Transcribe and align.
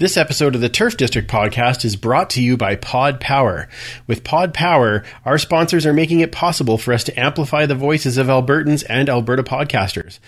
This 0.00 0.16
episode 0.16 0.54
of 0.54 0.60
the 0.60 0.68
Turf 0.68 0.96
District 0.96 1.28
podcast 1.28 1.84
is 1.84 1.96
brought 1.96 2.30
to 2.30 2.40
you 2.40 2.56
by 2.56 2.76
Pod 2.76 3.18
Power. 3.18 3.68
With 4.06 4.22
Pod 4.22 4.54
Power, 4.54 5.02
our 5.24 5.38
sponsors 5.38 5.84
are 5.86 5.92
making 5.92 6.20
it 6.20 6.30
possible 6.30 6.78
for 6.78 6.92
us 6.92 7.02
to 7.02 7.18
amplify 7.18 7.66
the 7.66 7.74
voices 7.74 8.16
of 8.16 8.28
Albertans 8.28 8.84
and 8.88 9.08
Alberta 9.08 9.42
podcasters. 9.42 10.20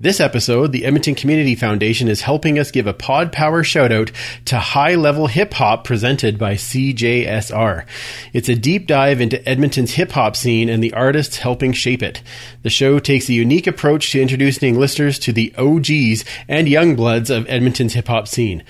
This 0.00 0.18
episode, 0.18 0.72
the 0.72 0.86
Edmonton 0.86 1.14
Community 1.14 1.54
Foundation 1.54 2.08
is 2.08 2.22
helping 2.22 2.58
us 2.58 2.70
give 2.70 2.86
a 2.86 2.94
Pod 2.94 3.30
Power 3.30 3.62
shout 3.62 3.92
out 3.92 4.12
to 4.46 4.58
High 4.58 4.94
Level 4.94 5.26
Hip 5.26 5.52
Hop 5.54 5.84
presented 5.84 6.38
by 6.38 6.54
CJSR. 6.54 7.84
It's 8.32 8.48
a 8.48 8.54
deep 8.54 8.86
dive 8.86 9.20
into 9.20 9.46
Edmonton's 9.46 9.92
hip 9.92 10.12
hop 10.12 10.36
scene 10.36 10.70
and 10.70 10.82
the 10.82 10.94
artists 10.94 11.36
helping 11.36 11.72
shape 11.74 12.02
it. 12.02 12.22
The 12.62 12.70
show 12.70 12.98
takes 12.98 13.28
a 13.28 13.34
unique 13.34 13.66
approach 13.66 14.10
to 14.12 14.22
introducing 14.22 14.78
listeners 14.78 15.18
to 15.18 15.34
the 15.34 15.52
OGs 15.58 16.24
and 16.48 16.66
young 16.66 16.96
bloods 16.96 17.28
of 17.28 17.46
Edmonton's 17.46 17.92
hip 17.92 18.08
hop 18.08 18.26
scene. 18.26 18.62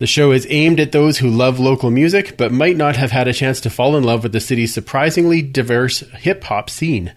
The 0.00 0.06
show 0.06 0.32
is 0.32 0.46
aimed 0.48 0.80
at 0.80 0.92
those 0.92 1.18
who 1.18 1.28
love 1.28 1.60
local 1.60 1.90
music 1.90 2.38
but 2.38 2.52
might 2.52 2.78
not 2.78 2.96
have 2.96 3.10
had 3.10 3.28
a 3.28 3.34
chance 3.34 3.60
to 3.60 3.68
fall 3.68 3.98
in 3.98 4.02
love 4.02 4.22
with 4.22 4.32
the 4.32 4.40
city's 4.40 4.72
surprisingly 4.72 5.42
diverse 5.42 6.00
hip 6.16 6.42
hop 6.44 6.70
scene. 6.70 7.12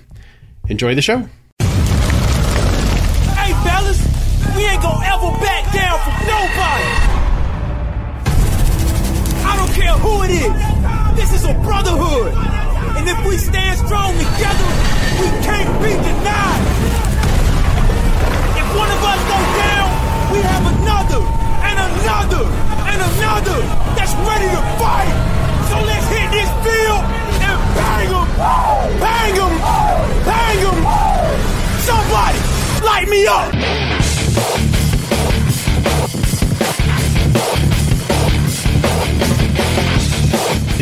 Enjoy 0.68 0.94
the 0.94 1.02
show. 1.02 1.28
Hey, 3.34 3.52
fellas, 3.64 4.06
we 4.54 4.66
ain't 4.66 4.80
gonna 4.80 5.06
ever 5.06 5.32
back 5.44 5.53
down 5.74 5.98
from 6.06 6.14
nobody. 6.22 6.90
I 9.42 9.52
don't 9.58 9.74
care 9.74 9.96
who 9.98 10.22
it 10.22 10.30
is. 10.30 10.54
This 11.18 11.34
is 11.34 11.44
a 11.50 11.54
brotherhood. 11.66 12.30
And 12.94 13.08
if 13.10 13.18
we 13.26 13.36
stand 13.36 13.74
strong 13.82 14.14
together, 14.14 14.70
we 15.18 15.26
can't 15.42 15.70
be 15.82 15.90
denied. 15.98 16.62
If 18.54 18.66
one 18.78 18.90
of 18.90 19.00
us 19.02 19.20
goes 19.26 19.50
down, 19.58 19.88
we 20.30 20.38
have 20.46 20.64
another, 20.78 21.22
and 21.66 21.76
another, 21.90 22.44
and 22.86 22.98
another 23.02 23.58
that's 23.98 24.14
ready 24.22 24.46
to 24.54 24.62
fight. 24.78 25.10
So 25.70 25.76
let's 25.82 26.06
hit 26.06 26.30
this 26.30 26.50
field 26.62 27.02
and 27.42 27.58
bang 27.74 28.08
them, 28.14 28.26
bang 29.02 29.34
them, 29.34 29.54
bang 30.22 30.58
them. 30.62 30.78
Somebody, 31.82 32.38
light 32.86 33.08
me 33.10 33.26
up. 33.26 34.83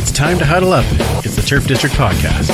It's 0.02 0.10
time 0.10 0.36
to 0.40 0.44
huddle 0.44 0.72
up. 0.72 0.84
It's 1.24 1.36
the 1.36 1.42
Turf 1.42 1.64
District 1.68 1.94
Podcast. 1.94 2.50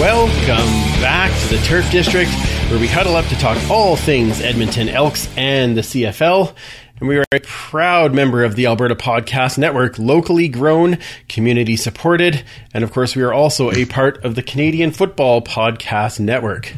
Welcome 0.00 0.66
back 1.00 1.30
to 1.42 1.54
the 1.56 1.62
Turf 1.62 1.88
District, 1.92 2.28
where 2.68 2.80
we 2.80 2.88
huddle 2.88 3.14
up 3.14 3.24
to 3.26 3.36
talk 3.36 3.56
all 3.70 3.94
things 3.94 4.40
Edmonton 4.40 4.88
Elks 4.88 5.28
and 5.36 5.76
the 5.76 5.82
CFL. 5.82 6.52
And 6.98 7.08
we 7.08 7.16
are 7.18 7.24
a 7.32 7.38
proud 7.38 8.12
member 8.12 8.42
of 8.42 8.56
the 8.56 8.66
Alberta 8.66 8.96
Podcast 8.96 9.56
Network, 9.56 10.00
locally 10.00 10.48
grown, 10.48 10.98
community 11.28 11.76
supported, 11.76 12.42
and 12.74 12.82
of 12.82 12.90
course, 12.90 13.14
we 13.14 13.22
are 13.22 13.32
also 13.32 13.70
a 13.70 13.84
part 13.84 14.24
of 14.24 14.34
the 14.34 14.42
Canadian 14.42 14.90
Football 14.90 15.42
Podcast 15.42 16.18
Network. 16.18 16.74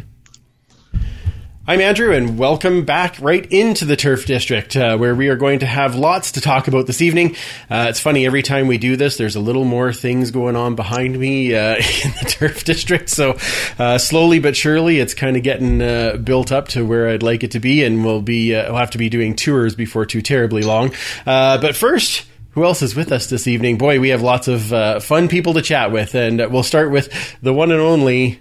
I'm 1.69 1.81
Andrew, 1.81 2.13
and 2.13 2.39
welcome 2.39 2.85
back 2.85 3.21
right 3.21 3.45
into 3.45 3.87
the 3.87 3.97
Turf 3.97 4.25
District, 4.25 4.77
uh, 4.77 4.97
where 4.97 5.17
we 5.17 5.31
are 5.31 5.35
going 5.35 5.59
to 5.59 5.67
have 5.67 5.97
lots 5.97 6.31
to 6.33 6.41
talk 6.41 6.69
about 6.69 6.87
this 6.87 7.03
evening. 7.03 7.35
Uh, 7.69 7.87
it's 7.89 7.99
funny, 7.99 8.25
every 8.25 8.45
time 8.45 8.69
we 8.69 8.79
do 8.79 8.95
this, 8.95 9.17
there's 9.17 9.35
a 9.35 9.41
little 9.41 9.65
more 9.65 9.93
things 9.93 10.31
going 10.31 10.55
on 10.55 10.77
behind 10.77 11.19
me 11.19 11.57
uh, 11.57 11.75
in 12.05 12.13
the 12.23 12.27
Turf 12.29 12.63
District. 12.63 13.09
So, 13.09 13.37
uh, 13.81 13.99
slowly 13.99 14.39
but 14.39 14.55
surely, 14.55 15.01
it's 15.01 15.13
kind 15.13 15.37
of 15.37 15.43
getting 15.43 15.83
uh, 15.83 16.19
built 16.19 16.53
up 16.53 16.69
to 16.69 16.87
where 16.87 17.09
I'd 17.09 17.25
like 17.25 17.43
it 17.43 17.51
to 17.51 17.59
be, 17.59 17.83
and 17.83 18.05
we'll 18.05 18.23
be 18.23 18.55
uh, 18.55 18.71
we'll 18.71 18.79
have 18.79 18.93
to 18.93 18.99
be 18.99 19.09
doing 19.09 19.35
tours 19.35 19.75
before 19.75 20.07
too 20.07 20.23
terribly 20.23 20.63
long. 20.63 20.93
but 21.25 21.75
first, 21.75 22.27
who 22.51 22.63
else 22.63 22.81
is 22.81 22.95
with 22.95 23.11
us 23.11 23.29
this 23.29 23.49
evening? 23.49 23.77
Boy, 23.77 23.99
we 23.99 24.11
have 24.11 24.23
lots 24.23 24.47
of 24.47 25.03
fun 25.03 25.27
people 25.27 25.55
to 25.55 25.63
chat 25.63 25.91
with, 25.91 26.15
and 26.15 26.39
we'll 26.53 26.63
start 26.63 26.93
with 26.93 27.37
the 27.43 27.53
one 27.53 27.73
and 27.73 27.81
only 27.81 28.39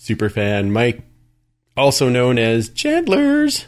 superfan 0.00 0.70
Mike 0.70 1.02
also 1.76 2.08
known 2.08 2.38
as 2.38 2.68
Chandlers. 2.70 3.66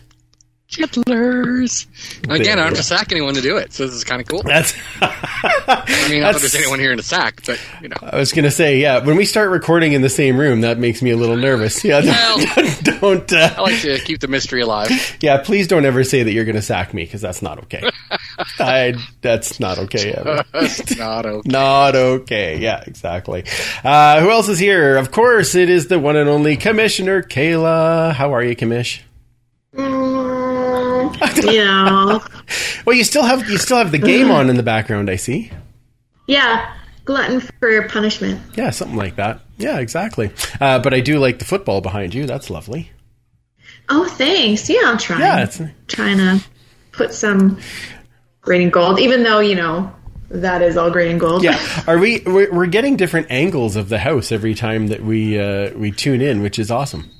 Chitlers. 0.70 1.86
Again, 2.28 2.58
I 2.58 2.62
don't 2.62 2.68
have 2.68 2.76
to 2.76 2.82
sack 2.82 3.10
anyone 3.10 3.32
to 3.34 3.40
do 3.40 3.56
it, 3.56 3.72
so 3.72 3.86
this 3.86 3.94
is 3.94 4.04
kind 4.04 4.20
of 4.20 4.28
cool. 4.28 4.42
That's. 4.42 4.74
I 5.00 5.06
mean, 6.10 6.20
not 6.20 6.34
that 6.34 6.40
that's- 6.40 6.40
there's 6.42 6.54
anyone 6.56 6.78
here 6.78 6.92
in 6.92 6.98
a 6.98 7.02
sack, 7.02 7.40
but 7.46 7.58
you 7.80 7.88
know, 7.88 7.96
I 8.02 8.16
was 8.18 8.32
gonna 8.34 8.50
say, 8.50 8.76
yeah. 8.78 8.98
When 9.02 9.16
we 9.16 9.24
start 9.24 9.48
recording 9.48 9.94
in 9.94 10.02
the 10.02 10.10
same 10.10 10.38
room, 10.38 10.60
that 10.60 10.78
makes 10.78 11.00
me 11.00 11.10
a 11.10 11.16
little 11.16 11.38
nervous. 11.38 11.82
Yeah, 11.84 12.00
Well- 12.04 12.38
don't. 12.54 13.00
don't 13.00 13.32
uh, 13.32 13.54
I 13.56 13.60
like 13.62 13.80
to 13.80 13.98
keep 14.00 14.20
the 14.20 14.28
mystery 14.28 14.60
alive. 14.60 14.90
yeah, 15.22 15.38
please 15.38 15.68
don't 15.68 15.86
ever 15.86 16.04
say 16.04 16.22
that 16.22 16.32
you're 16.32 16.44
gonna 16.44 16.60
sack 16.60 16.92
me 16.92 17.04
because 17.04 17.22
that's 17.22 17.40
not 17.40 17.58
okay. 17.60 17.88
I. 18.60 18.94
That's 19.20 19.58
not 19.60 19.78
okay. 19.78 20.12
Not 20.98 21.26
okay. 21.26 21.48
Not 21.48 21.94
okay. 21.96 22.58
Yeah, 22.58 22.82
exactly. 22.86 23.44
Uh, 23.84 24.20
who 24.20 24.30
else 24.30 24.48
is 24.48 24.58
here? 24.58 24.96
Of 24.96 25.10
course, 25.10 25.54
it 25.54 25.68
is 25.70 25.88
the 25.88 25.98
one 25.98 26.16
and 26.16 26.28
only 26.28 26.56
Commissioner 26.56 27.22
Kayla. 27.22 28.12
How 28.14 28.34
are 28.34 28.42
you, 28.42 28.54
Commish? 28.56 29.00
Mm, 29.74 31.42
you 31.52 31.64
know, 31.64 32.20
Well, 32.84 32.96
you 32.96 33.04
still 33.04 33.22
have 33.24 33.48
you 33.48 33.58
still 33.58 33.76
have 33.78 33.92
the 33.92 33.98
game 33.98 34.30
on 34.30 34.50
in 34.50 34.56
the 34.56 34.62
background. 34.62 35.10
I 35.10 35.16
see. 35.16 35.50
yeah, 36.26 36.74
glutton 37.04 37.40
for 37.40 37.88
punishment. 37.88 38.40
Yeah, 38.56 38.70
something 38.70 38.96
like 38.96 39.16
that. 39.16 39.40
Yeah, 39.58 39.78
exactly. 39.78 40.30
Uh, 40.60 40.78
but 40.78 40.94
I 40.94 41.00
do 41.00 41.18
like 41.18 41.38
the 41.38 41.44
football 41.44 41.80
behind 41.80 42.14
you. 42.14 42.26
That's 42.26 42.50
lovely. 42.50 42.92
Oh, 43.88 44.06
thanks. 44.06 44.68
Yeah, 44.68 44.82
I'm 44.84 44.98
trying. 44.98 45.20
Yeah, 45.20 45.42
it's 45.44 45.60
trying 45.86 46.18
to 46.18 46.40
put 46.92 47.12
some 47.14 47.58
green 48.48 48.62
and 48.62 48.72
gold, 48.72 48.98
even 48.98 49.22
though 49.22 49.40
you 49.40 49.54
know 49.54 49.92
that 50.30 50.62
is 50.62 50.76
all 50.76 50.90
green 50.90 51.10
and 51.12 51.20
gold. 51.20 51.42
yeah. 51.44 51.58
Are 51.86 51.98
we? 51.98 52.20
We're, 52.26 52.52
we're 52.52 52.66
getting 52.66 52.96
different 52.96 53.26
angles 53.30 53.76
of 53.76 53.88
the 53.90 53.98
house 53.98 54.32
every 54.32 54.54
time 54.54 54.88
that 54.88 55.02
we 55.02 55.38
uh, 55.38 55.70
we 55.76 55.90
tune 55.92 56.20
in, 56.22 56.42
which 56.42 56.58
is 56.58 56.70
awesome. 56.70 57.10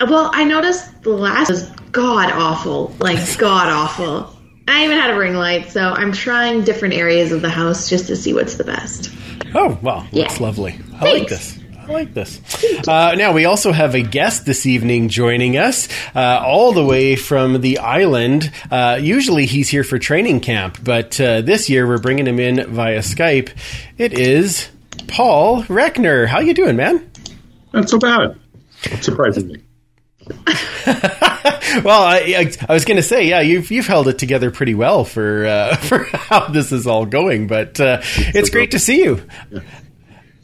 Well, 0.00 0.30
I 0.32 0.44
noticed 0.44 1.02
the 1.02 1.10
last 1.10 1.50
was 1.50 1.68
god 1.92 2.30
awful, 2.32 2.94
like 3.00 3.18
god 3.38 3.68
awful. 3.68 4.34
I 4.68 4.84
even 4.84 4.98
had 4.98 5.10
a 5.10 5.18
ring 5.18 5.34
light, 5.34 5.70
so 5.70 5.80
I'm 5.80 6.12
trying 6.12 6.62
different 6.62 6.94
areas 6.94 7.32
of 7.32 7.40
the 7.42 7.48
house 7.48 7.88
just 7.88 8.06
to 8.08 8.16
see 8.16 8.34
what's 8.34 8.56
the 8.56 8.64
best. 8.64 9.10
Oh, 9.54 9.78
well, 9.82 10.06
Yeah. 10.12 10.24
that's 10.28 10.40
lovely. 10.40 10.78
I 11.00 11.10
like 11.14 11.28
this. 11.28 11.58
I 11.88 11.92
like 11.92 12.12
this. 12.12 12.38
Uh, 12.86 13.14
now, 13.14 13.32
we 13.32 13.46
also 13.46 13.72
have 13.72 13.94
a 13.94 14.02
guest 14.02 14.44
this 14.44 14.66
evening 14.66 15.08
joining 15.08 15.56
us, 15.56 15.88
uh, 16.14 16.38
all 16.44 16.72
the 16.72 16.84
way 16.84 17.16
from 17.16 17.62
the 17.62 17.78
island. 17.78 18.52
Uh, 18.70 18.98
usually 19.00 19.46
he's 19.46 19.70
here 19.70 19.82
for 19.84 19.98
training 19.98 20.40
camp, 20.40 20.78
but 20.84 21.18
uh, 21.18 21.40
this 21.40 21.70
year 21.70 21.86
we're 21.86 21.96
bringing 21.96 22.26
him 22.26 22.38
in 22.38 22.70
via 22.74 22.98
Skype. 22.98 23.50
It 23.96 24.12
is 24.12 24.68
Paul 25.06 25.62
Reckner. 25.62 26.26
How 26.26 26.40
you 26.40 26.52
doing, 26.52 26.76
man? 26.76 27.10
Not 27.72 27.88
so 27.88 27.98
bad. 27.98 28.38
Surprisingly. 29.00 29.62
Well, 31.84 32.02
I, 32.02 32.16
I, 32.18 32.52
I 32.66 32.72
was 32.72 32.86
going 32.86 32.96
to 32.96 33.02
say, 33.02 33.28
yeah, 33.28 33.40
you've 33.40 33.70
you've 33.70 33.86
held 33.86 34.08
it 34.08 34.18
together 34.18 34.50
pretty 34.50 34.74
well 34.74 35.04
for 35.04 35.44
uh, 35.44 35.76
for 35.82 36.04
how 36.04 36.48
this 36.48 36.72
is 36.72 36.86
all 36.86 37.04
going, 37.04 37.46
but 37.46 37.78
uh, 37.78 38.00
it's 38.02 38.48
great 38.48 38.70
to 38.70 38.78
see 38.78 39.04
you. 39.04 39.22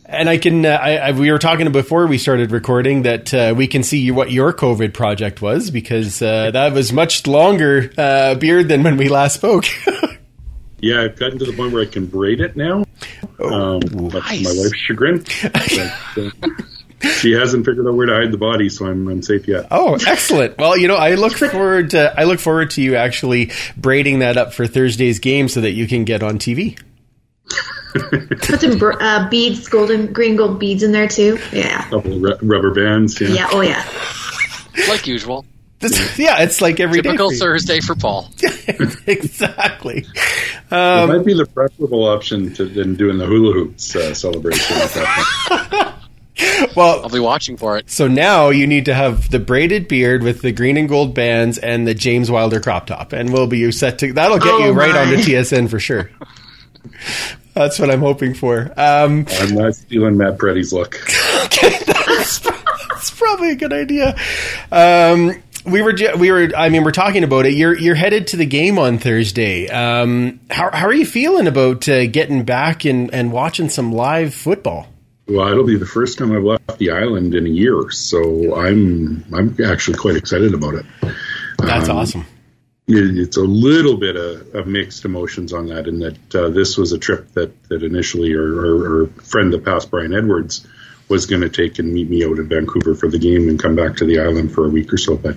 And 0.07 0.29
I 0.29 0.37
can, 0.37 0.67
uh, 0.67 0.71
I, 0.71 0.97
I, 0.97 1.11
we 1.13 1.31
were 1.33 1.39
talking 1.39 1.71
before 1.73 2.07
we 2.07 2.19
started 2.19 2.51
recording 2.51 3.03
that 3.03 3.33
uh, 3.33 3.55
we 3.57 3.67
can 3.67 3.83
see 3.83 4.11
what 4.11 4.31
your 4.31 4.53
COVID 4.53 4.93
project 4.93 5.41
was 5.41 5.71
because 5.71 6.21
uh, 6.21 6.51
that 6.51 6.73
was 6.75 6.93
much 6.93 7.27
longer 7.27 7.91
uh, 7.97 8.35
beard 8.35 8.69
than 8.69 8.83
when 8.83 8.97
we 8.99 9.09
last 9.09 9.35
spoke. 9.35 9.65
Yeah, 10.85 11.01
I've 11.01 11.17
gotten 11.17 11.39
to 11.39 11.47
the 11.47 11.55
point 11.55 11.73
where 11.73 11.81
I 11.83 11.87
can 11.87 12.05
braid 12.05 12.41
it 12.43 12.57
now. 12.57 12.85
um, 13.43 13.81
much 13.91 14.29
to 14.29 14.43
my 14.43 14.53
wife's 14.55 14.77
chagrin. 14.77 15.25
But, 15.43 15.79
uh, 16.19 17.11
she 17.21 17.33
hasn't 17.33 17.65
figured 17.65 17.87
out 17.87 17.95
where 17.95 18.05
to 18.05 18.13
hide 18.13 18.31
the 18.31 18.37
body, 18.37 18.69
so 18.69 18.87
I'm, 18.87 19.09
I'm 19.09 19.23
safe 19.23 19.49
yet. 19.49 19.69
oh, 19.71 19.95
excellent! 20.07 20.59
Well, 20.59 20.77
you 20.77 20.87
know, 20.87 20.97
I 20.97 21.15
look 21.15 21.33
forward 21.39 21.91
to 21.91 22.13
I 22.21 22.25
look 22.25 22.39
forward 22.39 22.73
to 22.73 22.83
you 22.83 22.97
actually 22.97 23.51
braiding 23.79 24.19
that 24.19 24.37
up 24.37 24.53
for 24.53 24.67
Thursday's 24.67 25.21
game 25.21 25.49
so 25.49 25.63
that 25.63 25.73
you 25.73 25.87
can 25.89 26.05
get 26.05 26.23
on 26.23 26.39
TV. 26.39 26.79
Put 28.41 28.61
some 28.61 28.79
br- 28.79 29.01
uh, 29.01 29.29
beads, 29.29 29.69
golden, 29.69 30.13
green, 30.13 30.37
gold 30.37 30.59
beads 30.59 30.83
in 30.83 30.93
there 30.93 31.09
too. 31.09 31.39
Yeah, 31.53 31.83
couple 31.91 32.15
of 32.15 32.23
ru- 32.23 32.39
rubber 32.49 32.73
bands. 32.75 33.21
Yeah. 33.21 33.29
yeah, 33.29 33.49
oh 33.53 33.61
yeah. 33.61 33.89
Like 34.89 35.07
usual. 35.07 35.45
This, 35.81 36.19
yeah, 36.19 36.43
it's 36.43 36.61
like 36.61 36.81
every 36.81 37.03
Typical 37.03 37.31
for. 37.31 37.37
Thursday 37.37 37.81
for 37.81 37.95
Paul. 37.95 38.29
exactly. 39.07 40.07
it 40.09 41.09
might 41.09 41.25
be 41.25 41.35
the 41.35 41.47
preferable 41.47 42.05
option 42.05 42.53
to 42.55 42.65
than 42.65 42.95
doing 42.95 43.19
the 43.19 43.27
hula 43.27 43.53
hoops 43.53 43.95
uh, 43.95 44.15
celebration. 44.15 44.77
at 44.77 44.91
that 44.91 45.47
point. 45.49 46.75
Well, 46.77 47.03
I'll 47.03 47.11
be 47.11 47.21
watching 47.21 47.57
for 47.57 47.77
it. 47.77 47.89
so 47.89 48.09
now 48.09 48.51
you 48.51 48.67
need 48.67 48.87
to 48.87 48.95
have 48.95 49.31
the 49.31 49.39
braided 49.39 49.87
beard 49.87 50.23
with 50.25 50.43
the 50.43 50.51
green 50.51 50.77
and 50.77 50.89
gold 50.89 51.15
bands 51.15 51.59
and 51.59 51.87
the 51.87 51.95
James 51.95 52.29
Wilder 52.31 52.61
crop 52.61 52.87
top, 52.89 53.13
and 53.13 53.33
we'll 53.33 53.47
be 53.47 53.71
set 53.71 54.01
to. 54.01 54.13
That'll 54.13 54.39
get 54.39 54.49
Oh 54.49 54.59
you 54.67 54.73
right 54.73 54.91
my. 54.93 55.03
onto 55.03 55.17
TSN 55.19 55.71
for 55.71 55.79
sure. 55.79 56.11
That's 57.55 57.79
what 57.79 57.91
I'm 57.91 58.01
hoping 58.01 58.35
for. 58.35 58.73
Um, 58.77 59.27
I'm 59.41 59.55
not 59.55 59.75
stealing 59.77 60.17
Matt 60.17 60.39
Preddy's 60.39 60.73
look. 60.73 60.97
okay, 61.45 61.79
that's, 61.87 62.41
that's 62.41 63.11
probably 63.13 63.51
a 63.53 63.55
good 63.57 63.73
idea. 63.73 64.17
Um, 64.73 65.41
we 65.65 65.81
were, 65.81 65.95
we 66.19 66.31
were. 66.33 66.51
I 66.57 66.69
mean, 66.69 66.83
we're 66.85 66.91
talking 66.91 67.23
about 67.25 67.47
it. 67.47 67.55
You're, 67.55 67.79
you're 67.79 67.95
headed 67.95 68.27
to 68.29 68.37
the 68.37 68.45
game 68.45 68.79
on 68.79 68.99
Thursday. 68.99 69.69
Um, 69.69 70.41
how, 70.51 70.71
how 70.73 70.87
are 70.87 70.93
you 70.93 71.07
feeling 71.07 71.47
about 71.47 71.89
uh, 71.89 72.07
getting 72.07 72.45
back 72.45 72.85
and, 72.85 73.13
and 73.15 73.33
watching 73.33 73.69
some 73.69 73.93
live 73.93 74.35
football? 74.35 74.89
Well, 75.27 75.49
it'll 75.51 75.65
be 75.65 75.79
the 75.79 75.87
first 75.87 76.19
time 76.19 76.33
I've 76.37 76.43
left 76.43 76.77
the 76.79 76.91
island 76.91 77.35
in 77.35 77.47
a 77.47 77.51
year, 77.51 77.89
so 77.91 78.55
I'm 78.57 79.25
I'm 79.33 79.57
actually 79.65 79.97
quite 79.97 80.17
excited 80.17 80.53
about 80.53 80.75
it. 80.75 80.85
That's 81.59 81.89
Um, 81.89 81.97
awesome. 81.97 82.27
It- 82.87 83.19
it's 83.19 83.37
a 83.37 83.43
little 83.43 83.97
bit 83.97 84.17
of, 84.17 84.55
of 84.55 84.67
mixed 84.67 85.05
emotions 85.05 85.53
on 85.53 85.67
that, 85.69 85.87
in 85.89 86.01
that 86.01 86.35
uh, 86.35 86.49
this 86.49 86.77
was 86.77 86.93
a 86.93 86.99
trip 86.99 87.33
that 87.33 87.51
that 87.69 87.83
initially 87.83 88.35
our, 88.35 88.43
our, 88.43 89.01
our 89.03 89.07
friend 89.23 89.53
that 89.53 89.65
past 89.65 89.91
Brian 89.91 90.15
Edwards 90.15 90.67
was 91.09 91.27
going 91.27 91.43
to 91.43 91.51
take 91.51 91.79
and 91.79 91.93
meet 91.93 92.09
me 92.09 92.25
out 92.25 92.39
in 92.39 92.49
Vancouver 92.49 92.95
for 92.95 93.09
the 93.11 93.19
game 93.19 93.49
and 93.49 93.59
come 93.61 93.77
back 93.77 93.97
to 93.97 94.07
the 94.07 94.21
island 94.21 94.53
for 94.53 94.65
a 94.65 94.71
week 94.71 94.91
or 94.93 94.97
so. 94.97 95.17
But 95.17 95.37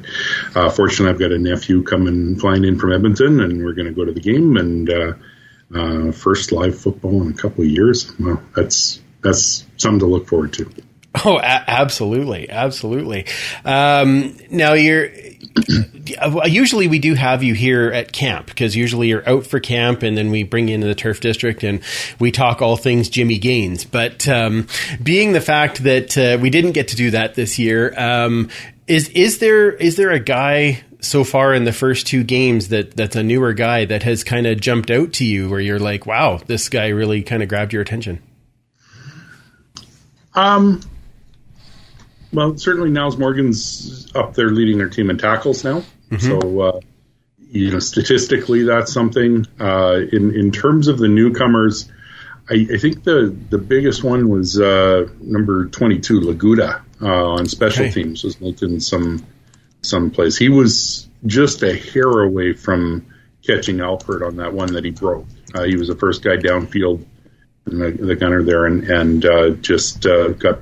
uh, 0.56 0.70
fortunately, 0.70 1.10
I've 1.14 1.20
got 1.20 1.34
a 1.34 1.38
nephew 1.38 1.84
coming 1.84 2.38
flying 2.38 2.64
in 2.64 2.80
from 2.80 2.94
Edmonton, 2.94 3.42
and 3.42 3.64
we're 3.64 3.74
going 3.74 3.88
to 3.88 3.94
go 3.94 4.06
to 4.06 4.14
the 4.14 4.22
game 4.22 4.56
and 4.56 4.90
uh, 4.90 5.14
uh, 5.76 6.12
first 6.14 6.54
live 6.54 6.80
football 6.80 7.22
in 7.22 7.32
a 7.32 7.36
couple 7.36 7.64
of 7.66 7.70
years. 7.70 8.14
Well, 8.18 8.42
that's 8.56 9.02
that's 9.22 9.66
something 9.78 10.00
to 10.00 10.06
look 10.06 10.28
forward 10.28 10.54
to. 10.54 10.72
Oh, 11.25 11.38
a- 11.38 11.64
absolutely, 11.68 12.50
absolutely. 12.50 13.25
Um, 13.66 14.38
now 14.50 14.74
you're. 14.74 15.10
Usually 16.46 16.88
we 16.88 17.00
do 17.00 17.16
have 17.16 17.42
you 17.42 17.56
here 17.56 17.92
at 17.92 18.12
camp 18.12 18.48
because 18.48 18.75
usually 18.75 19.08
you're 19.08 19.28
out 19.28 19.46
for 19.46 19.60
camp 19.60 20.04
and 20.04 20.16
then 20.16 20.30
we 20.30 20.44
bring 20.44 20.68
you 20.68 20.75
into 20.75 20.88
the 20.88 20.96
turf 20.96 21.19
district 21.19 21.64
and 21.64 21.81
we 22.19 22.31
talk 22.31 22.62
all 22.62 22.78
things 22.78 23.10
Jimmy 23.10 23.40
Gaines. 23.40 23.84
But 23.84 24.28
um, 24.28 24.68
being 25.02 25.34
the 25.34 25.42
fact 25.42 25.84
that 25.84 26.18
uh, 26.18 26.38
we 26.40 26.50
didn't 26.52 26.74
get 26.74 26.90
to 26.90 26.96
do 26.96 27.12
that 27.12 27.34
this 27.34 27.58
year, 27.58 27.94
um, 27.98 28.50
is 28.86 29.10
is 29.10 29.40
there 29.40 29.72
is 29.72 29.96
there 29.96 30.12
a 30.12 30.19
guy 30.19 30.84
so 31.00 31.24
far 31.24 31.54
in 31.54 31.64
the 31.64 31.74
first 31.74 32.08
two 32.08 32.24
games 32.24 32.69
that 32.69 32.96
that's 32.96 33.16
a 33.16 33.24
newer 33.24 33.54
guy 33.54 33.86
that 33.86 34.04
has 34.04 34.24
kind 34.24 34.46
of 34.46 34.60
jumped 34.62 34.92
out 34.92 35.14
to 35.14 35.25
you 35.25 35.50
where 35.50 35.60
you're 35.60 35.80
like, 35.80 36.06
wow, 36.06 36.40
this 36.46 36.69
guy 36.69 36.90
really 36.90 37.24
kind 37.24 37.42
of 37.42 37.50
grabbed 37.50 37.74
your 37.74 37.81
attention? 37.81 38.22
Um, 40.36 40.81
well, 42.34 42.58
certainly 42.58 42.90
Nyles 42.90 43.18
Morgan's 43.18 44.12
up 44.16 44.34
there 44.34 44.50
leading 44.50 44.78
their 44.78 44.90
team 44.90 45.10
in 45.10 45.18
tackles 45.18 45.64
now. 45.64 45.84
So, 46.20 46.62
uh, 46.62 46.80
you 47.50 47.72
know, 47.72 47.80
statistically, 47.80 48.64
that's 48.64 48.94
something. 48.94 49.46
Uh, 49.60 50.00
in 50.12 50.34
in 50.36 50.52
terms 50.52 50.88
of 50.88 50.98
the 50.98 51.08
newcomers, 51.08 51.90
I, 52.50 52.68
I 52.74 52.78
think 52.78 53.04
the 53.04 53.36
the 53.50 53.58
biggest 53.58 54.04
one 54.04 54.30
was 54.30 54.60
uh, 54.60 55.08
number 55.20 55.66
twenty 55.68 56.00
two, 56.00 56.22
Laguda, 56.22 56.82
uh, 57.02 57.06
on 57.08 57.46
special 57.48 57.86
Okay. 57.86 57.94
teams 58.04 58.24
was 58.24 58.40
making 58.40 58.80
some 58.80 59.26
some 59.82 60.12
plays. 60.12 60.38
He 60.38 60.50
was 60.50 61.08
just 61.26 61.62
a 61.64 61.76
hair 61.76 62.10
away 62.10 62.54
from 62.54 63.06
catching 63.46 63.82
Alford 63.82 64.24
on 64.24 64.38
that 64.38 64.54
one 64.54 64.74
that 64.74 64.84
he 64.86 64.92
broke. 64.92 65.26
Uh, 65.54 65.64
he 65.64 65.76
was 65.76 65.88
the 65.88 65.96
first 65.96 66.22
guy 66.24 66.38
downfield 66.38 67.06
and 67.66 67.82
the, 67.82 67.92
the 67.92 68.16
gunner 68.16 68.44
there, 68.44 68.66
and 68.66 68.84
and 68.86 69.26
uh, 69.26 69.50
just 69.52 70.06
uh, 70.06 70.30
got 70.30 70.60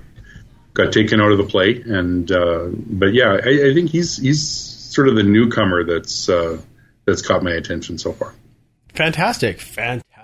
got 0.75 0.94
taken 0.94 1.19
out 1.19 1.31
of 1.31 1.39
the 1.39 1.44
play. 1.44 1.81
And 1.81 2.31
uh, 2.31 2.68
but 2.72 3.13
yeah, 3.13 3.39
I, 3.44 3.69
I 3.69 3.74
think 3.74 3.89
he's 3.89 4.18
he's 4.18 4.48
sort 4.48 5.07
of 5.07 5.16
the 5.16 5.24
newcomer 5.24 5.83
that's 5.83 6.30
uh, 6.30 6.62
that's 7.06 7.24
caught 7.24 7.42
my 7.42 7.51
attention 7.51 7.98
so 7.98 8.13
far. 8.13 8.36
Fantastic, 8.94 9.60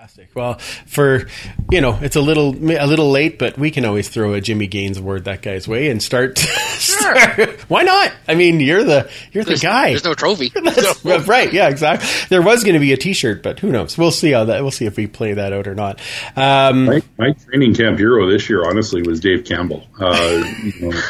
fantastic. 0.02 0.30
Well, 0.34 0.54
for 0.86 1.26
you 1.70 1.80
know, 1.80 1.98
it's 2.02 2.16
a 2.16 2.20
little 2.20 2.50
a 2.54 2.86
little 2.86 3.10
late, 3.10 3.38
but 3.38 3.56
we 3.58 3.70
can 3.70 3.84
always 3.84 4.08
throw 4.08 4.34
a 4.34 4.40
Jimmy 4.40 4.66
Gaines 4.66 4.98
award 4.98 5.24
that 5.24 5.42
guy's 5.42 5.68
way 5.68 5.88
and 5.90 6.02
start. 6.02 6.38
start- 6.38 7.60
Why 7.70 7.82
not? 7.82 8.12
I 8.28 8.34
mean, 8.34 8.60
you're 8.60 8.84
the 8.84 9.10
you're 9.32 9.44
the 9.44 9.56
guy. 9.56 9.90
there's 9.90 10.04
no 10.04 10.14
trophy. 10.14 10.48
That's- 10.54 10.98
So- 10.98 11.18
right? 11.20 11.52
Yeah, 11.52 11.68
exactly. 11.68 12.08
There 12.28 12.42
was 12.42 12.64
going 12.64 12.74
to 12.74 12.80
be 12.80 12.92
a 12.92 12.96
T-shirt, 12.96 13.42
but 13.42 13.60
who 13.60 13.70
knows? 13.70 13.96
We'll 13.96 14.10
see 14.10 14.32
how 14.32 14.44
that. 14.44 14.62
We'll 14.62 14.70
see 14.70 14.86
if 14.86 14.96
we 14.96 15.06
play 15.06 15.34
that 15.34 15.52
out 15.52 15.66
or 15.66 15.74
not. 15.74 16.00
Um, 16.36 16.86
My, 16.86 17.02
my 17.18 17.32
training 17.32 17.74
camp 17.74 17.98
hero 17.98 18.28
this 18.30 18.48
year, 18.48 18.68
honestly, 18.68 19.02
was 19.02 19.20
Dave 19.20 19.44
Campbell. 19.44 19.86
Uh, 20.00 20.44
you 20.62 20.90
know, 20.90 21.00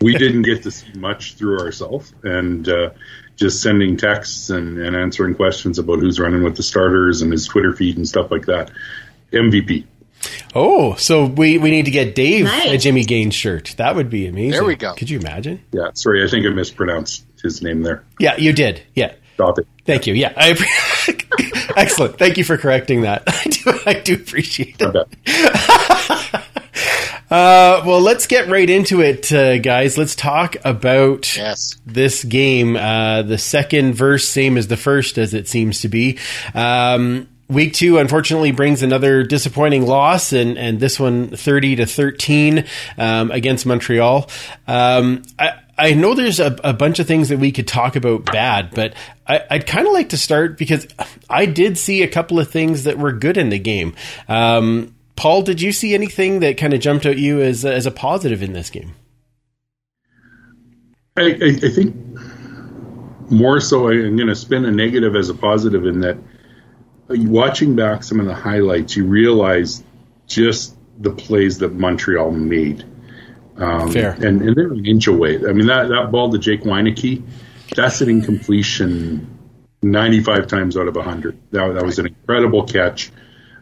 we 0.00 0.14
didn't 0.16 0.42
get 0.42 0.62
to 0.62 0.70
see 0.70 0.92
much 0.94 1.34
through 1.34 1.58
ourselves, 1.58 2.14
and 2.22 2.68
uh, 2.68 2.90
just 3.38 3.62
sending 3.62 3.96
texts 3.96 4.50
and, 4.50 4.78
and 4.78 4.96
answering 4.96 5.34
questions 5.34 5.78
about 5.78 6.00
who's 6.00 6.18
running 6.18 6.42
with 6.42 6.56
the 6.56 6.62
starters 6.62 7.22
and 7.22 7.32
his 7.32 7.46
Twitter 7.46 7.72
feed 7.72 7.96
and 7.96 8.06
stuff 8.06 8.30
like 8.30 8.46
that. 8.46 8.70
MVP. 9.32 9.86
oh, 10.54 10.94
so 10.96 11.26
we 11.26 11.58
we 11.58 11.70
need 11.70 11.84
to 11.84 11.90
get 11.92 12.14
Dave 12.14 12.46
a 12.46 12.76
Jimmy 12.76 13.04
Gaines 13.04 13.34
shirt. 13.34 13.74
That 13.76 13.94
would 13.94 14.10
be 14.10 14.26
amazing. 14.26 14.50
There 14.50 14.64
we 14.64 14.74
go. 14.74 14.94
Could 14.94 15.08
you 15.08 15.20
imagine? 15.20 15.62
Yeah, 15.70 15.90
sorry, 15.94 16.24
I 16.24 16.28
think 16.28 16.44
I 16.44 16.48
mispronounced 16.50 17.24
his 17.40 17.62
name 17.62 17.82
there. 17.82 18.04
Yeah, 18.18 18.36
you 18.36 18.52
did. 18.52 18.82
Yeah. 18.94 19.14
Stop 19.34 19.60
it. 19.60 19.68
Thank 19.84 20.08
you. 20.08 20.14
Yeah, 20.14 20.32
I 20.36 20.52
appre- 20.52 21.72
excellent. 21.76 22.18
Thank 22.18 22.38
you 22.38 22.44
for 22.44 22.56
correcting 22.58 23.02
that. 23.02 23.22
I 23.28 23.44
do. 23.44 23.80
I 23.86 23.92
do 24.00 24.14
appreciate 24.14 24.76
it. 24.80 25.08
Uh, 27.30 27.82
well, 27.84 28.00
let's 28.00 28.26
get 28.26 28.48
right 28.48 28.68
into 28.70 29.00
it, 29.02 29.30
uh, 29.32 29.58
guys. 29.58 29.98
Let's 29.98 30.14
talk 30.16 30.56
about 30.64 31.36
Yes. 31.36 31.76
this 31.84 32.24
game. 32.24 32.76
Uh, 32.76 33.22
the 33.22 33.36
second 33.38 33.94
verse, 33.94 34.26
same 34.28 34.56
as 34.56 34.68
the 34.68 34.76
first, 34.78 35.18
as 35.18 35.34
it 35.34 35.46
seems 35.48 35.82
to 35.82 35.88
be. 35.88 36.18
Um, 36.54 37.28
week 37.48 37.74
two, 37.74 37.98
unfortunately, 37.98 38.52
brings 38.52 38.82
another 38.82 39.24
disappointing 39.24 39.86
loss, 39.86 40.32
and, 40.32 40.56
and 40.56 40.80
this 40.80 40.98
one 40.98 41.28
30 41.28 41.76
to 41.76 41.86
13 41.86 42.64
um, 42.96 43.30
against 43.30 43.66
Montreal. 43.66 44.30
Um, 44.66 45.22
I, 45.38 45.52
I 45.76 45.92
know 45.92 46.14
there's 46.14 46.40
a, 46.40 46.56
a 46.64 46.72
bunch 46.72 46.98
of 46.98 47.06
things 47.06 47.28
that 47.28 47.38
we 47.38 47.52
could 47.52 47.68
talk 47.68 47.94
about 47.94 48.24
bad, 48.24 48.70
but 48.74 48.94
I, 49.26 49.42
I'd 49.50 49.66
kind 49.66 49.86
of 49.86 49.92
like 49.92 50.08
to 50.08 50.16
start 50.16 50.56
because 50.58 50.88
I 51.28 51.44
did 51.46 51.76
see 51.78 52.02
a 52.02 52.08
couple 52.08 52.40
of 52.40 52.50
things 52.50 52.84
that 52.84 52.98
were 52.98 53.12
good 53.12 53.36
in 53.36 53.50
the 53.50 53.58
game. 53.58 53.94
Um, 54.28 54.94
Paul, 55.18 55.42
did 55.42 55.60
you 55.60 55.72
see 55.72 55.94
anything 55.94 56.40
that 56.40 56.58
kind 56.58 56.72
of 56.72 56.78
jumped 56.80 57.04
at 57.04 57.18
you 57.18 57.42
as 57.42 57.64
as 57.64 57.86
a 57.86 57.90
positive 57.90 58.40
in 58.40 58.52
this 58.52 58.70
game? 58.70 58.94
I, 61.16 61.22
I, 61.22 61.58
I 61.60 61.70
think 61.70 61.96
more 63.28 63.58
so 63.58 63.88
I'm 63.88 64.14
going 64.14 64.28
to 64.28 64.36
spin 64.36 64.64
a 64.64 64.70
negative 64.70 65.16
as 65.16 65.28
a 65.28 65.34
positive 65.34 65.86
in 65.86 66.02
that 66.02 66.18
uh, 67.10 67.16
watching 67.18 67.74
back 67.74 68.04
some 68.04 68.20
of 68.20 68.26
the 68.26 68.34
highlights, 68.34 68.96
you 68.96 69.06
realize 69.06 69.82
just 70.28 70.76
the 71.00 71.10
plays 71.10 71.58
that 71.58 71.74
Montreal 71.74 72.30
made. 72.30 72.84
Um, 73.56 73.90
Fair. 73.90 74.12
And, 74.12 74.40
and 74.40 74.56
they're 74.56 74.72
an 74.72 74.86
inch 74.86 75.08
away. 75.08 75.36
I 75.36 75.52
mean, 75.52 75.66
that, 75.66 75.88
that 75.88 76.12
ball 76.12 76.30
to 76.30 76.38
Jake 76.38 76.62
Wieneke, 76.62 77.24
that's 77.74 78.00
an 78.02 78.08
incompletion 78.08 79.36
95 79.82 80.46
times 80.46 80.76
out 80.76 80.86
of 80.86 80.94
100. 80.94 81.36
That, 81.50 81.74
that 81.74 81.84
was 81.84 81.98
an 81.98 82.06
incredible 82.06 82.66
catch. 82.66 83.10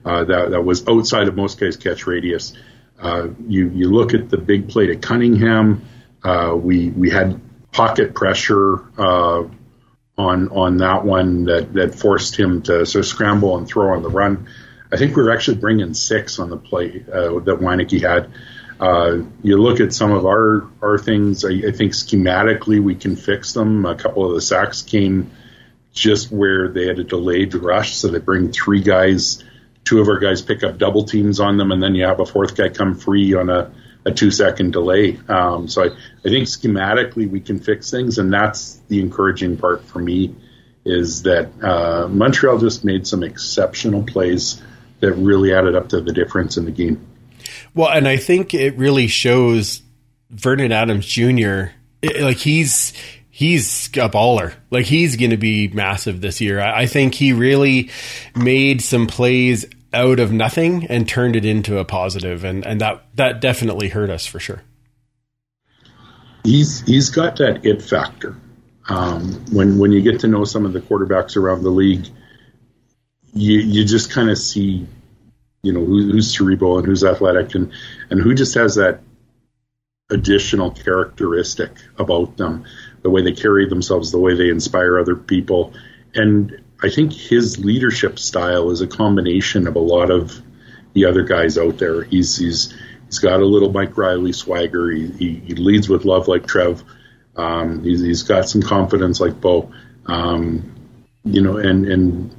Uh, 0.07 0.23
that, 0.25 0.51
that 0.53 0.63
was 0.63 0.87
outside 0.87 1.27
of 1.27 1.35
most 1.35 1.59
guys' 1.59 1.77
catch 1.77 2.07
radius. 2.07 2.53
Uh, 2.99 3.29
you 3.49 3.69
you 3.71 3.91
look 3.91 4.15
at 4.15 4.31
the 4.31 4.39
big 4.39 4.69
play 4.69 4.87
to 4.87 4.97
Cunningham. 4.97 5.85
Uh, 6.23 6.55
we 6.57 6.91
we 6.91 7.11
had 7.11 7.41
pocket 7.73 8.15
pressure 8.15 8.85
uh, 8.99 9.43
on 10.17 10.49
on 10.49 10.77
that 10.79 11.05
one 11.05 11.45
that, 11.47 11.75
that 11.75 11.95
forced 11.95 12.37
him 12.37 12.63
to 12.63 12.87
sort 12.87 13.05
of 13.05 13.07
scramble 13.07 13.59
and 13.59 13.67
throw 13.67 13.95
on 13.95 14.03
the 14.03 14.09
run. 14.09 14.49
I 14.93 14.97
think 14.97 15.17
we 15.17 15.25
were 15.25 15.33
actually 15.33 15.59
bringing 15.59 15.93
six 15.93 16.39
on 16.39 16.51
the 16.51 16.57
play 16.57 17.05
uh, 17.13 17.41
that 17.41 17.59
Wieneke 17.61 18.01
had. 18.01 18.31
Uh, 18.79 19.25
you 19.43 19.61
look 19.61 19.81
at 19.81 19.93
some 19.93 20.13
of 20.13 20.25
our 20.25 20.71
our 20.81 20.99
things. 20.99 21.45
I, 21.45 21.51
I 21.51 21.73
think 21.73 21.93
schematically 21.93 22.81
we 22.81 22.95
can 22.95 23.17
fix 23.17 23.53
them. 23.53 23.85
A 23.85 23.97
couple 23.97 24.25
of 24.25 24.35
the 24.35 24.41
sacks 24.41 24.83
came 24.83 25.33
just 25.93 26.31
where 26.31 26.69
they 26.69 26.87
had 26.87 27.01
a 27.01 27.05
delayed 27.05 27.55
rush, 27.55 27.97
so 27.97 28.09
they 28.09 28.21
bring 28.21 28.53
three 28.53 28.83
guys 28.83 29.43
two 29.87 30.01
of 30.01 30.09
our 30.09 30.19
guys 30.19 30.43
pick 30.43 30.63
up 30.63 30.77
double 30.77 31.05
teams 31.05 31.41
on 31.41 31.57
them, 31.57 31.73
and 31.73 31.83
then 31.83 31.95
you 31.95 32.05
have 32.05 32.21
a 32.21 32.27
fourth 32.27 32.55
guy 32.57 32.69
come 32.69 32.95
free 32.95 33.33
on 33.33 33.49
a, 33.49 33.73
a 34.05 34.13
two 34.13 34.31
second 34.31 34.73
delay. 34.73 35.19
Um, 35.29 35.69
so 35.69 35.85
I, 35.85 35.87
I 35.87 36.29
think 36.29 36.47
schematically 36.49 37.31
we 37.31 37.41
can 37.41 37.59
fix 37.59 37.91
things, 37.91 38.19
and 38.19 38.31
that's 38.31 38.75
the 38.89 39.01
encouraging 39.01 39.57
part 39.57 39.83
for 39.87 40.01
me 40.01 40.35
is 40.85 41.23
that 41.23 41.49
uh, 41.63 42.07
Montreal 42.09 42.59
just 42.59 42.85
made 42.85 43.07
some 43.07 43.23
exceptional 43.23 44.05
plays 44.05 44.63
that 45.01 45.13
really 45.15 45.53
added 45.55 45.75
up 45.75 45.89
to 45.89 46.01
the 46.01 46.13
difference 46.13 46.57
in 46.57 46.65
the 46.65 46.71
game. 46.71 47.05
Well, 47.75 47.89
and 47.91 48.07
I 48.07 48.17
think 48.17 48.55
it 48.55 48.77
really 48.77 49.07
shows 49.09 49.83
Vernon 50.31 50.73
Adams 50.73 51.07
Jr. 51.07 51.71
it- 52.03 52.21
like 52.21 52.39
he's 52.39 52.93
he's 53.31 53.89
a 53.89 54.09
baller. 54.09 54.55
Like 54.71 54.87
he's 54.87 55.17
going 55.17 55.31
to 55.33 55.37
be 55.37 55.69
massive 55.69 56.21
this 56.21 56.41
year. 56.41 56.61
I, 56.61 56.83
I 56.83 56.87
think 56.87 57.15
he 57.15 57.33
really 57.33 57.91
made 58.35 58.81
some 58.81 59.07
plays 59.07 59.67
out 59.97 60.21
of 60.21 60.31
nothing 60.31 60.87
and 60.87 61.09
turned 61.09 61.35
it 61.35 61.45
into 61.45 61.79
a 61.79 61.85
positive, 61.85 62.45
and 62.45 62.65
and 62.67 62.81
that 62.81 63.05
that 63.15 63.41
definitely 63.41 63.89
hurt 63.89 64.11
us 64.11 64.27
for 64.27 64.39
sure. 64.39 64.63
He's 66.45 66.81
he's 66.83 67.11
got 67.11 67.37
that 67.37 67.65
it 67.67 67.83
factor. 67.83 68.37
Um, 68.89 69.33
when 69.51 69.79
when 69.79 69.91
you 69.91 70.03
get 70.03 70.21
to 70.21 70.29
know 70.29 70.45
some 70.45 70.65
of 70.65 70.73
the 70.73 70.81
quarterbacks 70.81 71.37
around 71.37 71.63
the 71.63 71.71
league, 71.71 72.07
you 73.33 73.59
you 73.59 73.85
just 73.85 74.11
kind 74.11 74.31
of 74.31 74.39
see, 74.39 74.87
you 75.63 75.73
know, 75.73 75.85
who, 75.85 76.13
who's 76.13 76.37
cerebral 76.37 76.79
and 76.79 76.87
who's 76.87 77.03
athletic 77.03 77.55
and 77.55 77.73
and 78.11 78.21
who 78.21 78.35
just 78.35 78.55
has 78.55 78.77
that 78.77 79.01
additional 80.11 80.71
characteristic 80.71 81.73
about 81.99 82.37
them, 82.37 82.65
the 83.03 83.11
way 83.11 83.23
they 83.23 83.33
carry 83.33 83.69
themselves, 83.69 84.13
the 84.13 84.21
way 84.21 84.35
they 84.35 84.51
inspire 84.51 85.01
other 85.01 85.17
people, 85.17 85.73
and 86.15 86.63
I 86.83 86.91
think 86.91 87.13
his 87.13 87.59
leadership 87.59 88.19
style 88.19 88.71
is 88.71 88.81
a 88.81 88.87
combination 88.87 89.67
of 89.67 89.77
a 89.77 89.81
lot 89.81 90.11
of 90.11 90.41
the 90.93 91.07
other 91.07 91.23
guys 91.23 91.59
out 91.59 91.79
there. 91.79 92.03
He's 92.03 92.37
he's 92.37 92.75
he's 93.07 93.19
got 93.19 93.41
a 93.41 93.47
little 93.47 93.73
Mike 93.73 93.97
Reilly 93.97 94.33
swagger. 94.33 94.91
He, 94.91 95.07
he, 95.07 95.35
he 95.35 95.55
leads 95.55 95.89
with 95.89 96.05
love 96.05 96.29
like 96.29 96.47
Trev. 96.47 96.83
Um, 97.37 97.83
he's, 97.83 98.01
he's 98.01 98.23
got 98.23 98.49
some 98.49 98.63
confidence 98.63 99.21
like 99.21 99.41
Bo. 99.41 99.73
Um, 100.07 100.75
you 101.25 101.41
know, 101.41 101.57
and 101.57 101.87
and 101.87 102.37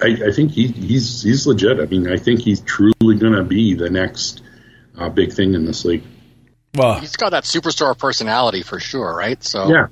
I, 0.00 0.28
I 0.28 0.32
think 0.32 0.52
he, 0.52 0.66
he's 0.68 1.22
he's 1.22 1.46
legit. 1.46 1.80
I 1.80 1.86
mean, 1.86 2.10
I 2.10 2.16
think 2.16 2.40
he's 2.40 2.60
truly 2.60 3.16
going 3.16 3.34
to 3.34 3.44
be 3.44 3.74
the 3.74 3.90
next 3.90 4.42
uh, 4.96 5.08
big 5.08 5.32
thing 5.32 5.54
in 5.54 5.64
this 5.64 5.84
league. 5.84 6.04
Well, 6.74 6.98
He's 6.98 7.16
got 7.16 7.30
that 7.30 7.44
superstar 7.44 7.96
personality 7.96 8.62
for 8.62 8.80
sure, 8.80 9.14
right? 9.14 9.42
So 9.42 9.68
Yeah, 9.68 9.88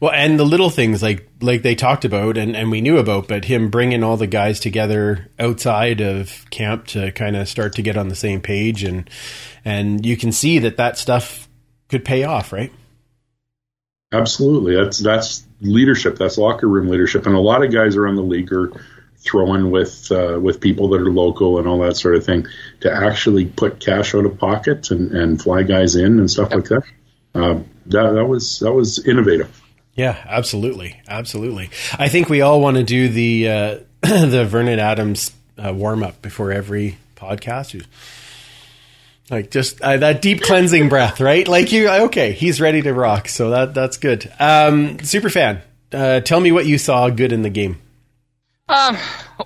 Well, 0.00 0.12
and 0.12 0.38
the 0.38 0.44
little 0.44 0.70
things 0.70 1.02
like 1.02 1.28
like 1.42 1.62
they 1.62 1.74
talked 1.74 2.04
about 2.04 2.36
and, 2.38 2.56
and 2.56 2.70
we 2.70 2.80
knew 2.80 2.98
about, 2.98 3.28
but 3.28 3.44
him 3.44 3.70
bringing 3.70 4.02
all 4.02 4.16
the 4.16 4.26
guys 4.26 4.58
together 4.58 5.30
outside 5.38 6.00
of 6.00 6.46
camp 6.50 6.86
to 6.88 7.12
kind 7.12 7.36
of 7.36 7.48
start 7.48 7.74
to 7.74 7.82
get 7.82 7.96
on 7.98 8.08
the 8.08 8.16
same 8.16 8.40
page, 8.40 8.82
and 8.82 9.08
and 9.64 10.06
you 10.06 10.16
can 10.16 10.32
see 10.32 10.58
that 10.60 10.78
that 10.78 10.96
stuff 10.96 11.48
could 11.88 12.04
pay 12.04 12.24
off, 12.24 12.52
right? 12.52 12.72
absolutely. 14.12 14.76
That's 14.76 14.98
that's 14.98 15.46
leadership. 15.60 16.16
That's 16.16 16.38
locker 16.38 16.68
room 16.68 16.88
leadership, 16.88 17.26
and 17.26 17.34
a 17.34 17.40
lot 17.40 17.64
of 17.64 17.72
guys 17.72 17.96
around 17.96 18.16
the 18.16 18.22
league 18.22 18.52
are 18.52 18.72
throwing 19.18 19.70
with 19.70 20.10
uh, 20.10 20.38
with 20.40 20.60
people 20.60 20.88
that 20.90 21.00
are 21.00 21.10
local 21.10 21.58
and 21.58 21.68
all 21.68 21.80
that 21.80 21.96
sort 21.96 22.16
of 22.16 22.24
thing 22.24 22.46
to 22.80 22.92
actually 22.92 23.46
put 23.46 23.80
cash 23.80 24.14
out 24.14 24.24
of 24.24 24.38
pocket 24.38 24.90
and, 24.90 25.12
and 25.12 25.40
fly 25.40 25.62
guys 25.62 25.94
in 25.96 26.18
and 26.18 26.30
stuff 26.30 26.52
like 26.52 26.64
that. 26.64 26.82
Uh, 27.34 27.60
that 27.86 28.12
that 28.12 28.26
was 28.26 28.60
that 28.60 28.72
was 28.72 29.04
innovative. 29.06 29.59
Yeah, 30.00 30.16
absolutely, 30.26 30.98
absolutely. 31.06 31.68
I 31.98 32.08
think 32.08 32.30
we 32.30 32.40
all 32.40 32.58
want 32.62 32.78
to 32.78 32.82
do 32.82 33.10
the 33.10 33.48
uh, 33.50 33.78
the 34.00 34.46
Vernon 34.46 34.78
Adams 34.78 35.30
uh, 35.58 35.74
warm 35.74 36.02
up 36.02 36.22
before 36.22 36.52
every 36.52 36.96
podcast. 37.16 37.84
Like 39.28 39.50
just 39.50 39.78
uh, 39.82 39.98
that 39.98 40.22
deep 40.22 40.40
cleansing 40.40 40.88
breath, 40.88 41.20
right? 41.20 41.46
Like 41.46 41.70
you, 41.70 41.90
okay, 41.90 42.32
he's 42.32 42.62
ready 42.62 42.80
to 42.80 42.94
rock. 42.94 43.28
So 43.28 43.50
that 43.50 43.74
that's 43.74 43.98
good. 43.98 44.32
Um, 44.40 45.00
super 45.00 45.28
fan, 45.28 45.60
uh, 45.92 46.20
tell 46.20 46.40
me 46.40 46.50
what 46.50 46.64
you 46.64 46.78
saw 46.78 47.10
good 47.10 47.30
in 47.30 47.42
the 47.42 47.50
game. 47.50 47.76
Um, 48.70 48.96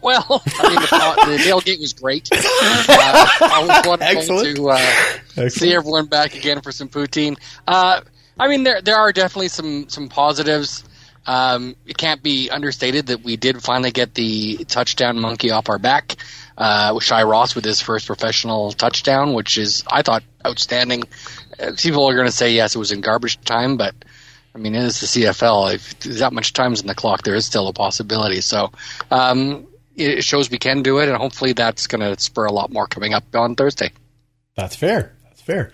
well, 0.02 0.24
I 0.60 0.68
mean, 0.68 0.76
the, 0.76 1.36
the 1.36 1.42
tailgate 1.42 1.80
was 1.80 1.94
great. 1.94 2.28
Uh, 2.32 3.26
always 3.40 3.86
wonderful 3.86 4.18
Excellent. 4.18 4.56
to 4.56 4.70
uh, 4.70 5.48
see 5.48 5.74
everyone 5.74 6.06
back 6.06 6.36
again 6.36 6.60
for 6.60 6.70
some 6.70 6.88
poutine. 6.88 7.36
Uh, 7.66 8.02
I 8.38 8.48
mean, 8.48 8.64
there 8.64 8.80
there 8.80 8.96
are 8.96 9.12
definitely 9.12 9.48
some 9.48 9.88
some 9.88 10.08
positives. 10.08 10.84
Um, 11.26 11.74
it 11.86 11.96
can't 11.96 12.22
be 12.22 12.50
understated 12.50 13.06
that 13.06 13.22
we 13.22 13.36
did 13.36 13.62
finally 13.62 13.90
get 13.90 14.14
the 14.14 14.64
touchdown 14.64 15.18
monkey 15.20 15.50
off 15.50 15.68
our 15.68 15.78
back. 15.78 16.16
Uh, 16.56 16.92
with 16.94 17.02
Shai 17.02 17.24
Ross 17.24 17.56
with 17.56 17.64
his 17.64 17.80
first 17.80 18.06
professional 18.06 18.70
touchdown, 18.70 19.34
which 19.34 19.58
is 19.58 19.82
I 19.90 20.02
thought 20.02 20.22
outstanding. 20.46 21.02
Uh, 21.58 21.72
people 21.76 22.08
are 22.08 22.14
going 22.14 22.28
to 22.28 22.32
say 22.32 22.52
yes, 22.52 22.76
it 22.76 22.78
was 22.78 22.92
in 22.92 23.00
garbage 23.00 23.40
time, 23.40 23.76
but 23.76 23.92
I 24.54 24.58
mean, 24.58 24.76
it 24.76 24.84
is 24.84 25.00
the 25.00 25.06
CFL. 25.06 25.74
If 25.74 25.98
that 26.18 26.32
much 26.32 26.52
times 26.52 26.80
in 26.80 26.86
the 26.86 26.94
clock, 26.94 27.22
there 27.22 27.34
is 27.34 27.44
still 27.44 27.66
a 27.66 27.72
possibility. 27.72 28.40
So 28.40 28.70
um, 29.10 29.66
it 29.96 30.22
shows 30.22 30.48
we 30.48 30.58
can 30.58 30.82
do 30.82 30.98
it, 30.98 31.08
and 31.08 31.16
hopefully 31.16 31.54
that's 31.54 31.88
going 31.88 32.02
to 32.02 32.20
spur 32.22 32.44
a 32.44 32.52
lot 32.52 32.72
more 32.72 32.86
coming 32.86 33.14
up 33.14 33.24
on 33.34 33.56
Thursday. 33.56 33.90
That's 34.54 34.76
fair. 34.76 35.12
That's 35.24 35.40
fair. 35.40 35.72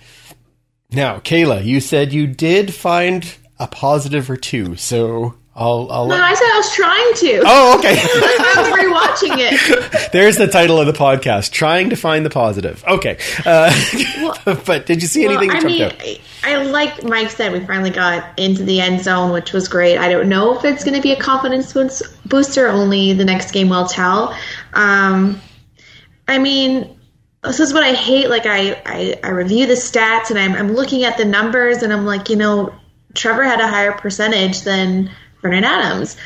Now, 0.93 1.19
Kayla, 1.19 1.65
you 1.65 1.81
said 1.81 2.13
you 2.13 2.27
did 2.27 2.75
find 2.75 3.33
a 3.59 3.67
positive 3.67 4.29
or 4.29 4.37
two, 4.37 4.75
so 4.77 5.37
I'll. 5.55 5.89
I'll 5.91 6.07
No, 6.07 6.17
I 6.17 6.35
said 6.35 6.45
I 6.45 6.57
was 6.57 6.75
trying 6.75 7.15
to. 7.15 7.43
oh, 7.47 7.79
okay. 7.79 7.97
I 8.01 8.55
was 8.57 9.23
rewatching 9.29 9.37
it. 9.39 10.13
There's 10.13 10.37
the 10.37 10.47
title 10.47 10.81
of 10.81 10.87
the 10.87 10.93
podcast: 10.93 11.51
"Trying 11.51 11.91
to 11.91 11.97
Find 11.97 12.25
the 12.25 12.31
Positive." 12.31 12.83
Okay, 12.89 13.19
uh, 13.45 13.73
but 14.65 14.87
did 14.87 15.03
you 15.03 15.09
see 15.09 15.25
anything 15.25 15.49
well, 15.49 15.59
I 15.59 15.65
mean, 15.65 15.83
out? 15.83 15.95
I, 16.01 16.21
I 16.45 16.63
like 16.65 17.05
Mike 17.05 17.31
said, 17.31 17.53
we 17.53 17.61
finally 17.67 17.91
got 17.91 18.39
into 18.39 18.65
the 18.65 18.81
end 18.81 19.03
zone, 19.03 19.33
which 19.33 19.53
was 19.53 19.69
great. 19.69 19.99
I 19.99 20.09
don't 20.09 20.29
know 20.29 20.57
if 20.57 20.65
it's 20.65 20.83
going 20.83 20.97
to 20.97 21.03
be 21.03 21.13
a 21.13 21.21
confidence 21.21 21.73
booster. 22.27 22.69
Only 22.69 23.13
the 23.13 23.25
next 23.25 23.53
game 23.53 23.69
will 23.69 23.87
tell. 23.87 24.35
Um, 24.73 25.41
I 26.27 26.39
mean, 26.39 27.00
this 27.43 27.61
is 27.61 27.73
what 27.73 27.83
I 27.83 27.95
hate. 27.95 28.29
Like 28.29 28.47
I, 28.47 28.83
I, 28.85 29.21
I 29.25 29.31
review 29.31 29.67
the 29.67 29.75
stats 29.75 30.31
and 30.31 30.39
I'm, 30.39 30.53
I'm 30.53 30.73
looking 30.75 31.05
at 31.05 31.17
the 31.17 31.25
numbers 31.25 31.83
and 31.83 31.93
I'm 31.93 32.05
like, 32.05 32.29
you 32.29 32.37
know, 32.37 32.75
Trevor 33.15 33.45
had 33.45 33.61
a 33.61 33.67
higher 33.67 33.93
percentage 33.93 34.61
than 34.63 35.11
Vernon 35.43 35.65
Adams, 35.65 36.17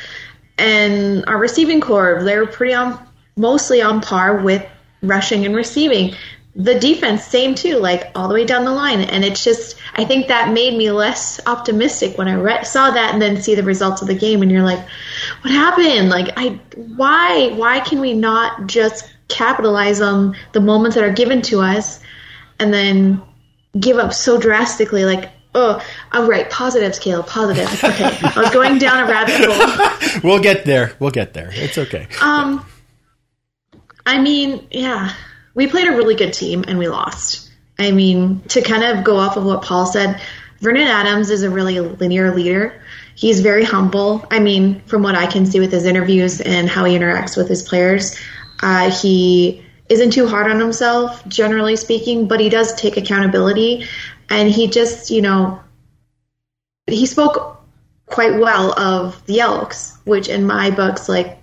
and 0.57 1.25
our 1.25 1.37
receiving 1.37 1.81
corps 1.81 2.23
they 2.23 2.37
were 2.37 2.45
pretty 2.45 2.73
on, 2.73 2.99
mostly 3.35 3.81
on 3.81 4.01
par 4.01 4.37
with 4.37 4.65
rushing 5.01 5.45
and 5.45 5.55
receiving. 5.55 6.15
The 6.57 6.79
defense, 6.79 7.25
same 7.25 7.55
too, 7.55 7.77
like 7.79 8.11
all 8.15 8.29
the 8.29 8.33
way 8.33 8.45
down 8.45 8.63
the 8.63 8.71
line. 8.71 9.01
And 9.01 9.25
it's 9.25 9.43
just, 9.43 9.77
I 9.95 10.05
think 10.05 10.27
that 10.27 10.53
made 10.53 10.77
me 10.77 10.89
less 10.91 11.41
optimistic 11.45 12.17
when 12.17 12.29
I 12.29 12.35
re- 12.35 12.63
saw 12.63 12.91
that 12.91 13.13
and 13.13 13.21
then 13.21 13.41
see 13.41 13.55
the 13.55 13.63
results 13.63 14.01
of 14.01 14.07
the 14.07 14.15
game. 14.15 14.41
And 14.41 14.49
you're 14.49 14.63
like, 14.63 14.79
what 15.41 15.51
happened? 15.51 16.09
Like, 16.09 16.31
I, 16.37 16.59
why, 16.75 17.49
why 17.55 17.81
can 17.81 17.99
we 17.99 18.13
not 18.13 18.67
just 18.67 19.11
capitalize 19.27 20.01
on 20.01 20.35
the 20.51 20.61
moments 20.61 20.95
that 20.95 21.03
are 21.03 21.13
given 21.13 21.41
to 21.43 21.61
us 21.61 21.99
and 22.59 22.73
then 22.73 23.21
give 23.79 23.97
up 23.97 24.13
so 24.13 24.39
drastically? 24.39 25.05
Like, 25.05 25.31
oh, 25.53 25.83
oh 26.13 26.27
right, 26.27 26.49
positive 26.49 26.95
scale, 26.95 27.23
positive. 27.23 27.71
Okay, 27.83 28.17
I 28.21 28.39
was 28.39 28.51
going 28.51 28.77
down 28.77 29.07
a 29.07 29.11
rabbit 29.11 29.35
hole. 29.37 30.21
We'll 30.23 30.41
get 30.41 30.65
there. 30.65 30.93
We'll 30.99 31.11
get 31.11 31.33
there. 31.33 31.49
It's 31.51 31.77
okay. 31.77 32.07
Um, 32.21 32.65
I 34.05 34.19
mean, 34.19 34.67
yeah, 34.71 35.13
we 35.53 35.67
played 35.67 35.87
a 35.87 35.91
really 35.91 36.15
good 36.15 36.33
team 36.33 36.63
and 36.67 36.79
we 36.79 36.87
lost. 36.87 37.49
I 37.77 37.91
mean, 37.91 38.41
to 38.49 38.61
kind 38.61 38.83
of 38.83 39.03
go 39.03 39.17
off 39.17 39.35
of 39.35 39.43
what 39.43 39.61
Paul 39.61 39.85
said, 39.85 40.21
Vernon 40.61 40.87
Adams 40.87 41.29
is 41.29 41.43
a 41.43 41.49
really 41.49 41.79
linear 41.79 42.33
leader. 42.33 42.81
He's 43.15 43.41
very 43.41 43.63
humble. 43.63 44.25
I 44.31 44.39
mean, 44.39 44.81
from 44.81 45.03
what 45.03 45.15
I 45.15 45.27
can 45.27 45.45
see 45.45 45.59
with 45.59 45.71
his 45.71 45.85
interviews 45.85 46.41
and 46.41 46.69
how 46.69 46.85
he 46.85 46.97
interacts 46.97 47.35
with 47.35 47.47
his 47.47 47.63
players, 47.63 48.17
uh, 48.61 48.91
he 48.91 49.65
isn't 49.89 50.11
too 50.11 50.27
hard 50.27 50.49
on 50.49 50.59
himself, 50.59 51.25
generally 51.27 51.75
speaking, 51.75 52.27
but 52.27 52.39
he 52.39 52.49
does 52.49 52.73
take 52.75 52.97
accountability. 52.97 53.85
And 54.29 54.49
he 54.49 54.67
just, 54.67 55.11
you 55.11 55.21
know, 55.21 55.61
he 56.87 57.05
spoke 57.05 57.61
quite 58.05 58.39
well 58.39 58.77
of 58.79 59.23
the 59.25 59.39
Elks, 59.39 59.97
which 60.05 60.27
in 60.27 60.45
my 60.45 60.71
books, 60.71 61.07
like, 61.07 61.37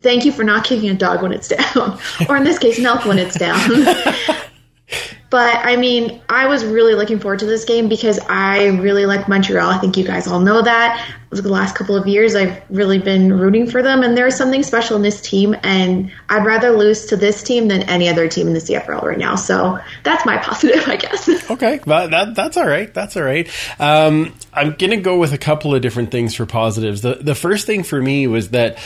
thank 0.00 0.24
you 0.24 0.32
for 0.32 0.44
not 0.44 0.64
kicking 0.64 0.90
a 0.90 0.94
dog 0.94 1.22
when 1.22 1.32
it's 1.32 1.48
down, 1.48 1.98
or 2.28 2.36
in 2.36 2.44
this 2.44 2.58
case, 2.58 2.78
an 2.78 2.86
elk 2.86 3.04
when 3.04 3.18
it's 3.18 3.38
down. 3.38 3.60
but 5.32 5.64
I 5.64 5.76
mean, 5.76 6.20
I 6.28 6.46
was 6.46 6.62
really 6.62 6.94
looking 6.94 7.18
forward 7.18 7.38
to 7.38 7.46
this 7.46 7.64
game 7.64 7.88
because 7.88 8.18
I 8.28 8.66
really 8.66 9.06
like 9.06 9.28
Montreal. 9.28 9.70
I 9.70 9.78
think 9.78 9.96
you 9.96 10.04
guys 10.04 10.26
all 10.26 10.40
know 10.40 10.60
that. 10.60 11.10
The 11.30 11.48
last 11.48 11.74
couple 11.74 11.96
of 11.96 12.06
years, 12.06 12.34
I've 12.34 12.62
really 12.68 12.98
been 12.98 13.32
rooting 13.32 13.66
for 13.66 13.82
them, 13.82 14.02
and 14.02 14.14
there's 14.14 14.36
something 14.36 14.62
special 14.62 14.94
in 14.96 15.02
this 15.02 15.22
team. 15.22 15.56
And 15.62 16.12
I'd 16.28 16.44
rather 16.44 16.72
lose 16.72 17.06
to 17.06 17.16
this 17.16 17.42
team 17.42 17.68
than 17.68 17.80
any 17.84 18.10
other 18.10 18.28
team 18.28 18.46
in 18.46 18.52
the 18.52 18.58
CFL 18.58 19.02
right 19.02 19.16
now. 19.16 19.36
So 19.36 19.78
that's 20.04 20.26
my 20.26 20.36
positive, 20.42 20.86
I 20.86 20.96
guess. 20.96 21.50
Okay, 21.50 21.80
well, 21.86 22.10
that 22.10 22.34
that's 22.34 22.58
all 22.58 22.66
right. 22.66 22.92
That's 22.92 23.16
all 23.16 23.22
right. 23.22 23.48
Um, 23.80 24.34
I'm 24.52 24.72
gonna 24.72 25.00
go 25.00 25.18
with 25.18 25.32
a 25.32 25.38
couple 25.38 25.74
of 25.74 25.80
different 25.80 26.10
things 26.10 26.34
for 26.34 26.44
positives. 26.44 27.00
The 27.00 27.14
the 27.14 27.34
first 27.34 27.66
thing 27.66 27.84
for 27.84 28.02
me 28.02 28.26
was 28.26 28.50
that 28.50 28.76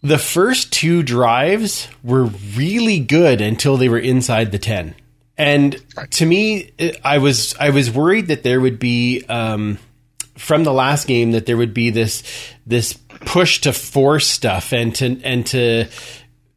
the 0.00 0.18
first 0.18 0.72
two 0.72 1.02
drives 1.02 1.88
were 2.04 2.26
really 2.54 3.00
good 3.00 3.40
until 3.40 3.76
they 3.76 3.88
were 3.88 3.98
inside 3.98 4.52
the 4.52 4.60
ten. 4.60 4.94
And 5.38 5.76
to 6.12 6.26
me, 6.26 6.72
I 7.04 7.18
was 7.18 7.54
I 7.58 7.70
was 7.70 7.90
worried 7.90 8.28
that 8.28 8.42
there 8.42 8.60
would 8.60 8.78
be 8.78 9.24
um, 9.28 9.78
from 10.36 10.64
the 10.64 10.72
last 10.72 11.06
game 11.06 11.32
that 11.32 11.46
there 11.46 11.56
would 11.56 11.74
be 11.74 11.90
this 11.90 12.22
this 12.66 12.94
push 12.94 13.60
to 13.62 13.72
force 13.72 14.26
stuff 14.26 14.72
and 14.72 14.94
to 14.96 15.20
and 15.22 15.46
to 15.46 15.86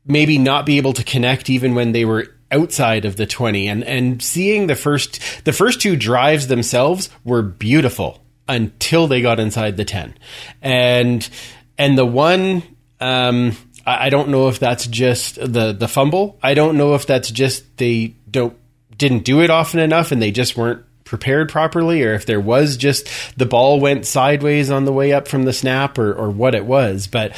maybe 0.05 0.37
not 0.37 0.65
be 0.65 0.77
able 0.77 0.93
to 0.93 1.03
connect 1.03 1.49
even 1.49 1.75
when 1.75 1.91
they 1.91 2.05
were 2.05 2.27
outside 2.51 3.05
of 3.05 3.15
the 3.15 3.27
20 3.27 3.67
and 3.67 3.83
and 3.83 4.23
seeing 4.23 4.67
the 4.67 4.75
first 4.75 5.43
the 5.45 5.53
first 5.53 5.81
two 5.81 5.95
drives 5.95 6.47
themselves 6.47 7.09
were 7.23 7.41
beautiful 7.41 8.23
until 8.49 9.07
they 9.07 9.21
got 9.21 9.39
inside 9.39 9.77
the 9.77 9.85
10. 9.85 10.15
And, 10.61 11.29
and 11.77 11.97
the 11.97 12.05
one, 12.05 12.63
um, 12.99 13.55
I, 13.85 14.07
I 14.07 14.09
don't 14.09 14.29
know 14.29 14.49
if 14.49 14.59
that's 14.59 14.87
just 14.87 15.35
the, 15.35 15.71
the 15.71 15.87
fumble. 15.87 16.37
I 16.43 16.55
don't 16.55 16.75
know 16.75 16.95
if 16.95 17.05
that's 17.05 17.31
just 17.31 17.77
they 17.77 18.15
don't, 18.29 18.57
didn't 18.99 19.23
do 19.23 19.41
it 19.41 19.49
often 19.49 19.79
enough 19.79 20.11
and 20.11 20.21
they 20.21 20.29
just 20.29 20.55
weren't 20.55 20.85
prepared 21.03 21.49
properly 21.49 22.03
or 22.03 22.13
if 22.13 22.27
there 22.27 22.39
was 22.39 22.77
just 22.77 23.09
the 23.35 23.45
ball 23.47 23.79
went 23.79 24.05
sideways 24.05 24.69
on 24.69 24.85
the 24.85 24.93
way 24.93 25.11
up 25.11 25.27
from 25.27 25.43
the 25.43 25.53
snap 25.53 25.97
or, 25.97 26.13
or 26.13 26.29
what 26.29 26.53
it 26.53 26.65
was. 26.65 27.07
But 27.07 27.35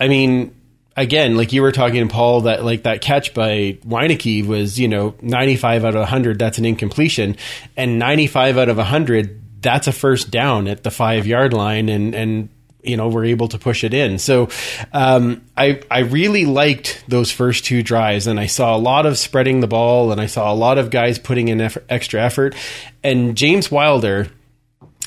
I 0.00 0.08
mean, 0.08 0.54
again, 0.96 1.36
like 1.36 1.52
you 1.52 1.60
were 1.60 1.72
talking, 1.72 2.08
Paul, 2.08 2.42
that 2.42 2.64
like 2.64 2.84
that 2.84 3.02
catch 3.02 3.34
by 3.34 3.78
Wieneke 3.86 4.46
was, 4.46 4.78
you 4.78 4.88
know, 4.88 5.14
95 5.20 5.84
out 5.84 5.94
of 5.94 6.00
100, 6.00 6.38
that's 6.38 6.56
an 6.56 6.64
incompletion. 6.64 7.36
And 7.76 7.98
95 7.98 8.56
out 8.56 8.68
of 8.70 8.78
100, 8.78 9.62
that's 9.62 9.88
a 9.88 9.92
first 9.92 10.30
down 10.30 10.68
at 10.68 10.82
the 10.82 10.90
five 10.90 11.26
yard 11.26 11.52
line. 11.52 11.88
And, 11.90 12.14
and, 12.14 12.48
you 12.86 12.96
know, 12.96 13.08
we're 13.08 13.26
able 13.26 13.48
to 13.48 13.58
push 13.58 13.84
it 13.84 13.92
in. 13.92 14.18
So, 14.18 14.48
um, 14.92 15.42
I, 15.56 15.80
I 15.90 16.00
really 16.00 16.44
liked 16.44 17.04
those 17.08 17.30
first 17.30 17.64
two 17.64 17.82
drives 17.82 18.26
and 18.26 18.38
I 18.38 18.46
saw 18.46 18.76
a 18.76 18.78
lot 18.78 19.06
of 19.06 19.18
spreading 19.18 19.60
the 19.60 19.66
ball 19.66 20.12
and 20.12 20.20
I 20.20 20.26
saw 20.26 20.52
a 20.52 20.54
lot 20.54 20.78
of 20.78 20.90
guys 20.90 21.18
putting 21.18 21.48
in 21.48 21.60
effort, 21.60 21.84
extra 21.88 22.22
effort. 22.22 22.54
And 23.02 23.36
James 23.36 23.70
Wilder, 23.70 24.28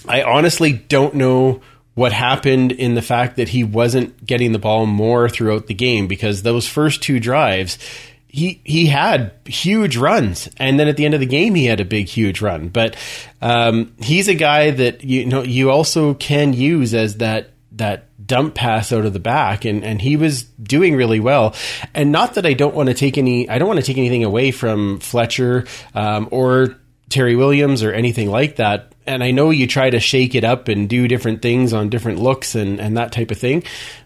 I 0.08 0.24
honestly 0.24 0.74
don't 0.74 1.16
know 1.16 1.62
what 2.00 2.14
happened 2.14 2.72
in 2.72 2.96
the 2.96 3.02
fact 3.02 3.36
that 3.36 3.50
he 3.50 3.62
wasn't 3.62 4.26
getting 4.26 4.54
the 4.54 4.60
ball 4.60 4.86
more 4.86 5.28
throughout 5.28 5.68
the 5.68 5.74
game 5.74 6.08
because 6.08 6.44
those 6.44 6.66
first 6.66 7.04
two 7.04 7.20
drives, 7.20 7.78
he 8.30 8.62
he 8.64 8.86
had 8.86 9.34
huge 9.46 9.98
runs, 9.98 10.48
and 10.58 10.80
then 10.80 10.88
at 10.88 10.96
the 10.96 11.04
end 11.04 11.14
of 11.14 11.20
the 11.20 11.26
game, 11.26 11.56
he 11.56 11.66
had 11.66 11.82
a 11.82 11.86
big, 11.86 12.08
huge 12.08 12.42
run. 12.42 12.70
But 12.70 12.96
um, 13.42 13.94
he's 14.00 14.30
a 14.30 14.34
guy 14.36 14.72
that 14.72 15.04
you 15.04 15.26
know 15.26 15.44
you 15.44 15.72
also 15.72 16.14
can 16.14 16.54
use 16.54 16.94
as 16.94 17.18
that 17.18 17.50
that 17.80 18.26
dump 18.26 18.56
pass 18.56 18.94
out 18.94 19.06
of 19.06 19.12
the 19.12 19.20
back, 19.20 19.66
and 19.66 19.84
and 19.84 20.02
he 20.02 20.16
was 20.16 20.44
doing 20.44 20.96
really 20.96 21.20
well. 21.20 21.56
And 21.94 22.12
not 22.12 22.36
that 22.36 22.46
I 22.46 22.54
don't 22.54 22.76
want 22.76 22.88
to 22.88 22.96
take 22.96 23.18
any, 23.18 23.50
I 23.50 23.58
don't 23.58 23.68
want 23.68 23.80
to 23.80 23.86
take 23.86 23.98
anything 23.98 24.24
away 24.24 24.52
from 24.52 25.00
Fletcher 25.00 25.66
um, 25.94 26.30
or 26.32 26.78
Terry 27.10 27.36
Williams 27.36 27.84
or 27.84 27.92
anything 27.92 28.30
like 28.30 28.58
that. 28.58 28.94
And 29.06 29.24
I 29.24 29.32
know 29.32 29.50
you 29.50 29.66
try 29.66 29.90
to 29.90 30.00
shake 30.00 30.36
it 30.36 30.44
up 30.44 30.68
and 30.68 30.88
do 30.88 31.08
different 31.08 31.42
things 31.42 31.74
on 31.74 31.90
different 31.90 32.20
looks 32.20 32.54
and, 32.54 32.80
and 32.80 32.98
that 32.98 33.12
type 33.12 33.32
of 33.32 33.40
thing. 33.40 33.64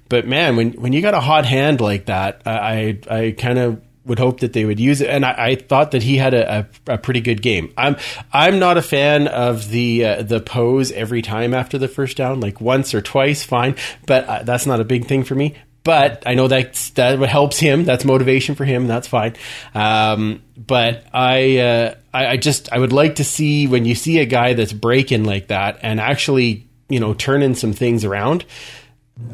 But 0.07 0.25
man, 0.25 0.55
when, 0.55 0.71
when 0.73 0.93
you 0.93 1.01
got 1.01 1.13
a 1.13 1.19
hot 1.19 1.45
hand 1.45 1.81
like 1.81 2.05
that, 2.05 2.41
I, 2.45 2.99
I 3.09 3.35
kind 3.37 3.59
of 3.59 3.81
would 4.05 4.19
hope 4.19 4.41
that 4.41 4.53
they 4.53 4.65
would 4.65 4.79
use 4.79 5.01
it. 5.01 5.09
And 5.09 5.25
I, 5.25 5.35
I 5.37 5.55
thought 5.55 5.91
that 5.91 6.03
he 6.03 6.17
had 6.17 6.33
a, 6.33 6.67
a, 6.87 6.93
a, 6.93 6.97
pretty 6.97 7.21
good 7.21 7.41
game. 7.41 7.73
I'm, 7.77 7.95
I'm 8.33 8.59
not 8.59 8.77
a 8.77 8.81
fan 8.81 9.27
of 9.27 9.69
the, 9.69 10.05
uh, 10.05 10.23
the 10.23 10.41
pose 10.41 10.91
every 10.91 11.21
time 11.21 11.53
after 11.53 11.77
the 11.77 11.87
first 11.87 12.17
down, 12.17 12.39
like 12.39 12.59
once 12.59 12.93
or 12.93 13.01
twice, 13.01 13.43
fine. 13.43 13.75
But 14.05 14.25
uh, 14.25 14.43
that's 14.43 14.65
not 14.65 14.81
a 14.81 14.83
big 14.83 15.05
thing 15.05 15.23
for 15.23 15.35
me 15.35 15.55
but 15.83 16.23
I 16.25 16.33
know 16.33 16.47
that 16.47 16.73
that 16.95 17.19
helps 17.19 17.59
him. 17.59 17.83
That's 17.83 18.05
motivation 18.05 18.55
for 18.55 18.65
him. 18.65 18.87
That's 18.87 19.07
fine. 19.07 19.35
Um, 19.73 20.41
but 20.55 21.05
I, 21.13 21.57
uh, 21.57 21.95
I, 22.13 22.27
I 22.27 22.37
just 22.37 22.71
I 22.71 22.79
would 22.79 22.93
like 22.93 23.15
to 23.15 23.23
see 23.23 23.67
when 23.67 23.85
you 23.85 23.95
see 23.95 24.19
a 24.19 24.25
guy 24.25 24.53
that's 24.53 24.73
breaking 24.73 25.25
like 25.25 25.47
that 25.47 25.79
and 25.81 25.99
actually 25.99 26.67
you 26.87 26.99
know 26.99 27.13
turning 27.13 27.55
some 27.55 27.73
things 27.73 28.05
around. 28.05 28.45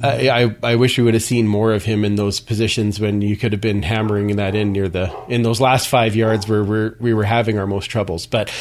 I, 0.02 0.56
I, 0.64 0.76
wish 0.76 0.98
we 0.98 1.04
would 1.04 1.14
have 1.14 1.24
seen 1.24 1.48
more 1.48 1.74
of 1.74 1.84
him 1.84 2.06
in 2.06 2.16
those 2.16 2.40
positions 2.40 3.00
when 3.00 3.22
you 3.22 3.36
could 3.36 3.52
have 3.52 3.62
been 3.62 3.84
hammering 3.84 4.36
that 4.38 4.56
in 4.56 4.72
near 4.72 4.88
the 4.88 5.14
in 5.28 5.42
those 5.42 5.60
last 5.60 5.88
five 5.88 6.16
yards 6.16 6.48
where 6.48 6.64
we're, 6.64 6.96
we 7.00 7.14
were 7.14 7.24
having 7.24 7.60
our 7.60 7.68
most 7.68 7.88
troubles. 7.88 8.26
But 8.26 8.54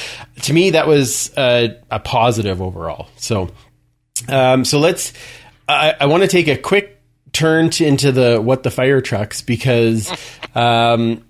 to 0.42 0.52
me, 0.52 0.70
that 0.70 0.86
was 0.86 1.32
a, 1.36 1.76
a 1.90 2.00
positive 2.00 2.60
overall. 2.60 3.08
So, 3.16 3.50
um, 4.28 4.64
so 4.64 4.78
let's. 4.78 5.12
I, 5.68 5.94
I 6.00 6.06
want 6.06 6.22
to 6.22 6.28
take 6.28 6.48
a 6.48 6.56
quick 6.56 7.00
turn 7.32 7.70
to, 7.70 7.86
into 7.86 8.10
the 8.10 8.40
what 8.40 8.62
the 8.62 8.70
fire 8.70 9.00
trucks 9.00 9.42
because 9.42 10.10
um, 10.54 11.24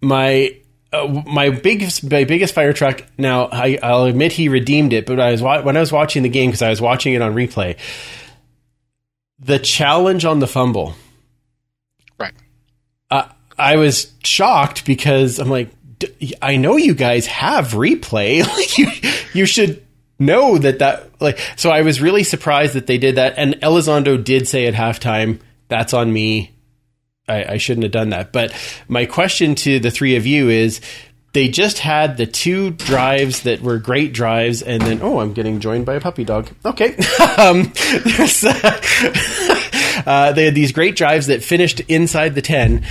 my 0.00 0.56
uh, 0.92 1.22
my 1.26 1.50
biggest 1.50 2.08
my 2.10 2.24
biggest 2.24 2.54
fire 2.54 2.72
truck. 2.72 3.04
Now 3.18 3.46
I, 3.46 3.78
will 3.82 4.04
admit 4.04 4.32
he 4.32 4.48
redeemed 4.48 4.92
it, 4.92 5.06
but 5.06 5.20
I 5.20 5.32
was 5.32 5.42
when 5.42 5.76
I 5.76 5.80
was 5.80 5.92
watching 5.92 6.22
the 6.22 6.28
game 6.28 6.50
because 6.50 6.62
I 6.62 6.70
was 6.70 6.80
watching 6.80 7.14
it 7.14 7.22
on 7.22 7.34
replay. 7.34 7.76
The 9.40 9.58
challenge 9.58 10.24
on 10.24 10.38
the 10.38 10.46
fumble, 10.46 10.94
right? 12.18 12.34
Uh, 13.10 13.28
I 13.58 13.76
was 13.76 14.12
shocked 14.22 14.84
because 14.84 15.38
I'm 15.38 15.48
like, 15.48 15.70
I 16.40 16.56
know 16.56 16.76
you 16.76 16.94
guys 16.94 17.26
have 17.26 17.68
replay. 17.68 18.46
like 18.56 18.78
you, 18.78 18.88
you 19.34 19.46
should 19.46 19.82
know 20.20 20.58
that 20.58 20.78
that 20.78 21.20
like 21.20 21.38
so 21.56 21.70
I 21.70 21.80
was 21.80 22.00
really 22.00 22.22
surprised 22.22 22.74
that 22.74 22.86
they 22.86 22.98
did 22.98 23.16
that 23.16 23.34
and 23.38 23.54
Elizondo 23.62 24.22
did 24.22 24.46
say 24.46 24.66
at 24.66 24.74
halftime 24.74 25.40
that's 25.68 25.94
on 25.94 26.12
me 26.12 26.54
I, 27.26 27.54
I 27.54 27.56
shouldn't 27.56 27.84
have 27.84 27.92
done 27.92 28.10
that 28.10 28.30
but 28.30 28.54
my 28.86 29.06
question 29.06 29.54
to 29.56 29.80
the 29.80 29.90
three 29.90 30.16
of 30.16 30.26
you 30.26 30.50
is 30.50 30.82
they 31.32 31.48
just 31.48 31.78
had 31.78 32.16
the 32.16 32.26
two 32.26 32.70
drives 32.70 33.42
that 33.42 33.60
were 33.60 33.78
great 33.78 34.12
drives 34.12 34.62
and 34.62 34.82
then 34.82 35.00
oh 35.02 35.20
I'm 35.20 35.32
getting 35.32 35.60
joined 35.60 35.86
by 35.86 35.94
a 35.94 36.00
puppy 36.00 36.24
dog 36.24 36.48
okay 36.64 36.96
um, 37.38 37.72
uh, 40.06 40.32
they 40.32 40.44
had 40.44 40.54
these 40.54 40.72
great 40.72 40.96
drives 40.96 41.26
that 41.26 41.42
finished 41.42 41.80
inside 41.80 42.34
the 42.34 42.42
10 42.42 42.84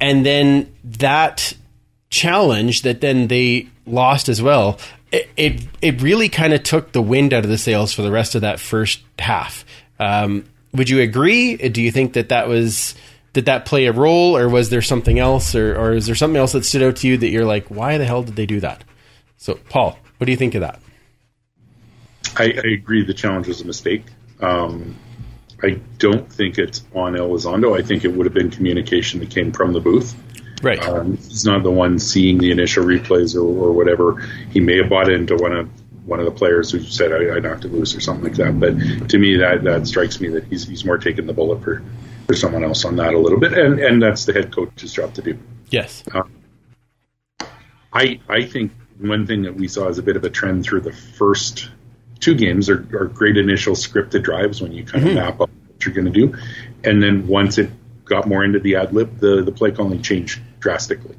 and 0.00 0.26
then 0.26 0.74
that 0.84 1.54
challenge 2.10 2.82
that 2.82 3.00
then 3.00 3.28
they 3.28 3.68
lost 3.86 4.28
as 4.28 4.40
well 4.40 4.78
it 5.36 5.66
it, 5.80 6.02
really 6.02 6.28
kind 6.28 6.52
of 6.52 6.62
took 6.62 6.92
the 6.92 7.02
wind 7.02 7.32
out 7.32 7.44
of 7.44 7.50
the 7.50 7.58
sails 7.58 7.92
for 7.92 8.02
the 8.02 8.10
rest 8.10 8.34
of 8.34 8.42
that 8.42 8.60
first 8.60 9.02
half. 9.18 9.64
Um, 9.98 10.44
would 10.72 10.88
you 10.88 11.00
agree? 11.00 11.56
Do 11.56 11.80
you 11.80 11.90
think 11.90 12.14
that 12.14 12.30
that 12.30 12.48
was 12.48 12.94
did 13.34 13.46
that 13.46 13.66
play 13.66 13.86
a 13.86 13.92
role, 13.92 14.36
or 14.36 14.48
was 14.48 14.70
there 14.70 14.80
something 14.80 15.18
else, 15.18 15.54
or 15.54 15.76
or 15.76 15.92
is 15.92 16.06
there 16.06 16.14
something 16.14 16.38
else 16.38 16.52
that 16.52 16.64
stood 16.64 16.82
out 16.82 16.96
to 16.96 17.08
you 17.08 17.18
that 17.18 17.28
you're 17.28 17.44
like, 17.44 17.66
why 17.66 17.98
the 17.98 18.06
hell 18.06 18.22
did 18.22 18.36
they 18.36 18.46
do 18.46 18.60
that? 18.60 18.82
So, 19.36 19.58
Paul, 19.68 19.98
what 20.16 20.24
do 20.24 20.30
you 20.30 20.38
think 20.38 20.54
of 20.54 20.62
that? 20.62 20.80
I, 22.36 22.44
I 22.44 22.68
agree. 22.72 23.04
The 23.04 23.12
challenge 23.12 23.48
was 23.48 23.60
a 23.60 23.66
mistake. 23.66 24.04
Um, 24.40 24.96
I 25.62 25.80
don't 25.98 26.30
think 26.32 26.58
it's 26.58 26.82
on 26.94 27.14
Elizondo. 27.14 27.78
I 27.78 27.82
think 27.82 28.04
it 28.04 28.08
would 28.08 28.26
have 28.26 28.34
been 28.34 28.50
communication 28.50 29.20
that 29.20 29.30
came 29.30 29.52
from 29.52 29.72
the 29.72 29.80
booth. 29.80 30.14
Right. 30.62 30.82
Um, 30.82 31.16
he's 31.16 31.44
not 31.44 31.62
the 31.62 31.70
one 31.70 31.98
seeing 31.98 32.38
the 32.38 32.50
initial 32.50 32.84
replays 32.84 33.34
or, 33.34 33.40
or, 33.40 33.72
whatever. 33.72 34.20
He 34.50 34.60
may 34.60 34.78
have 34.78 34.88
bought 34.88 35.10
into 35.10 35.36
one 35.36 35.52
of 35.52 35.68
one 36.06 36.20
of 36.20 36.26
the 36.26 36.32
players 36.32 36.70
who 36.70 36.80
said 36.80 37.12
I, 37.12 37.36
I, 37.36 37.40
knocked 37.40 37.64
it 37.64 37.72
loose 37.72 37.96
or 37.96 38.00
something 38.00 38.24
like 38.24 38.36
that. 38.36 38.60
But 38.60 39.10
to 39.10 39.18
me, 39.18 39.36
that 39.38 39.64
that 39.64 39.86
strikes 39.86 40.20
me 40.20 40.28
that 40.28 40.44
he's 40.44 40.66
he's 40.66 40.84
more 40.84 40.98
taking 40.98 41.26
the 41.26 41.32
bullet 41.32 41.62
for 41.62 41.82
for 42.26 42.34
someone 42.34 42.64
else 42.64 42.84
on 42.84 42.96
that 42.96 43.14
a 43.14 43.18
little 43.18 43.38
bit, 43.38 43.52
and 43.52 43.78
and 43.78 44.02
that's 44.02 44.24
the 44.24 44.32
head 44.32 44.52
coach's 44.52 44.92
job 44.92 45.14
to 45.14 45.22
do. 45.22 45.38
Yes. 45.70 46.02
Uh, 46.12 46.22
I 47.92 48.20
I 48.28 48.44
think 48.44 48.72
one 48.98 49.26
thing 49.26 49.42
that 49.42 49.54
we 49.54 49.68
saw 49.68 49.88
as 49.88 49.98
a 49.98 50.02
bit 50.02 50.16
of 50.16 50.24
a 50.24 50.30
trend 50.30 50.64
through 50.64 50.80
the 50.80 50.92
first 50.92 51.70
two 52.20 52.34
games 52.34 52.70
are, 52.70 52.86
are 52.96 53.06
great 53.06 53.36
initial 53.36 53.74
scripted 53.74 54.22
drives 54.22 54.60
when 54.62 54.72
you 54.72 54.84
kind 54.84 55.04
mm-hmm. 55.04 55.18
of 55.18 55.24
map 55.24 55.40
up 55.40 55.50
what 55.50 55.84
you're 55.84 55.94
going 55.94 56.10
to 56.10 56.26
do, 56.28 56.36
and 56.84 57.02
then 57.02 57.26
once 57.26 57.58
it 57.58 57.70
got 58.04 58.28
more 58.28 58.44
into 58.44 58.60
the 58.60 58.76
ad 58.76 58.92
lib, 58.92 59.18
the 59.18 59.42
the 59.42 59.52
play 59.52 59.70
calling 59.70 60.02
changed 60.02 60.40
drastically. 60.60 61.16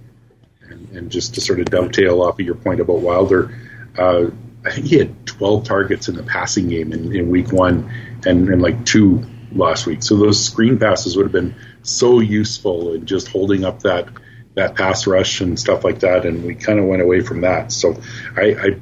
And, 0.67 0.89
and, 0.97 1.11
just 1.11 1.35
to 1.35 1.41
sort 1.41 1.59
of 1.59 1.67
dovetail 1.67 2.23
off 2.23 2.39
of 2.39 2.45
your 2.45 2.55
point 2.55 2.79
about 2.79 2.97
Wilder, 2.97 3.55
uh, 3.99 4.25
I 4.65 4.71
think 4.71 4.87
he 4.87 4.97
had 4.97 5.27
12 5.27 5.63
targets 5.63 6.07
in 6.09 6.15
the 6.15 6.23
passing 6.23 6.69
game 6.69 6.91
in, 6.91 7.15
in 7.15 7.29
week 7.29 7.51
one 7.51 7.91
and, 8.25 8.49
and 8.49 8.61
like 8.63 8.83
two 8.83 9.23
last 9.55 9.85
week. 9.85 10.03
So 10.03 10.17
those 10.17 10.43
screen 10.43 10.77
passes 10.77 11.15
would 11.15 11.25
have 11.25 11.31
been 11.31 11.55
so 11.83 12.19
useful 12.19 12.93
in 12.93 13.05
just 13.05 13.27
holding 13.29 13.65
up 13.65 13.81
that 13.81 14.07
that 14.55 14.75
pass 14.75 15.05
rush 15.05 15.41
and 15.41 15.59
stuff 15.59 15.83
like 15.83 15.99
that. 15.99 16.25
And 16.25 16.45
we 16.45 16.55
kind 16.55 16.79
of 16.79 16.85
went 16.85 17.01
away 17.01 17.21
from 17.21 17.41
that. 17.41 17.71
So 17.71 18.01
I, 18.37 18.41
I 18.41 18.79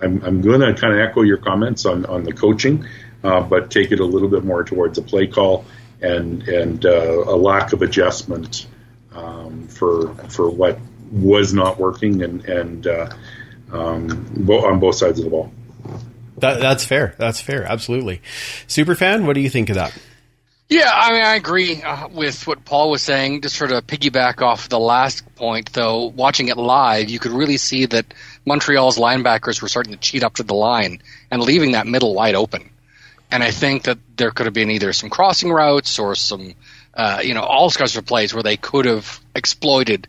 I'm, 0.00 0.22
I'm 0.22 0.40
going 0.40 0.60
to 0.60 0.74
kind 0.80 0.94
of 0.94 1.00
echo 1.00 1.22
your 1.22 1.36
comments 1.36 1.86
on, 1.86 2.06
on 2.06 2.24
the 2.24 2.32
coaching, 2.32 2.86
uh, 3.22 3.40
but 3.42 3.70
take 3.70 3.92
it 3.92 4.00
a 4.00 4.04
little 4.04 4.28
bit 4.28 4.44
more 4.44 4.64
towards 4.64 4.98
a 4.98 5.02
play 5.02 5.26
call 5.26 5.64
and 6.00 6.42
and 6.48 6.84
uh, 6.84 7.24
a 7.26 7.36
lack 7.36 7.72
of 7.72 7.82
adjustment 7.82 8.66
um, 9.12 9.68
for 9.68 10.14
for 10.28 10.50
what 10.50 10.78
was 11.10 11.54
not 11.54 11.78
working 11.78 12.22
and 12.22 12.44
and 12.44 12.86
uh, 12.86 13.08
um, 13.72 14.48
on 14.48 14.80
both 14.80 14.96
sides 14.96 15.18
of 15.18 15.24
the 15.24 15.30
ball. 15.30 15.52
That, 16.38 16.60
that's 16.60 16.84
fair. 16.84 17.14
That's 17.18 17.40
fair. 17.40 17.64
Absolutely. 17.64 18.20
Superfan, 18.66 19.26
what 19.26 19.34
do 19.34 19.40
you 19.40 19.50
think 19.50 19.70
of 19.70 19.76
that? 19.76 19.96
Yeah, 20.68 20.90
I 20.92 21.12
mean, 21.12 21.22
I 21.22 21.34
agree 21.34 21.82
uh, 21.82 22.08
with 22.08 22.46
what 22.46 22.64
Paul 22.64 22.90
was 22.90 23.02
saying. 23.02 23.42
Just 23.42 23.56
sort 23.56 23.70
of 23.70 23.86
piggyback 23.86 24.40
off 24.40 24.68
the 24.68 24.78
last 24.78 25.34
point, 25.36 25.72
though, 25.72 26.06
watching 26.06 26.48
it 26.48 26.56
live, 26.56 27.10
you 27.10 27.18
could 27.18 27.32
really 27.32 27.58
see 27.58 27.84
that 27.86 28.14
Montreal's 28.46 28.98
linebackers 28.98 29.60
were 29.60 29.68
starting 29.68 29.92
to 29.92 29.98
cheat 29.98 30.24
up 30.24 30.34
to 30.36 30.42
the 30.42 30.54
line 30.54 31.00
and 31.30 31.42
leaving 31.42 31.72
that 31.72 31.86
middle 31.86 32.14
wide 32.14 32.34
open. 32.34 32.70
And 33.30 33.42
I 33.42 33.50
think 33.50 33.84
that 33.84 33.98
there 34.16 34.30
could 34.30 34.46
have 34.46 34.54
been 34.54 34.70
either 34.70 34.92
some 34.92 35.10
crossing 35.10 35.52
routes 35.52 35.98
or 35.98 36.14
some 36.14 36.54
uh, 36.96 37.20
you 37.24 37.34
know, 37.34 37.42
all 37.42 37.70
sorts 37.70 37.96
of 37.96 38.06
plays 38.06 38.32
where 38.32 38.42
they 38.42 38.56
could 38.56 38.84
have 38.84 39.20
exploited 39.34 40.06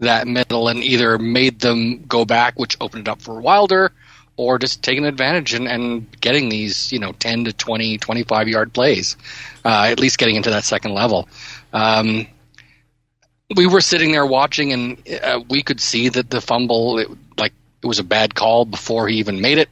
that 0.00 0.26
middle 0.26 0.68
and 0.68 0.84
either 0.84 1.18
made 1.18 1.60
them 1.60 2.04
go 2.06 2.24
back, 2.24 2.58
which 2.58 2.76
opened 2.80 3.08
it 3.08 3.10
up 3.10 3.22
for 3.22 3.40
Wilder, 3.40 3.92
or 4.36 4.58
just 4.58 4.82
taking 4.82 5.04
advantage 5.04 5.54
and, 5.54 5.66
and 5.66 6.20
getting 6.20 6.48
these, 6.48 6.92
you 6.92 6.98
know, 6.98 7.12
10 7.12 7.44
to 7.44 7.52
20, 7.52 7.98
25 7.98 8.48
yard 8.48 8.72
plays, 8.72 9.16
uh, 9.64 9.86
at 9.88 9.98
least 9.98 10.18
getting 10.18 10.36
into 10.36 10.50
that 10.50 10.64
second 10.64 10.92
level. 10.92 11.28
Um, 11.72 12.26
we 13.54 13.66
were 13.66 13.80
sitting 13.80 14.12
there 14.12 14.26
watching, 14.26 14.72
and 14.72 15.08
uh, 15.22 15.40
we 15.48 15.62
could 15.62 15.80
see 15.80 16.08
that 16.08 16.30
the 16.30 16.40
fumble, 16.40 16.98
it, 16.98 17.08
like 17.38 17.52
it 17.82 17.86
was 17.86 17.98
a 17.98 18.04
bad 18.04 18.34
call 18.34 18.64
before 18.64 19.08
he 19.08 19.18
even 19.18 19.40
made 19.40 19.58
it, 19.58 19.68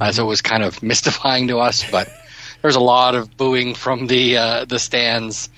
uh, 0.00 0.10
so 0.12 0.24
it 0.24 0.28
was 0.28 0.42
kind 0.42 0.62
of 0.62 0.82
mystifying 0.82 1.48
to 1.48 1.58
us. 1.58 1.88
But 1.90 2.06
there 2.06 2.68
was 2.68 2.76
a 2.76 2.80
lot 2.80 3.14
of 3.14 3.36
booing 3.36 3.74
from 3.74 4.06
the 4.06 4.38
uh, 4.38 4.64
the 4.64 4.78
stands 4.78 5.50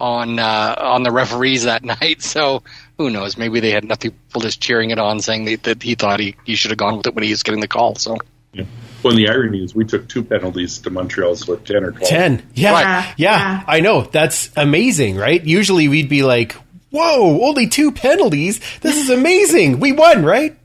on 0.00 0.38
uh, 0.38 0.74
on 0.78 1.02
the 1.02 1.12
referees 1.12 1.64
that 1.64 1.84
night. 2.00 2.22
So 2.22 2.62
who 2.98 3.10
knows? 3.10 3.38
Maybe 3.38 3.60
they 3.60 3.70
had 3.70 3.84
enough 3.84 4.00
people 4.00 4.40
just 4.40 4.60
cheering 4.60 4.90
it 4.90 4.98
on, 4.98 5.20
saying 5.20 5.44
that, 5.46 5.62
that 5.62 5.82
he 5.82 5.94
thought 5.94 6.20
he, 6.20 6.34
he 6.44 6.56
should 6.56 6.72
have 6.72 6.78
gone 6.78 6.98
with 6.98 7.06
it 7.06 7.14
when 7.14 7.24
he 7.24 7.30
was 7.30 7.42
getting 7.42 7.60
the 7.60 7.68
call. 7.68 7.94
So. 7.94 8.18
Yeah. 8.52 8.64
Well, 9.02 9.14
the 9.14 9.28
irony 9.28 9.62
is 9.62 9.74
we 9.74 9.84
took 9.84 10.08
two 10.08 10.24
penalties 10.24 10.78
to 10.80 10.90
Montreal's 10.90 11.46
with 11.46 11.64
10 11.64 11.84
or 11.84 11.92
12. 11.92 12.08
10. 12.08 12.48
Yeah. 12.54 12.72
Right. 12.72 13.14
Yeah. 13.16 13.16
Yeah. 13.16 13.64
I 13.66 13.80
know. 13.80 14.02
That's 14.02 14.50
amazing, 14.56 15.16
right? 15.16 15.42
Usually 15.42 15.86
we'd 15.86 16.08
be 16.08 16.24
like, 16.24 16.56
whoa, 16.90 17.40
only 17.46 17.68
two 17.68 17.92
penalties. 17.92 18.60
This 18.80 18.96
is 18.96 19.10
amazing. 19.10 19.78
We 19.78 19.92
won, 19.92 20.24
right? 20.24 20.58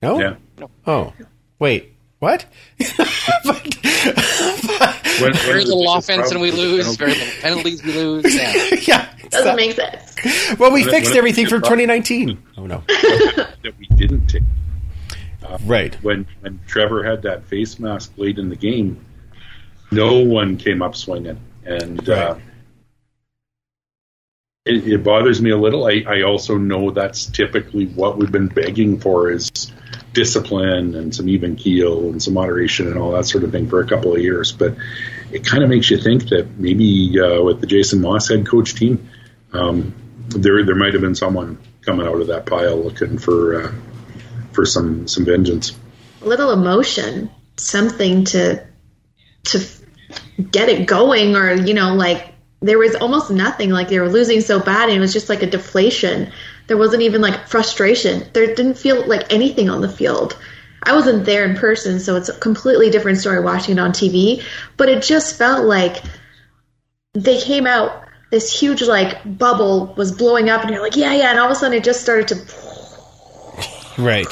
No? 0.00 0.20
Yeah. 0.20 0.36
Oh, 0.86 1.12
wait. 1.58 1.94
What? 2.20 2.46
When, 5.20 5.34
Very 5.34 5.58
when 5.58 5.66
little 5.66 5.92
offense 5.92 6.30
and 6.30 6.40
we 6.40 6.50
lose. 6.50 6.88
with 6.88 6.98
Very 6.98 7.12
little 7.12 7.40
penalties 7.42 7.82
we 7.84 7.92
lose. 7.92 8.34
Yeah. 8.34 8.74
yeah. 8.88 9.28
Doesn't 9.28 9.56
make 9.56 9.72
sense. 9.74 10.16
Well, 10.58 10.70
we 10.72 10.80
When- 10.82 10.90
fixed 10.90 11.10
when- 11.10 11.18
everything 11.18 11.46
from 11.46 11.60
2019. 11.60 12.42
Oh, 12.56 12.64
no. 12.66 12.82
that 12.88 13.74
we 13.78 13.86
didn't 13.96 14.26
take. 14.28 14.42
Right. 15.66 15.94
When 16.02 16.26
when 16.40 16.58
Trevor 16.66 17.02
had 17.04 17.20
that 17.22 17.44
face 17.44 17.78
mask 17.78 18.12
late 18.16 18.38
in 18.38 18.48
the 18.48 18.56
game, 18.56 19.04
no 19.90 20.20
one 20.20 20.56
came 20.56 20.80
up 20.80 20.96
swinging, 20.96 21.38
and 21.66 22.08
uh, 22.08 22.34
Right. 22.34 22.42
It, 24.66 24.86
it 24.86 25.02
bothers 25.02 25.40
me 25.40 25.50
a 25.50 25.56
little. 25.56 25.86
I, 25.86 26.04
I 26.06 26.22
also 26.22 26.58
know 26.58 26.90
that's 26.90 27.24
typically 27.24 27.86
what 27.86 28.18
we've 28.18 28.30
been 28.30 28.48
begging 28.48 29.00
for 29.00 29.30
is 29.30 29.50
discipline 30.12 30.94
and 30.94 31.14
some 31.14 31.30
even 31.30 31.56
keel 31.56 32.10
and 32.10 32.22
some 32.22 32.34
moderation 32.34 32.86
and 32.88 32.98
all 32.98 33.12
that 33.12 33.24
sort 33.24 33.44
of 33.44 33.52
thing 33.52 33.70
for 33.70 33.80
a 33.80 33.86
couple 33.86 34.14
of 34.14 34.20
years. 34.20 34.52
But 34.52 34.76
it 35.32 35.46
kind 35.46 35.62
of 35.62 35.70
makes 35.70 35.90
you 35.90 35.96
think 35.96 36.28
that 36.28 36.58
maybe 36.58 37.18
uh, 37.18 37.42
with 37.42 37.62
the 37.62 37.66
Jason 37.66 38.02
Maas 38.02 38.28
head 38.28 38.46
coach 38.46 38.74
team, 38.74 39.08
um, 39.54 39.94
there 40.28 40.62
there 40.64 40.74
might 40.74 40.92
have 40.92 41.02
been 41.02 41.14
someone 41.14 41.56
coming 41.80 42.06
out 42.06 42.20
of 42.20 42.26
that 42.26 42.44
pile 42.44 42.76
looking 42.76 43.16
for 43.16 43.62
uh, 43.62 43.72
for 44.52 44.66
some 44.66 45.08
some 45.08 45.24
vengeance. 45.24 45.74
A 46.20 46.26
little 46.26 46.50
emotion, 46.50 47.30
something 47.56 48.24
to 48.24 48.66
to 49.44 49.66
get 50.50 50.68
it 50.68 50.86
going, 50.86 51.34
or 51.34 51.54
you 51.54 51.72
know, 51.72 51.94
like 51.94 52.34
there 52.60 52.78
was 52.78 52.94
almost 52.94 53.30
nothing. 53.30 53.70
Like 53.70 53.88
they 53.88 53.98
were 53.98 54.08
losing 54.08 54.40
so 54.40 54.60
bad, 54.60 54.88
and 54.88 54.96
it 54.96 55.00
was 55.00 55.12
just 55.12 55.28
like 55.28 55.42
a 55.42 55.46
deflation. 55.46 56.32
There 56.66 56.76
wasn't 56.76 57.02
even 57.02 57.20
like 57.20 57.48
frustration. 57.48 58.24
There 58.32 58.46
didn't 58.54 58.74
feel 58.74 59.06
like 59.06 59.32
anything 59.32 59.68
on 59.70 59.80
the 59.80 59.88
field. 59.88 60.38
I 60.82 60.94
wasn't 60.94 61.26
there 61.26 61.44
in 61.44 61.56
person, 61.56 62.00
so 62.00 62.16
it's 62.16 62.28
a 62.28 62.38
completely 62.38 62.90
different 62.90 63.18
story 63.18 63.40
watching 63.40 63.76
it 63.76 63.80
on 63.80 63.92
TV. 63.92 64.42
But 64.76 64.88
it 64.88 65.02
just 65.02 65.36
felt 65.36 65.66
like 65.66 66.02
they 67.14 67.40
came 67.40 67.66
out. 67.66 68.04
This 68.30 68.56
huge 68.60 68.82
like 68.82 69.38
bubble 69.38 69.92
was 69.96 70.12
blowing 70.12 70.50
up, 70.50 70.62
and 70.62 70.70
you're 70.70 70.82
like, 70.82 70.96
yeah, 70.96 71.12
yeah, 71.12 71.30
and 71.30 71.38
all 71.38 71.46
of 71.46 71.52
a 71.52 71.54
sudden 71.56 71.76
it 71.76 71.82
just 71.82 72.00
started 72.00 72.28
to 72.28 72.36
Right. 74.00 74.26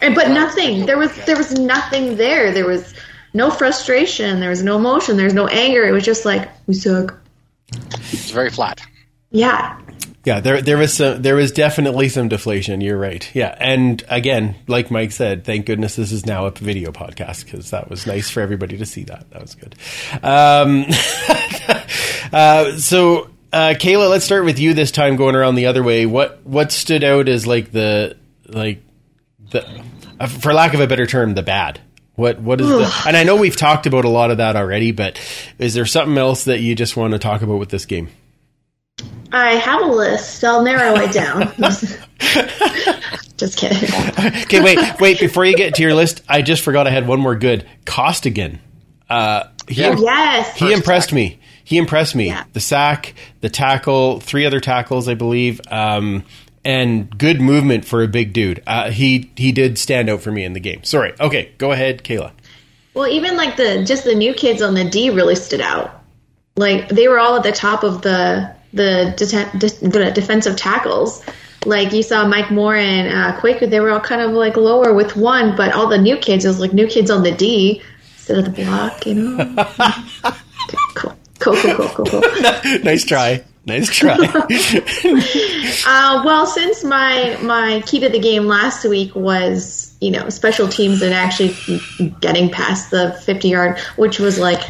And 0.00 0.14
but 0.14 0.30
nothing. 0.30 0.86
There 0.86 0.98
was 0.98 1.14
there 1.24 1.36
was 1.36 1.52
nothing 1.52 2.16
there. 2.16 2.52
There 2.52 2.66
was 2.66 2.94
no 3.32 3.50
frustration. 3.50 4.40
There 4.40 4.50
was 4.50 4.62
no 4.62 4.76
emotion. 4.76 5.16
There 5.16 5.26
was 5.26 5.34
no 5.34 5.46
anger. 5.46 5.84
It 5.84 5.92
was 5.92 6.04
just 6.04 6.24
like 6.24 6.48
we 6.66 6.74
suck. 6.74 7.18
It's 7.72 8.30
very 8.30 8.50
flat. 8.50 8.80
Yeah. 9.30 9.80
Yeah, 10.22 10.40
there 10.40 10.60
there 10.60 10.76
was 10.76 10.92
some 10.92 11.22
there 11.22 11.34
was 11.34 11.50
definitely 11.50 12.10
some 12.10 12.28
deflation. 12.28 12.82
You're 12.82 12.98
right. 12.98 13.28
Yeah, 13.34 13.56
and 13.58 14.04
again, 14.08 14.54
like 14.66 14.90
Mike 14.90 15.12
said, 15.12 15.44
thank 15.44 15.64
goodness 15.64 15.96
this 15.96 16.12
is 16.12 16.26
now 16.26 16.44
a 16.44 16.50
video 16.50 16.92
podcast 16.92 17.46
because 17.46 17.70
that 17.70 17.88
was 17.88 18.06
nice 18.06 18.28
for 18.28 18.42
everybody 18.42 18.76
to 18.76 18.84
see 18.84 19.04
that. 19.04 19.30
That 19.30 19.40
was 19.40 19.54
good. 19.54 19.76
Um, 20.22 20.84
uh, 22.34 22.76
so, 22.76 23.30
uh, 23.50 23.74
Kayla, 23.78 24.10
let's 24.10 24.26
start 24.26 24.44
with 24.44 24.58
you 24.58 24.74
this 24.74 24.90
time, 24.90 25.16
going 25.16 25.36
around 25.36 25.54
the 25.54 25.66
other 25.66 25.82
way. 25.82 26.04
What 26.04 26.44
what 26.44 26.70
stood 26.70 27.02
out 27.02 27.26
as 27.26 27.46
like 27.46 27.72
the 27.72 28.18
like 28.46 28.82
the 29.52 29.66
uh, 30.20 30.26
for 30.26 30.52
lack 30.52 30.74
of 30.74 30.80
a 30.80 30.86
better 30.86 31.06
term, 31.06 31.32
the 31.32 31.42
bad. 31.42 31.80
What 32.20 32.38
what 32.38 32.60
is 32.60 32.68
the? 32.68 33.02
And 33.06 33.16
I 33.16 33.24
know 33.24 33.36
we've 33.36 33.56
talked 33.56 33.86
about 33.86 34.04
a 34.04 34.10
lot 34.10 34.30
of 34.30 34.36
that 34.36 34.54
already, 34.54 34.92
but 34.92 35.18
is 35.58 35.72
there 35.72 35.86
something 35.86 36.18
else 36.18 36.44
that 36.44 36.60
you 36.60 36.74
just 36.74 36.94
want 36.94 37.12
to 37.14 37.18
talk 37.18 37.40
about 37.40 37.58
with 37.58 37.70
this 37.70 37.86
game? 37.86 38.10
I 39.32 39.52
have 39.54 39.80
a 39.80 39.86
list. 39.86 40.44
I'll 40.44 40.62
narrow 40.62 40.96
it 40.96 41.12
down. 41.12 41.52
just 43.38 43.56
kidding. 43.56 43.88
Okay, 44.42 44.60
wait, 44.60 44.78
wait. 45.00 45.18
Before 45.18 45.46
you 45.46 45.56
get 45.56 45.76
to 45.76 45.82
your 45.82 45.94
list, 45.94 46.22
I 46.28 46.42
just 46.42 46.62
forgot 46.62 46.86
I 46.86 46.90
had 46.90 47.08
one 47.08 47.20
more 47.20 47.36
good. 47.36 47.66
Costigan. 47.86 48.60
Uh, 49.08 49.44
he, 49.66 49.80
Yeah. 49.80 49.96
Yes. 49.98 50.56
he 50.58 50.74
impressed 50.74 51.14
me. 51.14 51.40
He 51.64 51.78
impressed 51.78 52.14
me. 52.14 52.26
Yeah. 52.26 52.44
The 52.52 52.60
sack, 52.60 53.14
the 53.40 53.48
tackle, 53.48 54.20
three 54.20 54.44
other 54.44 54.60
tackles, 54.60 55.08
I 55.08 55.14
believe, 55.14 55.62
um, 55.70 56.24
and 56.64 57.16
good 57.16 57.40
movement 57.40 57.84
for 57.84 58.02
a 58.02 58.08
big 58.08 58.32
dude. 58.32 58.62
Uh, 58.66 58.90
he 58.90 59.30
he 59.36 59.52
did 59.52 59.78
stand 59.78 60.08
out 60.08 60.20
for 60.20 60.30
me 60.30 60.44
in 60.44 60.52
the 60.52 60.60
game. 60.60 60.84
Sorry. 60.84 61.14
Okay, 61.20 61.52
go 61.58 61.72
ahead, 61.72 62.04
Kayla. 62.04 62.32
Well, 62.94 63.08
even 63.08 63.36
like 63.36 63.56
the 63.56 63.84
just 63.84 64.04
the 64.04 64.14
new 64.14 64.34
kids 64.34 64.62
on 64.62 64.74
the 64.74 64.84
D 64.84 65.10
really 65.10 65.36
stood 65.36 65.60
out. 65.60 66.02
Like 66.56 66.88
they 66.88 67.08
were 67.08 67.18
all 67.18 67.36
at 67.36 67.42
the 67.42 67.52
top 67.52 67.84
of 67.84 68.02
the 68.02 68.54
the, 68.72 69.14
deten- 69.16 69.58
de- 69.58 69.88
the 69.88 70.10
defensive 70.12 70.56
tackles. 70.56 71.24
Like 71.66 71.92
you 71.92 72.02
saw 72.02 72.26
Mike 72.26 72.50
Moore 72.50 72.76
and 72.76 73.12
uh, 73.12 73.38
Quaker, 73.40 73.66
they 73.66 73.80
were 73.80 73.90
all 73.90 74.00
kind 74.00 74.22
of 74.22 74.30
like 74.30 74.56
lower 74.56 74.94
with 74.94 75.16
one, 75.16 75.56
but 75.56 75.72
all 75.74 75.88
the 75.88 75.98
new 75.98 76.16
kids 76.16 76.44
it 76.44 76.48
was 76.48 76.60
like 76.60 76.72
new 76.72 76.86
kids 76.86 77.10
on 77.10 77.22
the 77.22 77.32
D 77.32 77.82
instead 78.14 78.38
of 78.38 78.44
the 78.44 78.64
block. 78.64 79.06
You 79.06 79.14
know. 79.14 79.66
cool. 80.94 81.16
Cool. 81.38 81.56
Cool. 81.56 81.74
Cool. 81.74 81.88
Cool. 82.06 82.20
Cool. 82.22 82.78
nice 82.82 83.04
try. 83.04 83.44
Nice 83.66 83.88
try. 83.88 84.16
Uh, 85.86 86.22
well, 86.24 86.46
since 86.46 86.84
my 86.84 87.38
my 87.42 87.82
key 87.86 88.00
to 88.00 88.08
the 88.08 88.18
game 88.18 88.46
last 88.46 88.84
week 88.84 89.14
was 89.14 89.96
you 90.00 90.10
know 90.10 90.28
special 90.28 90.68
teams 90.68 91.00
and 91.00 91.14
actually 91.14 91.56
getting 92.20 92.50
past 92.50 92.90
the 92.90 93.12
fifty 93.24 93.48
yard, 93.48 93.78
which 93.96 94.18
was 94.18 94.38
like 94.38 94.60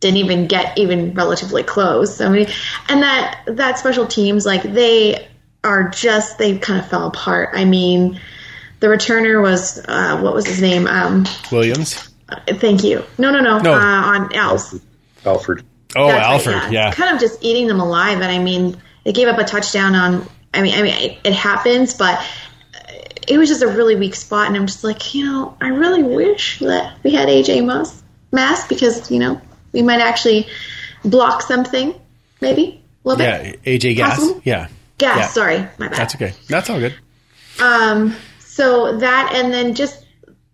didn't 0.00 0.18
even 0.18 0.46
get 0.46 0.76
even 0.76 1.14
relatively 1.14 1.62
close. 1.62 2.20
I 2.20 2.28
mean, 2.28 2.46
and 2.88 3.02
that 3.02 3.42
that 3.46 3.78
special 3.78 4.06
teams 4.06 4.44
like 4.44 4.62
they 4.62 5.26
are 5.64 5.88
just 5.88 6.38
they 6.38 6.58
kind 6.58 6.80
of 6.80 6.88
fell 6.88 7.06
apart. 7.06 7.50
I 7.54 7.64
mean, 7.64 8.20
the 8.80 8.88
returner 8.88 9.40
was 9.40 9.82
uh, 9.88 10.20
what 10.20 10.34
was 10.34 10.46
his 10.46 10.60
name? 10.60 10.86
Um, 10.86 11.24
Williams. 11.50 12.10
thank 12.46 12.84
you. 12.84 13.04
No, 13.18 13.30
no, 13.30 13.40
no. 13.40 13.58
No. 13.58 13.72
Uh, 13.72 13.76
on 13.78 14.34
Al's. 14.34 14.78
Alford. 15.24 15.64
Oh, 15.94 16.06
That's 16.08 16.46
right, 16.46 16.54
Alford. 16.56 16.72
Yeah. 16.72 16.92
Kind 16.92 17.14
of 17.14 17.20
just 17.20 17.42
eating 17.42 17.66
them 17.66 17.80
alive. 17.80 18.20
And 18.20 18.30
I 18.30 18.38
mean, 18.38 18.80
they 19.04 19.12
gave 19.12 19.28
up 19.28 19.38
a 19.38 19.44
touchdown 19.44 19.94
on. 19.94 20.26
I 20.54 20.62
mean, 20.62 20.74
I 20.74 20.82
mean, 20.82 20.94
it, 20.94 21.18
it 21.24 21.32
happens, 21.32 21.94
but 21.94 22.24
it 23.26 23.38
was 23.38 23.48
just 23.48 23.62
a 23.62 23.68
really 23.68 23.96
weak 23.96 24.14
spot. 24.14 24.48
And 24.48 24.56
I'm 24.56 24.66
just 24.66 24.84
like, 24.84 25.14
you 25.14 25.24
know, 25.24 25.56
I 25.60 25.68
really 25.68 26.02
wish 26.02 26.58
that 26.60 26.96
we 27.02 27.12
had 27.12 27.28
AJ 27.28 27.64
Moss 27.64 28.02
mass 28.32 28.66
because 28.66 29.10
you 29.10 29.18
know 29.18 29.40
we 29.72 29.82
might 29.82 30.00
actually 30.00 30.46
block 31.04 31.42
something, 31.42 31.94
maybe 32.40 32.82
a 33.04 33.08
little 33.08 33.24
bit. 33.24 33.60
Yeah. 33.64 33.72
AJ 33.72 33.96
Gas. 33.96 34.16
Possible? 34.16 34.40
Yeah. 34.44 34.68
Gas. 34.98 35.18
yeah. 35.18 35.26
Sorry, 35.28 35.58
my 35.78 35.88
bad. 35.88 35.96
That's 35.96 36.14
okay. 36.14 36.32
That's 36.48 36.70
all 36.70 36.78
good. 36.78 36.94
Um, 37.60 38.16
so 38.40 38.98
that 38.98 39.32
and 39.34 39.52
then 39.52 39.74
just 39.74 40.04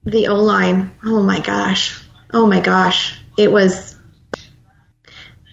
the 0.04 0.28
O 0.28 0.36
line. 0.36 0.90
Oh 1.04 1.22
my 1.22 1.40
gosh. 1.40 2.02
Oh 2.32 2.46
my 2.46 2.60
gosh. 2.60 3.20
It 3.36 3.52
was 3.52 3.94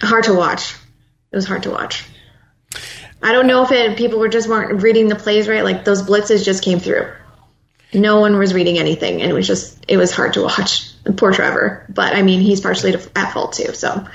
hard 0.01 0.25
to 0.25 0.34
watch. 0.34 0.73
It 1.31 1.36
was 1.36 1.45
hard 1.45 1.63
to 1.63 1.71
watch. 1.71 2.05
I 3.21 3.31
don't 3.31 3.47
know 3.47 3.63
if 3.63 3.71
it 3.71 3.97
people 3.97 4.19
were 4.19 4.29
just 4.29 4.47
weren't 4.47 4.81
reading 4.84 5.08
the 5.08 5.15
plays 5.15 5.47
right. 5.47 5.63
Like 5.63 5.84
those 5.84 6.03
blitzes 6.03 6.45
just 6.45 6.63
came 6.63 6.79
through. 6.79 7.12
No 7.93 8.19
one 8.19 8.38
was 8.38 8.53
reading 8.53 8.77
anything, 8.77 9.21
and 9.21 9.31
it 9.31 9.34
was 9.34 9.47
just 9.47 9.84
it 9.88 9.97
was 9.97 10.12
hard 10.12 10.34
to 10.34 10.43
watch. 10.43 10.91
Poor 11.17 11.31
Trevor, 11.31 11.86
but 11.89 12.15
I 12.15 12.21
mean 12.21 12.41
he's 12.41 12.62
partially 12.62 12.93
at 12.93 13.34
fault 13.34 13.53
too. 13.53 13.73
So 13.73 14.05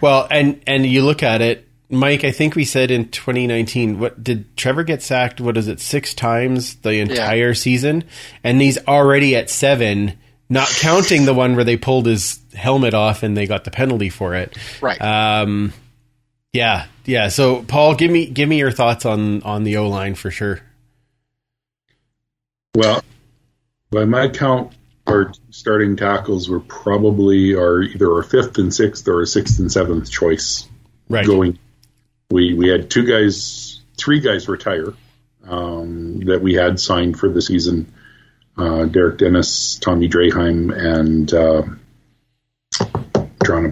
Well, 0.00 0.26
and 0.30 0.62
and 0.66 0.86
you 0.86 1.04
look 1.04 1.22
at 1.22 1.40
it, 1.40 1.68
Mike. 1.90 2.24
I 2.24 2.30
think 2.30 2.54
we 2.54 2.64
said 2.64 2.90
in 2.90 3.10
2019, 3.10 3.98
what 3.98 4.22
did 4.22 4.56
Trevor 4.56 4.84
get 4.84 5.02
sacked? 5.02 5.40
What 5.40 5.56
is 5.56 5.68
it, 5.68 5.80
six 5.80 6.14
times 6.14 6.76
the 6.76 7.00
entire 7.00 7.54
season? 7.54 8.04
And 8.44 8.60
he's 8.60 8.78
already 8.86 9.34
at 9.34 9.50
seven, 9.50 10.18
not 10.48 10.68
counting 10.68 11.24
the 11.24 11.34
one 11.34 11.56
where 11.56 11.64
they 11.64 11.76
pulled 11.76 12.06
his 12.06 12.40
helmet 12.54 12.94
off 12.94 13.22
and 13.22 13.36
they 13.36 13.46
got 13.46 13.64
the 13.64 13.70
penalty 13.70 14.08
for 14.08 14.34
it. 14.34 14.56
Right. 14.80 15.00
Um, 15.00 15.72
yeah, 16.52 16.86
yeah. 17.04 17.28
So, 17.28 17.62
Paul, 17.62 17.94
give 17.94 18.10
me 18.10 18.26
give 18.26 18.48
me 18.48 18.58
your 18.58 18.70
thoughts 18.70 19.04
on 19.04 19.42
on 19.42 19.64
the 19.64 19.76
O 19.76 19.88
line 19.88 20.14
for 20.14 20.30
sure. 20.30 20.60
Well, 22.74 23.02
by 23.90 24.04
my 24.04 24.28
count, 24.28 24.72
our 25.06 25.32
starting 25.50 25.96
tackles 25.96 26.48
were 26.48 26.60
probably 26.60 27.54
our 27.54 27.82
either 27.82 28.12
our 28.14 28.22
fifth 28.22 28.58
and 28.58 28.72
sixth 28.72 29.06
or 29.08 29.20
our 29.20 29.26
sixth 29.26 29.58
and 29.58 29.70
seventh 29.72 30.10
choice 30.10 30.68
Right. 31.08 31.26
going. 31.26 31.58
We 32.30 32.52
we 32.54 32.68
had 32.68 32.90
two 32.90 33.06
guys, 33.06 33.80
three 33.96 34.20
guys 34.20 34.48
retire 34.48 34.92
um, 35.46 36.20
that 36.26 36.42
we 36.42 36.54
had 36.54 36.78
signed 36.78 37.18
for 37.18 37.28
the 37.30 37.40
season. 37.40 37.92
Uh, 38.56 38.84
Derek 38.86 39.18
Dennis, 39.18 39.78
Tommy 39.78 40.08
Draheim, 40.08 40.76
and 40.76 41.32
uh, 41.32 41.62
drawing 41.62 41.72
a 41.72 41.87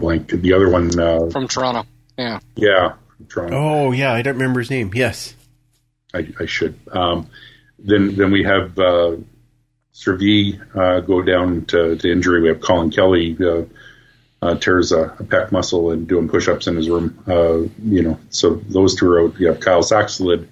blank. 0.07 0.29
The 0.31 0.53
other 0.53 0.71
one, 0.71 0.99
uh, 0.99 1.31
from 1.31 1.49
Toronto. 1.49 1.85
Yeah. 2.17 2.39
yeah, 2.55 2.95
from 3.17 3.27
Toronto. 3.27 3.57
Oh 3.57 3.93
yeah, 3.93 4.13
I 4.13 4.23
don't 4.23 4.35
remember 4.35 4.61
his 4.61 4.71
name. 4.71 4.93
Yes. 4.95 5.35
I, 6.15 6.33
I 6.41 6.47
should. 6.47 6.79
Um, 6.91 7.29
then 7.79 8.15
then 8.17 8.31
we 8.31 8.45
have 8.45 8.79
uh, 8.79 9.17
Servi 9.93 10.61
uh, 10.75 11.01
go 11.01 11.23
down 11.23 11.67
to, 11.67 11.97
to 11.97 12.11
injury. 12.11 12.41
We 12.41 12.49
have 12.49 12.61
Colin 12.61 12.91
Kelly 12.91 13.37
uh, 13.41 13.65
uh, 14.41 14.55
tears 14.55 14.93
a, 14.93 15.03
a 15.19 15.25
pec 15.25 15.53
muscle 15.53 15.91
and 15.91 16.07
doing 16.07 16.29
push-ups 16.29 16.67
in 16.67 16.77
his 16.77 16.89
room. 16.89 17.23
Uh, 17.27 17.69
you 17.83 18.03
know, 18.03 18.19
so 18.31 18.55
those 18.55 18.95
two 18.95 19.11
are 19.11 19.25
out. 19.25 19.41
You 19.41 19.49
have 19.49 19.61
Kyle 19.61 19.83
Saxelid, 19.83 20.47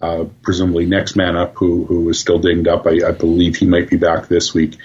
uh, 0.00 0.24
presumably 0.42 0.86
next 0.86 1.14
man 1.14 1.36
up, 1.36 1.54
who 1.54 1.84
who 1.84 2.08
is 2.08 2.18
still 2.18 2.38
dinged 2.38 2.66
up. 2.66 2.86
I, 2.86 3.08
I 3.08 3.12
believe 3.12 3.56
he 3.56 3.66
might 3.66 3.90
be 3.90 3.98
back 3.98 4.26
this 4.26 4.54
week. 4.54 4.78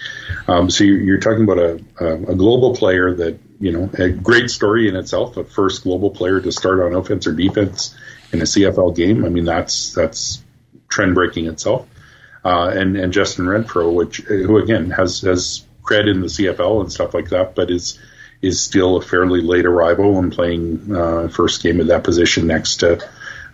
Um, 0.48 0.70
so 0.70 0.84
you're, 0.84 1.02
you're 1.02 1.20
talking 1.20 1.44
about 1.44 1.60
a, 1.60 1.84
a, 2.00 2.32
a 2.32 2.36
global 2.36 2.76
player 2.76 3.16
that 3.16 3.40
you 3.60 3.72
know 3.72 3.90
a 3.98 4.10
great 4.10 4.50
story 4.50 4.88
in 4.88 4.96
itself. 4.96 5.38
A 5.38 5.44
first 5.44 5.84
global 5.84 6.12
player 6.12 6.40
to 6.40 6.52
start 6.52 6.80
on 6.80 6.94
offense 6.94 7.28
or 7.28 7.34
defense 7.34 7.96
in 8.32 8.42
a 8.42 8.46
CFL 8.46 8.96
game. 8.96 9.26
I 9.26 9.30
mean, 9.30 9.46
that's 9.46 9.94
that's 9.94 10.42
trend 10.88 11.16
breaking 11.16 11.48
itself. 11.48 11.88
Uh, 12.44 12.70
and 12.70 12.98
and 12.98 13.12
Justin 13.12 13.46
Renfro, 13.46 13.94
which 13.94 14.18
who 14.18 14.58
again 14.58 14.92
has 14.92 15.22
has 15.22 15.66
cred 15.84 16.10
in 16.10 16.22
the 16.22 16.28
CFL 16.28 16.82
and 16.82 16.92
stuff 16.92 17.14
like 17.14 17.30
that, 17.30 17.56
but 17.56 17.70
is 17.70 18.00
is 18.42 18.62
still 18.62 18.96
a 18.96 19.02
fairly 19.02 19.42
late 19.42 19.66
arrival 19.66 20.18
and 20.18 20.32
playing 20.32 20.96
uh, 20.96 21.28
first 21.28 21.62
game 21.62 21.82
at 21.82 21.88
that 21.88 22.04
position 22.04 22.48
next 22.48 22.78
to 22.78 23.06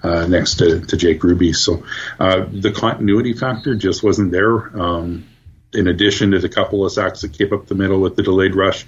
uh, 0.04 0.28
next 0.28 0.56
to, 0.56 0.82
to 0.82 0.98
Jake 0.98 1.24
Ruby. 1.24 1.54
So 1.54 1.84
uh, 2.20 2.46
the 2.52 2.72
continuity 2.72 3.34
factor 3.34 3.74
just 3.76 4.04
wasn't 4.04 4.32
there. 4.32 4.80
Um, 4.80 5.26
in 5.74 5.88
addition 5.88 6.32
to 6.32 6.40
the 6.40 6.48
couple 6.48 6.86
of 6.86 6.92
sacks 6.92 7.22
that 7.22 7.34
came 7.34 7.52
up 7.52 7.66
the 7.66 7.76
middle 7.76 8.00
with 8.00 8.16
the 8.16 8.24
delayed 8.24 8.56
rush, 8.56 8.86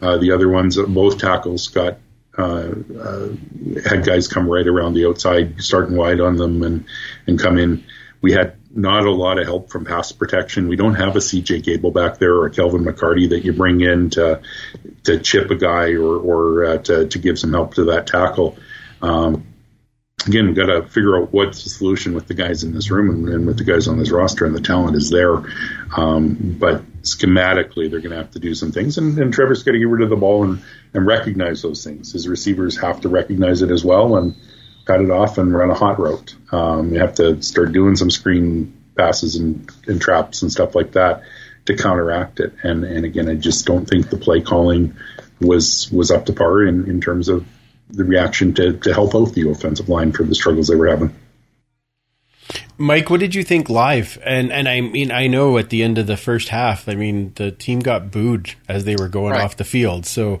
uh, 0.00 0.18
the 0.18 0.32
other 0.32 0.48
ones, 0.48 0.76
both 0.76 1.18
tackles 1.18 1.68
got 1.68 1.98
uh, 2.38 2.72
uh, 2.98 3.28
had 3.84 4.04
guys 4.04 4.28
come 4.28 4.48
right 4.48 4.66
around 4.66 4.94
the 4.94 5.06
outside, 5.06 5.60
starting 5.60 5.96
wide 5.96 6.20
on 6.20 6.36
them 6.36 6.62
and 6.62 6.84
and 7.26 7.38
come 7.38 7.58
in. 7.58 7.84
We 8.22 8.32
had 8.32 8.56
not 8.74 9.04
a 9.04 9.10
lot 9.10 9.38
of 9.38 9.46
help 9.46 9.70
from 9.70 9.84
pass 9.84 10.12
protection. 10.12 10.68
We 10.68 10.76
don't 10.76 10.94
have 10.94 11.16
a 11.16 11.18
CJ 11.18 11.64
Gable 11.64 11.90
back 11.90 12.18
there 12.18 12.34
or 12.34 12.46
a 12.46 12.50
Kelvin 12.50 12.84
McCarty 12.84 13.30
that 13.30 13.44
you 13.44 13.52
bring 13.52 13.80
in 13.80 14.10
to 14.10 14.40
to 15.04 15.18
chip 15.18 15.50
a 15.50 15.56
guy 15.56 15.92
or 15.92 16.16
or 16.18 16.64
uh, 16.64 16.78
to 16.78 17.08
to 17.08 17.18
give 17.18 17.38
some 17.38 17.52
help 17.52 17.74
to 17.74 17.84
that 17.86 18.06
tackle. 18.06 18.56
Um, 19.02 19.46
again, 20.26 20.46
we've 20.46 20.56
got 20.56 20.66
to 20.66 20.82
figure 20.82 21.20
out 21.20 21.32
what's 21.32 21.64
the 21.64 21.70
solution 21.70 22.14
with 22.14 22.26
the 22.26 22.34
guys 22.34 22.62
in 22.62 22.72
this 22.72 22.90
room 22.90 23.10
and, 23.10 23.28
and 23.28 23.46
with 23.46 23.58
the 23.58 23.64
guys 23.64 23.88
on 23.88 23.98
this 23.98 24.10
roster, 24.10 24.46
and 24.46 24.54
the 24.54 24.60
talent 24.60 24.96
is 24.96 25.10
there. 25.10 25.42
Um, 25.96 26.56
but 26.58 26.82
schematically, 27.02 27.90
they're 27.90 28.00
going 28.00 28.10
to 28.10 28.16
have 28.16 28.32
to 28.32 28.38
do 28.38 28.54
some 28.54 28.72
things, 28.72 28.98
and, 28.98 29.18
and 29.18 29.32
Trevor's 29.32 29.62
got 29.62 29.72
to 29.72 29.78
get 29.78 29.88
rid 29.88 30.02
of 30.02 30.10
the 30.10 30.16
ball 30.16 30.44
and, 30.44 30.62
and 30.94 31.06
recognize 31.06 31.62
those 31.62 31.84
things. 31.84 32.12
His 32.12 32.28
receivers 32.28 32.78
have 32.80 33.00
to 33.02 33.08
recognize 33.08 33.62
it 33.62 33.70
as 33.70 33.84
well 33.84 34.16
and 34.16 34.34
cut 34.84 35.00
it 35.00 35.10
off 35.10 35.38
and 35.38 35.52
run 35.52 35.70
a 35.70 35.74
hot 35.74 35.98
route. 35.98 36.34
Um, 36.52 36.92
you 36.92 37.00
have 37.00 37.14
to 37.16 37.42
start 37.42 37.72
doing 37.72 37.96
some 37.96 38.10
screen 38.10 38.76
passes 38.96 39.36
and, 39.36 39.70
and 39.86 40.00
traps 40.00 40.42
and 40.42 40.52
stuff 40.52 40.74
like 40.74 40.92
that 40.92 41.22
to 41.66 41.76
counteract 41.76 42.40
it. 42.40 42.54
And, 42.62 42.84
and 42.84 43.04
again, 43.04 43.28
I 43.28 43.34
just 43.34 43.66
don't 43.66 43.86
think 43.86 44.10
the 44.10 44.16
play 44.16 44.40
calling 44.40 44.96
was 45.40 45.90
was 45.90 46.10
up 46.10 46.26
to 46.26 46.32
par 46.32 46.64
in, 46.64 46.88
in 46.88 47.00
terms 47.00 47.28
of 47.28 47.46
the 47.88 48.04
reaction 48.04 48.54
to, 48.54 48.74
to 48.78 48.92
help 48.92 49.14
out 49.14 49.32
the 49.32 49.48
offensive 49.48 49.88
line 49.88 50.12
for 50.12 50.22
the 50.22 50.34
struggles 50.34 50.68
they 50.68 50.76
were 50.76 50.88
having. 50.88 51.14
Mike, 52.80 53.10
what 53.10 53.20
did 53.20 53.34
you 53.34 53.44
think 53.44 53.68
live? 53.68 54.18
And 54.24 54.50
and 54.50 54.66
I 54.68 54.80
mean, 54.80 55.12
I 55.12 55.26
know 55.26 55.58
at 55.58 55.68
the 55.70 55.82
end 55.82 55.98
of 55.98 56.06
the 56.06 56.16
first 56.16 56.48
half, 56.48 56.88
I 56.88 56.94
mean, 56.94 57.32
the 57.36 57.50
team 57.50 57.80
got 57.80 58.10
booed 58.10 58.54
as 58.68 58.84
they 58.84 58.96
were 58.96 59.08
going 59.08 59.32
Right. 59.32 59.42
off 59.42 59.56
the 59.58 59.64
field. 59.64 60.06
So 60.06 60.40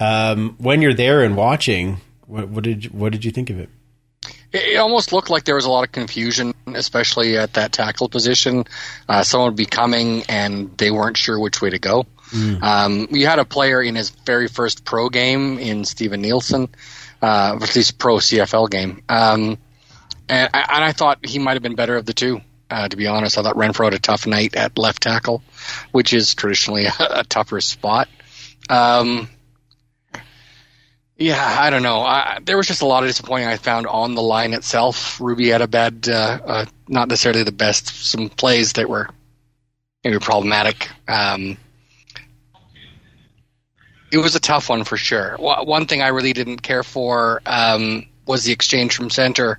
um, 0.00 0.56
when 0.58 0.82
you're 0.82 0.92
there 0.94 1.22
and 1.22 1.36
watching, 1.36 1.98
what, 2.26 2.48
what 2.48 2.64
did 2.64 2.84
you, 2.84 2.90
what 2.90 3.12
did 3.12 3.24
you 3.24 3.30
think 3.30 3.48
of 3.50 3.58
it? 3.60 3.68
It, 4.52 4.76
almost 4.78 5.12
looked 5.12 5.28
like 5.30 5.44
there 5.44 5.54
was 5.54 5.66
a 5.66 5.70
lot 5.70 5.84
of 5.84 5.92
confusion, 5.92 6.54
especially 6.74 7.36
at 7.36 7.52
that 7.54 7.70
tackle 7.70 8.08
position. 8.08 8.64
Uh, 9.08 9.22
someone 9.22 9.50
would 9.50 9.56
be 9.56 9.66
coming, 9.66 10.22
and 10.28 10.76
they 10.78 10.90
weren't 10.90 11.16
sure 11.18 11.38
which 11.38 11.60
way 11.62 11.70
to 11.70 11.78
go. 11.78 12.06
Um, 12.62 13.08
you 13.10 13.26
had 13.26 13.38
a 13.38 13.44
player 13.44 13.80
in 13.82 13.94
his 13.94 14.10
very 14.10 14.48
first 14.48 14.84
pro 14.84 15.08
game 15.10 15.58
in 15.58 15.84
Steven 15.84 16.20
Nielsen, 16.22 16.68
uh, 17.22 17.58
at 17.60 17.76
least 17.76 17.98
pro 17.98 18.16
CFL 18.16 18.68
game, 18.70 19.02
um, 19.08 19.58
and, 20.28 20.50
I- 20.54 20.66
and 20.76 20.84
I 20.84 20.92
thought 20.92 21.24
he 21.26 21.38
might 21.38 21.54
have 21.54 21.62
been 21.62 21.74
better 21.74 21.96
of 21.96 22.06
the 22.06 22.14
two. 22.14 22.40
Uh, 22.70 22.86
to 22.86 22.96
be 22.96 23.06
honest, 23.06 23.38
I 23.38 23.42
thought 23.42 23.56
Renfro 23.56 23.84
had 23.84 23.94
a 23.94 23.98
tough 23.98 24.26
night 24.26 24.54
at 24.54 24.76
left 24.76 25.02
tackle, 25.02 25.42
which 25.90 26.12
is 26.12 26.34
traditionally 26.34 26.84
a, 26.98 27.20
a 27.20 27.24
tougher 27.24 27.60
spot. 27.62 28.08
Um, 28.68 29.28
yeah, 31.16 31.42
I 31.60 31.70
don't 31.70 31.82
know. 31.82 32.00
I, 32.00 32.38
there 32.44 32.56
was 32.58 32.66
just 32.66 32.82
a 32.82 32.86
lot 32.86 33.02
of 33.02 33.08
disappointing 33.08 33.48
I 33.48 33.56
found 33.56 33.86
on 33.86 34.14
the 34.14 34.22
line 34.22 34.52
itself. 34.52 35.18
Ruby 35.20 35.48
had 35.48 35.62
a 35.62 35.66
bad, 35.66 36.08
uh, 36.08 36.38
uh, 36.44 36.64
not 36.88 37.08
necessarily 37.08 37.42
the 37.42 37.50
best, 37.52 37.88
some 37.88 38.28
plays 38.28 38.74
that 38.74 38.88
were 38.88 39.08
maybe 40.04 40.18
problematic. 40.18 40.88
Um, 41.08 41.56
it 44.12 44.18
was 44.18 44.34
a 44.34 44.40
tough 44.40 44.68
one 44.68 44.84
for 44.84 44.96
sure. 44.96 45.36
Wha- 45.38 45.64
One 45.64 45.86
thing 45.86 46.02
I 46.02 46.08
really 46.08 46.32
didn't 46.32 46.62
care 46.62 46.82
for 46.82 47.42
um, 47.46 48.06
was 48.26 48.44
the 48.44 48.52
exchange 48.52 48.94
from 48.94 49.10
center 49.10 49.58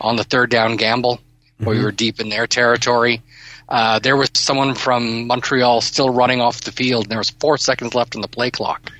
on 0.00 0.16
the 0.16 0.24
third 0.24 0.50
down 0.50 0.76
gamble, 0.76 1.20
where 1.58 1.76
we 1.76 1.82
were 1.82 1.92
deep 1.92 2.20
in 2.20 2.28
their 2.28 2.46
territory. 2.46 3.22
Uh, 3.68 3.98
there 4.00 4.16
was 4.16 4.30
someone 4.34 4.74
from 4.74 5.26
Montreal 5.26 5.80
still 5.80 6.10
running 6.10 6.40
off 6.40 6.62
the 6.62 6.72
field, 6.72 7.04
and 7.04 7.10
there 7.10 7.18
was 7.18 7.30
four 7.30 7.56
seconds 7.58 7.94
left 7.94 8.16
on 8.16 8.22
the 8.22 8.28
play 8.28 8.50
clock, 8.50 8.90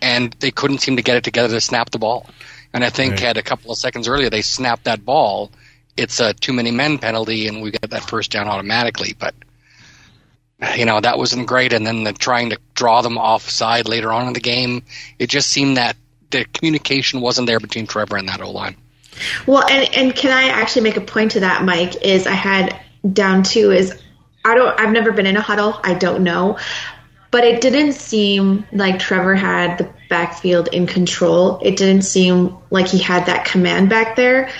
and 0.00 0.32
they 0.40 0.50
couldn't 0.50 0.78
seem 0.78 0.96
to 0.96 1.02
get 1.02 1.16
it 1.16 1.24
together 1.24 1.54
to 1.54 1.60
snap 1.60 1.90
the 1.90 1.98
ball. 1.98 2.26
And 2.72 2.84
I 2.84 2.90
think 2.90 3.12
Right. 3.12 3.20
had 3.20 3.36
a 3.36 3.42
couple 3.42 3.70
of 3.72 3.78
seconds 3.78 4.06
earlier 4.08 4.30
they 4.30 4.42
snapped 4.42 4.84
that 4.84 5.04
ball, 5.04 5.50
it's 5.96 6.20
a 6.20 6.32
too 6.34 6.52
many 6.52 6.70
men 6.70 6.98
penalty, 6.98 7.46
and 7.48 7.62
we 7.62 7.70
get 7.70 7.90
that 7.90 8.08
first 8.08 8.30
down 8.30 8.48
automatically. 8.48 9.14
But 9.18 9.34
you 10.76 10.84
know 10.84 11.00
that 11.00 11.18
wasn't 11.18 11.46
great. 11.46 11.72
And 11.72 11.86
then 11.86 12.04
the 12.04 12.12
trying 12.12 12.50
to 12.50 12.58
draw 12.74 13.02
them 13.02 13.18
offside 13.18 13.88
later 13.88 14.12
on 14.12 14.28
in 14.28 14.32
the 14.32 14.40
game, 14.40 14.82
it 15.18 15.28
just 15.28 15.50
seemed 15.50 15.76
that 15.76 15.96
the 16.30 16.44
communication 16.54 17.20
wasn't 17.20 17.46
there 17.46 17.60
between 17.60 17.86
Trevor 17.86 18.16
and 18.16 18.28
that 18.28 18.40
O 18.40 18.50
line. 18.50 18.76
Well, 19.46 19.64
and 19.68 19.94
and 19.94 20.14
can 20.14 20.32
I 20.32 20.48
actually 20.48 20.82
make 20.82 20.96
a 20.96 21.00
point 21.00 21.32
to 21.32 21.40
that, 21.40 21.64
Mike? 21.64 22.02
Is 22.02 22.26
I 22.26 22.32
had 22.32 22.78
down 23.12 23.42
two 23.42 23.70
is 23.70 24.00
I 24.44 24.54
don't 24.54 24.78
I've 24.78 24.92
never 24.92 25.12
been 25.12 25.26
in 25.26 25.36
a 25.36 25.40
huddle. 25.40 25.80
I 25.84 25.94
don't 25.94 26.22
know, 26.22 26.58
but 27.30 27.44
it 27.44 27.60
didn't 27.60 27.92
seem 27.92 28.66
like 28.72 28.98
Trevor 28.98 29.34
had 29.34 29.78
the 29.78 29.90
backfield 30.08 30.68
in 30.68 30.86
control. 30.86 31.58
It 31.62 31.76
didn't 31.76 32.02
seem 32.02 32.56
like 32.70 32.86
he 32.86 32.98
had 32.98 33.26
that 33.26 33.44
command 33.44 33.88
back 33.88 34.16
there. 34.16 34.50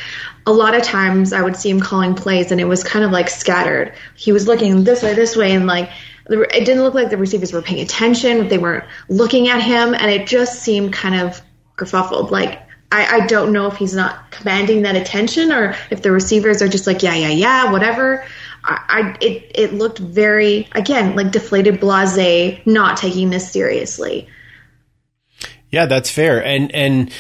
A 0.47 0.53
lot 0.53 0.75
of 0.75 0.83
times 0.83 1.33
I 1.33 1.41
would 1.41 1.55
see 1.55 1.71
him 1.71 1.81
calling 1.81 2.15
plays 2.15 2.51
and 2.51 2.61
it 2.61 2.65
was 2.65 2.83
kind 2.83 3.05
of 3.05 3.12
like 3.12 3.29
scattered. 3.31 3.95
He 4.17 4.33
was 4.33 4.49
looking 4.49 4.83
this 4.83 5.03
way, 5.03 5.15
this 5.15 5.37
way, 5.37 5.53
and 5.53 5.67
like 5.67 5.91
it 6.31 6.65
didn't 6.65 6.83
look 6.83 6.95
like 6.95 7.11
the 7.11 7.17
receivers 7.17 7.53
were 7.53 7.62
paying 7.62 7.81
attention. 7.81 8.49
They 8.49 8.59
weren't 8.59 8.85
looking 9.09 9.49
at 9.49 9.62
him, 9.62 9.95
and 9.95 10.11
it 10.11 10.27
just 10.27 10.61
seemed 10.62 10.93
kind 10.93 11.21
of 11.21 11.41
kerfuffled. 11.77 12.31
Like 12.31 12.62
I, 12.92 13.22
I 13.22 13.26
don't 13.26 13.52
know 13.52 13.66
if 13.66 13.76
he's 13.76 13.94
not 13.94 14.31
commanding 14.31 14.83
that 14.83 14.94
attention 14.94 15.50
or 15.50 15.74
if 15.90 16.02
the 16.02 16.12
receivers 16.12 16.61
are 16.61 16.68
just 16.68 16.87
like 16.87 17.02
yeah 17.02 17.14
yeah 17.16 17.31
yeah 17.31 17.72
whatever. 17.72 18.24
I, 18.64 18.85
I 18.88 19.16
it 19.24 19.50
it 19.55 19.72
looked 19.74 19.98
very 19.98 20.68
again 20.72 21.16
like 21.16 21.33
deflated, 21.33 21.81
blase, 21.81 22.61
not 22.66 22.96
taking 22.98 23.31
this 23.31 23.50
seriously. 23.50 24.28
Yeah, 25.70 25.87
that's 25.87 26.11
fair. 26.11 26.44
And 26.44 26.72
and 26.74 27.12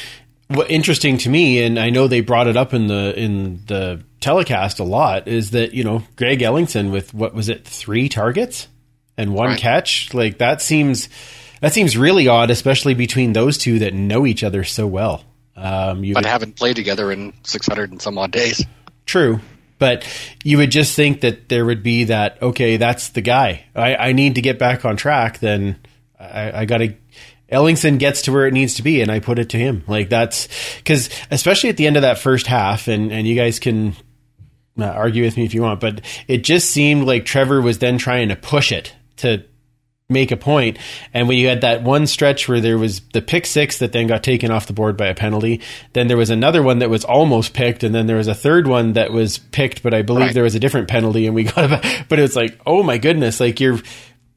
what 0.48 0.70
interesting 0.70 1.16
to 1.18 1.30
me, 1.30 1.62
and 1.62 1.78
I 1.78 1.90
know 1.90 2.06
they 2.06 2.20
brought 2.20 2.46
it 2.46 2.56
up 2.56 2.74
in 2.74 2.86
the 2.86 3.18
in 3.18 3.62
the 3.66 4.02
telecast 4.20 4.78
a 4.78 4.84
lot, 4.84 5.26
is 5.26 5.52
that 5.52 5.72
you 5.72 5.84
know 5.84 6.02
Greg 6.16 6.40
Ellingson 6.40 6.92
with 6.92 7.14
what 7.14 7.34
was 7.34 7.48
it 7.48 7.64
three 7.64 8.08
targets 8.08 8.68
and 9.16 9.34
one 9.34 9.48
Right. 9.48 9.58
catch? 9.58 10.12
Like 10.12 10.38
that 10.38 10.60
seems 10.60 11.08
that 11.62 11.72
seems 11.72 11.96
really 11.96 12.28
odd, 12.28 12.50
especially 12.50 12.92
between 12.94 13.32
those 13.32 13.56
two 13.56 13.78
that 13.78 13.94
know 13.94 14.26
each 14.26 14.44
other 14.44 14.64
so 14.64 14.86
well. 14.86 15.24
Um, 15.56 16.04
you 16.04 16.14
But 16.14 16.24
haven't 16.24 16.56
played 16.56 16.76
together 16.76 17.12
in 17.12 17.32
600 17.42 17.90
and 17.90 18.00
some 18.00 18.18
odd 18.18 18.30
days. 18.30 18.64
True. 19.06 19.40
But 19.78 20.06
you 20.44 20.58
would 20.58 20.70
just 20.70 20.94
think 20.94 21.22
that 21.22 21.48
there 21.48 21.64
would 21.64 21.82
be 21.82 22.04
that, 22.04 22.40
okay, 22.40 22.76
that's 22.76 23.10
the 23.10 23.20
guy. 23.20 23.64
I, 23.74 23.96
I 23.96 24.12
need 24.12 24.36
to 24.36 24.40
get 24.40 24.58
back 24.58 24.84
on 24.84 24.96
track. 24.96 25.40
Then 25.40 25.76
I, 26.18 26.60
I 26.60 26.64
got 26.64 26.78
to. 26.78 26.94
Ellingson 27.50 27.98
gets 27.98 28.22
to 28.22 28.32
where 28.32 28.46
it 28.46 28.54
needs 28.54 28.74
to 28.74 28.82
be, 28.82 29.02
and 29.02 29.10
I 29.10 29.20
put 29.20 29.38
it 29.38 29.50
to 29.50 29.58
him. 29.58 29.84
Like 29.86 30.08
that's 30.08 30.48
because, 30.78 31.10
especially 31.30 31.68
at 31.68 31.76
the 31.76 31.86
end 31.86 31.96
of 31.96 32.02
that 32.02 32.18
first 32.18 32.46
half, 32.46 32.88
and, 32.88 33.12
and 33.12 33.26
you 33.26 33.34
guys 33.34 33.58
can 33.58 33.94
uh, 34.78 34.86
argue 34.86 35.24
with 35.24 35.36
me 35.36 35.44
if 35.44 35.52
you 35.52 35.62
want, 35.62 35.80
but 35.80 36.00
it 36.28 36.44
just 36.44 36.70
seemed 36.70 37.04
like 37.04 37.24
Trevor 37.24 37.60
was 37.60 37.78
then 37.78 37.98
trying 37.98 38.28
to 38.28 38.36
push 38.36 38.72
it 38.72 38.94
to 39.16 39.44
make 40.12 40.30
a 40.30 40.36
point. 40.36 40.78
And 41.12 41.26
we 41.28 41.42
had 41.42 41.62
that 41.62 41.82
one 41.82 42.06
stretch 42.06 42.48
where 42.48 42.60
there 42.60 42.78
was 42.78 43.00
the 43.12 43.22
pick 43.22 43.46
six 43.46 43.78
that 43.78 43.92
then 43.92 44.06
got 44.06 44.22
taken 44.22 44.50
off 44.50 44.66
the 44.66 44.72
board 44.72 44.96
by 44.96 45.06
a 45.06 45.14
penalty. 45.14 45.60
Then 45.94 46.06
there 46.08 46.16
was 46.16 46.30
another 46.30 46.62
one 46.62 46.78
that 46.80 46.90
was 46.90 47.04
almost 47.04 47.54
picked, 47.54 47.82
and 47.82 47.94
then 47.94 48.06
there 48.06 48.16
was 48.16 48.28
a 48.28 48.34
third 48.34 48.66
one 48.66 48.92
that 48.92 49.12
was 49.12 49.38
picked, 49.38 49.82
but 49.82 49.94
I 49.94 50.02
believe 50.02 50.26
Right. 50.26 50.34
there 50.34 50.44
was 50.44 50.54
a 50.54 50.60
different 50.60 50.88
penalty, 50.88 51.26
and 51.26 51.34
we 51.34 51.44
got 51.44 51.72
a. 51.72 52.04
But 52.08 52.18
it 52.18 52.22
was 52.22 52.36
like, 52.36 52.60
oh 52.66 52.82
my 52.82 52.98
goodness, 52.98 53.40
like 53.40 53.58
you're. 53.60 53.80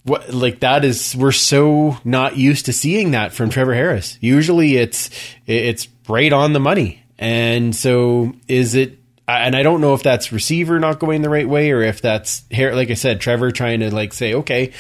What 0.04 0.32
like 0.32 0.60
that 0.60 0.86
is 0.86 1.16
we're 1.16 1.32
so 1.32 1.98
not 2.06 2.38
used 2.38 2.68
to 2.68 2.74
seeing 2.74 3.12
that 3.12 3.34
from 3.34 3.50
Trevor 3.50 3.74
Harris. 3.74 4.20
Usually 4.22 4.78
it's 4.78 5.10
it's 5.48 5.88
right 6.08 6.32
on 6.32 6.54
the 6.54 6.60
money. 6.60 7.02
And 7.18 7.76
so 7.76 8.34
is 8.48 8.76
it 8.76 9.00
and 9.28 9.56
I 9.56 9.64
don't 9.64 9.82
know 9.82 9.96
if 9.96 10.04
that's 10.04 10.32
receiver 10.32 10.80
not 10.80 11.00
going 11.00 11.24
the 11.24 11.30
right 11.32 11.50
way 11.50 11.72
or 11.72 11.82
if 11.82 12.02
that's 12.02 12.44
like 12.52 12.92
I 12.92 12.94
said 12.94 13.20
Trevor 13.20 13.50
trying 13.50 13.80
to 13.80 13.92
like 13.92 14.14
say 14.14 14.36
okay 14.36 14.74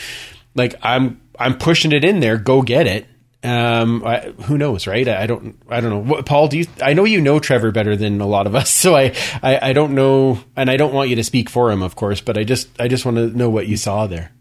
like 0.55 0.75
I'm 0.81 1.21
I'm 1.37 1.57
pushing 1.57 1.91
it 1.91 2.03
in 2.03 2.19
there 2.19 2.37
go 2.37 2.61
get 2.61 2.87
it. 2.87 3.05
Um 3.43 4.03
I, 4.03 4.33
who 4.45 4.57
knows 4.57 4.87
right? 4.87 5.07
I, 5.07 5.23
I 5.23 5.27
don't 5.27 5.59
I 5.69 5.81
don't 5.81 5.91
know. 5.91 5.99
What, 5.99 6.25
Paul 6.25 6.47
do 6.47 6.57
you 6.57 6.65
I 6.81 6.93
know 6.93 7.03
you 7.03 7.21
know 7.21 7.39
Trevor 7.39 7.71
better 7.71 7.95
than 7.95 8.19
a 8.21 8.25
lot 8.25 8.47
of 8.47 8.55
us. 8.55 8.69
So 8.75 8.95
I, 8.95 9.13
I 9.43 9.69
I 9.69 9.73
don't 9.73 9.93
know 9.93 10.39
and 10.55 10.69
I 10.69 10.77
don't 10.77 10.93
want 10.93 11.09
you 11.09 11.15
to 11.17 11.23
speak 11.23 11.49
for 11.49 11.71
him 11.71 11.83
of 11.83 11.95
course, 11.95 12.21
but 12.21 12.37
I 12.37 12.43
just 12.43 12.69
I 12.81 12.87
just 12.87 13.05
want 13.05 13.17
to 13.17 13.27
know 13.27 13.49
what 13.49 13.67
you 13.67 13.77
saw 13.77 14.07
there. 14.07 14.31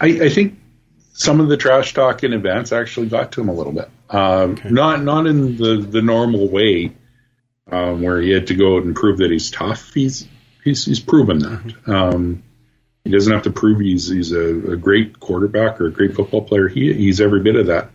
I, 0.00 0.06
I 0.06 0.28
think 0.30 0.58
some 1.12 1.40
of 1.40 1.48
the 1.48 1.56
trash 1.56 1.92
talk 1.92 2.24
in 2.24 2.32
advance 2.32 2.72
actually 2.72 3.08
got 3.08 3.32
to 3.32 3.42
him 3.42 3.50
a 3.50 3.52
little 3.52 3.72
bit. 3.72 3.90
Um, 4.08 4.58
Not 4.64 5.02
not 5.02 5.26
in 5.26 5.56
the, 5.58 5.76
the 5.76 6.00
normal 6.02 6.48
way 6.48 6.92
um, 7.70 8.02
where 8.02 8.20
he 8.20 8.30
had 8.30 8.46
to 8.48 8.54
go 8.54 8.76
out 8.76 8.84
and 8.84 8.96
prove 8.96 9.18
that 9.18 9.30
he's 9.30 9.50
tough. 9.50 9.92
He's 9.92 10.26
he's 10.64 10.84
he's 10.84 11.00
proven 11.00 11.38
that. 11.40 11.74
Um, 11.86 12.42
he 13.04 13.10
doesn't 13.10 13.32
have 13.32 13.44
to 13.44 13.50
prove 13.50 13.80
he's 13.80 14.08
he's 14.08 14.32
a, 14.32 14.72
a 14.72 14.76
great 14.76 15.20
quarterback 15.20 15.80
or 15.80 15.86
a 15.86 15.92
great 15.92 16.14
football 16.14 16.42
player. 16.42 16.68
He 16.68 16.92
he's 16.92 17.20
every 17.20 17.40
bit 17.40 17.56
of 17.56 17.66
that. 17.66 17.90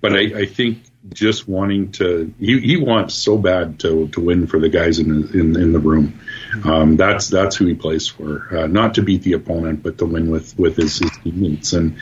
But 0.00 0.14
I, 0.14 0.40
I 0.40 0.46
think 0.46 0.82
just 1.12 1.48
wanting 1.48 1.92
to 1.92 2.32
he, 2.38 2.60
he 2.60 2.76
wants 2.76 3.14
so 3.14 3.36
bad 3.36 3.80
to 3.80 4.08
to 4.08 4.20
win 4.20 4.46
for 4.46 4.58
the 4.60 4.68
guys 4.68 4.98
in 4.98 5.10
in, 5.34 5.60
in 5.60 5.72
the 5.72 5.78
room. 5.78 6.20
Um, 6.64 6.96
that's 6.96 7.28
that's 7.28 7.56
who 7.56 7.66
he 7.66 7.74
plays 7.74 8.08
for. 8.08 8.56
Uh, 8.56 8.66
not 8.66 8.94
to 8.94 9.02
beat 9.02 9.22
the 9.22 9.32
opponent, 9.34 9.82
but 9.82 9.98
to 9.98 10.06
win 10.06 10.30
with 10.30 10.58
with 10.58 10.76
his, 10.76 10.98
his 10.98 11.10
teammates. 11.22 11.72
And 11.72 11.96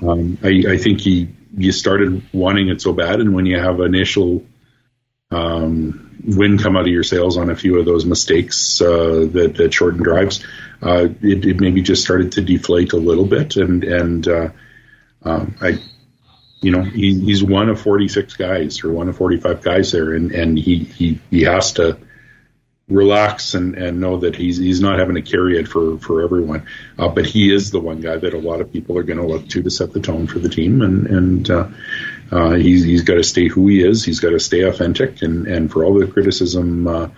um, 0.00 0.38
I, 0.42 0.64
I 0.70 0.76
think 0.78 1.00
he 1.00 1.28
you 1.56 1.72
started 1.72 2.22
wanting 2.32 2.68
it 2.68 2.80
so 2.80 2.92
bad, 2.92 3.20
and 3.20 3.34
when 3.34 3.46
you 3.46 3.58
have 3.58 3.80
initial 3.80 4.44
um, 5.30 6.20
win 6.24 6.58
come 6.58 6.76
out 6.76 6.82
of 6.82 6.88
your 6.88 7.02
sails 7.02 7.36
on 7.36 7.50
a 7.50 7.56
few 7.56 7.78
of 7.78 7.84
those 7.84 8.04
mistakes 8.04 8.80
uh, 8.80 9.26
that, 9.32 9.54
that 9.56 9.74
shortened 9.74 10.04
drives, 10.04 10.44
uh, 10.82 11.08
it, 11.22 11.44
it 11.44 11.60
maybe 11.60 11.80
just 11.82 12.02
started 12.02 12.32
to 12.32 12.42
deflate 12.42 12.92
a 12.92 12.96
little 12.96 13.26
bit. 13.26 13.56
And 13.56 13.84
and 13.84 14.26
uh, 14.28 14.48
um, 15.22 15.54
I, 15.60 15.78
you 16.60 16.70
know, 16.70 16.82
he, 16.82 17.18
he's 17.20 17.42
one 17.42 17.68
of 17.68 17.80
46 17.80 18.36
guys 18.36 18.84
or 18.84 18.92
one 18.92 19.08
of 19.08 19.16
45 19.16 19.62
guys 19.62 19.92
there, 19.92 20.12
and 20.12 20.32
and 20.32 20.58
he 20.58 20.78
he, 20.78 21.20
he 21.30 21.42
has 21.42 21.72
to 21.74 21.98
relax 22.88 23.54
and, 23.54 23.76
and 23.76 24.00
know 24.00 24.18
that 24.18 24.36
he's 24.36 24.58
he's 24.58 24.80
not 24.80 24.98
having 24.98 25.14
to 25.14 25.22
carry 25.22 25.58
it 25.58 25.68
for 25.68 25.98
for 25.98 26.22
everyone. 26.22 26.66
Uh, 26.98 27.08
but 27.08 27.26
he 27.26 27.54
is 27.54 27.70
the 27.70 27.80
one 27.80 28.00
guy 28.00 28.16
that 28.16 28.34
a 28.34 28.38
lot 28.38 28.60
of 28.60 28.72
people 28.72 28.98
are 28.98 29.02
going 29.02 29.18
to 29.18 29.26
look 29.26 29.48
to 29.48 29.62
to 29.62 29.70
set 29.70 29.92
the 29.92 30.00
tone 30.00 30.26
for 30.26 30.38
the 30.38 30.48
team, 30.48 30.82
and 30.82 31.06
and 31.06 31.50
uh, 31.50 31.68
uh, 32.30 32.50
he's 32.52 32.82
he's 32.82 33.02
got 33.02 33.14
to 33.14 33.24
stay 33.24 33.48
who 33.48 33.68
he 33.68 33.82
is. 33.82 34.04
He's 34.04 34.20
got 34.20 34.30
to 34.30 34.40
stay 34.40 34.62
authentic, 34.62 35.22
and 35.22 35.46
and 35.46 35.70
for 35.70 35.84
all 35.84 35.94
the 35.94 36.06
criticism. 36.06 37.12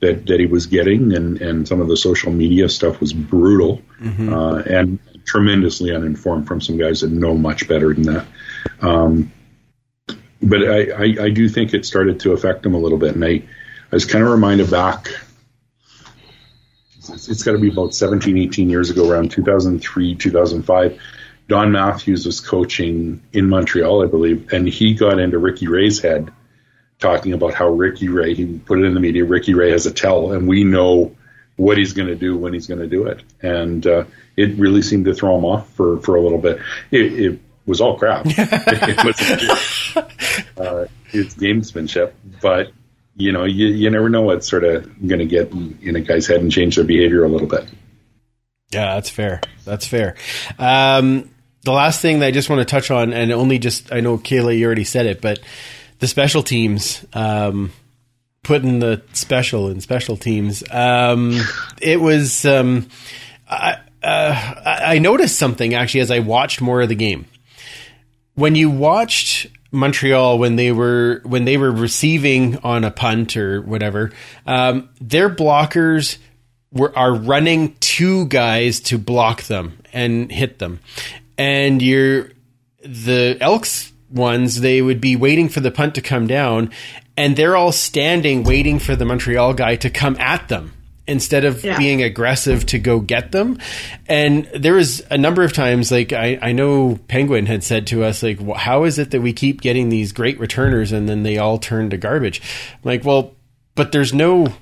That, 0.00 0.26
that 0.28 0.40
he 0.40 0.46
was 0.46 0.64
getting 0.64 1.14
and, 1.14 1.42
and 1.42 1.68
some 1.68 1.82
of 1.82 1.88
the 1.88 1.96
social 1.96 2.32
media 2.32 2.70
stuff 2.70 3.00
was 3.00 3.12
brutal 3.12 3.82
uh, 4.32 4.62
and 4.66 4.98
tremendously 5.26 5.94
uninformed 5.94 6.48
from 6.48 6.62
some 6.62 6.78
guys 6.78 7.02
that 7.02 7.10
know 7.10 7.36
much 7.36 7.68
better 7.68 7.92
than 7.92 8.04
that. 8.04 8.26
Um, 8.80 9.30
but 10.42 10.62
I, 10.62 10.90
I, 10.90 11.24
I 11.24 11.30
do 11.30 11.48
think 11.48 11.74
it 11.74 11.84
started 11.84 12.20
to 12.20 12.32
affect 12.32 12.64
him 12.64 12.74
a 12.74 12.78
little 12.78 12.98
bit. 12.98 13.14
And 13.14 13.24
I, 13.24 13.28
I 13.28 13.42
was 13.92 14.04
kind 14.06 14.24
of 14.24 14.30
reminded 14.30 14.70
back, 14.70 15.08
it's, 16.96 17.28
it's 17.28 17.42
got 17.42 17.52
to 17.52 17.58
be 17.58 17.70
about 17.70 17.94
17, 17.94 18.38
18 18.38 18.70
years 18.70 18.90
ago, 18.90 19.10
around 19.10 19.30
2003, 19.30 20.14
2005. 20.14 21.00
Don 21.48 21.72
Matthews 21.72 22.26
was 22.26 22.40
coaching 22.40 23.22
in 23.32 23.48
Montreal, 23.48 24.04
I 24.04 24.06
believe, 24.06 24.52
and 24.52 24.68
he 24.68 24.94
got 24.94 25.18
into 25.18 25.38
Ricky 25.38 25.66
Ray's 25.66 26.00
head 26.00 26.32
talking 27.00 27.32
about 27.32 27.54
how 27.54 27.68
Ricky 27.68 28.08
Ray, 28.08 28.34
he 28.34 28.58
put 28.58 28.78
it 28.78 28.84
in 28.84 28.94
the 28.94 29.00
media, 29.00 29.24
Ricky 29.24 29.54
Ray 29.54 29.70
has 29.70 29.86
a 29.86 29.92
tell, 29.92 30.32
and 30.32 30.46
we 30.46 30.64
know 30.64 31.16
what 31.56 31.76
he's 31.76 31.92
going 31.92 32.08
to 32.08 32.14
do 32.14 32.36
when 32.36 32.52
he's 32.52 32.66
going 32.66 32.80
to 32.80 32.86
do 32.86 33.06
it. 33.06 33.22
And 33.42 33.86
uh, 33.86 34.04
it 34.36 34.58
really 34.58 34.82
seemed 34.82 35.06
to 35.06 35.14
throw 35.14 35.36
him 35.36 35.44
off 35.44 35.68
for, 35.74 35.98
for 36.00 36.16
a 36.16 36.22
little 36.22 36.38
bit. 36.38 36.60
It, 36.90 37.12
it 37.20 37.40
was 37.66 37.80
all 37.80 37.98
crap. 37.98 38.22
it 38.26 39.04
was 39.04 39.96
uh, 40.58 40.86
it's 41.12 41.34
gamesmanship, 41.34 42.12
but 42.40 42.72
you 43.16 43.32
know, 43.32 43.44
you, 43.44 43.66
you 43.66 43.90
never 43.90 44.08
know 44.08 44.22
what's 44.22 44.48
sort 44.48 44.64
of 44.64 44.84
going 45.06 45.18
to 45.18 45.26
get 45.26 45.50
in, 45.52 45.78
in 45.82 45.96
a 45.96 46.00
guy's 46.00 46.26
head 46.26 46.40
and 46.40 46.50
change 46.50 46.76
their 46.76 46.84
behavior 46.84 47.24
a 47.24 47.28
little 47.28 47.48
bit. 47.48 47.68
Yeah, 48.70 48.94
that's 48.94 49.10
fair. 49.10 49.40
That's 49.64 49.86
fair. 49.86 50.14
Um, 50.58 51.28
the 51.62 51.72
last 51.72 52.00
thing 52.00 52.20
that 52.20 52.26
I 52.26 52.30
just 52.30 52.48
want 52.48 52.60
to 52.60 52.64
touch 52.64 52.90
on, 52.90 53.12
and 53.12 53.32
only 53.32 53.58
just, 53.58 53.92
I 53.92 54.00
know 54.00 54.16
Kayla, 54.16 54.56
you 54.56 54.64
already 54.64 54.84
said 54.84 55.06
it, 55.06 55.20
but 55.20 55.40
the 56.00 56.08
special 56.08 56.42
teams, 56.42 57.04
um, 57.12 57.72
putting 58.42 58.80
the 58.80 59.02
special 59.12 59.68
in 59.68 59.80
special 59.80 60.16
teams. 60.16 60.64
Um, 60.70 61.40
it 61.80 62.00
was, 62.00 62.44
um, 62.44 62.88
I, 63.48 63.78
uh, 64.02 64.54
I 64.64 64.98
noticed 64.98 65.38
something 65.38 65.74
actually 65.74 66.00
as 66.00 66.10
I 66.10 66.18
watched 66.18 66.60
more 66.60 66.80
of 66.80 66.88
the 66.88 66.94
game. 66.94 67.26
When 68.34 68.54
you 68.54 68.70
watched 68.70 69.46
Montreal 69.72 70.38
when 70.38 70.56
they 70.56 70.72
were 70.72 71.20
when 71.24 71.44
they 71.44 71.56
were 71.56 71.70
receiving 71.70 72.58
on 72.58 72.84
a 72.84 72.90
punt 72.90 73.36
or 73.36 73.62
whatever, 73.62 74.10
um, 74.46 74.88
their 75.00 75.30
blockers 75.30 76.18
were 76.72 76.96
are 76.96 77.14
running 77.14 77.76
two 77.80 78.26
guys 78.26 78.80
to 78.80 78.98
block 78.98 79.44
them 79.44 79.78
and 79.92 80.32
hit 80.32 80.58
them, 80.58 80.80
and 81.38 81.80
you're 81.80 82.30
the 82.82 83.36
Elks 83.40 83.89
ones 84.10 84.60
they 84.60 84.82
would 84.82 85.00
be 85.00 85.16
waiting 85.16 85.48
for 85.48 85.60
the 85.60 85.70
punt 85.70 85.94
to 85.96 86.00
come 86.02 86.26
down, 86.26 86.70
and 87.16 87.36
they're 87.36 87.56
all 87.56 87.72
standing 87.72 88.44
waiting 88.44 88.78
for 88.78 88.96
the 88.96 89.04
Montreal 89.04 89.54
guy 89.54 89.76
to 89.76 89.90
come 89.90 90.16
at 90.18 90.48
them 90.48 90.72
instead 91.06 91.44
of 91.44 91.64
Yeah. 91.64 91.76
being 91.76 92.02
aggressive 92.02 92.64
to 92.66 92.78
go 92.78 93.00
get 93.00 93.32
them. 93.32 93.58
And 94.06 94.44
there 94.54 94.74
was 94.74 95.02
a 95.10 95.18
number 95.18 95.42
of 95.42 95.52
times, 95.52 95.90
like 95.90 96.12
I, 96.12 96.38
I 96.40 96.52
know 96.52 96.98
Penguin 97.08 97.46
had 97.46 97.64
said 97.64 97.88
to 97.88 98.04
us, 98.04 98.22
like, 98.22 98.38
"Wh- 98.40 98.56
how 98.56 98.84
is 98.84 98.98
it 98.98 99.10
that 99.10 99.20
we 99.20 99.32
keep 99.32 99.60
getting 99.60 99.88
these 99.88 100.12
great 100.12 100.38
returners 100.38 100.92
and 100.92 101.08
then 101.08 101.22
they 101.24 101.36
all 101.38 101.58
turn 101.58 101.90
to 101.90 101.96
garbage? 101.96 102.40
I'm 102.74 102.78
like, 102.84 103.04
well, 103.04 103.34
but 103.74 103.90
there's 103.92 104.14
no 104.14 104.52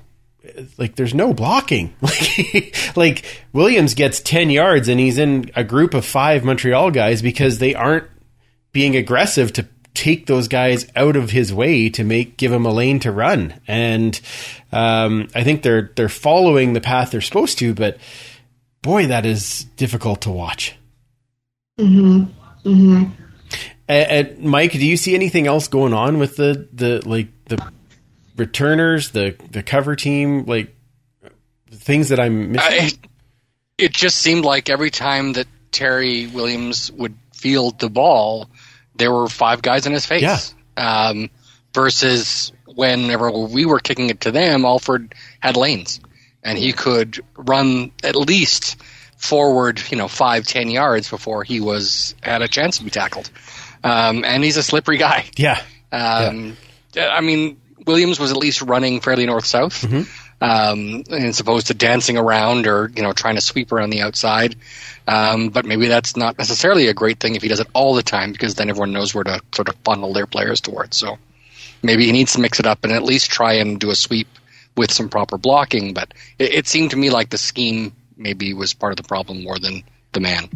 like 0.77 0.95
there's 0.95 1.13
no 1.13 1.33
blocking. 1.33 1.93
Like 2.01 2.75
like 2.95 3.25
Williams 3.53 3.93
gets 3.93 4.19
10 4.19 4.49
yards 4.49 4.87
and 4.87 4.99
he's 4.99 5.19
in 5.19 5.51
a 5.55 5.63
group 5.63 5.93
of 5.93 6.03
5 6.05 6.43
Montreal 6.43 6.89
guys 6.91 7.21
because 7.21 7.59
they 7.59 7.75
aren't 7.75 8.05
being 8.71 8.95
aggressive 8.95 9.53
to 9.53 9.67
take 9.93 10.27
those 10.27 10.47
guys 10.47 10.89
out 10.95 11.15
of 11.15 11.29
his 11.29 11.53
way 11.53 11.89
to 11.89 12.03
make 12.03 12.37
give 12.37 12.51
him 12.51 12.65
a 12.65 12.71
lane 12.71 12.99
to 12.99 13.11
run. 13.11 13.59
And 13.67 14.19
um, 14.71 15.27
I 15.35 15.43
think 15.43 15.61
they're 15.61 15.91
they're 15.95 16.09
following 16.09 16.73
the 16.73 16.81
path 16.81 17.11
they're 17.11 17.21
supposed 17.21 17.57
to, 17.59 17.73
but 17.73 17.97
boy 18.81 19.07
that 19.07 19.25
is 19.25 19.65
difficult 19.75 20.21
to 20.21 20.31
watch. 20.31 20.75
Mm-hmm. 21.79 22.31
Mm-hmm. 22.69 23.11
And, 23.87 24.11
and 24.11 24.39
Mike, 24.43 24.73
do 24.73 24.85
you 24.85 24.97
see 24.97 25.15
anything 25.15 25.47
else 25.47 25.67
going 25.67 25.93
on 25.93 26.19
with 26.19 26.35
the 26.35 26.67
the 26.71 27.01
like 27.07 27.27
the 27.45 27.71
returners, 28.37 29.11
the 29.11 29.35
the 29.51 29.63
cover 29.63 29.95
team, 29.95 30.45
like 30.45 30.75
things 31.71 32.09
that 32.09 32.19
I'm 32.19 32.53
missing? 32.53 32.99
I, 33.03 33.07
it 33.77 33.91
just 33.91 34.17
seemed 34.17 34.45
like 34.45 34.69
every 34.69 34.91
time 34.91 35.33
that 35.33 35.47
Terry 35.71 36.27
Williams 36.27 36.91
would 36.91 37.15
field 37.33 37.79
the 37.79 37.89
ball, 37.89 38.49
there 38.99 39.11
were 39.11 39.27
five 39.27 39.61
guys 39.63 39.85
in 39.87 39.93
his 39.93 40.05
face. 40.05 40.21
Yeah. 40.21 40.39
Um, 40.77 41.29
versus 41.73 42.51
whenever 42.65 43.31
we 43.31 43.65
were 43.65 43.79
kicking 43.79 44.09
it 44.09 44.21
to 44.21 44.31
them, 44.31 44.65
Alford 44.65 45.13
had 45.39 45.57
lanes, 45.57 45.99
and 46.43 46.57
he 46.57 46.71
could 46.73 47.19
run 47.35 47.91
at 48.03 48.15
least 48.15 48.77
forward, 49.17 49.81
you 49.91 49.97
know, 49.97 50.07
five 50.07 50.45
ten 50.45 50.69
yards 50.69 51.09
before 51.09 51.43
he 51.43 51.59
was 51.59 52.15
had 52.21 52.41
a 52.41 52.47
chance 52.47 52.77
to 52.77 52.83
be 52.83 52.89
tackled. 52.89 53.29
Um, 53.83 54.23
and 54.25 54.43
he's 54.43 54.57
a 54.57 54.63
slippery 54.63 54.97
guy. 54.97 55.25
yeah, 55.37 55.61
Um, 55.91 56.57
I 56.97 57.21
mean, 57.21 57.59
Williams 57.85 58.19
was 58.19 58.31
at 58.31 58.37
least 58.37 58.61
running 58.61 58.99
fairly 59.01 59.25
north 59.25 59.45
south, 59.45 59.85
um, 60.41 61.03
as 61.09 61.39
opposed 61.39 61.67
to 61.67 61.73
dancing 61.73 62.17
around 62.17 62.67
or 62.67 62.91
you 62.95 63.01
know 63.01 63.13
trying 63.13 63.35
to 63.35 63.41
sweep 63.41 63.71
around 63.71 63.89
the 63.89 64.01
outside. 64.01 64.55
Um, 65.07 65.49
but 65.49 65.65
maybe 65.65 65.87
that's 65.87 66.15
not 66.15 66.37
necessarily 66.37 66.87
a 66.87 66.93
great 66.93 67.19
thing 67.19 67.35
if 67.35 67.41
he 67.41 67.47
does 67.49 67.59
it 67.59 67.67
all 67.73 67.95
the 67.95 68.03
time, 68.03 68.31
because 68.31 68.55
then 68.55 68.69
everyone 68.69 68.93
knows 68.93 69.13
where 69.13 69.23
to 69.23 69.41
sort 69.53 69.69
of 69.69 69.75
funnel 69.83 70.13
their 70.13 70.27
players 70.27 70.61
towards. 70.61 70.97
So 70.97 71.17
maybe 71.81 72.05
he 72.05 72.11
needs 72.11 72.33
to 72.33 72.41
mix 72.41 72.59
it 72.59 72.67
up 72.67 72.83
and 72.83 72.93
at 72.93 73.03
least 73.03 73.31
try 73.31 73.53
and 73.53 73.79
do 73.79 73.89
a 73.89 73.95
sweep 73.95 74.27
with 74.75 74.91
some 74.91 75.09
proper 75.09 75.37
blocking. 75.37 75.93
But 75.93 76.13
it, 76.37 76.53
it 76.53 76.67
seemed 76.67 76.91
to 76.91 76.97
me 76.97 77.09
like 77.09 77.29
the 77.29 77.37
scheme 77.37 77.93
maybe 78.15 78.53
was 78.53 78.73
part 78.73 78.91
of 78.91 78.97
the 78.97 79.03
problem 79.03 79.43
more 79.43 79.57
than 79.57 79.83
the 80.11 80.19
man. 80.19 80.49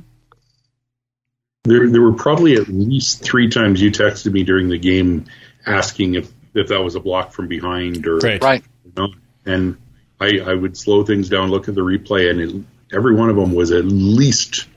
there 1.64 1.90
there 1.90 2.02
were 2.02 2.14
probably 2.14 2.56
at 2.56 2.68
least 2.68 3.24
three 3.24 3.50
times 3.50 3.82
you 3.82 3.90
texted 3.90 4.32
me 4.32 4.44
during 4.44 4.70
the 4.70 4.78
game 4.78 5.26
asking 5.66 6.16
if 6.16 6.32
if 6.54 6.68
that 6.68 6.82
was 6.84 6.96
a 6.96 7.00
block 7.00 7.32
from 7.32 7.48
behind 7.48 8.06
or 8.06 8.18
Right. 8.18 8.42
Right. 8.42 8.64
Not. 9.46 9.54
And 9.54 9.78
I, 10.20 10.40
I 10.40 10.54
would 10.54 10.78
slow 10.78 11.04
things 11.04 11.30
down, 11.30 11.50
look 11.50 11.68
at 11.68 11.76
the 11.76 11.82
replay, 11.82 12.30
and 12.30 12.40
it, 12.40 12.96
every 12.96 13.16
one 13.16 13.30
of 13.30 13.36
them 13.36 13.54
was 13.54 13.72
at 13.72 13.86
least 13.86 14.68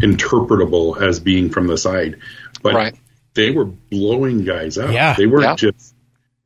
interpretable 0.00 1.00
as 1.00 1.20
being 1.20 1.50
from 1.50 1.66
the 1.66 1.78
side. 1.78 2.16
But 2.62 2.74
Right. 2.74 2.94
they 3.34 3.50
were 3.50 3.64
blowing 3.66 4.44
guys 4.44 4.78
up. 4.78 4.92
Yeah. 4.92 5.14
they 5.16 5.26
weren't 5.26 5.44
Yeah. 5.44 5.56
just. 5.56 5.94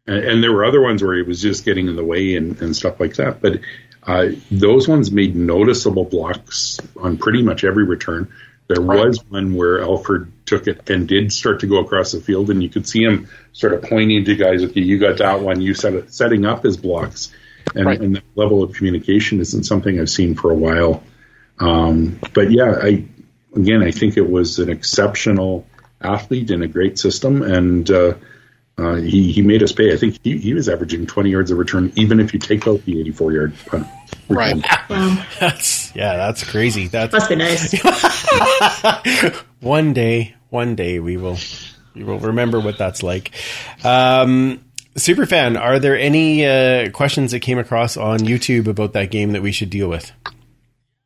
And, 0.07 0.19
and 0.19 0.43
there 0.43 0.53
were 0.53 0.65
other 0.65 0.81
ones 0.81 1.03
where 1.03 1.15
he 1.17 1.23
was 1.23 1.41
just 1.41 1.65
getting 1.65 1.87
in 1.89 1.97
the 1.97 2.05
way 2.05 2.35
and, 2.37 2.61
and 2.61 2.75
stuff 2.75 2.99
like 3.01 3.15
that. 3.17 3.41
But 3.41 3.61
uh, 4.03 4.29
those 4.51 4.89
ones 4.89 5.13
made 5.13 5.37
noticeable 5.37 6.05
blocks 6.05 6.79
on 6.97 7.19
pretty 7.19 7.43
much 7.43 7.65
every 7.65 7.85
return. 7.85 8.33
There 8.67 8.81
Right. 8.81 9.07
was 9.09 9.19
one 9.29 9.55
where 9.55 9.83
Alford 9.83 10.31
took 10.47 10.67
it 10.69 10.89
and 10.91 11.07
did 11.09 11.33
start 11.33 11.61
to 11.61 11.67
go 11.67 11.79
across 11.81 12.13
the 12.13 12.21
field, 12.21 12.51
and 12.51 12.63
you 12.63 12.69
could 12.69 12.89
see 12.89 13.03
him 13.03 13.29
sort 13.53 13.73
of 13.75 13.83
pointing 13.83 14.25
to 14.25 14.37
guys, 14.37 14.63
okay, 14.65 14.81
you 14.81 14.99
got 14.99 15.19
that 15.19 15.41
one, 15.43 15.61
you 15.61 15.75
set 15.75 15.95
it, 15.95 16.13
setting 16.15 16.45
up 16.45 16.63
his 16.63 16.77
blocks. 16.77 17.33
And, 17.75 17.87
Right. 17.87 18.01
and 18.01 18.17
that 18.17 18.25
level 18.35 18.63
of 18.63 18.75
communication 18.75 19.41
isn't 19.41 19.65
something 19.65 20.01
I've 20.01 20.11
seen 20.11 20.35
for 20.35 20.51
a 20.51 20.55
while. 20.55 21.03
Um, 21.59 22.19
but 22.35 22.51
yeah, 22.51 22.79
I 22.83 23.05
again, 23.55 23.83
I 23.83 23.91
think 23.91 24.17
it 24.17 24.29
was 24.29 24.59
an 24.59 24.69
exceptional 24.71 25.67
athlete 26.01 26.51
in 26.51 26.63
a 26.63 26.69
great 26.69 26.99
system, 26.99 27.43
and 27.43 27.91
uh, 27.91 28.15
uh, 28.79 28.95
he 28.95 29.31
he 29.33 29.43
made 29.43 29.63
us 29.63 29.73
pay. 29.73 29.93
I 29.93 29.97
think 29.97 30.19
he, 30.25 30.39
he 30.39 30.55
was 30.55 30.69
averaging 30.69 31.07
20 31.07 31.31
yards 31.31 31.51
of 31.51 31.59
return, 31.59 31.93
even 31.97 32.19
if 32.21 32.33
you 32.33 32.39
take 32.41 32.67
out 32.67 32.83
the 32.87 32.99
84 33.01 33.33
yard 33.33 33.55
punt. 33.67 33.87
Right. 34.29 34.57
Wow. 34.89 35.25
That's 35.41 35.95
yeah, 35.95 36.17
that's 36.17 36.45
crazy. 36.49 36.87
That's 36.87 37.13
Must 37.13 37.29
be 37.29 37.37
nice. 37.37 37.75
one 39.61 39.93
day, 39.93 40.35
one 40.49 40.77
day 40.77 40.99
we 41.01 41.17
will 41.17 41.37
we 41.95 42.05
will 42.05 42.21
remember 42.21 42.61
what 42.61 42.79
that's 42.79 43.03
like. 43.03 43.33
Um, 43.85 44.65
Superfan, 44.97 45.59
are 45.59 45.79
there 45.79 45.97
any 45.99 46.45
uh, 46.47 46.91
questions 46.91 47.31
that 47.33 47.41
came 47.41 47.59
across 47.59 47.97
on 47.97 48.19
YouTube 48.21 48.67
about 48.67 48.93
that 48.95 49.11
game 49.11 49.33
that 49.33 49.43
we 49.43 49.53
should 49.53 49.71
deal 49.71 49.89
with? 49.89 50.13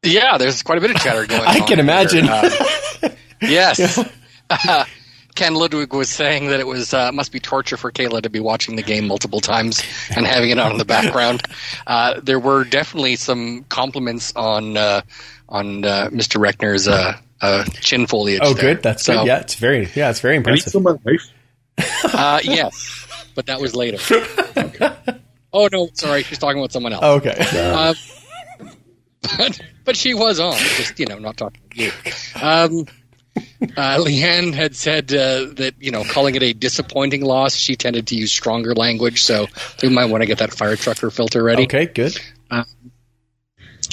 Yeah, 0.03 0.37
there's 0.39 0.63
quite 0.63 0.79
a 0.79 0.81
bit 0.81 0.91
of 0.91 0.97
chatter 0.99 1.27
going 1.29 1.41
on. 1.43 1.47
I 1.49 1.61
can 1.61 1.79
imagine. 1.81 2.25
here. 2.25 2.51
Uh, 3.03 3.09
yes. 3.51 3.99
Uh, 4.49 4.85
Ken 5.35 5.55
Ludwig 5.55 5.93
was 5.93 6.09
saying 6.09 6.47
that 6.47 6.61
it 6.61 6.67
was 6.67 6.95
uh, 6.95 7.11
must 7.13 7.31
be 7.33 7.41
torture 7.41 7.77
for 7.77 7.91
Kayla 7.93 8.23
to 8.23 8.31
be 8.31 8.41
watching 8.41 8.77
the 8.77 8.83
game 8.83 9.07
multiple 9.07 9.41
times 9.41 9.83
and 10.17 10.25
having 10.27 10.49
it 10.51 10.59
on 10.59 10.73
in 10.73 10.79
the 10.79 10.85
background. 10.87 11.43
Uh, 11.87 12.21
there 12.23 12.39
were 12.39 12.65
definitely 12.65 13.17
some 13.17 13.65
compliments 13.69 14.33
on 14.37 14.77
uh, 14.79 15.03
on 15.49 15.85
uh, 15.85 16.09
Mr. 16.11 16.41
Reckner's 16.41 16.89
uh, 16.89 17.19
uh, 17.43 17.65
chin 17.81 18.07
foliage. 18.07 18.41
Oh, 18.43 18.55
there. 18.55 18.75
good. 18.75 18.83
That's 18.83 19.05
So, 19.05 19.19
good. 19.19 19.27
Yeah, 19.27 19.41
it's 19.41 19.57
very 19.57 19.91
yeah, 19.95 20.09
it's 20.09 20.21
very 20.21 20.37
I 20.37 20.39
need 20.39 20.47
impressive. 20.47 20.73
some 20.73 20.83
my 20.85 20.97
life. 21.05 21.31
Uh, 22.05 22.41
yes, 22.45 23.04
but 23.35 23.47
that 23.47 23.61
was 23.61 23.75
later. 23.75 23.99
Oh 25.57 25.69
no, 25.71 25.89
sorry, 25.93 26.25
she's 26.25 26.39
talking 26.41 26.59
about 26.59 26.73
someone 26.73 26.93
else. 26.93 27.05
Okay. 27.05 27.37
Uh, 27.55 27.95
but, 29.39 29.61
but 29.85 29.97
she 29.97 30.13
was 30.13 30.41
on, 30.41 30.59
just 30.59 30.99
you 30.99 31.07
know, 31.07 31.21
not 31.21 31.37
talking 31.37 31.63
to 31.71 31.81
you. 31.81 31.93
Um, 32.35 32.87
uh, 33.77 33.99
Leanne 33.99 34.53
had 34.53 34.75
said 34.75 35.13
uh, 35.13 35.47
that 35.55 35.75
you 35.79 35.93
know, 35.93 36.03
calling 36.03 36.35
it 36.35 36.43
a 36.43 36.53
disappointing 36.55 37.23
loss, 37.23 37.55
she 37.55 37.77
tended 37.77 38.09
to 38.09 38.17
use 38.17 38.33
stronger 38.33 38.75
language, 38.75 39.23
so 39.23 39.47
we 39.81 39.91
might 39.91 40.07
want 40.07 40.23
to 40.23 40.27
get 40.27 40.39
that 40.39 40.53
fire 40.53 40.75
trucker 40.75 41.13
filter 41.13 41.41
ready. 41.45 41.63
Okay, 41.63 41.87
good. 41.87 42.19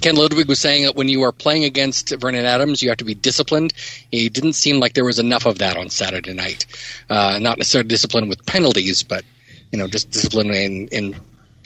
Ken 0.02 0.16
Ludwig 0.16 0.48
was 0.48 0.60
saying 0.60 0.86
that 0.86 0.96
when 0.96 1.10
you 1.10 1.24
are 1.24 1.32
playing 1.32 1.64
against 1.64 2.10
Vernon 2.10 2.46
Adams, 2.46 2.82
you 2.82 2.89
have 2.89 2.98
to 3.00 3.06
be 3.06 3.14
disciplined. 3.14 3.74
It 4.12 4.34
didn't 4.34 4.54
seem 4.54 4.80
like 4.80 4.94
there 4.94 5.06
was 5.06 5.20
enough 5.20 5.46
of 5.46 5.60
that 5.60 5.78
on 5.78 5.89
Saturday 5.89 6.34
night. 6.34 6.66
Uh, 7.10 7.38
not 7.39 7.58
necessarily 7.60 7.88
discipline 7.88 8.28
with 8.28 8.46
penalties, 8.46 9.04
but 9.04 9.24
you 9.72 9.80
know, 9.80 9.88
just 9.88 10.11
discipline 10.11 10.51
in 10.53 10.88
in 10.89 11.15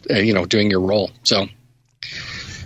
uh, 0.09 0.15
you 0.19 0.33
know 0.33 0.45
doing 0.45 0.69
your 0.69 0.81
role. 0.81 1.11
So, 1.23 1.47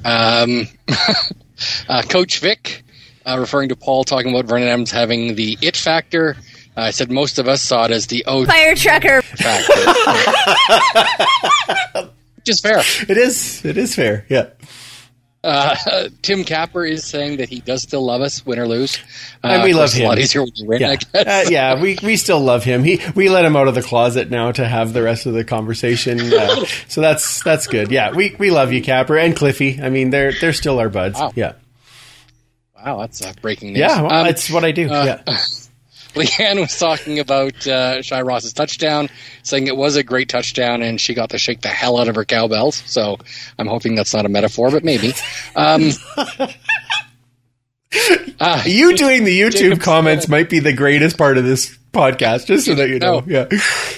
um, 0.05 0.67
uh, 1.89 2.01
Coach 2.03 2.39
Vic, 2.39 2.83
uh, 3.25 3.37
referring 3.39 3.69
to 3.69 3.75
Paul 3.75 4.03
talking 4.03 4.31
about 4.31 4.45
Vernon 4.45 4.67
Adams 4.67 4.91
having 4.91 5.35
the 5.35 5.57
it 5.61 5.75
factor. 5.77 6.35
uh, 6.77 6.81
I 6.81 6.91
said 6.91 7.11
most 7.11 7.39
of 7.39 7.47
us 7.47 7.61
saw 7.61 7.85
it 7.85 7.91
as 7.91 8.07
the 8.07 8.23
O 8.27 8.45
Fire 8.45 8.75
trucker. 8.75 9.21
factor, 9.21 9.73
which 12.35 12.49
is 12.49 12.59
fair. 12.59 12.79
It 13.07 13.17
is. 13.17 13.63
It 13.65 13.77
is 13.77 13.95
fair. 13.95 14.25
Yeah. 14.29 14.49
Uh, 15.43 15.75
Tim 16.21 16.43
Capper 16.43 16.83
is 16.83 17.05
saying 17.05 17.37
that 17.37 17.47
he 17.49 17.61
does 17.61 17.81
still 17.81 18.03
love 18.05 18.21
us, 18.21 18.45
win 18.45 18.59
or 18.59 18.67
lose. 18.67 18.97
Uh, 19.43 19.47
And 19.47 19.63
we 19.63 19.73
love 19.73 19.95
A 19.95 20.03
lot 20.05 20.17
him. 20.17 20.23
easier 20.23 20.41
when 20.41 20.51
you 20.55 20.65
win, 20.67 20.81
Yeah, 20.81 20.89
I 20.89 20.95
guess. 20.97 21.47
uh, 21.47 21.49
yeah, 21.49 21.81
we, 21.81 21.97
we 22.03 22.17
still 22.17 22.41
love 22.41 22.63
him. 22.65 22.83
He 22.83 22.99
we 23.15 23.29
let 23.29 23.45
him 23.45 23.55
out 23.55 23.67
of 23.69 23.75
the 23.75 23.81
closet 23.81 24.29
now 24.29 24.51
to 24.51 24.67
have 24.67 24.91
the 24.91 25.01
rest 25.01 25.25
of 25.25 25.33
the 25.33 25.43
conversation. 25.45 26.19
Uh, 26.33 26.65
so 26.89 26.99
that's 27.01 27.41
that's 27.43 27.67
good. 27.67 27.89
Yeah, 27.91 28.11
we, 28.13 28.35
we 28.37 28.51
love 28.51 28.73
you, 28.73 28.81
Capper 28.83 29.17
and 29.17 29.35
Cliffy. 29.35 29.79
I 29.81 29.89
mean, 29.89 30.09
they're 30.09 30.33
they're 30.33 30.51
still 30.53 30.77
our 30.79 30.89
buds. 30.89 31.17
Wow. 31.19 31.31
Yeah, 31.35 31.53
Wow, 32.83 32.99
that's 32.99 33.25
uh, 33.25 33.33
breaking 33.41 33.69
news. 33.69 33.79
yeah. 33.79 34.01
Well, 34.01 34.11
Um, 34.13 34.27
it's 34.27 34.49
what 34.49 34.63
I 34.65 34.71
do. 34.71 34.89
uh, 34.89 35.21
yeah, 35.25 35.37
Leanne 36.13 36.59
was 36.59 36.77
talking 36.77 37.19
about 37.19 37.65
uh, 37.67 38.01
Shai 38.01 38.21
Ross's 38.21 38.53
touchdown, 38.53 39.09
saying 39.43 39.67
it 39.67 39.77
was 39.77 39.95
a 39.95 40.03
great 40.03 40.29
touchdown, 40.29 40.81
and 40.81 40.99
she 40.99 41.13
got 41.13 41.29
to 41.31 41.37
shake 41.37 41.61
the 41.61 41.69
hell 41.69 41.97
out 41.97 42.07
of 42.07 42.15
her 42.15 42.25
cowbells. 42.25 42.83
So 42.85 43.17
I'm 43.57 43.67
hoping 43.67 43.95
that's 43.95 44.13
not 44.13 44.25
a 44.25 44.29
metaphor, 44.29 44.71
but 44.71 44.83
maybe. 44.83 45.13
Um, 45.55 45.91
uh, 48.39 48.63
you 48.65 48.97
doing 48.97 49.23
the 49.23 49.39
YouTube 49.39 49.81
comments 49.81 50.27
might 50.27 50.49
be 50.49 50.59
the 50.59 50.73
greatest 50.73 51.17
part 51.17 51.37
of 51.37 51.45
this 51.45 51.78
podcast. 51.91 52.45
Just 52.45 52.65
so 52.65 52.75
that 52.75 52.89
you 52.89 52.99
know. 52.99 53.19
No. 53.19 53.25
Yeah. 53.27 53.47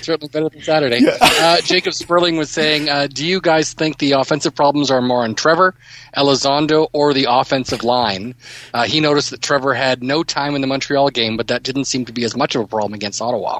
certainly 0.01 0.29
better 0.29 0.49
than 0.49 0.61
Saturday. 0.61 1.05
Uh, 1.21 1.61
Jacob 1.61 1.93
Sperling 1.93 2.37
was 2.37 2.49
saying, 2.49 2.89
uh, 2.89 3.07
"Do 3.07 3.25
you 3.25 3.41
guys 3.41 3.73
think 3.73 3.97
the 3.99 4.13
offensive 4.13 4.55
problems 4.55 4.91
are 4.91 5.01
more 5.01 5.23
on 5.23 5.35
Trevor, 5.35 5.75
Elizondo, 6.15 6.87
or 6.93 7.13
the 7.13 7.27
offensive 7.29 7.83
line?" 7.83 8.35
Uh, 8.73 8.83
he 8.85 8.99
noticed 8.99 9.31
that 9.31 9.41
Trevor 9.41 9.73
had 9.73 10.03
no 10.03 10.23
time 10.23 10.55
in 10.55 10.61
the 10.61 10.67
Montreal 10.67 11.09
game, 11.09 11.37
but 11.37 11.47
that 11.47 11.63
didn't 11.63 11.85
seem 11.85 12.05
to 12.05 12.11
be 12.13 12.23
as 12.23 12.35
much 12.35 12.55
of 12.55 12.61
a 12.61 12.67
problem 12.67 12.93
against 12.93 13.21
Ottawa. 13.21 13.59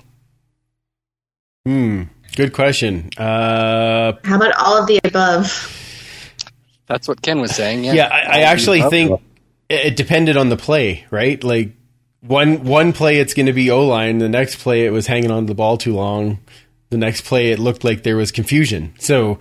Hmm. 1.65 2.03
Good 2.35 2.53
question. 2.53 3.09
Uh, 3.17 4.13
How 4.23 4.37
about 4.37 4.53
all 4.55 4.77
of 4.77 4.87
the 4.87 4.99
above? 5.03 5.77
That's 6.87 7.07
what 7.07 7.21
Ken 7.21 7.39
was 7.39 7.55
saying. 7.55 7.83
Yeah, 7.83 7.93
yeah, 7.93 8.07
I, 8.07 8.19
I 8.19 8.39
actually 8.41 8.81
think 8.83 9.21
it, 9.69 9.87
it 9.87 9.95
depended 9.95 10.37
on 10.37 10.49
the 10.49 10.57
play, 10.57 11.05
right? 11.11 11.41
Like 11.43 11.73
one 12.21 12.63
one 12.63 12.93
play, 12.93 13.17
it's 13.17 13.33
going 13.33 13.47
to 13.47 13.53
be 13.53 13.69
O 13.71 13.85
line. 13.85 14.19
The 14.19 14.29
next 14.29 14.57
play, 14.57 14.85
it 14.85 14.91
was 14.91 15.07
hanging 15.07 15.31
on 15.31 15.43
to 15.43 15.47
the 15.47 15.55
ball 15.55 15.77
too 15.77 15.93
long. 15.93 16.39
The 16.89 16.97
next 16.97 17.25
play, 17.25 17.51
it 17.51 17.59
looked 17.59 17.83
like 17.83 18.03
there 18.03 18.17
was 18.17 18.31
confusion. 18.31 18.93
So 18.99 19.39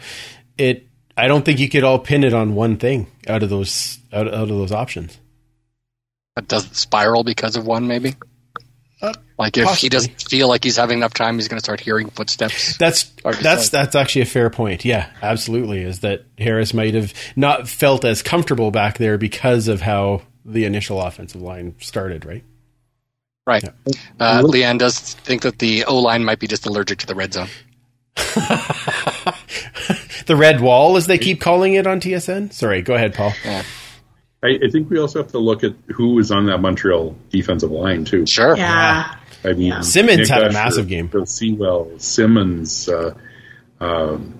it, 0.57 0.87
I 1.16 1.26
don't 1.26 1.45
think 1.45 1.59
you 1.59 1.68
could 1.68 1.85
all 1.85 1.99
pin 1.99 2.24
it 2.24 2.33
on 2.33 2.55
one 2.55 2.76
thing 2.76 3.09
out 3.26 3.43
of 3.43 3.51
those 3.51 3.99
out, 4.12 4.26
out 4.28 4.35
of 4.35 4.49
those 4.49 4.72
options. 4.72 5.18
But 6.35 6.49
does 6.49 6.66
it 6.66 6.76
spiral 6.76 7.24
because 7.24 7.57
of 7.57 7.66
one, 7.66 7.87
maybe? 7.87 8.14
Uh, 9.03 9.14
like 9.39 9.57
if 9.57 9.64
possibly. 9.64 9.81
he 9.81 9.89
doesn't 9.89 10.22
feel 10.22 10.49
like 10.49 10.62
he's 10.62 10.76
having 10.76 10.99
enough 10.99 11.14
time, 11.14 11.37
he's 11.37 11.49
going 11.49 11.59
to 11.59 11.64
start 11.64 11.81
hearing 11.81 12.11
footsteps. 12.11 12.76
That's 12.76 13.05
that's 13.24 13.66
say. 13.66 13.78
that's 13.78 13.97
actually 13.97 14.22
a 14.22 14.26
fair 14.26 14.51
point. 14.51 14.85
Yeah, 14.85 15.11
absolutely. 15.22 15.83
Is 15.83 16.01
that 16.01 16.24
Harris 16.39 16.72
might 16.72 16.95
have 16.95 17.12
not 17.37 17.68
felt 17.68 18.05
as 18.05 18.22
comfortable 18.22 18.70
back 18.70 18.99
there 18.99 19.18
because 19.18 19.68
of 19.68 19.81
how 19.81 20.22
the 20.45 20.64
initial 20.64 21.01
offensive 21.01 21.41
line 21.41 21.74
started, 21.81 22.24
right? 22.24 22.45
Right. 23.47 23.64
Uh, 24.18 24.43
Leanne 24.43 24.78
does 24.78 24.99
think 24.99 25.43
that 25.43 25.59
the 25.59 25.84
O 25.84 25.97
line 25.99 26.24
might 26.24 26.38
be 26.38 26.47
just 26.47 26.66
allergic 26.66 26.99
to 27.01 27.07
the 27.07 27.14
red 27.14 27.32
zone. 27.32 27.49
the 30.26 30.36
red 30.36 30.61
wall, 30.61 30.97
as 30.97 31.07
they 31.07 31.18
keep 31.18 31.41
calling 31.41 31.74
it 31.74 31.86
on 31.86 32.01
TSN. 32.01 32.53
Sorry, 32.53 32.82
go 32.82 32.95
ahead, 32.95 33.14
Paul. 33.14 33.32
Yeah. 33.45 33.62
I, 34.43 34.59
I 34.64 34.70
think 34.70 34.88
we 34.91 34.99
also 34.99 35.20
have 35.22 35.32
to 35.32 35.38
look 35.38 35.64
at 35.64 35.74
who 35.88 36.14
was 36.14 36.30
on 36.30 36.47
that 36.47 36.59
Montreal 36.59 37.14
defensive 37.30 37.70
line 37.70 38.05
too. 38.05 38.26
Sure. 38.26 38.57
Yeah. 38.57 39.16
I 39.45 39.53
mean, 39.53 39.68
Yeah. 39.68 39.80
Simmons 39.80 40.18
Nick 40.18 40.28
had 40.28 40.45
a 40.45 40.53
massive 40.53 40.88
game. 40.88 41.07
Bill 41.09 41.26
Sewell, 41.26 41.91
Simmons, 41.99 42.88
uh, 42.88 43.14
um, 43.80 44.38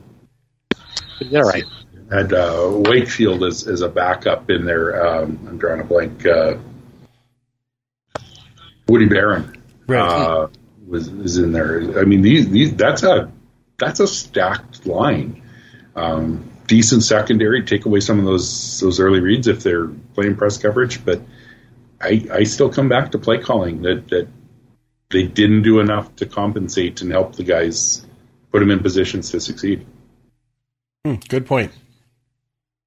Yeah, 1.21 1.41
right. 1.41 1.65
had 2.11 2.33
uh, 2.33 2.69
Wakefield 2.87 3.45
as, 3.45 3.67
as 3.67 3.81
a 3.83 3.89
backup 3.89 4.51
in 4.51 4.65
there. 4.67 5.07
Um, 5.07 5.39
I'm 5.49 5.59
drawing 5.59 5.81
a 5.81 5.85
blank. 5.85 6.27
Uh, 6.27 6.57
Woody 8.91 9.07
Baron 9.07 9.57
Right. 9.87 10.01
uh, 10.01 10.49
was 10.87 11.11
was 11.11 11.39
in 11.39 11.53
there. 11.53 11.99
I 11.99 12.05
mean, 12.05 12.23
these, 12.23 12.49
these 12.51 12.75
that's 12.75 13.03
a 13.03 13.31
that's 13.79 14.01
a 14.01 14.07
stacked 14.07 14.87
line. 14.87 15.43
Um, 15.97 16.51
decent 16.67 17.03
secondary. 17.03 17.65
Take 17.65 17.87
away 17.87 18.01
some 18.01 18.19
of 18.19 18.25
those 18.25 18.81
those 18.81 19.01
early 19.01 19.21
reads 19.21 19.49
if 19.49 19.63
they're 19.63 19.89
playing 19.89 20.37
press 20.37 20.59
coverage, 20.59 21.05
but 21.05 21.23
I 22.01 22.27
I 22.33 22.43
still 22.45 22.71
come 22.71 22.89
back 22.89 23.13
to 23.13 23.19
play 23.19 23.39
calling 23.39 23.83
that 23.83 24.09
that 24.09 24.29
they 25.11 25.25
didn't 25.25 25.63
do 25.63 25.81
enough 25.81 26.15
to 26.17 26.27
compensate 26.27 27.03
and 27.03 27.11
help 27.11 27.35
the 27.35 27.43
guys 27.43 28.07
put 28.53 28.61
them 28.61 28.71
in 28.71 28.81
positions 28.81 29.31
to 29.31 29.41
succeed. 29.41 29.87
Hmm, 31.05 31.15
good 31.29 31.47
point. 31.47 31.73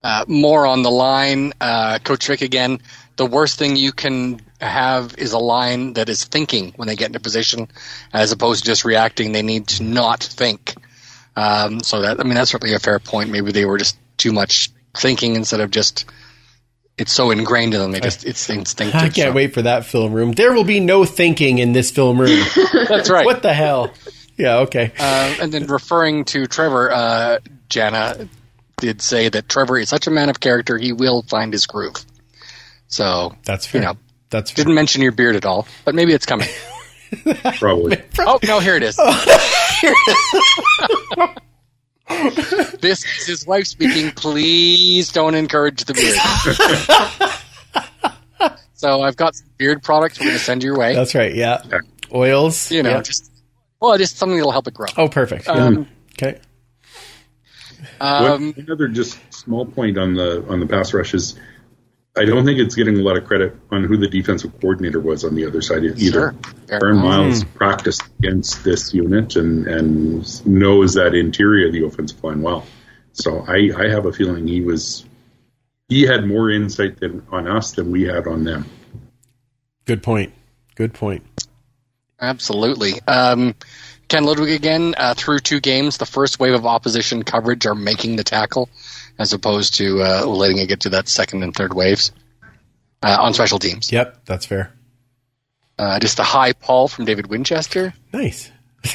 Uh, 0.03 0.25
more 0.27 0.67
on 0.67 0.83
the 0.83 0.91
line. 0.91 1.53
Uh, 1.61 1.99
Coach 1.99 2.27
Rick 2.29 2.41
again. 2.41 2.79
The 3.15 3.25
worst 3.25 3.57
thing 3.59 3.75
you 3.75 3.91
can 3.91 4.41
have 4.63 5.15
is 5.17 5.33
a 5.33 5.39
line 5.39 5.93
that 5.93 6.09
is 6.09 6.23
thinking 6.23 6.73
when 6.75 6.87
they 6.87 6.95
get 6.95 7.07
into 7.07 7.19
position, 7.19 7.67
as 8.11 8.31
opposed 8.31 8.63
to 8.63 8.65
just 8.65 8.85
reacting. 8.85 9.31
They 9.31 9.41
need 9.41 9.67
to 9.69 9.83
not 9.83 10.23
think. 10.23 10.75
Um, 11.35 11.81
so 11.81 12.01
that 12.01 12.19
I 12.19 12.23
mean 12.23 12.35
that's 12.35 12.51
certainly 12.51 12.75
a 12.75 12.79
fair 12.79 12.99
point. 12.99 13.29
Maybe 13.31 13.51
they 13.51 13.65
were 13.65 13.77
just 13.77 13.97
too 14.17 14.31
much 14.31 14.69
thinking 14.95 15.35
instead 15.35 15.59
of 15.61 15.71
just. 15.71 16.05
It's 16.95 17.11
so 17.11 17.31
ingrained 17.31 17.73
in 17.73 17.79
them; 17.79 17.91
they 17.91 17.99
just 17.99 18.23
it's 18.23 18.47
instinctive. 18.51 19.01
I 19.01 19.09
can't 19.09 19.29
so- 19.29 19.31
wait 19.31 19.53
for 19.55 19.63
that 19.63 19.83
film 19.85 20.13
room. 20.13 20.33
There 20.33 20.53
will 20.53 20.63
be 20.63 20.79
no 20.79 21.05
thinking 21.05 21.57
in 21.57 21.71
this 21.73 21.89
film 21.89 22.21
room. 22.21 22.45
That's 22.87 23.09
right. 23.09 23.25
what 23.25 23.41
the 23.41 23.51
hell? 23.51 23.91
Yeah, 24.37 24.57
okay. 24.59 24.91
Uh, 24.99 25.35
and 25.41 25.51
then 25.51 25.65
referring 25.65 26.25
to 26.25 26.45
Trevor, 26.45 26.91
uh, 26.91 27.39
Jana 27.67 28.29
did 28.77 29.01
say 29.01 29.27
that 29.29 29.49
Trevor 29.49 29.79
is 29.79 29.89
such 29.89 30.05
a 30.05 30.11
man 30.11 30.29
of 30.29 30.39
character; 30.39 30.77
he 30.77 30.93
will 30.93 31.23
find 31.23 31.51
his 31.51 31.65
groove. 31.65 31.95
So 32.89 33.35
That's 33.43 33.65
fair. 33.65 33.81
you 33.81 33.87
know, 33.87 33.97
That's 34.33 34.49
fair. 34.49 34.65
didn't 34.65 34.73
mention 34.73 35.03
your 35.03 35.11
beard 35.11 35.35
at 35.35 35.45
all, 35.45 35.67
but 35.85 35.93
maybe 35.93 36.11
it's 36.11 36.25
coming. 36.25 36.49
Probably. 37.59 38.01
oh 38.17 38.39
no, 38.43 38.59
here 38.61 38.75
it 38.75 38.81
is. 38.81 38.95
this 42.81 43.05
is 43.05 43.27
his 43.27 43.45
wife 43.45 43.67
speaking. 43.67 44.09
Please 44.11 45.11
don't 45.11 45.35
encourage 45.35 45.85
the 45.85 45.93
beard. 45.93 46.17
so 48.73 49.03
I've 49.03 49.15
got 49.15 49.35
some 49.35 49.47
beard 49.57 49.83
products 49.83 50.19
we're 50.19 50.25
going 50.25 50.37
to 50.37 50.43
send 50.43 50.63
your 50.63 50.79
way. 50.79 50.95
That's 50.95 51.13
right. 51.13 51.35
Yeah. 51.35 51.61
Oils. 52.11 52.71
you 52.71 52.81
know, 52.81 52.89
yeah. 52.89 53.01
just 53.03 53.31
well, 53.79 53.95
just 53.99 54.17
something 54.17 54.37
that'll 54.37 54.51
help 54.51 54.67
it 54.67 54.73
grow. 54.73 54.87
oh, 54.97 55.07
perfect. 55.09 55.45
Yeah. 55.45 55.53
Um, 55.53 55.87
okay. 56.13 56.39
Um, 58.01 58.23
One 58.23 58.53
another 58.57 58.87
just 58.87 59.19
small 59.31 59.67
point 59.67 59.99
on 59.99 60.15
the 60.15 60.43
on 60.49 60.59
the 60.59 60.65
pass 60.65 60.91
rush 60.91 61.13
is 61.13 61.35
I 62.15 62.25
don't 62.25 62.45
think 62.45 62.59
it's 62.59 62.75
getting 62.75 62.99
a 62.99 63.01
lot 63.01 63.17
of 63.17 63.25
credit 63.25 63.55
on 63.71 63.85
who 63.85 63.97
the 63.97 64.07
defensive 64.07 64.59
coordinator 64.61 64.99
was 64.99 65.23
on 65.23 65.33
the 65.33 65.47
other 65.47 65.61
side 65.61 65.83
either. 65.83 65.97
Sure. 65.97 66.35
Fair. 66.67 66.79
Aaron 66.83 66.97
Miles 66.97 67.43
practiced 67.43 68.03
against 68.19 68.63
this 68.63 68.93
unit 68.93 69.35
and 69.35 69.67
and 69.67 70.45
knows 70.45 70.93
that 70.93 71.15
interior 71.15 71.67
of 71.67 71.73
the 71.73 71.85
offensive 71.85 72.23
line 72.23 72.41
well. 72.41 72.65
So 73.13 73.43
I, 73.47 73.71
I 73.75 73.89
have 73.89 74.05
a 74.05 74.13
feeling 74.13 74.47
he 74.47 74.61
was 74.61 75.05
he 75.89 76.03
had 76.03 76.27
more 76.27 76.51
insight 76.51 76.99
than 76.99 77.25
on 77.31 77.47
us 77.47 77.71
than 77.71 77.91
we 77.91 78.03
had 78.03 78.27
on 78.27 78.43
them. 78.43 78.65
Good 79.85 80.03
point. 80.03 80.33
Good 80.75 80.93
point. 80.93 81.23
Absolutely. 82.19 83.01
Um, 83.07 83.55
Ken 84.07 84.23
Ludwig 84.23 84.51
again, 84.51 84.93
uh, 84.97 85.13
through 85.15 85.39
two 85.39 85.59
games, 85.59 85.97
the 85.97 86.05
first 86.05 86.39
wave 86.39 86.53
of 86.53 86.65
opposition 86.65 87.23
coverage 87.23 87.65
are 87.65 87.75
making 87.75 88.15
the 88.15 88.23
tackle 88.23 88.69
as 89.19 89.33
opposed 89.33 89.75
to 89.75 90.01
uh, 90.01 90.25
letting 90.25 90.57
it 90.57 90.67
get 90.67 90.81
to 90.81 90.89
that 90.89 91.07
second 91.07 91.43
and 91.43 91.53
third 91.55 91.73
waves 91.73 92.11
uh, 93.03 93.17
on 93.19 93.33
special 93.33 93.59
teams. 93.59 93.91
Yep, 93.91 94.25
that's 94.25 94.45
fair. 94.45 94.73
Uh, 95.77 95.99
just 95.99 96.19
a 96.19 96.23
high 96.23 96.53
Paul 96.53 96.87
from 96.87 97.05
David 97.05 97.27
Winchester. 97.27 97.93
Nice. 98.13 98.51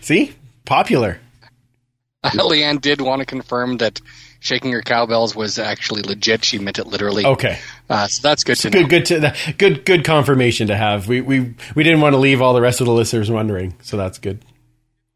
See? 0.00 0.34
Popular. 0.64 1.20
Leanne 2.24 2.80
did 2.80 3.00
want 3.00 3.20
to 3.20 3.26
confirm 3.26 3.76
that 3.78 4.00
shaking 4.40 4.72
her 4.72 4.82
cowbells 4.82 5.36
was 5.36 5.58
actually 5.58 6.02
legit. 6.02 6.44
She 6.44 6.58
meant 6.58 6.78
it 6.78 6.86
literally. 6.86 7.24
Okay. 7.24 7.58
Uh, 7.88 8.06
so 8.08 8.20
that's 8.26 8.42
good 8.44 8.56
to 8.58 8.70
know. 8.70 8.80
Good 8.80 8.88
good 8.88 9.06
to 9.06 9.34
good 9.58 9.84
good 9.84 10.04
confirmation 10.04 10.66
to 10.68 10.76
have. 10.76 11.06
We 11.06 11.20
we 11.20 11.54
we 11.74 11.84
didn't 11.84 12.00
want 12.00 12.14
to 12.14 12.18
leave 12.18 12.42
all 12.42 12.54
the 12.54 12.60
rest 12.60 12.80
of 12.80 12.86
the 12.86 12.92
listeners 12.92 13.30
wondering, 13.30 13.74
so 13.82 13.96
that's 13.96 14.18
good. 14.18 14.44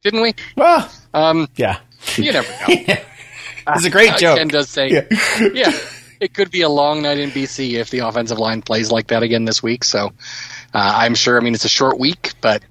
Didn't 0.04 0.22
we? 0.22 0.34
Well, 0.56 0.90
Um, 1.12 1.48
yeah. 1.56 1.78
You 2.16 2.32
never 2.32 2.48
know. 2.68 2.94
It's 3.72 3.84
a 3.84 3.90
great 3.90 4.12
Uh, 4.14 4.18
joke. 4.18 4.38
Ken 4.38 4.48
does 4.48 4.68
say, 4.68 4.88
Yeah. 4.90 5.06
yeah. 5.52 5.78
it 6.18 6.34
could 6.34 6.50
be 6.50 6.62
a 6.62 6.68
long 6.68 7.02
night 7.02 7.18
in 7.18 7.30
BC 7.30 7.74
if 7.74 7.90
the 7.90 8.00
offensive 8.00 8.38
line 8.38 8.62
plays 8.62 8.90
like 8.90 9.08
that 9.08 9.22
again 9.22 9.44
this 9.44 9.62
week. 9.62 9.84
So 9.84 10.06
uh, 10.06 10.10
I'm 10.74 11.14
sure. 11.14 11.36
I 11.38 11.40
mean, 11.44 11.54
it's 11.54 11.66
a 11.66 11.68
short 11.68 11.98
week, 11.98 12.32
but 12.40 12.62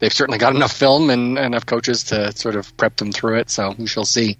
they've 0.00 0.12
certainly 0.12 0.38
got 0.38 0.56
enough 0.56 0.72
film 0.72 1.10
and 1.10 1.38
enough 1.38 1.66
coaches 1.66 2.04
to 2.04 2.32
sort 2.32 2.56
of 2.56 2.74
prep 2.76 2.96
them 2.96 3.12
through 3.12 3.38
it. 3.38 3.50
So 3.50 3.74
we 3.78 3.86
shall 3.86 4.06
see. 4.06 4.38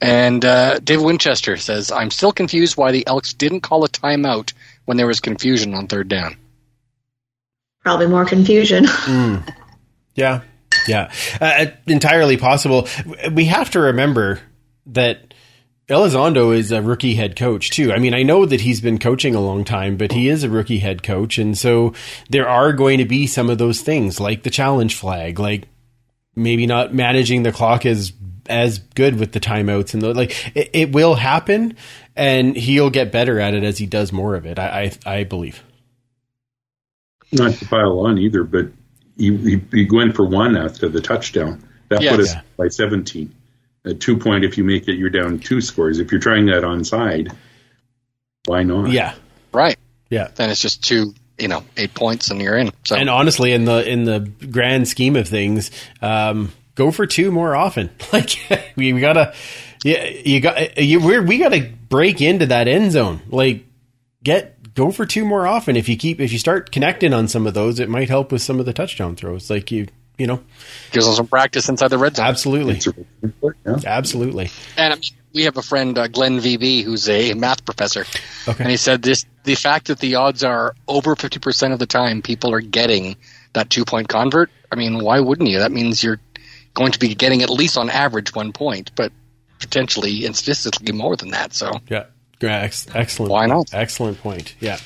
And 0.00 0.44
uh, 0.44 0.78
Dave 0.78 1.02
Winchester 1.02 1.56
says, 1.58 1.92
"I'm 1.92 2.10
still 2.10 2.32
confused 2.32 2.76
why 2.76 2.90
the 2.90 3.06
Elks 3.06 3.34
didn't 3.34 3.60
call 3.60 3.84
a 3.84 3.88
timeout 3.88 4.52
when 4.86 4.96
there 4.96 5.06
was 5.06 5.20
confusion 5.20 5.74
on 5.74 5.86
third 5.86 6.08
down." 6.08 6.36
Probably 7.84 8.06
more 8.08 8.24
confusion. 8.24 8.86
Yeah, 10.16 10.40
yeah, 10.86 11.12
uh, 11.40 11.66
entirely 11.86 12.36
possible. 12.36 12.88
We 13.32 13.46
have 13.46 13.70
to 13.70 13.80
remember 13.80 14.40
that 14.86 15.34
Elizondo 15.88 16.56
is 16.56 16.70
a 16.70 16.80
rookie 16.80 17.14
head 17.14 17.34
coach 17.36 17.70
too. 17.70 17.92
I 17.92 17.98
mean, 17.98 18.14
I 18.14 18.22
know 18.22 18.46
that 18.46 18.60
he's 18.60 18.80
been 18.80 18.98
coaching 18.98 19.34
a 19.34 19.40
long 19.40 19.64
time, 19.64 19.96
but 19.96 20.12
he 20.12 20.28
is 20.28 20.44
a 20.44 20.50
rookie 20.50 20.78
head 20.78 21.02
coach, 21.02 21.36
and 21.36 21.58
so 21.58 21.94
there 22.28 22.48
are 22.48 22.72
going 22.72 22.98
to 22.98 23.04
be 23.04 23.26
some 23.26 23.50
of 23.50 23.58
those 23.58 23.80
things, 23.80 24.20
like 24.20 24.44
the 24.44 24.50
challenge 24.50 24.94
flag, 24.94 25.40
like 25.40 25.68
maybe 26.36 26.66
not 26.66 26.94
managing 26.94 27.42
the 27.42 27.52
clock 27.52 27.84
as 27.84 28.12
as 28.48 28.78
good 28.78 29.18
with 29.18 29.32
the 29.32 29.40
timeouts 29.40 29.94
and 29.94 30.02
the, 30.02 30.14
like 30.14 30.56
it, 30.56 30.70
it 30.72 30.92
will 30.92 31.16
happen, 31.16 31.76
and 32.14 32.56
he'll 32.56 32.90
get 32.90 33.12
better 33.12 33.40
at 33.40 33.54
it 33.54 33.64
as 33.64 33.78
he 33.78 33.86
does 33.86 34.12
more 34.12 34.36
of 34.36 34.46
it. 34.46 34.58
I 34.58 34.92
I, 35.04 35.18
I 35.18 35.24
believe. 35.24 35.64
Not 37.32 37.54
to 37.54 37.66
pile 37.66 37.98
on 38.00 38.18
either, 38.18 38.44
but 38.44 38.66
he, 39.20 39.36
he, 39.36 39.60
he 39.72 39.88
went 39.90 40.16
for 40.16 40.24
one 40.26 40.56
after 40.56 40.88
the 40.88 41.00
touchdown. 41.00 41.62
That 41.90 42.02
Yes. 42.02 42.10
put 42.12 42.20
us 42.20 42.34
Yeah. 42.34 42.40
by 42.56 42.68
17. 42.68 43.34
A 43.84 43.94
two 43.94 44.16
point, 44.18 44.44
if 44.44 44.58
you 44.58 44.64
make 44.64 44.88
it, 44.88 44.96
you're 44.96 45.10
down 45.10 45.38
two 45.38 45.60
scores. 45.60 45.98
If 46.00 46.10
you're 46.12 46.20
trying 46.20 46.46
that 46.46 46.62
onside, 46.64 47.34
why 48.46 48.62
not? 48.62 48.90
Yeah, 48.90 49.14
Right. 49.52 49.76
yeah. 50.10 50.28
Then 50.34 50.50
it's 50.50 50.60
just 50.60 50.84
two, 50.84 51.14
you 51.38 51.48
know, 51.48 51.62
eight 51.76 51.94
points 51.94 52.30
and 52.30 52.40
you're 52.42 52.56
in. 52.58 52.70
So 52.84 52.96
and 52.96 53.08
honestly, 53.08 53.52
in 53.52 53.64
the 53.64 53.88
in 53.90 54.04
the 54.04 54.20
grand 54.50 54.86
scheme 54.88 55.16
of 55.16 55.26
things, 55.28 55.70
um, 56.02 56.52
go 56.74 56.90
for 56.90 57.06
two 57.06 57.30
more 57.30 57.54
often. 57.56 57.90
Like 58.12 58.30
we, 58.76 58.92
we 58.92 59.00
gotta, 59.00 59.34
yeah, 59.84 60.04
you 60.04 60.40
got 60.40 60.76
you. 60.78 61.00
We're, 61.00 61.22
we 61.22 61.38
gotta 61.38 61.70
break 61.88 62.20
into 62.20 62.46
that 62.46 62.68
end 62.68 62.92
zone. 62.92 63.20
Like 63.30 63.64
get 64.22 64.59
go 64.80 64.90
for 64.90 65.04
two 65.06 65.24
more 65.24 65.46
often. 65.46 65.76
If 65.76 65.88
you 65.88 65.96
keep 65.96 66.20
if 66.20 66.32
you 66.32 66.38
start 66.38 66.72
connecting 66.72 67.12
on 67.12 67.28
some 67.28 67.46
of 67.46 67.54
those, 67.54 67.78
it 67.78 67.88
might 67.88 68.08
help 68.08 68.32
with 68.32 68.42
some 68.42 68.58
of 68.60 68.66
the 68.66 68.72
touchdown 68.72 69.14
throws. 69.16 69.50
Like 69.50 69.70
you, 69.70 69.86
you 70.18 70.26
know, 70.26 70.42
gives 70.92 71.06
them 71.06 71.14
some 71.14 71.26
practice 71.26 71.68
inside 71.68 71.88
the 71.88 71.98
red 71.98 72.16
zone. 72.16 72.26
absolutely, 72.26 72.74
It's 72.76 72.88
yeah. 73.42 73.74
absolutely. 73.86 74.50
And 74.76 74.92
I 74.94 74.96
mean, 74.96 75.04
we 75.34 75.44
have 75.44 75.56
a 75.56 75.62
friend, 75.62 75.96
uh, 75.96 76.08
Glenn 76.08 76.38
VB, 76.40 76.82
who's 76.82 77.08
a 77.08 77.34
math 77.34 77.64
professor, 77.64 78.04
Okay. 78.48 78.64
and 78.64 78.70
he 78.70 78.76
said 78.76 79.02
this: 79.02 79.24
the 79.44 79.54
fact 79.54 79.86
that 79.88 79.98
the 80.00 80.16
odds 80.16 80.42
are 80.42 80.74
over 80.88 81.14
fifty 81.14 81.38
percent 81.38 81.72
of 81.72 81.78
the 81.78 81.86
time 81.86 82.22
people 82.22 82.52
are 82.52 82.60
getting 82.60 83.16
that 83.52 83.70
two 83.70 83.84
point 83.84 84.08
convert. 84.08 84.50
I 84.72 84.76
mean, 84.76 85.02
why 85.04 85.20
wouldn't 85.20 85.48
you? 85.50 85.58
That 85.58 85.72
means 85.72 86.02
you're 86.02 86.20
going 86.74 86.92
to 86.92 86.98
be 86.98 87.14
getting 87.14 87.42
at 87.42 87.50
least 87.50 87.76
on 87.76 87.90
average 87.90 88.34
one 88.34 88.52
point, 88.52 88.92
but 88.94 89.12
potentially 89.58 90.24
and 90.24 90.34
statistically 90.34 90.92
more 90.92 91.16
than 91.16 91.30
that. 91.30 91.52
So 91.52 91.70
Yeah. 91.88 92.04
Excellent. 92.94 93.30
Why 93.30 93.46
not? 93.46 93.72
Excellent 93.72 94.18
point. 94.20 94.54
Yeah. 94.60 94.78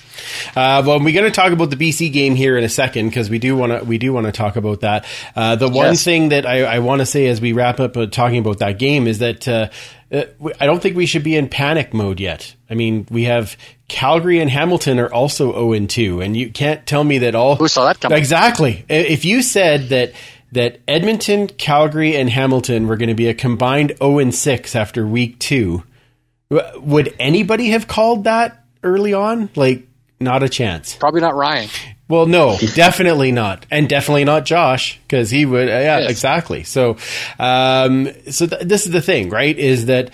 Uh, 0.56 0.82
well, 0.86 1.00
we're 1.00 1.14
going 1.14 1.24
to 1.24 1.30
talk 1.30 1.52
about 1.52 1.70
the 1.70 1.76
BC 1.76 2.12
game 2.12 2.34
here 2.34 2.56
in 2.56 2.64
a 2.64 2.68
second 2.68 3.08
because 3.08 3.30
we 3.30 3.38
do 3.38 3.56
want 3.56 3.72
to 3.72 3.84
we 3.84 3.98
do 3.98 4.12
want 4.12 4.26
to 4.26 4.32
talk 4.32 4.56
about 4.56 4.80
that. 4.80 5.06
Uh, 5.34 5.56
the 5.56 5.68
one 5.68 5.94
thing 5.96 6.30
that 6.30 6.46
I, 6.46 6.64
I 6.64 6.78
want 6.80 7.00
to 7.00 7.06
say 7.06 7.26
as 7.26 7.40
we 7.40 7.52
wrap 7.52 7.80
up 7.80 7.96
uh, 7.96 8.06
talking 8.06 8.38
about 8.38 8.58
that 8.58 8.78
game 8.78 9.06
is 9.06 9.18
that 9.18 9.46
uh, 9.46 9.68
uh, 10.12 10.24
I 10.60 10.66
don't 10.66 10.80
think 10.80 10.96
we 10.96 11.06
should 11.06 11.24
be 11.24 11.36
in 11.36 11.48
panic 11.48 11.92
mode 11.92 12.20
yet. 12.20 12.54
I 12.70 12.74
mean, 12.74 13.06
we 13.10 13.24
have 13.24 13.56
Calgary 13.88 14.40
and 14.40 14.50
Hamilton 14.50 14.98
are 14.98 15.12
also 15.12 15.52
zero 15.52 15.72
and 15.72 15.90
two, 15.90 16.20
and 16.20 16.36
you 16.36 16.50
can't 16.50 16.86
tell 16.86 17.04
me 17.04 17.18
that 17.18 17.34
all 17.34 17.56
Who 17.56 17.68
saw 17.68 17.86
that 17.86 18.00
coming? 18.00 18.18
Exactly. 18.18 18.84
If 18.88 19.24
you 19.24 19.42
said 19.42 19.88
that 19.88 20.12
that 20.52 20.80
Edmonton, 20.86 21.48
Calgary, 21.48 22.16
and 22.16 22.30
Hamilton 22.30 22.86
were 22.86 22.96
going 22.96 23.08
to 23.08 23.14
be 23.14 23.26
a 23.26 23.34
combined 23.34 23.96
zero 23.98 24.18
and 24.18 24.34
six 24.34 24.76
after 24.76 25.06
week 25.06 25.38
two, 25.40 25.82
would 26.76 27.14
anybody 27.18 27.70
have 27.70 27.86
called 27.88 28.24
that 28.24 28.64
early 28.82 29.14
on? 29.14 29.50
Like, 29.56 29.86
not 30.20 30.42
a 30.42 30.48
chance. 30.48 30.94
probably 30.96 31.20
not 31.20 31.34
Ryan. 31.34 31.68
Well, 32.08 32.26
no, 32.26 32.56
definitely 32.74 33.32
not, 33.32 33.66
and 33.70 33.88
definitely 33.88 34.24
not 34.24 34.44
Josh 34.44 34.98
because 35.06 35.30
he 35.30 35.46
would. 35.46 35.68
Uh, 35.68 35.72
yeah, 35.72 35.98
Yes. 36.00 36.10
exactly. 36.10 36.62
So, 36.64 36.96
um, 37.38 38.08
so 38.30 38.46
th- 38.46 38.62
this 38.62 38.86
is 38.86 38.92
the 38.92 39.00
thing, 39.02 39.30
right? 39.30 39.56
Is 39.58 39.86
that 39.86 40.10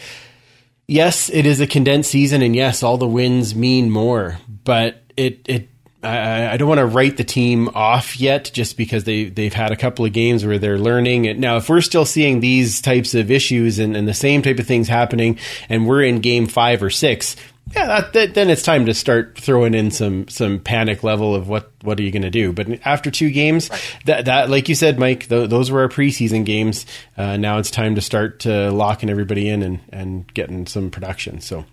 yes, 0.86 1.28
it 1.30 1.47
is 1.47 1.61
a 1.61 1.66
condensed 1.66 2.11
season, 2.11 2.43
and 2.43 2.55
yes, 2.55 2.82
all 2.82 2.97
the 2.97 3.09
wins 3.09 3.55
mean 3.55 3.91
more, 3.91 4.38
but 4.64 5.03
it 5.16 5.41
it. 5.47 5.68
I, 6.03 6.55
I 6.55 6.57
don't 6.57 6.69
want 6.69 6.79
to 6.79 6.87
write 6.87 7.17
the 7.17 7.25
team 7.25 7.69
off 7.75 8.19
yet, 8.19 8.51
just 8.53 8.77
because 8.77 9.05
they 9.05 9.25
they've 9.25 9.53
had 9.53 9.71
a 9.71 9.77
couple 9.77 10.05
of 10.05 10.13
games 10.13 10.45
where 10.45 10.59
they're 10.59 10.79
learning. 10.79 11.27
And 11.27 11.41
now, 11.41 11.57
if 11.57 11.69
we're 11.69 11.81
still 11.81 12.07
seeing 12.07 12.41
these 12.41 12.81
types 12.81 13.15
of 13.15 13.31
issues 13.31 13.79
and, 13.79 13.97
and 13.97 14.09
the 14.09 14.15
same 14.15 14.43
type 14.43 14.59
of 14.59 14.67
things 14.67 14.89
happening, 14.89 15.39
and 15.69 15.87
we're 15.87 16.03
in 16.03 16.21
game 16.21 16.47
five 16.47 16.83
or 16.83 16.91
six, 16.91 17.37
yeah, 17.75 17.87
that, 17.87 18.13
that, 18.15 18.35
then 18.35 18.51
it's 18.51 18.63
time 18.63 18.87
to 18.87 18.95
start 18.95 19.39
throwing 19.39 19.75
in 19.75 19.91
some 19.91 20.27
some 20.29 20.59
panic 20.59 21.05
level 21.05 21.35
of 21.35 21.49
what 21.49 21.71
what 21.83 22.01
are 22.01 22.03
you 22.03 22.11
going 22.11 22.23
to 22.23 22.31
do. 22.31 22.53
But 22.53 22.81
after 22.85 23.11
two 23.11 23.31
games, 23.31 23.71
that 24.07 24.25
that 24.25 24.51
like 24.51 24.69
you 24.69 24.75
said, 24.75 24.99
Mike, 24.99 25.29
th- 25.29 25.49
those 25.51 25.71
were 25.71 25.83
our 25.83 25.89
preseason 25.89 26.45
games. 26.45 26.87
Uh, 27.17 27.37
now 27.37 27.59
it's 27.59 27.71
time 27.71 27.95
to 27.95 28.01
start 28.01 28.47
uh, 28.47 28.73
locking 28.73 29.11
everybody 29.11 29.49
in 29.49 29.63
and 29.63 29.81
and 29.91 30.35
getting 30.35 30.67
some 30.67 30.91
production. 30.91 31.41
So. 31.41 31.65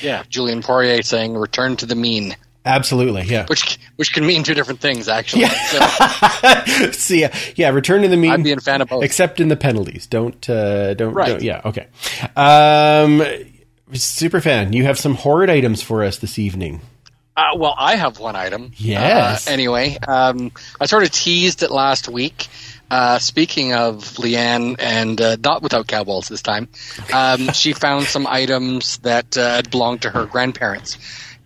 Yeah, 0.00 0.22
Julian 0.28 0.62
Poirier 0.62 1.02
saying 1.02 1.34
"return 1.34 1.76
to 1.78 1.86
the 1.86 1.96
mean," 1.96 2.36
Absolutely, 2.64 3.22
yeah. 3.22 3.46
which 3.46 3.78
which 3.96 4.12
can 4.12 4.24
mean 4.24 4.44
two 4.44 4.54
different 4.54 4.80
things 4.80 5.08
actually. 5.08 5.46
So 5.46 5.78
so 6.92 7.14
yeah, 7.14 7.36
yeah. 7.56 7.70
Return 7.70 8.02
to 8.02 8.08
the 8.08 8.16
mean. 8.16 8.30
I'd 8.30 8.44
be 8.44 8.52
a 8.52 8.56
fan 8.58 8.80
of 8.82 8.88
both. 8.88 9.02
except 9.02 9.40
in 9.40 9.48
the 9.48 9.56
penalties. 9.56 10.06
Don't 10.06 10.48
uh, 10.48 10.94
don't, 10.94 11.12
Right. 11.12 11.28
don't- 11.28 11.42
Yeah, 11.42 11.60
okay. 11.64 11.88
Um, 12.36 13.22
super 13.94 14.40
fan, 14.40 14.72
you 14.72 14.84
have 14.84 14.98
some 14.98 15.14
horrid 15.14 15.50
items 15.50 15.82
for 15.82 16.04
us 16.04 16.18
this 16.18 16.38
evening. 16.38 16.80
Uh, 17.36 17.56
well, 17.56 17.74
I 17.78 17.96
have 17.96 18.18
one 18.18 18.36
item. 18.36 18.72
Yes. 18.76 19.48
Uh, 19.48 19.50
anyway, 19.50 19.96
um, 20.06 20.52
I 20.80 20.86
sort 20.86 21.02
of 21.04 21.10
teased 21.10 21.62
it 21.62 21.70
last 21.70 22.08
week. 22.08 22.46
Uh, 22.90 23.18
speaking 23.18 23.72
of 23.72 24.00
Leanne, 24.18 24.76
and 24.78 25.18
uh, 25.18 25.36
not 25.42 25.62
without 25.62 25.86
cowballs 25.86 26.28
this 26.28 26.42
time, 26.42 26.68
um, 27.14 27.50
she 27.54 27.72
found 27.72 28.04
some 28.04 28.26
items 28.26 28.98
that 28.98 29.34
uh, 29.38 29.62
belonged 29.70 30.02
to 30.02 30.10
her 30.10 30.26
grandparents. 30.26 30.98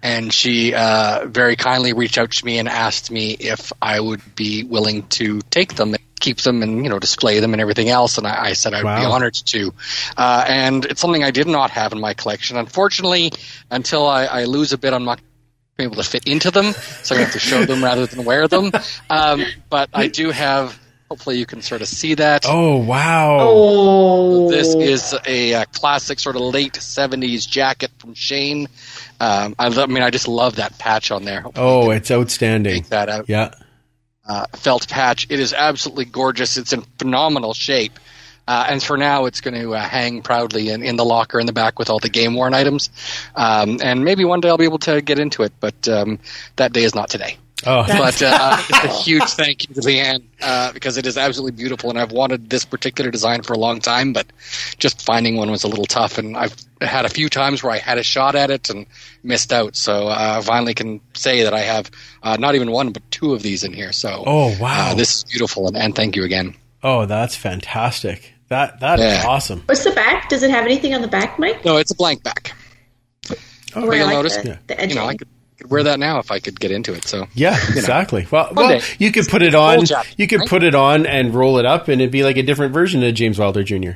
And 0.07 0.32
she 0.32 0.72
uh, 0.72 1.26
very 1.26 1.57
kindly 1.57 1.92
reached 1.92 2.16
out 2.16 2.30
to 2.30 2.44
me 2.44 2.59
and 2.59 2.68
asked 2.68 3.11
me 3.11 3.32
if 3.32 3.72
I 3.82 3.98
would 3.98 4.22
be 4.36 4.62
willing 4.62 5.02
to 5.18 5.40
take 5.50 5.74
them 5.74 5.94
and 5.94 6.02
keep 6.20 6.38
them 6.38 6.62
and 6.62 6.84
you 6.84 6.90
know 6.90 6.98
display 7.00 7.40
them 7.40 7.52
and 7.54 7.61
everything 7.61 7.88
else. 7.88 8.16
And 8.18 8.26
I, 8.26 8.50
I 8.50 8.52
said 8.52 8.72
I'd 8.72 8.82
be 8.82 9.04
honored 9.04 9.34
to. 9.34 9.72
Uh, 10.16 10.44
and 10.48 10.84
it's 10.84 11.00
something 11.00 11.24
I 11.24 11.32
did 11.32 11.48
not 11.48 11.70
have 11.72 11.92
in 11.92 12.00
my 12.00 12.14
collection. 12.14 12.57
Unfortunately, 12.57 13.32
until 13.70 14.07
I, 14.07 14.26
I 14.26 14.44
lose 14.44 14.72
a 14.72 14.78
bit, 14.78 14.92
I'm 14.92 15.04
not 15.04 15.20
be 15.76 15.84
able 15.84 15.96
to 15.96 16.04
fit 16.04 16.26
into 16.26 16.50
them, 16.50 16.72
so 17.02 17.14
I 17.16 17.18
have 17.18 17.32
to 17.32 17.38
show 17.38 17.64
them 17.66 17.84
rather 17.84 18.07
than 18.07 18.24
wear 18.24 18.48
them. 18.48 18.70
Um, 19.11 19.44
but 19.68 19.90
I 19.92 20.07
do 20.09 20.30
have. 20.30 20.78
Hopefully, 21.11 21.38
you 21.38 21.46
can 21.46 21.62
sort 21.62 21.82
of 21.82 21.88
see 21.88 22.14
that. 22.14 22.44
Oh 22.48 22.78
wow! 22.78 23.38
Oh, 23.40 24.50
This 24.50 24.74
is 24.74 25.14
a, 25.26 25.54
uh 25.54 25.64
classic 25.72 26.18
sort 26.18 26.34
of 26.34 26.42
late 26.42 26.72
'70s 26.72 27.48
jacket 27.48 27.92
from 27.98 28.14
Shane. 28.14 28.66
Um, 29.20 29.54
I, 29.58 29.68
lo- 29.68 29.82
I 29.84 29.86
mean, 29.86 30.02
I 30.02 30.10
just 30.10 30.28
love 30.28 30.56
that 30.56 30.78
patch 30.78 31.10
on 31.10 31.24
there. 31.24 31.40
Hopefully 31.42 31.66
Oh, 31.66 31.90
it's 31.90 32.10
outstanding. 32.10 32.74
make 32.74 32.88
that 32.88 33.08
out. 33.08 33.28
Yeah. 33.28 33.52
Uh, 34.28 34.44
felt 34.54 34.88
patch. 34.88 35.26
It 35.30 35.38
is 35.40 35.52
absolutely 35.52 36.04
gorgeous. 36.06 36.56
It's 36.56 36.72
in 36.72 36.82
phenomenal 36.98 37.54
shape. 37.54 37.98
Uh, 38.48 38.66
and 38.68 38.82
for 38.82 38.96
now, 38.96 39.24
it's 39.26 39.40
going 39.40 39.60
to 39.60 39.74
uh, 39.74 39.80
hang 39.80 40.22
proudly 40.22 40.68
in, 40.70 40.82
in 40.82 40.96
the 40.96 41.04
locker 41.04 41.40
in 41.40 41.46
the 41.46 41.52
back 41.52 41.78
with 41.78 41.90
all 41.90 41.98
the 41.98 42.08
game 42.08 42.34
worn 42.34 42.54
items. 42.54 42.90
Um, 43.34 43.78
and 43.82 44.04
maybe 44.04 44.24
one 44.24 44.40
day 44.40 44.48
I'll 44.48 44.56
be 44.58 44.64
able 44.64 44.78
to 44.80 45.00
get 45.00 45.18
into 45.18 45.42
it, 45.42 45.52
but 45.58 45.88
um, 45.88 46.20
that 46.56 46.72
day 46.72 46.84
is 46.84 46.94
not 46.94 47.08
today. 47.08 47.38
Oh, 47.64 47.84
But 47.86 48.20
uh, 48.22 48.62
a 48.84 48.88
huge 49.02 49.22
thank 49.30 49.66
you 49.68 49.74
to 49.76 49.80
Leanne 49.80 50.22
uh, 50.42 50.72
because 50.72 50.98
it 50.98 51.07
is 51.07 51.16
absolutely 51.16 51.52
beautiful, 51.57 51.88
and 51.88 51.98
I've 51.98 52.12
wanted 52.12 52.50
this 52.50 52.64
particular 52.66 53.11
design 53.11 53.42
for 53.42 53.54
a 53.54 53.59
long 53.59 53.80
time, 53.80 54.12
but 54.12 54.26
just 54.78 55.00
finding 55.02 55.36
one 55.36 55.50
was 55.50 55.64
a 55.64 55.68
little 55.68 55.86
tough. 55.86 56.18
And 56.18 56.36
I've 56.36 56.54
had 56.82 57.07
a 57.07 57.09
few 57.09 57.30
times 57.30 57.62
where 57.62 57.72
I 57.72 57.78
had 57.78 57.96
a 57.96 58.02
shot 58.02 58.34
at 58.34 58.50
it 58.50 58.68
and 58.68 58.84
missed 59.22 59.52
out. 59.54 59.74
So 59.74 60.09
uh, 60.09 60.36
I 60.38 60.42
finally 60.44 60.74
can 60.74 61.00
say 61.14 61.44
that 61.44 61.54
I 61.54 61.61
have 61.61 61.90
uh, 62.22 62.36
not 62.38 62.54
even 62.57 62.70
one, 62.72 62.90
but 62.92 63.02
two 63.11 63.32
of 63.32 63.42
these 63.42 63.64
in 63.64 63.72
here. 63.72 63.92
So 63.92 64.22
Oh, 64.26 64.54
wow. 64.61 64.90
uh, 64.90 64.94
this 64.94 65.14
is 65.16 65.24
beautiful, 65.24 65.66
and, 65.66 65.76
and 65.78 65.94
thank 65.94 66.14
you 66.14 66.24
again. 66.24 66.54
oh, 66.82 67.07
that's 67.07 67.34
fantastic. 67.36 68.34
That 68.48 68.78
that 68.80 69.00
is 69.00 69.04
Yeah. 69.07 69.24
awesome. 69.26 69.62
What's 69.66 69.82
the 69.82 69.90
back? 69.92 70.28
Does 70.28 70.42
it 70.42 70.50
have 70.50 70.64
anything 70.66 70.94
on 70.94 71.00
the 71.00 71.09
back, 71.09 71.38
Mike? 71.38 71.64
No, 71.64 71.78
it's 71.78 71.90
a 71.90 71.96
blank 71.96 72.22
back. 72.22 72.52
Where 73.72 73.92
I 73.92 73.96
you'll 73.96 74.07
like 74.07 74.14
notice, 74.14 74.36
the, 74.36 74.48
yeah. 74.48 74.59
the 74.76 74.88
You 74.88 74.94
know, 74.94 75.07
I 75.07 75.16
could, 75.16 75.26
could 75.57 75.70
wear 75.70 75.82
that 75.84 75.98
now 75.98 76.18
if 76.18 76.30
I 76.30 76.38
could 76.40 76.59
get 76.61 76.70
into 76.70 76.92
it. 76.94 77.04
So 77.07 77.26
Yeah, 77.34 77.54
exactly. 77.57 78.26
Well, 78.30 78.50
well, 78.54 78.78
day. 78.78 78.84
you 78.98 79.11
could 79.12 79.26
put 79.28 79.42
it 79.42 79.54
on. 79.54 79.78
Old 79.78 79.90
You 80.16 80.26
could 80.26 80.40
right? 80.40 80.48
put 80.48 80.62
it 80.62 80.74
on 80.74 81.07
and 81.07 81.34
roll 81.34 81.59
it 81.59 81.66
up, 81.66 81.88
and 81.88 82.00
it'd 82.00 82.12
be 82.12 82.22
like 82.24 82.36
a 82.36 82.42
different 82.42 82.72
version 82.74 83.02
of 83.02 83.14
James 83.14 83.38
Wilder 83.38 83.62
Jr. 83.64 83.92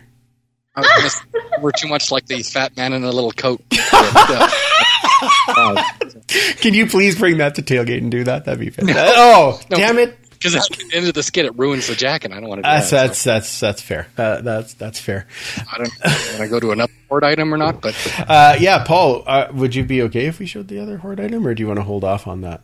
I 0.76 0.80
was 0.80 0.88
gonna 0.96 1.10
say, 1.10 1.22
we're 1.60 1.72
too 1.72 1.88
much 1.88 2.10
like 2.12 2.26
the 2.26 2.42
fat 2.42 2.76
man 2.76 2.92
in 2.92 3.04
a 3.04 3.10
little 3.12 3.32
coat. 3.32 3.62
Uh, 5.48 5.82
Can 6.58 6.72
you 6.74 6.86
please 6.86 7.18
bring 7.18 7.38
that 7.38 7.56
to 7.56 7.62
tailgate 7.62 7.98
and 7.98 8.10
do 8.10 8.24
that? 8.24 8.44
That'd 8.46 8.60
be 8.60 8.70
fantastic. 8.70 9.04
Oh, 9.16 9.60
No. 9.70 9.76
damn 9.76 9.98
it! 9.98 10.16
Because 10.40 10.56
at 10.56 10.62
the 10.78 10.96
end 10.96 11.06
of 11.06 11.12
the 11.12 11.22
skit, 11.22 11.44
it 11.44 11.58
ruins 11.58 11.86
the 11.86 11.94
jacket. 11.94 12.32
I 12.32 12.40
don't 12.40 12.48
want 12.48 12.60
to 12.60 12.62
do 12.62 12.68
That's 12.70 12.90
that. 12.90 13.06
that's 13.08 13.24
that's 13.24 13.60
that's 13.60 13.82
fair. 13.82 14.08
Uh, 14.16 14.40
that's 14.40 14.72
that's 14.72 14.98
fair. 14.98 15.26
I 15.70 15.76
don't 15.76 15.88
know 15.88 16.10
when 16.32 16.40
I 16.40 16.46
go 16.48 16.58
to 16.58 16.70
another 16.70 16.92
board 17.10 17.24
item 17.24 17.52
or 17.52 17.58
not. 17.58 17.82
But 17.82 17.94
Uh, 18.26 18.56
yeah, 18.58 18.82
Paul, 18.84 19.22
uh, 19.26 19.48
would 19.52 19.74
you 19.74 19.84
be 19.84 20.00
okay 20.02 20.24
if 20.26 20.38
we 20.38 20.46
showed 20.46 20.68
the 20.68 20.78
other 20.80 20.96
hoard 20.96 21.20
item, 21.20 21.46
or 21.46 21.54
do 21.54 21.62
you 21.62 21.66
want 21.66 21.78
to 21.78 21.82
hold 21.84 22.04
off 22.04 22.26
on 22.26 22.40
that? 22.40 22.62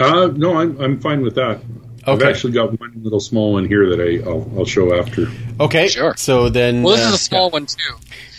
Uh, 0.00 0.26
no, 0.34 0.58
I'm 0.58 0.76
I'm 0.80 1.00
fine 1.00 1.22
with 1.22 1.36
that. 1.36 1.60
I've 2.06 2.22
actually 2.22 2.52
got 2.54 2.78
one 2.80 2.92
little 3.02 3.20
small 3.20 3.52
one 3.52 3.66
here 3.66 3.88
that 3.94 4.00
I 4.00 4.28
I'll, 4.28 4.50
I'll 4.58 4.64
show 4.64 4.98
after. 4.98 5.26
Okay, 5.60 5.86
Sure. 5.86 6.14
So 6.16 6.48
then, 6.48 6.82
well, 6.82 6.96
this 6.96 7.04
uh, 7.04 7.08
is 7.10 7.14
a 7.14 7.18
small 7.18 7.50
one 7.50 7.66
too. 7.66 7.94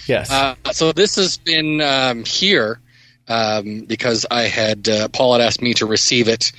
Yes. 0.07 0.29
Uh, 0.31 0.55
so 0.73 0.91
this 0.91 1.15
has 1.15 1.37
been 1.37 1.79
um, 1.79 2.25
here 2.25 2.81
um, 3.27 3.81
because 3.81 4.25
I 4.29 4.43
had 4.43 4.89
uh, 4.89 5.07
Paul 5.09 5.33
had 5.33 5.41
asked 5.41 5.61
me 5.61 5.73
to 5.75 5.85
receive 5.85 6.27
it, 6.27 6.51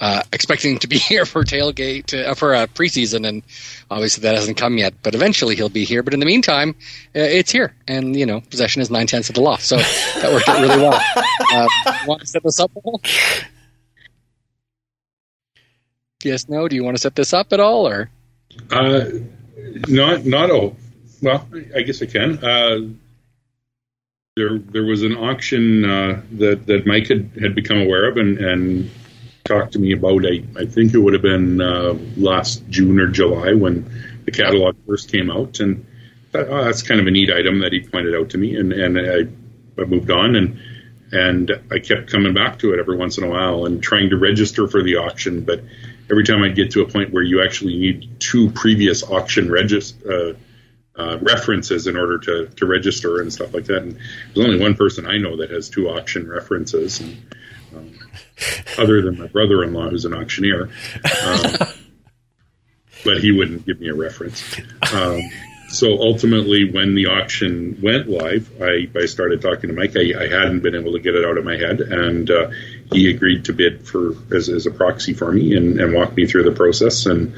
uh, 0.00 0.22
expecting 0.32 0.78
to 0.80 0.86
be 0.86 0.98
here 1.10 1.24
for 1.24 1.44
tailgate 1.44 2.12
uh, 2.14 2.34
for 2.34 2.54
uh, 2.54 2.66
preseason, 2.66 3.26
and 3.26 3.42
obviously 3.90 4.22
that 4.22 4.34
hasn't 4.34 4.56
come 4.56 4.76
yet. 4.78 4.94
But 5.02 5.14
eventually 5.14 5.56
he'll 5.56 5.68
be 5.68 5.84
here. 5.84 6.02
But 6.02 6.14
in 6.14 6.20
the 6.20 6.26
meantime, 6.26 6.70
uh, 7.14 7.20
it's 7.20 7.50
here, 7.50 7.74
and 7.88 8.14
you 8.16 8.26
know 8.26 8.40
possession 8.40 8.82
is 8.82 8.90
nine 8.90 9.06
tenths 9.06 9.28
of 9.28 9.34
the 9.34 9.40
law, 9.42 9.56
so 9.56 9.76
that 9.76 10.32
worked 10.32 10.48
out 10.48 10.60
really 10.60 10.80
well. 10.82 11.00
Uh, 11.52 11.66
want 12.06 12.20
to 12.20 12.26
set 12.28 12.44
this 12.44 12.60
up? 12.60 12.70
Yes, 16.22 16.48
no. 16.48 16.68
Do 16.68 16.76
you 16.76 16.84
want 16.84 16.96
to 16.96 17.00
set 17.00 17.16
this 17.16 17.32
up 17.32 17.52
at 17.52 17.58
all, 17.58 17.88
or 17.88 18.08
Uh, 18.70 19.06
not 19.88 20.24
not 20.24 20.50
all. 20.50 20.76
Well, 21.22 21.48
I 21.74 21.82
guess 21.82 22.00
I 22.02 22.06
can. 22.06 22.38
There 24.40 24.58
there 24.58 24.84
was 24.84 25.02
an 25.02 25.14
auction 25.16 25.84
uh, 25.84 26.22
that 26.38 26.66
that 26.66 26.86
Mike 26.86 27.08
had, 27.08 27.30
had 27.42 27.54
become 27.54 27.78
aware 27.78 28.08
of 28.08 28.16
and, 28.16 28.38
and 28.38 28.90
talked 29.44 29.72
to 29.74 29.78
me 29.78 29.92
about. 29.92 30.24
I, 30.24 30.42
I 30.58 30.64
think 30.64 30.94
it 30.94 30.98
would 30.98 31.12
have 31.12 31.22
been 31.22 31.60
uh, 31.60 31.92
last 32.16 32.66
June 32.70 32.98
or 32.98 33.08
July 33.08 33.52
when 33.52 33.74
the 34.24 34.30
catalog 34.30 34.76
first 34.86 35.12
came 35.12 35.30
out, 35.30 35.60
and 35.60 35.84
that, 36.32 36.48
oh, 36.48 36.64
that's 36.64 36.82
kind 36.82 37.00
of 37.00 37.06
a 37.06 37.10
neat 37.10 37.30
item 37.30 37.58
that 37.60 37.72
he 37.74 37.80
pointed 37.80 38.14
out 38.14 38.30
to 38.30 38.38
me, 38.38 38.56
and 38.56 38.72
and 38.72 38.98
I, 38.98 39.82
I 39.82 39.84
moved 39.84 40.10
on 40.10 40.36
and. 40.36 40.58
And 41.12 41.50
I 41.72 41.80
kept 41.80 42.08
coming 42.08 42.34
back 42.34 42.60
to 42.60 42.72
it 42.72 42.78
every 42.78 42.96
once 42.96 43.18
in 43.18 43.24
a 43.24 43.28
while 43.28 43.66
and 43.66 43.82
trying 43.82 44.10
to 44.10 44.16
register 44.16 44.68
for 44.68 44.80
the 44.80 44.94
auction, 44.94 45.42
but 45.42 45.60
every 46.08 46.22
time 46.22 46.44
I'd 46.44 46.54
get 46.54 46.70
to 46.74 46.82
a 46.82 46.86
point 46.86 47.12
where 47.12 47.24
you 47.24 47.42
actually 47.42 47.76
need 47.76 48.08
two 48.20 48.50
previous 48.52 49.02
auction 49.02 49.50
regis- 49.50 50.00
uh, 50.04 50.34
uh, 51.00 51.18
references 51.18 51.86
in 51.86 51.96
order 51.96 52.18
to, 52.18 52.46
to 52.56 52.66
register 52.66 53.20
and 53.20 53.32
stuff 53.32 53.54
like 53.54 53.64
that. 53.64 53.82
And 53.82 53.98
there's 54.34 54.46
only 54.46 54.60
one 54.60 54.74
person 54.74 55.06
I 55.06 55.16
know 55.16 55.38
that 55.38 55.50
has 55.50 55.70
two 55.70 55.88
auction 55.88 56.28
references, 56.28 57.00
and, 57.00 57.16
um, 57.74 57.98
other 58.78 59.00
than 59.00 59.18
my 59.18 59.26
brother-in-law 59.26 59.88
who's 59.90 60.04
an 60.04 60.14
auctioneer. 60.14 60.70
Um, 61.26 61.52
but 63.04 63.18
he 63.18 63.32
wouldn't 63.32 63.64
give 63.64 63.80
me 63.80 63.88
a 63.88 63.94
reference. 63.94 64.60
Um, 64.92 65.20
so 65.70 66.00
ultimately, 66.00 66.70
when 66.70 66.94
the 66.94 67.06
auction 67.06 67.78
went 67.80 68.08
live, 68.08 68.60
I, 68.60 68.88
I 68.94 69.06
started 69.06 69.40
talking 69.40 69.70
to 69.70 69.72
Mike. 69.72 69.96
I, 69.96 70.12
I 70.20 70.28
hadn't 70.28 70.60
been 70.60 70.74
able 70.74 70.92
to 70.92 70.98
get 70.98 71.14
it 71.14 71.24
out 71.24 71.38
of 71.38 71.44
my 71.44 71.56
head, 71.56 71.80
and 71.80 72.28
uh, 72.28 72.50
he 72.92 73.08
agreed 73.08 73.44
to 73.44 73.52
bid 73.52 73.86
for 73.86 74.14
as, 74.34 74.48
as 74.48 74.66
a 74.66 74.70
proxy 74.72 75.14
for 75.14 75.30
me 75.30 75.56
and, 75.56 75.80
and 75.80 75.94
walk 75.94 76.16
me 76.16 76.26
through 76.26 76.42
the 76.42 76.52
process. 76.52 77.06
And 77.06 77.34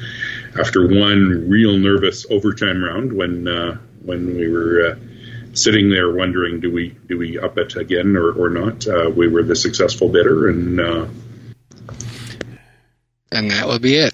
after 0.59 0.87
one 0.87 1.49
real 1.49 1.77
nervous 1.77 2.25
overtime 2.29 2.83
round, 2.83 3.13
when 3.13 3.47
uh, 3.47 3.77
when 4.03 4.35
we 4.35 4.47
were 4.49 4.91
uh, 4.91 4.95
sitting 5.53 5.89
there 5.89 6.11
wondering, 6.11 6.59
do 6.59 6.71
we 6.71 6.89
do 7.07 7.17
we 7.17 7.39
up 7.39 7.57
it 7.57 7.75
again 7.75 8.15
or, 8.15 8.31
or 8.31 8.49
not, 8.49 8.87
uh, 8.87 9.09
we 9.09 9.27
were 9.27 9.43
the 9.43 9.55
successful 9.55 10.09
bidder, 10.09 10.49
and 10.49 10.79
uh, 10.79 11.07
and 13.31 13.51
that 13.51 13.67
would 13.67 13.81
be 13.81 13.95
it. 13.95 14.13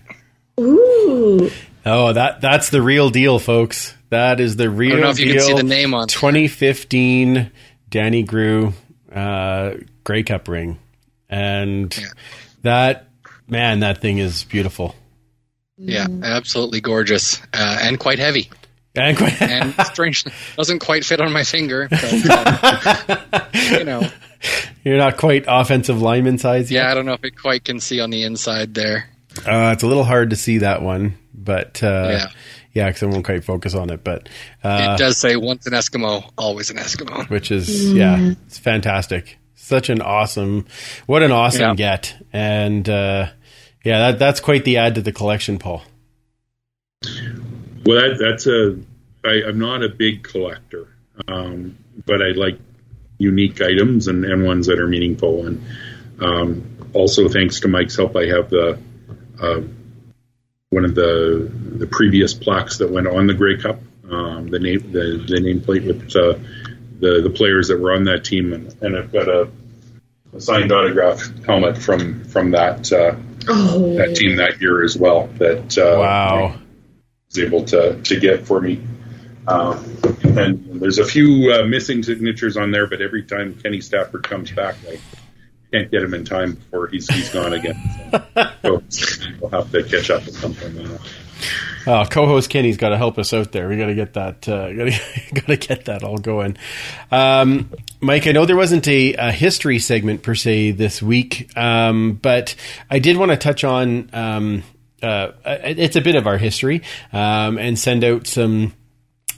Ooh, 0.59 1.49
oh, 1.85 2.13
that 2.13 2.41
that's 2.41 2.69
the 2.69 2.81
real 2.81 3.09
deal, 3.09 3.39
folks. 3.39 3.93
That 4.09 4.39
is 4.39 4.55
the 4.55 4.65
I 4.65 4.67
real 4.67 4.91
don't 4.93 5.01
know 5.01 5.09
if 5.09 5.19
you 5.19 5.33
deal. 5.33 5.35
can 5.35 5.41
see 5.45 5.53
the 5.55 5.63
name 5.63 5.93
on. 5.93 6.07
2015 6.07 7.51
Danny 7.89 8.23
Grew 8.23 8.73
uh, 9.13 9.73
Grey 10.03 10.23
Cup 10.23 10.47
ring, 10.47 10.79
and 11.29 11.95
Yeah. 11.97 12.07
that 12.63 13.07
man, 13.47 13.79
that 13.81 14.01
thing 14.01 14.17
is 14.17 14.43
beautiful 14.45 14.95
Yeah, 15.79 16.07
absolutely 16.23 16.81
gorgeous 16.81 17.39
uh, 17.53 17.79
and 17.81 17.97
quite 17.99 18.19
heavy. 18.19 18.49
and 18.95 19.17
quite. 19.17 19.41
and 19.41 19.73
strangely 19.87 20.31
doesn't 20.57 20.79
quite 20.79 21.05
fit 21.05 21.21
on 21.21 21.31
my 21.31 21.43
finger. 21.43 21.87
But, 21.89 22.29
um, 22.29 23.41
you 23.53 23.83
know, 23.85 24.07
You're 24.83 24.97
not 24.97 25.17
quite 25.17 25.45
offensive 25.47 26.01
lineman 26.01 26.37
size 26.37 26.71
yet. 26.71 26.83
yeah, 26.83 26.91
I 26.91 26.95
don't 26.95 27.05
know 27.05 27.13
if 27.13 27.23
it 27.23 27.37
quite 27.39 27.63
can 27.63 27.79
see 27.79 27.99
on 28.01 28.09
the 28.09 28.23
inside 28.23 28.73
there. 28.73 29.09
Uh, 29.45 29.71
it's 29.73 29.83
a 29.83 29.87
little 29.87 30.03
hard 30.03 30.31
to 30.31 30.35
see 30.35 30.59
that 30.59 30.81
one, 30.81 31.17
but 31.33 31.81
uh, 31.83 32.07
Yeah. 32.11 32.27
yeah, 32.73 32.87
because 32.87 33.03
I 33.03 33.05
won't 33.07 33.23
quite 33.25 33.43
focus 33.43 33.73
on 33.75 33.89
it. 33.89 34.03
But 34.03 34.27
uh, 34.63 34.95
It 34.95 34.97
does 34.99 35.17
say 35.17 35.35
once 35.35 35.65
an 35.67 35.73
Eskimo, 35.73 36.29
always 36.37 36.69
an 36.69 36.77
Eskimo. 36.77 37.29
which 37.29 37.51
is 37.51 37.93
yeah, 37.93 38.33
it's 38.47 38.57
fantastic. 38.57 39.37
Such 39.55 39.89
an 39.89 40.01
awesome, 40.01 40.65
what 41.05 41.21
an 41.21 41.31
awesome 41.31 41.61
Yeah. 41.61 41.75
get, 41.75 42.15
and 42.33 42.89
uh, 42.89 43.27
yeah, 43.83 44.11
that 44.11 44.19
that's 44.19 44.39
quite 44.39 44.65
the 44.65 44.77
add 44.77 44.95
to 44.95 45.01
the 45.01 45.11
collection, 45.11 45.59
Paul. 45.59 45.83
Well, 47.85 47.97
that, 47.97 48.17
that's 48.19 48.47
a. 48.47 48.77
I, 49.23 49.47
I'm 49.47 49.59
not 49.59 49.83
a 49.83 49.89
big 49.89 50.23
collector, 50.23 50.87
um, 51.27 51.77
but 52.05 52.21
I 52.21 52.31
like 52.31 52.59
unique 53.17 53.61
items 53.61 54.07
and, 54.07 54.23
and 54.25 54.45
ones 54.45 54.67
that 54.67 54.79
are 54.79 54.87
meaningful. 54.87 55.45
And 55.45 55.65
um, 56.21 56.89
also, 56.93 57.27
thanks 57.27 57.61
to 57.61 57.67
Mike's 57.67 57.95
help, 57.95 58.15
I 58.15 58.27
have 58.27 58.49
the 58.49 58.79
uh, 59.41 59.61
one 60.69 60.85
of 60.85 60.95
the 60.95 61.49
the 61.77 61.87
previous 61.87 62.33
plaques 62.33 62.77
that 62.77 62.91
went 62.91 63.07
on 63.07 63.27
the 63.27 63.33
Grey 63.33 63.57
Cup, 63.57 63.79
um, 64.09 64.49
the 64.49 64.59
name 64.59 64.91
the, 64.91 65.23
the 65.27 65.39
nameplate 65.39 65.85
with 65.85 66.15
uh, 66.15 66.37
the 66.99 67.21
the 67.21 67.29
players 67.29 67.69
that 67.69 67.79
were 67.79 67.93
on 67.93 68.05
that 68.05 68.25
team, 68.25 68.53
and, 68.53 68.75
and 68.81 68.97
I've 68.97 69.11
got 69.11 69.27
a, 69.27 69.49
a 70.33 70.41
signed 70.41 70.71
autograph 70.71 71.21
helmet 71.45 71.77
from 71.77 72.23
from 72.25 72.51
that 72.51 72.91
uh, 72.91 73.15
Oh, 73.47 73.95
that 73.95 74.15
team 74.15 74.35
that 74.37 74.59
year 74.61 74.83
as 74.83 74.97
well. 74.97 75.27
That 75.37 75.77
uh, 75.77 75.99
Wow. 75.99 76.55
was 77.27 77.39
able 77.39 77.63
to 77.65 78.01
to 78.01 78.19
get 78.19 78.45
for 78.45 78.59
me. 78.61 78.81
Um, 79.47 79.83
and 80.23 80.79
there's 80.81 80.99
a 80.99 81.05
few 81.05 81.51
uh, 81.51 81.63
missing 81.65 82.03
signatures 82.03 82.55
on 82.57 82.71
there, 82.71 82.85
but 82.87 83.01
every 83.01 83.23
time 83.23 83.55
Kenny 83.55 83.81
Stafford 83.81 84.21
comes 84.27 84.51
back, 84.51 84.75
I 84.87 84.99
can't 85.71 85.89
get 85.89 86.03
him 86.03 86.13
in 86.13 86.23
time 86.25 86.53
before 86.53 86.87
he's 86.87 87.11
he's 87.11 87.29
gone 87.29 87.53
again. 87.53 87.75
So, 88.61 88.83
so 88.89 89.25
we'll 89.41 89.51
have 89.51 89.71
to 89.71 89.83
catch 89.83 90.09
up 90.11 90.21
at 90.27 90.33
some 90.33 90.53
point. 90.53 90.99
Uh, 91.87 92.05
co-host 92.05 92.49
Kenny's 92.49 92.77
got 92.77 92.89
to 92.89 92.97
help 92.97 93.17
us 93.17 93.33
out 93.33 93.51
there. 93.51 93.69
We 93.69 93.77
got 93.77 93.87
to 93.87 93.95
get 93.95 94.13
that. 94.13 94.47
Uh, 94.47 94.73
got 95.33 95.45
to 95.47 95.57
get 95.57 95.85
that 95.85 96.03
all 96.03 96.17
going. 96.17 96.57
Um, 97.09 97.71
Mike, 98.01 98.27
I 98.27 98.31
know 98.31 98.45
there 98.45 98.55
wasn't 98.55 98.87
a, 98.87 99.13
a 99.15 99.31
history 99.31 99.79
segment 99.79 100.23
per 100.23 100.33
se 100.35 100.71
this 100.71 101.01
week, 101.01 101.51
um, 101.57 102.13
but 102.21 102.55
I 102.89 102.99
did 102.99 103.17
want 103.17 103.31
to 103.31 103.37
touch 103.37 103.63
on. 103.63 104.09
Um, 104.13 104.63
uh, 105.03 105.31
it's 105.45 105.95
a 105.95 106.01
bit 106.01 106.15
of 106.15 106.27
our 106.27 106.37
history, 106.37 106.81
um, 107.13 107.57
and 107.57 107.77
send 107.77 108.03
out 108.03 108.27
some 108.27 108.73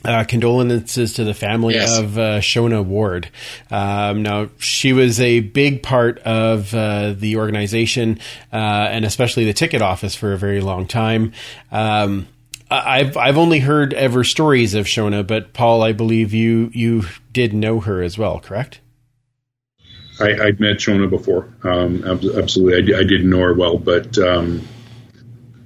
uh, 0.04 0.24
condolences 0.24 1.14
to 1.14 1.24
the 1.24 1.34
family 1.34 1.76
Yes. 1.76 1.98
of 1.98 2.18
uh, 2.18 2.40
Shona 2.40 2.84
Ward. 2.84 3.30
Um, 3.70 4.24
now, 4.24 4.50
she 4.58 4.94
was 4.94 5.20
a 5.20 5.40
big 5.42 5.84
part 5.84 6.18
of 6.20 6.74
uh, 6.74 7.14
the 7.14 7.38
organization 7.38 8.20
uh, 8.52 8.56
and 8.56 9.06
especially 9.06 9.46
the 9.46 9.54
ticket 9.54 9.82
office 9.82 10.16
for 10.16 10.34
a 10.34 10.38
very 10.38 10.62
long 10.62 10.88
time. 10.88 11.34
Um, 11.72 12.28
I've 12.72 13.18
I've 13.18 13.38
only 13.38 13.60
heard 13.60 13.94
ever 13.94 14.24
stories 14.24 14.76
of 14.76 14.86
Shona, 14.86 15.28
but 15.28 15.54
Paul, 15.54 15.84
I 15.84 15.92
believe 15.92 16.34
you 16.34 16.72
you 16.74 17.04
did 17.34 17.54
know 17.54 17.82
her 17.82 18.02
as 18.02 18.18
well, 18.18 18.40
correct? 18.40 18.80
I, 20.20 20.48
I'd 20.48 20.60
met 20.60 20.78
Shona 20.78 21.10
before. 21.10 21.50
Um, 21.64 22.04
absolutely, 22.06 22.94
I, 22.94 23.00
I 23.00 23.04
didn't 23.04 23.30
know 23.30 23.40
her 23.40 23.54
well, 23.54 23.78
but 23.78 24.18
um, 24.20 24.68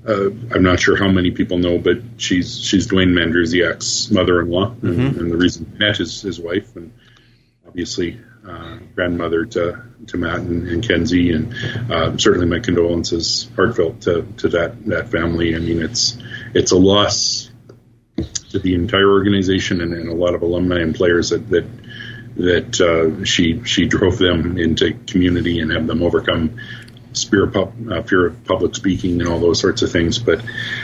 uh, 0.08 0.30
I'm 0.53 0.64
not 0.64 0.80
sure 0.80 0.95
how 0.97 1.10
many 1.10 1.32
people 1.32 1.58
know. 1.58 1.78
But 1.78 1.97
she's 2.18 2.60
she's 2.60 2.88
Dwayne 2.88 3.12
Mandrusiak's 3.14 4.10
mother-in-law, 4.10 4.76
and, 4.82 5.18
and 5.18 5.32
the 5.32 5.38
reason 5.38 5.66
he 5.72 5.78
met 5.78 5.97
his 5.97 6.22
his 6.22 6.39
wife, 6.39 6.76
and 6.76 6.91
obviously 7.68 8.20
uh, 8.47 8.78
grandmother 8.95 9.45
to 9.45 9.82
to 10.08 10.18
Matt 10.18 10.39
and, 10.39 10.68
and 10.68 10.88
Kenzie, 10.88 11.32
and 11.32 11.53
uh, 11.91 12.18
certainly 12.18 12.47
my 12.47 12.60
condolences, 12.60 13.49
heartfelt 13.56 14.01
to 14.01 14.24
to 14.38 14.49
that 14.49 14.86
that 14.86 15.10
family. 15.10 15.56
I 15.56 15.60
mean, 15.60 15.82
it's 15.82 16.18
it's 16.56 16.72
a 16.72 16.78
loss 16.78 17.51
to 18.49 18.60
the 18.60 18.74
entire 18.74 19.12
organization 19.12 19.82
and, 19.82 19.93
and 19.93 20.10
a 20.10 20.14
lot 20.14 20.34
of 20.34 20.41
alumni 20.41 20.80
and 20.80 20.95
players 20.95 21.30
that 21.30 21.47
that 21.49 21.66
that 22.38 22.82
uh, 22.82 23.24
she 23.24 23.64
she 23.66 23.86
drove 23.86 24.18
them 24.18 24.58
into 24.58 24.93
community 25.08 25.60
and 25.60 25.72
have 25.72 25.86
them 25.88 26.01
overcome 26.01 26.58
fear 27.30 27.45
of, 27.45 27.53
pub, 27.53 27.74
uh, 27.89 28.01
fear 28.03 28.26
of 28.26 28.43
public 28.43 28.76
speaking 28.76 29.22
and 29.22 29.30
all 29.30 29.39
those 29.39 29.60
sorts 29.60 29.82
of 29.84 29.91
things. 29.91 30.20
But 30.20 30.43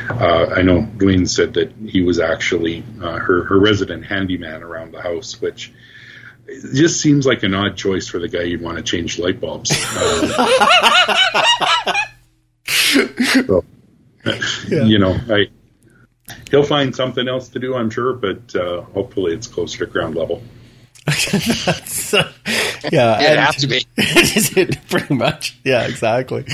uh, 0.10 0.54
I 0.56 0.62
know 0.62 0.82
Dwayne 0.82 1.28
said 1.28 1.56
that 1.56 1.74
he 1.74 2.04
was 2.04 2.20
actually 2.20 2.84
uh, 3.02 3.18
her 3.18 3.46
her 3.46 3.60
resident 3.60 4.06
handyman 4.06 4.64
around 4.64 4.92
the 4.94 5.02
house, 5.02 5.42
which 5.42 5.74
it 6.48 6.76
just 6.76 7.00
seems 7.00 7.26
like 7.26 7.44
an 7.44 7.54
odd 7.54 7.78
choice 7.78 8.08
for 8.08 8.20
the 8.20 8.28
guy 8.28 8.42
you'd 8.44 8.62
want 8.62 8.78
to 8.78 8.84
change 8.84 9.20
light 9.20 9.40
bulbs. 9.40 9.72
Uh, 9.74 10.48
so, 12.68 13.64
You 14.70 15.00
know, 15.00 15.18
I 15.30 15.48
he'll 16.52 16.64
find 16.64 16.96
something 16.96 17.28
else 17.28 17.50
to 17.50 17.60
do, 17.60 17.76
I'm 17.76 17.90
sure, 17.90 18.14
but 18.14 18.56
uh, 18.56 18.82
hopefully 18.82 19.34
it's 19.34 19.48
closer 19.48 19.86
to 19.86 19.92
ground 19.92 20.16
level. 20.16 20.44
So, 21.86 22.18
yeah, 22.48 22.90
Yeah, 22.92 23.32
it 23.34 23.40
has 23.40 23.56
to 23.58 23.68
be. 23.68 23.86
Is 23.98 24.56
it 24.56 24.78
pretty 24.90 25.16
much? 25.16 25.58
Yeah, 25.64 25.88
exactly. 25.88 26.46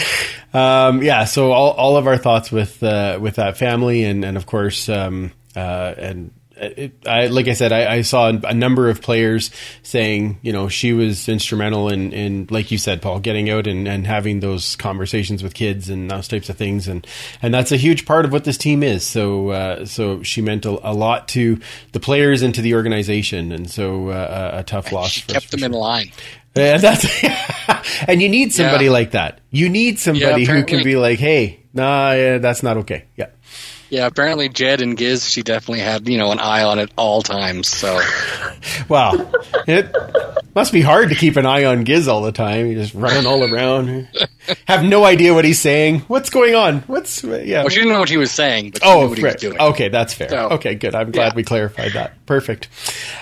Um, 0.53 1.03
yeah, 1.03 1.25
so 1.25 1.51
all, 1.51 1.71
all 1.71 1.97
of 1.97 2.07
our 2.07 2.17
thoughts 2.17 2.51
with 2.51 2.81
uh, 2.81 3.19
with 3.21 3.35
that 3.35 3.57
family, 3.57 4.05
and 4.05 4.23
and 4.23 4.37
of 4.37 4.45
course, 4.45 4.87
um, 4.87 5.31
uh, 5.55 5.93
and 5.97 6.31
it, 6.59 7.07
I 7.07 7.27
like 7.27 7.47
I 7.47 7.53
said, 7.53 7.71
I, 7.71 7.95
I 7.95 8.01
saw 8.01 8.29
a 8.29 8.53
number 8.53 8.89
of 8.89 9.01
players 9.01 9.51
saying, 9.83 10.39
you 10.41 10.51
know, 10.51 10.67
she 10.67 10.93
was 10.93 11.29
instrumental 11.29 11.89
in, 11.89 12.13
in 12.13 12.47
like 12.49 12.71
you 12.71 12.77
said, 12.77 13.01
Paul, 13.01 13.19
getting 13.19 13.49
out 13.49 13.67
and, 13.67 13.87
and 13.87 14.05
having 14.05 14.39
those 14.39 14.75
conversations 14.75 15.43
with 15.43 15.53
kids 15.53 15.89
and 15.89 16.09
those 16.09 16.27
types 16.27 16.49
of 16.49 16.57
things, 16.57 16.87
and 16.87 17.05
and 17.41 17.53
that's 17.53 17.71
a 17.71 17.77
huge 17.77 18.05
part 18.05 18.25
of 18.25 18.31
what 18.31 18.43
this 18.43 18.57
team 18.57 18.83
is. 18.83 19.05
So 19.05 19.49
uh, 19.49 19.85
so 19.85 20.23
she 20.23 20.41
meant 20.41 20.65
a, 20.65 20.89
a 20.89 20.93
lot 20.93 21.27
to 21.29 21.59
the 21.91 21.99
players 21.99 22.41
and 22.41 22.53
to 22.55 22.61
the 22.61 22.75
organization, 22.75 23.51
and 23.51 23.69
so 23.69 24.09
uh, 24.09 24.51
a, 24.53 24.63
tough 24.63 24.91
loss. 24.91 25.11
She 25.11 25.21
for 25.21 25.31
us 25.31 25.33
kept 25.33 25.51
them 25.51 25.59
sure. 25.59 25.65
in 25.67 25.71
line. 25.73 26.11
Yeah, 26.55 26.77
that's 26.77 27.05
and 28.07 28.21
you 28.21 28.29
need 28.29 28.51
somebody 28.51 28.85
Yeah. 28.85 28.91
like 28.91 29.11
that. 29.11 29.41
You 29.51 29.69
need 29.69 29.99
somebody 29.99 30.43
who 30.43 30.63
can 30.63 30.83
be 30.83 30.95
like, 30.95 31.19
"Hey, 31.19 31.59
nah, 31.73 32.11
yeah, 32.11 32.37
that's 32.39 32.63
not 32.63 32.77
okay." 32.77 33.05
Yeah, 33.15 33.27
Yeah, 33.89 34.05
apparently 34.05 34.49
Jed 34.49 34.81
and 34.81 34.97
Giz, 34.97 35.29
she 35.29 35.43
definitely 35.43 35.79
had 35.79 36.07
you 36.07 36.17
know 36.17 36.31
an 36.31 36.39
eye 36.39 36.63
on 36.63 36.79
at 36.79 36.91
all 36.97 37.21
times. 37.21 37.67
So 37.69 37.99
wow, 38.89 39.13
it 39.67 39.93
must 40.57 40.73
be 40.73 40.81
hard 40.81 41.09
to 41.09 41.13
keep 41.13 41.35
an 41.37 41.45
eye 41.45 41.65
on 41.65 41.83
Giz 41.83 42.07
all 42.07 42.23
the 42.23 42.31
time. 42.31 42.65
He's 42.65 42.79
just 42.79 42.95
running 42.95 43.27
all 43.27 43.43
around, 43.43 44.07
have 44.65 44.83
no 44.83 45.05
idea 45.05 45.31
what 45.35 45.45
he's 45.45 45.59
saying. 45.59 45.99
What's 46.07 46.31
going 46.31 46.55
on? 46.55 46.79
What's 46.87 47.23
yeah? 47.23 47.59
well, 47.59 47.69
she 47.69 47.75
didn't 47.75 47.93
know 47.93 47.99
what 47.99 48.09
he 48.09 48.17
was 48.17 48.31
saying, 48.31 48.71
but 48.71 48.81
Oh, 48.83 49.01
knew 49.01 49.09
what 49.09 49.17
he 49.19 49.23
was 49.23 49.33
right. 49.33 49.39
doing. 49.39 49.59
Okay, 49.59 49.89
that's 49.89 50.15
fair. 50.15 50.29
So, 50.29 50.49
okay, 50.53 50.73
good. 50.73 50.95
I'm 50.95 51.11
glad 51.11 51.33
yeah. 51.33 51.35
we 51.35 51.43
clarified 51.43 51.91
that. 51.91 52.25
Perfect. 52.25 52.69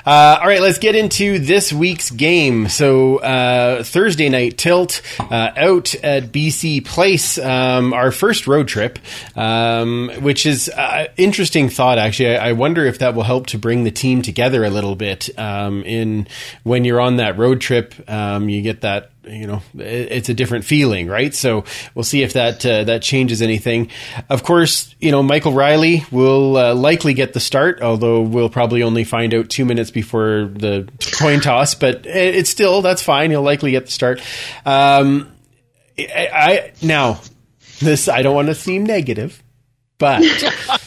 Uh, 0.06 0.38
all 0.40 0.48
right, 0.48 0.62
let's 0.62 0.78
get 0.78 0.96
into 0.96 1.38
this 1.40 1.74
week's 1.74 2.10
game. 2.10 2.70
So 2.70 3.18
uh, 3.18 3.84
Thursday 3.84 4.30
night 4.30 4.58
tilt 4.58 5.02
uh, 5.20 5.52
out 5.58 5.94
at 5.96 6.32
BC 6.32 6.86
Place, 6.86 7.38
um, 7.38 7.92
our 7.92 8.14
first 8.14 8.48
road 8.48 8.70
trip, 8.70 8.98
um, 9.36 10.10
which 10.22 10.46
is 10.46 10.70
uh, 10.70 11.08
interesting 11.18 11.68
thought. 11.68 11.98
Actually, 11.98 12.38
I, 12.38 12.50
I 12.50 12.52
wonder 12.54 12.86
if 12.86 13.00
that 13.00 13.14
will 13.14 13.24
help 13.24 13.48
to 13.48 13.58
bring 13.58 13.84
the 13.84 13.92
team 13.92 14.22
together 14.22 14.64
a 14.64 14.70
little 14.70 14.96
bit. 14.96 15.38
Um, 15.38 15.84
in 15.84 16.28
when 16.64 16.86
you're 16.86 17.02
on 17.02 17.18
that 17.18 17.25
road 17.32 17.60
trip, 17.62 17.94
um, 18.10 18.48
you 18.50 18.62
get 18.62 18.82
that 18.82 19.12
you 19.28 19.48
know 19.48 19.62
it- 19.78 20.12
it's 20.12 20.30
a 20.30 20.34
different 20.34 20.66
feeling 20.66 21.08
right? 21.08 21.34
So 21.34 21.64
we'll 21.96 22.04
see 22.04 22.22
if 22.24 22.34
that 22.34 22.66
uh, 22.66 22.84
that 22.86 23.02
changes 23.02 23.42
anything. 23.42 23.90
Of 24.30 24.44
course 24.44 24.94
you 25.00 25.12
know 25.12 25.24
michael 25.24 25.52
Reilly 25.54 26.06
will 26.12 26.58
uh, 26.58 26.74
likely 26.76 27.14
get 27.14 27.34
the 27.34 27.40
start 27.40 27.82
although 27.82 28.22
we'll 28.22 28.50
probably 28.50 28.84
only 28.84 29.04
find 29.04 29.34
out 29.34 29.50
two 29.50 29.66
minutes 29.66 29.92
before 29.92 30.52
the 30.54 30.88
coin 31.20 31.40
toss 31.42 31.74
but 31.76 32.06
it- 32.06 32.36
it's 32.36 32.50
still 32.50 32.82
that's 32.82 33.02
fine. 33.02 33.32
He'll 33.32 33.42
likely 33.42 33.72
get 33.72 33.86
the 33.88 33.92
start. 33.92 34.22
Um, 34.66 35.32
I, 35.98 36.30
I 36.34 36.72
now 36.82 37.22
this 37.80 38.08
i 38.08 38.22
don't 38.22 38.36
want 38.36 38.48
to 38.48 38.56
seem 38.56 38.86
negative 38.86 39.42
but 39.98 40.22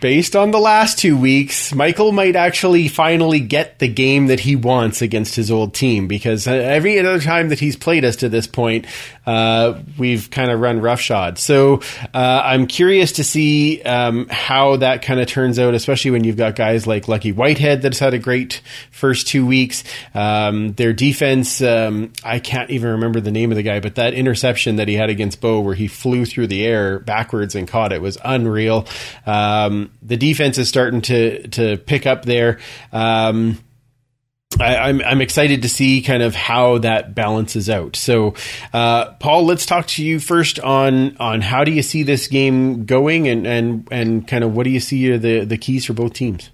based 0.00 0.36
on 0.36 0.50
the 0.50 0.58
last 0.58 0.98
two 0.98 1.16
weeks, 1.16 1.74
Michael 1.74 2.12
might 2.12 2.36
actually 2.36 2.88
finally 2.88 3.40
get 3.40 3.78
the 3.78 3.88
game 3.88 4.26
that 4.28 4.40
he 4.40 4.56
wants 4.56 5.02
against 5.02 5.34
his 5.34 5.50
old 5.50 5.74
team 5.74 6.08
because 6.08 6.46
uh, 6.46 6.52
every 6.52 6.98
other 6.98 7.20
time 7.20 7.48
that 7.48 7.58
he's 7.58 7.76
played 7.76 8.04
us 8.04 8.16
to 8.16 8.28
this 8.28 8.46
point, 8.46 8.86
uh, 9.28 9.78
we've 9.98 10.30
kind 10.30 10.50
of 10.50 10.58
run 10.58 10.80
roughshod. 10.80 11.38
So 11.38 11.82
uh, 12.14 12.42
I'm 12.44 12.66
curious 12.66 13.12
to 13.12 13.24
see 13.24 13.82
um, 13.82 14.26
how 14.30 14.76
that 14.76 15.02
kind 15.02 15.20
of 15.20 15.26
turns 15.26 15.58
out, 15.58 15.74
especially 15.74 16.12
when 16.12 16.24
you've 16.24 16.38
got 16.38 16.56
guys 16.56 16.86
like 16.86 17.08
Lucky 17.08 17.32
Whitehead 17.32 17.82
that's 17.82 17.98
had 17.98 18.14
a 18.14 18.18
great 18.18 18.62
first 18.90 19.28
two 19.28 19.46
weeks. 19.46 19.84
Um, 20.14 20.72
their 20.72 20.94
defense, 20.94 21.60
um, 21.60 22.10
I 22.24 22.38
can't 22.38 22.70
even 22.70 22.92
remember 22.92 23.20
the 23.20 23.30
name 23.30 23.52
of 23.52 23.56
the 23.56 23.62
guy, 23.62 23.80
but 23.80 23.96
that 23.96 24.14
interception 24.14 24.76
that 24.76 24.88
he 24.88 24.94
had 24.94 25.10
against 25.10 25.42
Bo 25.42 25.60
where 25.60 25.74
he 25.74 25.88
flew 25.88 26.24
through 26.24 26.46
the 26.46 26.64
air 26.64 26.98
backwards 26.98 27.54
and 27.54 27.68
caught 27.68 27.92
it 27.92 28.00
was 28.00 28.16
unreal. 28.24 28.86
Um, 29.26 29.90
the 30.00 30.16
defense 30.16 30.56
is 30.56 30.70
starting 30.70 31.02
to 31.02 31.46
to 31.48 31.76
pick 31.76 32.06
up 32.06 32.24
there. 32.24 32.60
Um, 32.92 33.58
I, 34.58 34.76
I'm 34.76 35.02
I'm 35.02 35.20
excited 35.20 35.62
to 35.62 35.68
see 35.68 36.00
kind 36.00 36.22
of 36.22 36.34
how 36.34 36.78
that 36.78 37.14
balances 37.14 37.68
out. 37.68 37.96
So, 37.96 38.34
uh, 38.72 39.12
Paul, 39.12 39.44
let's 39.44 39.66
talk 39.66 39.86
to 39.88 40.04
you 40.04 40.18
first 40.18 40.58
on 40.58 41.16
on 41.18 41.42
how 41.42 41.64
do 41.64 41.70
you 41.70 41.82
see 41.82 42.02
this 42.02 42.28
game 42.28 42.86
going, 42.86 43.28
and 43.28 43.46
and 43.46 43.88
and 43.90 44.26
kind 44.26 44.44
of 44.44 44.54
what 44.54 44.64
do 44.64 44.70
you 44.70 44.80
see 44.80 45.12
are 45.12 45.18
the 45.18 45.44
the 45.44 45.58
keys 45.58 45.84
for 45.84 45.92
both 45.92 46.14
teams. 46.14 46.48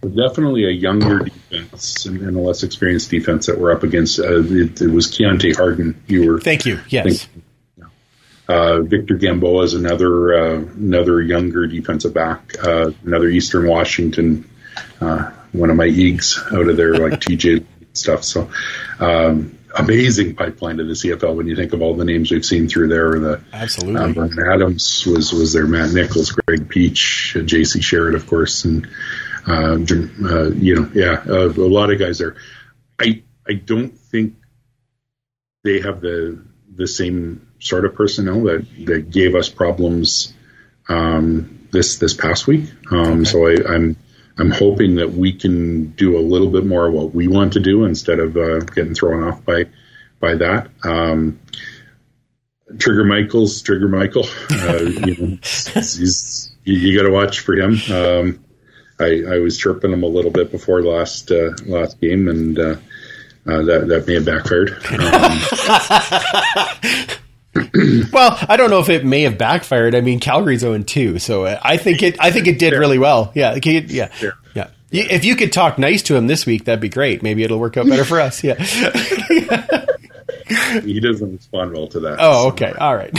Definitely 0.00 0.64
a 0.64 0.70
younger 0.70 1.20
defense 1.20 2.04
and, 2.04 2.20
and 2.20 2.36
a 2.36 2.40
less 2.40 2.62
experienced 2.62 3.10
defense 3.10 3.46
that 3.46 3.58
we're 3.58 3.72
up 3.72 3.82
against. 3.82 4.18
Uh, 4.18 4.40
it, 4.40 4.80
it 4.80 4.90
was 4.90 5.06
Keontae 5.08 5.56
Harden. 5.56 6.02
You 6.06 6.30
were 6.30 6.40
Thank 6.40 6.66
you. 6.66 6.80
Yes. 6.88 7.26
Uh, 8.46 8.82
Victor 8.82 9.14
Gamboa 9.14 9.62
is 9.62 9.74
another 9.74 10.34
uh, 10.34 10.56
another 10.56 11.22
younger 11.22 11.66
defensive 11.66 12.12
back, 12.12 12.54
uh, 12.62 12.90
another 13.04 13.28
Eastern 13.28 13.66
Washington, 13.66 14.48
uh, 15.00 15.30
one 15.54 15.70
of 15.70 15.76
my 15.76 15.86
eags 15.86 16.38
out 16.52 16.68
of 16.68 16.76
there, 16.76 16.94
like 16.94 17.20
TJ 17.20 17.64
stuff. 17.92 18.24
So, 18.24 18.50
um, 18.98 19.58
amazing 19.76 20.34
pipeline 20.34 20.76
to 20.78 20.84
the 20.84 20.92
CFL 20.92 21.36
when 21.36 21.46
you 21.46 21.56
think 21.56 21.72
of 21.72 21.82
all 21.82 21.94
the 21.94 22.04
names 22.04 22.30
we've 22.30 22.44
seen 22.44 22.68
through 22.68 22.88
there. 22.88 23.18
The 23.18 23.40
Absolutely. 23.52 24.20
um, 24.20 24.38
Adams 24.50 25.06
was 25.06 25.32
was 25.32 25.52
there. 25.52 25.66
Matt 25.66 25.92
Nichols, 25.92 26.32
Greg 26.32 26.68
Peach, 26.68 27.36
uh, 27.38 27.42
J.C. 27.42 27.80
Sherritt, 27.80 28.14
of 28.14 28.26
course, 28.26 28.64
and 28.64 28.86
uh, 29.46 29.76
uh, 29.76 30.50
you 30.50 30.74
know, 30.74 30.90
yeah, 30.94 31.22
uh, 31.26 31.48
a 31.48 31.68
lot 31.68 31.90
of 31.90 31.98
guys 31.98 32.18
there. 32.18 32.36
I 33.00 33.22
I 33.48 33.54
don't 33.54 33.96
think 33.96 34.34
they 35.62 35.80
have 35.80 36.00
the 36.00 36.42
the 36.74 36.86
same 36.86 37.48
sort 37.60 37.84
of 37.84 37.94
personnel 37.94 38.42
that 38.44 38.66
that 38.86 39.10
gave 39.10 39.34
us 39.34 39.48
problems 39.48 40.32
um, 40.88 41.68
this 41.72 41.98
this 41.98 42.14
past 42.14 42.46
week. 42.46 42.70
Um, 42.90 43.24
So 43.24 43.46
I, 43.46 43.56
I'm 43.74 43.96
I'm 44.38 44.50
hoping 44.50 44.96
that 44.96 45.12
we 45.12 45.32
can 45.32 45.90
do 45.92 46.18
a 46.18 46.20
little 46.20 46.50
bit 46.50 46.66
more 46.66 46.88
of 46.88 46.94
what 46.94 47.14
we 47.14 47.28
want 47.28 47.52
to 47.52 47.60
do 47.60 47.84
instead 47.84 48.18
of 48.18 48.36
uh, 48.36 48.58
getting 48.60 48.94
thrown 48.94 49.22
off 49.22 49.44
by 49.44 49.66
by 50.20 50.34
that. 50.34 50.68
Um, 50.82 51.38
Trigger 52.78 53.04
Michaels, 53.04 53.62
Trigger 53.62 53.88
Michael, 53.88 54.24
uh, 54.50 54.78
you 54.82 55.16
know, 55.16 55.38
you, 56.64 56.66
you 56.74 56.98
got 56.98 57.04
to 57.04 57.12
watch 57.12 57.40
for 57.40 57.54
him. 57.54 57.78
Um, 57.92 58.44
I, 58.98 59.34
I 59.34 59.38
was 59.38 59.58
chirping 59.58 59.92
him 59.92 60.02
a 60.02 60.06
little 60.08 60.30
bit 60.30 60.50
before 60.50 60.82
last 60.82 61.30
uh, 61.30 61.52
last 61.66 62.00
game, 62.00 62.28
and 62.28 62.58
uh, 62.58 62.76
uh, 63.46 63.62
that 63.62 63.88
that 63.88 64.06
may 64.06 64.14
have 64.14 64.24
backfired. 64.24 64.76
Um, 67.10 67.18
Well, 68.12 68.38
I 68.48 68.56
don't 68.56 68.70
know 68.70 68.78
if 68.78 68.88
it 68.88 69.04
may 69.04 69.22
have 69.22 69.36
backfired. 69.36 69.94
I 69.94 70.00
mean, 70.00 70.20
Calgary's 70.20 70.60
0 70.60 70.82
2, 70.82 71.18
so 71.18 71.44
uh, 71.46 71.58
I 71.62 71.76
think 71.76 72.02
it. 72.02 72.16
I 72.20 72.30
think 72.30 72.46
it 72.46 72.58
did 72.58 72.72
really 72.72 72.98
well. 72.98 73.32
Yeah, 73.34 73.58
could- 73.58 73.90
yeah, 73.90 74.10
yeah. 74.54 74.68
If 74.92 75.24
you 75.24 75.34
could 75.34 75.52
talk 75.52 75.76
nice 75.76 76.02
to 76.04 76.14
him 76.14 76.28
this 76.28 76.46
week, 76.46 76.66
that'd 76.66 76.80
be 76.80 76.88
great. 76.88 77.22
Maybe 77.22 77.42
it'll 77.42 77.58
work 77.58 77.76
out 77.76 77.88
better 77.88 78.04
for 78.04 78.20
us. 78.20 78.44
Yeah. 78.44 78.54
he 80.84 81.00
doesn't 81.00 81.32
respond 81.32 81.72
well 81.72 81.88
to 81.88 82.00
that. 82.00 82.18
Oh, 82.20 82.48
okay. 82.48 82.72
All 82.78 82.94
right. 82.94 83.18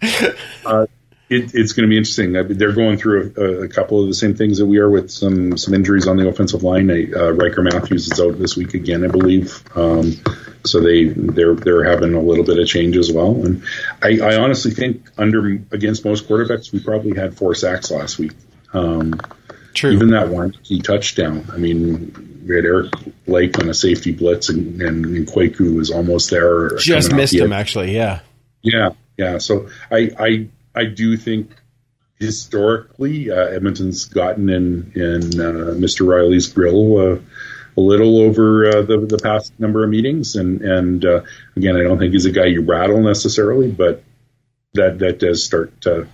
it, 1.28 1.54
it's 1.54 1.72
going 1.72 1.86
to 1.86 1.90
be 1.90 1.98
interesting. 1.98 2.32
They're 2.32 2.72
going 2.72 2.96
through 2.96 3.34
a, 3.36 3.64
a 3.64 3.68
couple 3.68 4.00
of 4.00 4.08
the 4.08 4.14
same 4.14 4.34
things 4.34 4.58
that 4.58 4.66
we 4.66 4.78
are 4.78 4.88
with 4.88 5.10
some 5.10 5.58
some 5.58 5.74
injuries 5.74 6.06
on 6.06 6.16
the 6.16 6.26
offensive 6.26 6.62
line. 6.62 6.90
Uh, 6.90 7.32
Ryker 7.32 7.62
Mathews 7.62 8.10
is 8.10 8.20
out 8.20 8.38
this 8.38 8.56
week 8.56 8.74
again, 8.74 9.04
I 9.04 9.08
believe. 9.08 9.62
Um, 9.76 10.12
so 10.64 10.80
they 10.80 11.04
they're 11.04 11.54
they're 11.54 11.84
having 11.84 12.14
a 12.14 12.20
little 12.20 12.44
bit 12.44 12.58
of 12.58 12.66
change 12.66 12.96
as 12.96 13.12
well. 13.12 13.44
And 13.44 13.62
I, 14.02 14.18
I 14.20 14.38
honestly 14.38 14.70
think 14.70 15.08
under 15.18 15.46
against 15.70 16.04
most 16.04 16.26
quarterbacks, 16.28 16.72
we 16.72 16.80
probably 16.80 17.18
had 17.18 17.36
four 17.36 17.54
sacks 17.54 17.90
last 17.90 18.18
week. 18.18 18.32
Um, 18.72 19.20
True. 19.74 19.92
even 19.92 20.10
that 20.10 20.28
one 20.28 20.52
key 20.52 20.80
touchdown. 20.80 21.46
I 21.52 21.58
mean, 21.58 22.42
we 22.46 22.56
had 22.56 22.64
Eric 22.64 22.92
Blake 23.26 23.58
on 23.58 23.68
a 23.68 23.74
safety 23.74 24.12
blitz, 24.12 24.48
and, 24.48 24.80
and, 24.80 25.04
and 25.04 25.26
Kwaku 25.28 25.76
was 25.76 25.90
almost 25.90 26.30
there. 26.30 26.76
Just 26.78 27.12
missed 27.12 27.34
him, 27.34 27.52
actually. 27.52 27.94
Yeah. 27.94 28.20
yeah, 28.62 28.90
yeah. 29.16 29.38
So 29.38 29.68
I 29.90 30.10
I 30.18 30.48
I 30.78 30.84
do 30.84 31.16
think 31.16 31.50
historically 32.20 33.32
uh, 33.32 33.34
Edmonton's 33.34 34.04
gotten 34.04 34.48
in 34.48 34.92
in 34.94 35.40
uh, 35.40 35.74
Mr. 35.74 36.06
Reilly's 36.06 36.46
grill 36.46 36.98
uh, 36.98 37.18
a 37.76 37.80
little 37.80 38.20
over 38.20 38.68
uh, 38.68 38.82
the 38.82 38.98
the 38.98 39.18
past 39.18 39.58
number 39.58 39.82
of 39.82 39.90
meetings, 39.90 40.36
and 40.36 40.62
and 40.62 41.04
uh, 41.04 41.22
again, 41.56 41.76
I 41.76 41.82
don't 41.82 41.98
think 41.98 42.12
he's 42.12 42.26
a 42.26 42.30
guy 42.30 42.46
you 42.46 42.62
rattle 42.62 43.00
necessarily, 43.00 43.72
but 43.72 44.04
that 44.74 45.00
that 45.00 45.18
does 45.18 45.44
start 45.44 45.80
to 45.80 46.06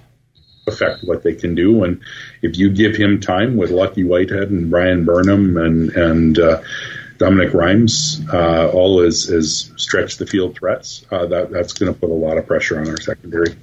affect 0.66 1.04
what 1.04 1.22
they 1.22 1.34
can 1.34 1.54
do. 1.54 1.84
And 1.84 2.00
if 2.40 2.56
you 2.56 2.70
give 2.70 2.96
him 2.96 3.20
time 3.20 3.58
with 3.58 3.70
Lucky 3.70 4.02
Whitehead 4.02 4.48
and 4.48 4.70
Bryan 4.70 5.04
Burnham 5.04 5.58
and 5.58 5.90
and 5.90 6.38
uh, 6.38 6.62
Dominique 7.18 7.52
Rhymes, 7.52 8.22
all 8.32 9.02
as 9.02 9.28
as 9.28 9.70
stretch 9.76 10.16
the 10.16 10.26
field 10.26 10.56
threats, 10.56 11.04
that 11.10 11.50
that's 11.50 11.74
going 11.74 11.92
to 11.92 12.00
put 12.00 12.08
a 12.08 12.14
lot 12.14 12.38
of 12.38 12.46
pressure 12.46 12.80
on 12.80 12.88
our 12.88 12.98
secondary. 12.98 13.54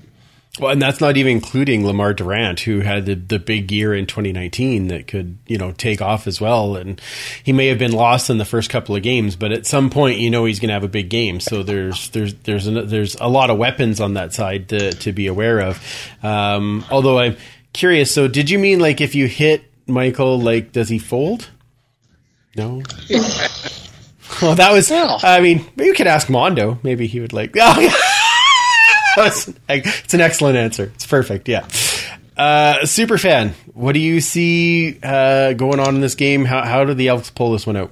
Well, 0.59 0.71
and 0.71 0.81
that's 0.81 0.99
not 0.99 1.15
even 1.15 1.31
including 1.31 1.83
Lemar 1.83 2.13
Durant, 2.13 2.59
who 2.59 2.81
had 2.81 3.05
the, 3.05 3.15
the 3.15 3.39
big 3.39 3.71
year 3.71 3.93
in 3.93 4.05
2019 4.05 4.89
that 4.89 5.07
could, 5.07 5.37
you 5.47 5.57
know, 5.57 5.71
take 5.71 6.01
off 6.01 6.27
as 6.27 6.41
well. 6.41 6.75
And 6.75 6.99
he 7.41 7.53
may 7.53 7.67
have 7.67 7.79
been 7.79 7.93
lost 7.93 8.29
in 8.29 8.37
the 8.37 8.43
first 8.43 8.69
couple 8.69 8.93
of 8.93 9.01
games, 9.01 9.37
but 9.37 9.53
at 9.53 9.65
some 9.65 9.89
point, 9.89 10.19
you 10.19 10.29
know, 10.29 10.43
he's 10.43 10.59
going 10.59 10.67
to 10.67 10.73
have 10.73 10.83
a 10.83 10.89
big 10.89 11.09
game. 11.09 11.39
So 11.39 11.63
there's 11.63 12.09
there's 12.09 12.33
there's 12.33 12.67
an, 12.67 12.87
there's 12.87 13.15
a 13.15 13.29
lot 13.29 13.49
of 13.49 13.57
weapons 13.57 14.01
on 14.01 14.15
that 14.15 14.33
side 14.33 14.67
to 14.69 14.91
to 14.91 15.13
be 15.13 15.27
aware 15.27 15.61
of. 15.61 15.81
Um, 16.21 16.83
although 16.91 17.19
I'm 17.19 17.37
curious. 17.71 18.13
So 18.13 18.27
did 18.27 18.49
you 18.49 18.59
mean 18.59 18.79
like 18.79 18.99
if 18.99 19.15
you 19.15 19.27
hit 19.27 19.63
Michael, 19.87 20.37
like 20.37 20.73
does 20.73 20.89
he 20.89 20.99
fold? 20.99 21.49
No. 22.57 22.83
Well, 24.41 24.55
that 24.55 24.71
was. 24.71 24.89
Well. 24.89 25.19
I 25.23 25.39
mean, 25.39 25.63
you 25.75 25.93
could 25.93 26.07
ask 26.07 26.29
Mondo. 26.29 26.79
Maybe 26.83 27.05
he 27.05 27.19
would 27.19 27.33
like. 27.33 27.53
It's 29.17 30.13
an 30.13 30.21
excellent 30.21 30.57
answer. 30.57 30.91
It's 30.95 31.05
perfect. 31.05 31.47
Yeah. 31.47 31.67
Uh, 32.37 32.85
super 32.85 33.17
fan. 33.17 33.53
What 33.73 33.93
do 33.93 33.99
you 33.99 34.21
see 34.21 34.97
uh, 35.03 35.53
going 35.53 35.79
on 35.79 35.95
in 35.95 36.01
this 36.01 36.15
game? 36.15 36.45
How, 36.45 36.63
how 36.63 36.85
do 36.85 36.93
the 36.93 37.09
Elks 37.09 37.29
pull 37.29 37.51
this 37.51 37.67
one 37.67 37.77
out? 37.77 37.91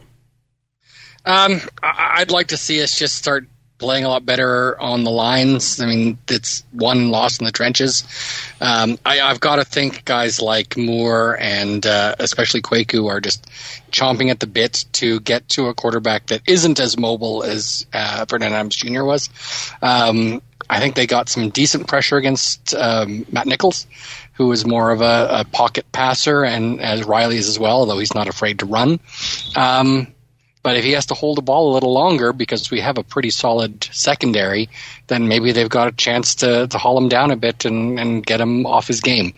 Um, 1.26 1.62
I'd 1.84 2.32
like 2.32 2.48
to 2.48 2.58
see 2.58 2.82
us 2.82 2.98
just 2.98 3.16
start 3.16 3.48
playing 3.80 4.04
a 4.04 4.10
lot 4.10 4.26
better 4.26 4.80
on 4.80 5.04
the 5.04 5.10
lines. 5.10 5.80
I 5.80 5.86
mean, 5.86 6.18
it's 6.28 6.64
one 6.72 7.12
loss 7.12 7.40
in 7.40 7.46
the 7.46 7.52
trenches. 7.52 8.04
Um, 8.60 9.00
I, 9.06 9.22
I've 9.22 9.40
got 9.40 9.56
to 9.56 9.64
think 9.64 10.06
guys 10.06 10.42
like 10.42 10.78
Moore 10.78 11.38
and 11.40 11.86
uh, 11.86 12.16
especially 12.20 12.62
Kwaku 12.62 13.08
are 13.08 13.22
just 13.22 13.50
chomping 13.92 14.30
at 14.30 14.40
the 14.42 14.48
bit 14.48 14.86
to 14.94 15.20
get 15.22 15.48
to 15.50 15.68
a 15.68 15.74
quarterback 15.74 16.28
that 16.28 16.42
isn't 16.48 16.80
as 16.80 16.98
mobile 16.98 17.44
as 17.44 17.86
uh, 17.94 18.26
Vernon 18.28 18.54
Adams 18.54 18.76
Jr. 18.76 19.04
was. 19.04 19.30
Um, 19.82 20.42
I 20.70 20.80
think 20.80 20.96
they 20.96 21.08
got 21.08 21.30
some 21.30 21.50
decent 21.50 21.88
pressure 21.88 22.18
against 22.18 22.74
um, 22.76 23.26
Matt 23.32 23.48
Nichols, 23.48 23.88
who 24.34 24.52
is 24.52 24.66
more 24.66 24.92
of 24.92 25.02
a, 25.02 25.28
a 25.32 25.46
pocket 25.46 25.92
passer, 25.92 26.44
and 26.44 26.82
as 26.82 27.04
Reilly 27.04 27.38
is 27.38 27.48
as 27.48 27.60
well, 27.60 27.78
although 27.78 28.00
he's 28.00 28.16
not 28.16 28.28
afraid 28.28 28.60
to 28.60 28.66
run. 28.66 29.00
Um, 29.56 30.08
but 30.62 30.76
if 30.76 30.84
he 30.84 30.92
has 30.92 31.06
to 31.08 31.14
hold 31.14 31.38
the 31.38 31.42
ball 31.42 31.72
a 31.72 31.74
little 31.74 31.94
longer 31.94 32.34
because 32.34 32.70
we 32.70 32.82
have 32.82 32.98
a 32.98 33.04
pretty 33.04 33.30
solid 33.30 33.84
secondary, 33.92 34.70
then 35.08 35.28
maybe 35.28 35.52
they've 35.52 35.70
got 35.70 35.88
a 35.88 35.92
chance 35.92 36.36
to, 36.36 36.68
to 36.68 36.78
haul 36.78 36.98
him 36.98 37.10
down 37.10 37.32
a 37.32 37.38
bit 37.38 37.66
and, 37.66 38.00
and 38.00 38.26
get 38.26 38.42
him 38.42 38.66
off 38.66 38.88
his 38.88 39.02
game. 39.02 39.34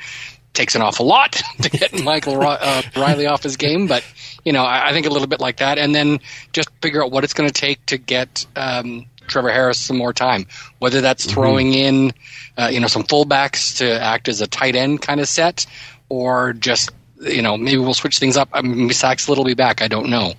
Takes 0.54 0.76
an 0.76 0.82
awful 0.82 1.06
lot 1.06 1.42
to 1.62 1.70
get 1.70 2.04
Michael 2.04 2.42
uh, 2.42 2.82
Reilly 2.98 3.28
off 3.28 3.44
his 3.44 3.56
game, 3.56 3.88
but 3.88 4.04
you 4.44 4.52
know 4.52 4.64
I, 4.64 4.90
I 4.90 4.92
think 4.92 5.06
a 5.06 5.10
little 5.10 5.28
bit 5.28 5.40
like 5.40 5.58
that, 5.58 5.78
and 5.78 5.96
then 5.96 6.20
just 6.52 6.70
figure 6.82 7.04
out 7.04 7.12
what 7.12 7.24
it's 7.24 7.34
going 7.34 7.48
to 7.48 7.54
take 7.54 7.86
to 7.86 7.98
get 7.98 8.46
um, 8.56 9.06
Trevor 9.28 9.52
Harris 9.52 9.80
some 9.80 9.98
more 9.98 10.14
time. 10.14 10.48
Whether 10.80 11.02
that's 11.02 11.26
throwing 11.26 11.74
in, 11.74 12.12
uh, 12.58 12.70
you 12.72 12.80
know, 12.80 12.88
some 12.88 13.04
fullbacks 13.04 13.78
to 13.78 14.02
act 14.02 14.28
as 14.28 14.42
a 14.42 14.48
tight 14.48 14.76
end 14.76 15.02
kind 15.02 15.20
of 15.20 15.28
set, 15.28 15.66
or 16.10 16.54
just 16.54 16.92
you 17.22 17.42
know, 17.42 17.58
maybe 17.58 17.78
we'll 17.78 17.94
switch 17.94 18.18
things 18.18 18.36
up. 18.36 18.50
I 18.52 18.62
mean, 18.62 18.90
Saxlett 18.90 19.38
will 19.38 19.46
be 19.46 19.54
back. 19.54 19.82
I 19.82 19.88
don't 19.88 20.10
know. 20.10 20.34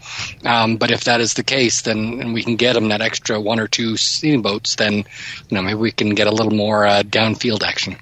Um, 0.45 0.77
but 0.77 0.91
if 0.91 1.05
that 1.05 1.21
is 1.21 1.35
the 1.35 1.43
case, 1.43 1.83
then 1.83 2.21
and 2.21 2.35
we 2.35 2.43
can 2.43 2.57
get 2.57 2.77
him 2.77 2.89
that 2.89 3.01
extra 3.01 3.41
one 3.41 3.61
or 3.61 3.69
two 3.69 3.97
steamboats, 3.97 4.77
then, 4.77 4.95
you 4.95 5.05
know, 5.53 5.63
maybe 5.63 5.79
we 5.79 5.93
can 5.93 6.11
get 6.11 6.27
a 6.27 6.33
little 6.33 6.53
more 6.53 6.85
uh, 6.85 7.03
downfield 7.03 7.63
action. 7.63 7.97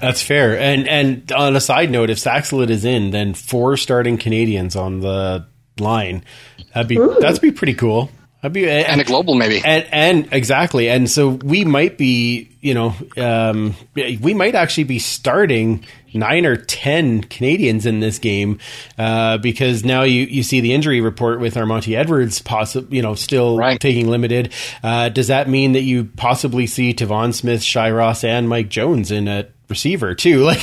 That's 0.00 0.22
fair. 0.22 0.58
And 0.58 0.88
and 0.88 1.30
on 1.32 1.54
a 1.56 1.60
side 1.60 1.90
note, 1.90 2.08
if 2.08 2.18
Saxelid 2.18 2.70
is 2.70 2.84
in, 2.84 3.10
then 3.10 3.34
four 3.34 3.76
starting 3.76 4.16
Canadians 4.16 4.76
on 4.76 5.00
the 5.00 5.46
line. 5.78 6.24
That'd 6.72 6.88
be 6.88 6.96
that'd 6.96 7.40
be 7.40 7.52
pretty 7.52 7.74
cool. 7.74 8.10
Be 8.52 8.68
And 8.68 9.00
a 9.00 9.04
global, 9.04 9.34
maybe. 9.34 9.60
and 9.64 9.86
and 9.90 10.28
exactly 10.32 10.88
and 10.90 11.10
so 11.10 11.28
we 11.30 11.64
might 11.64 11.96
be 11.98 12.50
you 12.60 12.74
know 12.74 12.94
um, 13.16 13.74
we 13.94 14.34
might 14.34 14.54
actually 14.54 14.84
be 14.84 14.98
starting 14.98 15.84
nine 16.12 16.46
or 16.46 16.56
ten 16.56 17.22
Canadians 17.22 17.86
in 17.86 17.98
this 18.00 18.18
game 18.18 18.58
uh, 18.98 19.38
because 19.38 19.84
now 19.84 20.02
you 20.02 20.22
you 20.22 20.42
see 20.42 20.60
the 20.60 20.72
injury 20.72 21.00
report 21.00 21.40
with 21.40 21.54
Armanti 21.56 21.96
Edwards 21.96 22.40
possibly 22.40 22.96
you 22.96 23.02
know 23.02 23.14
still 23.14 23.56
Right. 23.56 23.80
taking 23.80 24.08
limited 24.08 24.52
uh, 24.82 25.08
does 25.08 25.28
that 25.28 25.48
mean 25.48 25.72
that 25.72 25.82
you 25.82 26.04
possibly 26.16 26.66
see 26.66 26.94
Tevaun 26.94 27.34
Smith 27.34 27.62
Shai 27.62 27.90
Ross 27.90 28.22
and 28.24 28.48
Mike 28.48 28.68
Jones 28.68 29.10
in 29.10 29.26
at 29.26 29.50
receiver 29.68 30.14
too 30.14 30.40
like 30.44 30.60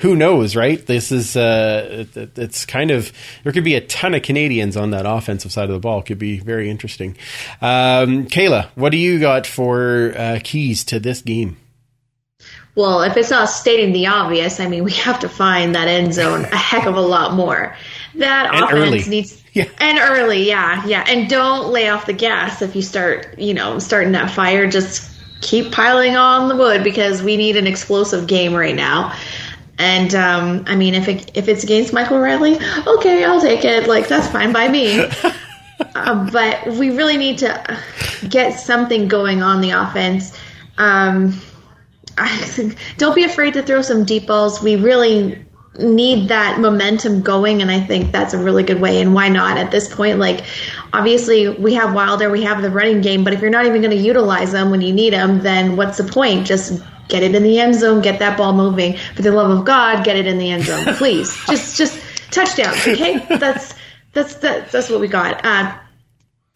who 0.00 0.14
knows 0.16 0.54
right 0.56 0.86
this 0.86 1.10
is 1.10 1.36
uh 1.36 2.06
it, 2.14 2.38
it's 2.38 2.64
kind 2.64 2.90
of 2.90 3.12
there 3.44 3.52
could 3.52 3.64
be 3.64 3.74
a 3.74 3.80
ton 3.80 4.14
of 4.14 4.22
Canadians 4.22 4.76
on 4.76 4.90
that 4.90 5.04
offensive 5.06 5.50
side 5.52 5.64
of 5.68 5.74
the 5.74 5.80
ball 5.80 6.02
could 6.02 6.18
be 6.18 6.38
very 6.38 6.70
interesting 6.70 7.16
um 7.60 8.26
Kayla 8.26 8.66
what 8.74 8.90
do 8.90 8.98
you 8.98 9.18
got 9.18 9.46
for 9.46 10.14
uh, 10.16 10.38
keys 10.44 10.84
to 10.84 11.00
this 11.00 11.22
game 11.22 11.56
Well, 12.74 13.02
if 13.02 13.16
it's 13.16 13.30
not 13.30 13.48
stating 13.48 13.92
the 13.92 14.06
obvious, 14.08 14.60
I 14.60 14.68
mean, 14.68 14.84
we 14.84 14.92
have 14.92 15.20
to 15.20 15.28
find 15.30 15.74
that 15.74 15.88
end 15.88 16.12
zone 16.12 16.44
a 16.44 16.56
heck 16.56 16.86
of 16.86 16.94
a 16.96 17.00
lot 17.00 17.32
more. 17.34 17.74
That 18.16 18.50
And 18.52 18.64
offense 18.64 18.70
early. 18.70 19.04
needs 19.06 19.42
Yeah. 19.54 19.70
and 19.78 19.98
early, 19.98 20.46
yeah, 20.46 20.84
yeah, 20.86 21.02
and 21.08 21.28
don't 21.28 21.72
lay 21.72 21.88
off 21.88 22.04
the 22.06 22.12
gas 22.12 22.60
if 22.60 22.76
you 22.76 22.82
start, 22.82 23.38
you 23.38 23.54
know, 23.54 23.78
starting 23.78 24.12
that 24.12 24.30
fire. 24.30 24.66
Just 24.68 25.10
keep 25.46 25.70
piling 25.70 26.16
on 26.16 26.48
the 26.48 26.56
wood 26.56 26.82
because 26.82 27.22
we 27.22 27.36
need 27.36 27.56
an 27.56 27.66
explosive 27.66 28.26
game 28.26 28.52
right 28.52 28.74
now. 28.74 29.16
And 29.78 30.14
um, 30.14 30.64
I 30.66 30.74
mean, 30.74 30.94
if 30.94 31.06
it, 31.06 31.30
if 31.34 31.48
it's 31.48 31.62
against 31.62 31.92
Michael 31.92 32.18
Reilly, 32.18 32.56
okay, 32.86 33.24
I'll 33.24 33.40
take 33.40 33.64
it. 33.64 33.86
Like 33.86 34.08
that's 34.08 34.26
fine 34.26 34.52
by 34.52 34.68
me. 34.68 35.00
uh, 35.94 36.30
but 36.32 36.66
we 36.74 36.90
really 36.90 37.16
need 37.16 37.38
to 37.38 37.78
get 38.28 38.58
something 38.58 39.06
going 39.06 39.42
on 39.42 39.60
the 39.60 39.70
offense. 39.70 40.36
Um, 40.78 41.40
I, 42.18 42.74
don't 42.96 43.14
be 43.14 43.24
afraid 43.24 43.54
to 43.54 43.62
throw 43.62 43.82
some 43.82 44.04
deep 44.04 44.26
balls. 44.26 44.62
We 44.62 44.74
really 44.76 45.44
need 45.78 46.28
that 46.28 46.58
momentum 46.58 47.20
going, 47.22 47.60
and 47.60 47.70
I 47.70 47.80
think 47.80 48.10
that's 48.10 48.34
a 48.34 48.38
really 48.38 48.62
good 48.62 48.80
way. 48.80 49.00
And 49.00 49.14
why 49.14 49.28
not 49.28 49.58
at 49.58 49.70
this 49.70 49.94
point? 49.94 50.18
Like, 50.18 50.44
obviously, 50.96 51.48
we 51.48 51.74
have 51.74 51.94
Wilder, 51.94 52.30
we 52.30 52.42
have 52.44 52.62
the 52.62 52.70
running 52.70 53.00
game, 53.00 53.24
but 53.24 53.32
if 53.32 53.40
you're 53.40 53.50
not 53.50 53.66
even 53.66 53.82
going 53.82 53.96
to 53.96 54.02
utilize 54.02 54.52
them 54.52 54.70
when 54.70 54.80
you 54.80 54.92
need 54.92 55.12
them, 55.12 55.40
then 55.40 55.76
what's 55.76 55.98
the 55.98 56.04
point? 56.04 56.46
Just 56.46 56.82
get 57.08 57.22
it 57.22 57.34
in 57.34 57.42
the 57.42 57.58
end 57.58 57.74
zone, 57.74 58.02
get 58.02 58.18
that 58.18 58.36
ball 58.36 58.52
moving. 58.52 58.96
For 59.14 59.22
the 59.22 59.32
love 59.32 59.50
of 59.50 59.64
God, 59.64 60.04
get 60.04 60.16
it 60.16 60.26
in 60.26 60.38
the 60.38 60.50
end 60.50 60.64
zone, 60.64 60.84
please. 60.96 61.36
just, 61.46 61.76
just 61.76 62.00
touchdowns. 62.30 62.86
Okay, 62.86 63.24
that's 63.28 63.74
that's 64.12 64.36
that, 64.36 64.70
that's 64.72 64.88
what 64.88 65.00
we 65.00 65.08
got. 65.08 65.44
Uh, 65.44 65.76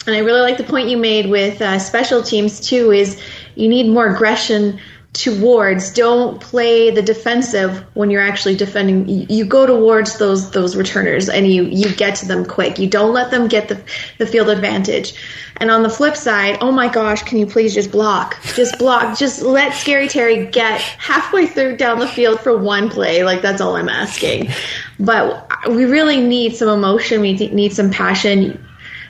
and 0.07 0.17
I 0.17 0.21
really 0.21 0.41
like 0.41 0.57
the 0.57 0.65
point 0.65 0.89
you 0.89 0.97
made 0.97 1.29
with 1.29 1.61
uh, 1.61 1.79
special 1.79 2.23
teams 2.23 2.61
too. 2.61 2.91
Is 2.91 3.21
you 3.55 3.69
need 3.69 3.89
more 3.91 4.07
aggression 4.07 4.81
towards 5.13 5.93
don't 5.93 6.41
play 6.41 6.91
the 6.91 7.03
defensive 7.03 7.85
when 7.95 8.11
you're 8.11 8.23
actually 8.23 8.55
defending. 8.55 9.09
You 9.09 9.45
go 9.45 9.67
towards 9.67 10.19
those 10.19 10.53
those 10.53 10.77
returners 10.77 11.29
and 11.29 11.47
you 11.47 11.65
you 11.65 11.93
get 11.95 12.17
to 12.17 12.27
them 12.27 12.45
quick. 12.45 12.79
You 12.79 12.89
don't 12.89 13.13
let 13.13 13.31
them 13.31 13.49
get 13.49 13.69
the 13.69 13.83
the 14.19 14.27
field 14.27 14.49
advantage. 14.49 15.15
And 15.57 15.71
on 15.71 15.83
the 15.83 15.91
flip 15.91 16.17
side 16.17 16.59
oh 16.61 16.71
my 16.71 16.89
gosh 16.89 17.23
can 17.25 17.39
you 17.39 17.47
please 17.47 17.75
just 17.75 17.91
block? 17.91 18.41
Just 18.55 18.79
block. 18.79 19.19
Just 19.19 19.43
let 19.43 19.75
scary 19.75 20.07
terry 20.07 20.47
get 20.47 20.81
halfway 20.81 21.47
through 21.47 21.77
down 21.77 21.99
the 21.99 22.09
field 22.09 22.41
for 22.41 22.57
one 22.57 22.89
play. 22.89 23.25
Like 23.25 23.43
that's 23.43 23.61
all 23.61 23.77
i'm 23.77 23.89
asking. 23.89 24.51
But 25.01 25.51
we 25.69 25.87
really 25.87 26.21
need 26.21 26.55
some 26.55 26.69
emotion. 26.69 27.21
We 27.21 27.33
need 27.33 27.73
some 27.73 27.91
passion. 27.91 28.65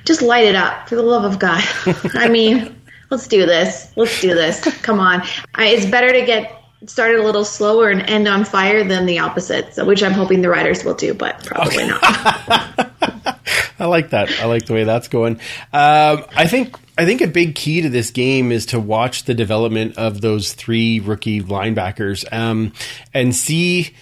Just 0.06 0.22
light 0.22 0.46
it 0.46 0.54
up 0.54 0.88
for 0.88 0.96
the 0.96 1.02
love 1.02 1.24
of 1.24 1.38
god. 1.38 1.62
I 2.14 2.28
mean 2.28 2.79
let's 3.10 3.28
do 3.28 3.46
this. 3.46 3.92
Let's 3.96 4.20
do 4.20 4.34
this. 4.34 4.62
Come 4.82 5.00
on. 5.00 5.22
I, 5.54 5.68
it's 5.68 5.86
better 5.86 6.12
to 6.12 6.24
get 6.24 6.56
started 6.86 7.20
a 7.20 7.22
little 7.22 7.44
slower 7.44 7.90
and 7.90 8.02
end 8.02 8.26
on 8.26 8.44
fire 8.44 8.84
than 8.84 9.06
the 9.06 9.18
opposite, 9.18 9.74
so, 9.74 9.84
which 9.84 10.02
I'm 10.02 10.12
hoping 10.12 10.40
the 10.42 10.48
riders 10.48 10.84
will 10.84 10.94
do, 10.94 11.12
but 11.12 11.44
probably 11.44 11.86
not. 11.86 12.00
I 13.78 13.86
like 13.86 14.10
that. 14.10 14.30
I 14.40 14.46
like 14.46 14.66
the 14.66 14.74
way 14.74 14.84
that's 14.84 15.08
going. 15.08 15.36
Um, 15.72 16.24
I 16.36 16.46
think 16.46 16.76
I 16.98 17.06
think 17.06 17.22
a 17.22 17.26
big 17.26 17.54
key 17.54 17.80
to 17.80 17.88
this 17.88 18.10
game 18.10 18.52
is 18.52 18.66
to 18.66 18.80
watch 18.80 19.24
the 19.24 19.32
development 19.32 19.96
of 19.96 20.20
those 20.20 20.52
three 20.52 21.00
rookie 21.00 21.42
linebackers 21.42 22.30
um, 22.30 22.72
and 23.14 23.34
see 23.34 23.94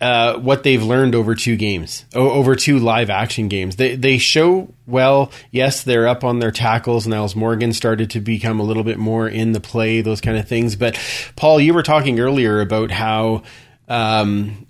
uh, 0.00 0.38
what 0.38 0.64
they've 0.64 0.82
learned 0.82 1.14
over 1.14 1.34
two 1.34 1.56
games, 1.56 2.04
over 2.14 2.56
two 2.56 2.78
live 2.78 3.10
action 3.10 3.48
games. 3.48 3.76
They 3.76 3.94
they 3.94 4.18
show 4.18 4.72
well. 4.86 5.30
Yes, 5.50 5.84
they're 5.84 6.08
up 6.08 6.24
on 6.24 6.40
their 6.40 6.50
tackles. 6.50 7.06
Nyles 7.06 7.36
Morgan 7.36 7.72
started 7.72 8.10
to 8.10 8.20
become 8.20 8.58
a 8.58 8.64
little 8.64 8.82
bit 8.82 8.98
more 8.98 9.28
in 9.28 9.52
the 9.52 9.60
play, 9.60 10.00
those 10.00 10.20
kind 10.20 10.36
of 10.36 10.48
things. 10.48 10.74
But 10.74 10.98
Paul, 11.36 11.60
you 11.60 11.74
were 11.74 11.82
talking 11.82 12.18
earlier 12.18 12.60
about 12.60 12.90
how 12.90 13.44
um, 13.88 14.66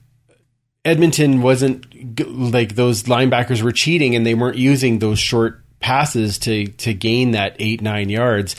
Edmonton 0.84 1.40
wasn't 1.40 2.20
like 2.20 2.74
those 2.74 3.04
linebackers 3.04 3.62
were 3.62 3.72
cheating 3.72 4.14
and 4.14 4.26
they 4.26 4.34
weren't 4.34 4.58
using 4.58 4.98
those 4.98 5.18
short 5.18 5.62
passes 5.80 6.38
to 6.40 6.66
to 6.66 6.92
gain 6.92 7.30
that 7.30 7.56
eight 7.58 7.80
nine 7.80 8.10
yards. 8.10 8.56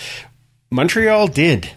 Montreal 0.72 1.28
did 1.28 1.70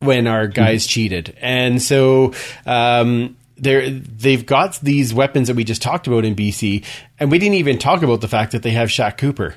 when 0.00 0.26
our 0.26 0.48
guys 0.48 0.82
mm-hmm. 0.82 0.90
cheated, 0.90 1.36
and 1.40 1.80
so. 1.80 2.34
Um, 2.66 3.36
they're 3.56 3.90
they've 3.90 4.44
got 4.44 4.78
these 4.80 5.14
weapons 5.14 5.48
that 5.48 5.56
we 5.56 5.64
just 5.64 5.82
talked 5.82 6.06
about 6.06 6.24
in 6.24 6.34
BC, 6.34 6.84
and 7.18 7.30
we 7.30 7.38
didn't 7.38 7.54
even 7.54 7.78
talk 7.78 8.02
about 8.02 8.20
the 8.20 8.28
fact 8.28 8.52
that 8.52 8.62
they 8.62 8.70
have 8.70 8.88
Shaq 8.88 9.18
Cooper, 9.18 9.54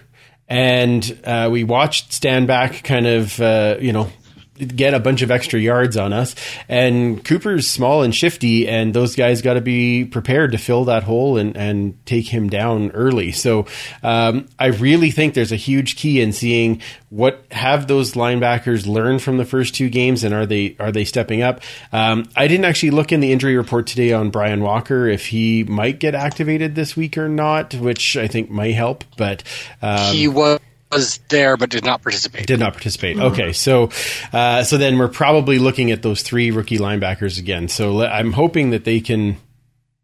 and 0.48 1.20
uh, 1.24 1.50
we 1.52 1.64
watched 1.64 2.12
Stanback 2.12 2.84
kind 2.84 3.08
of 3.08 3.40
uh, 3.42 3.78
you 3.80 3.94
know 3.94 4.10
get 4.58 4.94
a 4.94 5.00
bunch 5.00 5.22
of 5.22 5.32
extra 5.32 5.60
yards 5.60 5.98
on 5.98 6.14
us. 6.14 6.36
And 6.68 7.24
Cooper's 7.24 7.68
small 7.68 8.04
and 8.04 8.14
shifty, 8.14 8.68
and 8.68 8.94
those 8.94 9.16
guys 9.16 9.42
got 9.42 9.54
to 9.54 9.62
be 9.62 10.06
prepared 10.06 10.52
to 10.52 10.58
fill 10.58 10.86
that 10.86 11.04
hole 11.04 11.38
and, 11.38 11.56
and 11.56 12.06
take 12.06 12.28
him 12.28 12.50
down 12.50 12.92
early. 12.92 13.32
So 13.32 13.66
um, 14.04 14.48
I 14.60 14.68
really 14.68 15.12
think 15.12 15.34
there's 15.34 15.52
a 15.52 15.58
huge 15.58 15.96
key 15.96 16.22
in 16.22 16.34
seeing 16.34 16.82
what 17.10 17.46
have 17.52 17.88
those 17.88 18.14
linebackers 18.14 18.86
learned 18.86 19.22
from 19.22 19.38
the 19.38 19.46
first 19.46 19.74
two 19.76 19.90
games, 19.90 20.24
and 20.24 20.34
are 20.34 20.46
they 20.46 20.76
are 20.80 20.92
they 20.92 21.06
stepping 21.06 21.42
up? 21.42 21.62
Um, 21.94 22.30
I 22.36 22.48
didn't 22.48 22.66
actually 22.66 22.92
look 22.92 23.12
in 23.12 23.22
the 23.22 23.32
injury 23.32 23.56
report 23.56 23.88
today 23.88 24.12
on 24.12 24.30
Brian 24.30 24.62
Walker 24.62 25.08
if 25.08 25.28
he 25.28 25.64
might 25.64 26.00
get 26.00 26.16
activated 26.16 26.76
this 26.76 26.98
week 26.98 27.18
or 27.18 27.30
not, 27.30 27.74
which 27.76 28.18
I 28.18 28.28
think 28.28 28.50
might 28.50 28.74
help. 28.74 29.06
But 29.18 29.44
um, 29.82 30.14
he 30.14 30.28
was 30.28 30.60
was 30.92 31.20
there 31.30 31.58
but 31.58 31.70
did 31.70 31.86
not 31.86 32.02
participate. 32.02 32.48
Did 32.48 32.60
not 32.60 32.74
participate. 32.74 33.18
Okay, 33.18 33.54
so 33.54 33.90
uh, 34.34 34.64
so 34.64 34.78
then 34.78 34.98
we're 34.98 35.08
probably 35.08 35.60
looking 35.60 35.92
at 35.92 36.02
those 36.02 36.22
three 36.22 36.52
rookie 36.52 36.78
linebackers 36.78 37.40
again. 37.40 37.68
So 37.68 38.06
I'm 38.06 38.34
hoping 38.34 38.72
that 38.72 38.86
they 38.86 39.00
can, 39.00 39.38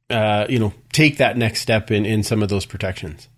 uh, 0.09 0.45
you 0.49 0.59
know, 0.59 0.73
take 0.91 1.17
that 1.17 1.37
next 1.37 1.61
step 1.61 1.91
in 1.91 2.05
in 2.05 2.23
some 2.23 2.43
of 2.43 2.49
those 2.49 2.65
protections. 2.65 3.29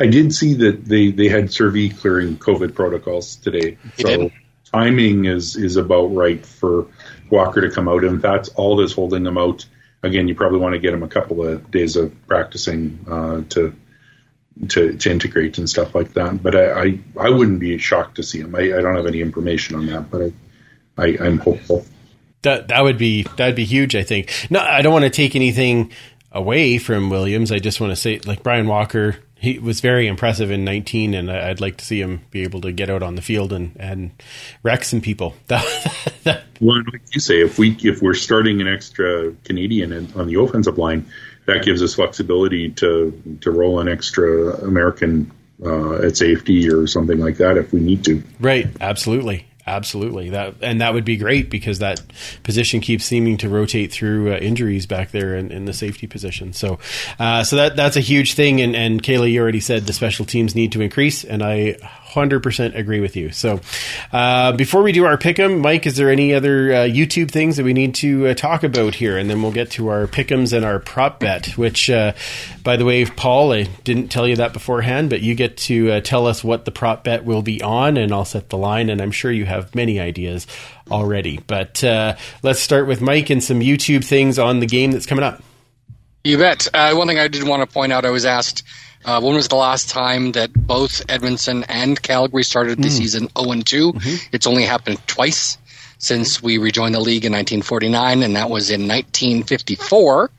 I 0.00 0.06
did 0.06 0.34
see 0.34 0.54
that 0.54 0.84
they 0.84 1.10
they 1.10 1.28
had 1.28 1.52
survey 1.52 1.88
clearing 1.88 2.36
COVID 2.36 2.74
protocols 2.74 3.36
today. 3.36 3.78
He 3.96 4.02
so 4.02 4.16
did. 4.16 4.32
timing 4.72 5.24
is 5.24 5.56
is 5.56 5.76
about 5.76 6.06
right 6.14 6.44
for 6.44 6.86
Walker 7.30 7.60
to 7.62 7.70
come 7.70 7.88
out, 7.88 8.04
and 8.04 8.20
that's 8.20 8.48
all 8.50 8.76
that's 8.76 8.92
holding 8.92 9.26
him 9.26 9.38
out. 9.38 9.64
Again, 10.02 10.28
you 10.28 10.34
probably 10.34 10.58
want 10.60 10.74
to 10.74 10.78
get 10.78 10.92
him 10.92 11.02
a 11.02 11.08
couple 11.08 11.44
of 11.44 11.70
days 11.70 11.96
of 11.96 12.14
practicing 12.28 13.04
uh, 13.10 13.42
to 13.50 13.74
to, 14.68 14.96
to 14.96 15.10
integrate 15.10 15.58
and 15.58 15.68
stuff 15.68 15.94
like 15.94 16.14
that. 16.14 16.42
But 16.42 16.56
I, 16.56 16.82
I, 16.82 16.98
I 17.18 17.30
wouldn't 17.30 17.60
be 17.60 17.78
shocked 17.78 18.16
to 18.16 18.22
see 18.22 18.40
him. 18.40 18.54
I, 18.54 18.60
I 18.60 18.80
don't 18.80 18.96
have 18.96 19.06
any 19.06 19.20
information 19.20 19.76
on 19.76 19.86
that, 19.86 20.10
but 20.10 20.22
I, 20.22 20.32
I, 20.98 21.18
I'm 21.20 21.38
hopeful. 21.38 21.84
That 22.42 22.68
that 22.68 22.82
would 22.82 22.98
be 22.98 23.24
that'd 23.36 23.56
be 23.56 23.64
huge. 23.64 23.96
I 23.96 24.02
think. 24.02 24.32
No, 24.50 24.60
I 24.60 24.82
don't 24.82 24.92
want 24.92 25.04
to 25.04 25.10
take 25.10 25.34
anything 25.34 25.92
away 26.30 26.78
from 26.78 27.10
Williams. 27.10 27.50
I 27.50 27.58
just 27.58 27.80
want 27.80 27.90
to 27.90 27.96
say, 27.96 28.20
like 28.20 28.42
Brian 28.42 28.68
Walker, 28.68 29.16
he 29.38 29.58
was 29.58 29.80
very 29.80 30.06
impressive 30.06 30.50
in 30.50 30.64
19, 30.64 31.14
and 31.14 31.30
I'd 31.30 31.60
like 31.60 31.76
to 31.78 31.84
see 31.84 32.00
him 32.00 32.22
be 32.30 32.42
able 32.42 32.60
to 32.62 32.72
get 32.72 32.88
out 32.88 33.02
on 33.02 33.16
the 33.16 33.22
field 33.22 33.52
and 33.52 33.74
and 33.78 34.10
wreck 34.62 34.84
some 34.84 35.00
people. 35.00 35.34
well, 35.48 36.82
like 36.92 37.02
you 37.12 37.20
say, 37.20 37.40
if 37.40 37.58
we 37.58 37.76
if 37.82 38.00
we're 38.00 38.14
starting 38.14 38.60
an 38.60 38.68
extra 38.68 39.32
Canadian 39.44 39.92
on 40.14 40.26
the 40.26 40.40
offensive 40.40 40.78
line, 40.78 41.06
that 41.46 41.64
gives 41.64 41.82
us 41.82 41.94
flexibility 41.94 42.70
to 42.70 43.38
to 43.40 43.50
roll 43.50 43.80
an 43.80 43.88
extra 43.88 44.54
American 44.56 45.30
uh, 45.64 46.02
at 46.02 46.16
safety 46.16 46.70
or 46.70 46.86
something 46.86 47.18
like 47.18 47.38
that 47.38 47.56
if 47.56 47.72
we 47.72 47.80
need 47.80 48.04
to. 48.04 48.22
Right. 48.40 48.68
Absolutely. 48.80 49.46
Absolutely, 49.68 50.30
that 50.30 50.54
and 50.62 50.80
that 50.80 50.94
would 50.94 51.04
be 51.04 51.16
great 51.16 51.50
because 51.50 51.80
that 51.80 52.00
position 52.44 52.78
keeps 52.78 53.04
seeming 53.04 53.36
to 53.38 53.48
rotate 53.48 53.90
through 53.90 54.32
uh, 54.32 54.36
injuries 54.36 54.86
back 54.86 55.10
there 55.10 55.34
in, 55.34 55.50
in, 55.50 55.64
the 55.64 55.72
safety 55.72 56.06
position. 56.06 56.52
So, 56.52 56.78
uh, 57.18 57.42
so 57.42 57.56
that 57.56 57.74
that's 57.74 57.96
a 57.96 58.00
huge 58.00 58.34
thing. 58.34 58.60
And 58.60 58.76
and 58.76 59.02
Kayla, 59.02 59.28
you 59.28 59.42
already 59.42 59.58
said 59.58 59.82
the 59.82 59.92
special 59.92 60.24
teams 60.24 60.54
need 60.54 60.70
to 60.70 60.82
increase, 60.82 61.24
and 61.24 61.42
I 61.42 61.78
100% 62.16 62.76
agree 62.76 63.00
with 63.00 63.14
you. 63.14 63.30
So, 63.30 63.60
uh, 64.12 64.52
before 64.52 64.82
we 64.82 64.92
do 64.92 65.04
our 65.04 65.16
pick'em, 65.16 65.60
Mike, 65.60 65.86
is 65.86 65.96
there 65.96 66.10
any 66.10 66.34
other 66.34 66.72
uh, 66.72 66.76
YouTube 66.78 67.30
things 67.30 67.56
that 67.56 67.64
we 67.64 67.72
need 67.72 67.94
to 67.96 68.28
uh, 68.28 68.34
talk 68.34 68.64
about 68.64 68.94
here? 68.94 69.18
And 69.18 69.30
then 69.30 69.42
we'll 69.42 69.52
get 69.52 69.70
to 69.72 69.88
our 69.88 70.06
pick'ems 70.06 70.52
and 70.52 70.64
our 70.64 70.78
prop 70.78 71.20
bet, 71.20 71.56
which, 71.58 71.90
uh, 71.90 72.14
by 72.64 72.76
the 72.76 72.84
way, 72.84 73.04
Paul, 73.04 73.52
I 73.52 73.64
didn't 73.84 74.08
tell 74.08 74.26
you 74.26 74.36
that 74.36 74.52
beforehand, 74.52 75.10
but 75.10 75.20
you 75.20 75.34
get 75.34 75.56
to 75.58 75.92
uh, 75.92 76.00
tell 76.00 76.26
us 76.26 76.42
what 76.42 76.64
the 76.64 76.72
prop 76.72 77.04
bet 77.04 77.24
will 77.24 77.42
be 77.42 77.62
on, 77.62 77.96
and 77.96 78.12
I'll 78.12 78.24
set 78.24 78.48
the 78.48 78.58
line. 78.58 78.90
And 78.90 79.00
I'm 79.00 79.12
sure 79.12 79.30
you 79.30 79.44
have 79.44 79.74
many 79.74 80.00
ideas 80.00 80.46
already. 80.90 81.40
But 81.46 81.84
uh, 81.84 82.16
let's 82.42 82.60
start 82.60 82.86
with 82.86 83.00
Mike 83.00 83.30
and 83.30 83.44
some 83.44 83.60
YouTube 83.60 84.04
things 84.04 84.38
on 84.38 84.60
the 84.60 84.66
game 84.66 84.92
that's 84.92 85.06
coming 85.06 85.24
up. 85.24 85.42
You 86.24 86.38
bet. 86.38 86.68
one 86.72 87.06
thing 87.06 87.20
I 87.20 87.28
did 87.28 87.46
want 87.46 87.62
to 87.62 87.72
point 87.72 87.92
out, 87.92 88.04
I 88.04 88.10
was 88.10 88.24
asked 88.24 88.64
uh, 89.06 89.20
when 89.20 89.36
was 89.36 89.48
the 89.48 89.56
last 89.56 89.88
time 89.88 90.32
that 90.32 90.52
both 90.52 91.00
Edmonton 91.08 91.64
and 91.68 92.00
Calgary 92.00 92.42
started 92.42 92.78
the 92.78 92.88
mm. 92.88 92.90
season 92.90 93.28
0 93.38 93.52
and 93.52 93.66
2? 93.66 93.92
Mm-hmm. 93.92 94.26
It's 94.32 94.46
only 94.46 94.64
happened 94.64 94.98
twice 95.06 95.58
since 95.98 96.42
we 96.42 96.58
rejoined 96.58 96.94
the 96.94 97.00
league 97.00 97.24
in 97.24 97.32
1949, 97.32 98.22
and 98.22 98.36
that 98.36 98.50
was 98.50 98.70
in 98.70 98.82
1954. 98.82 100.30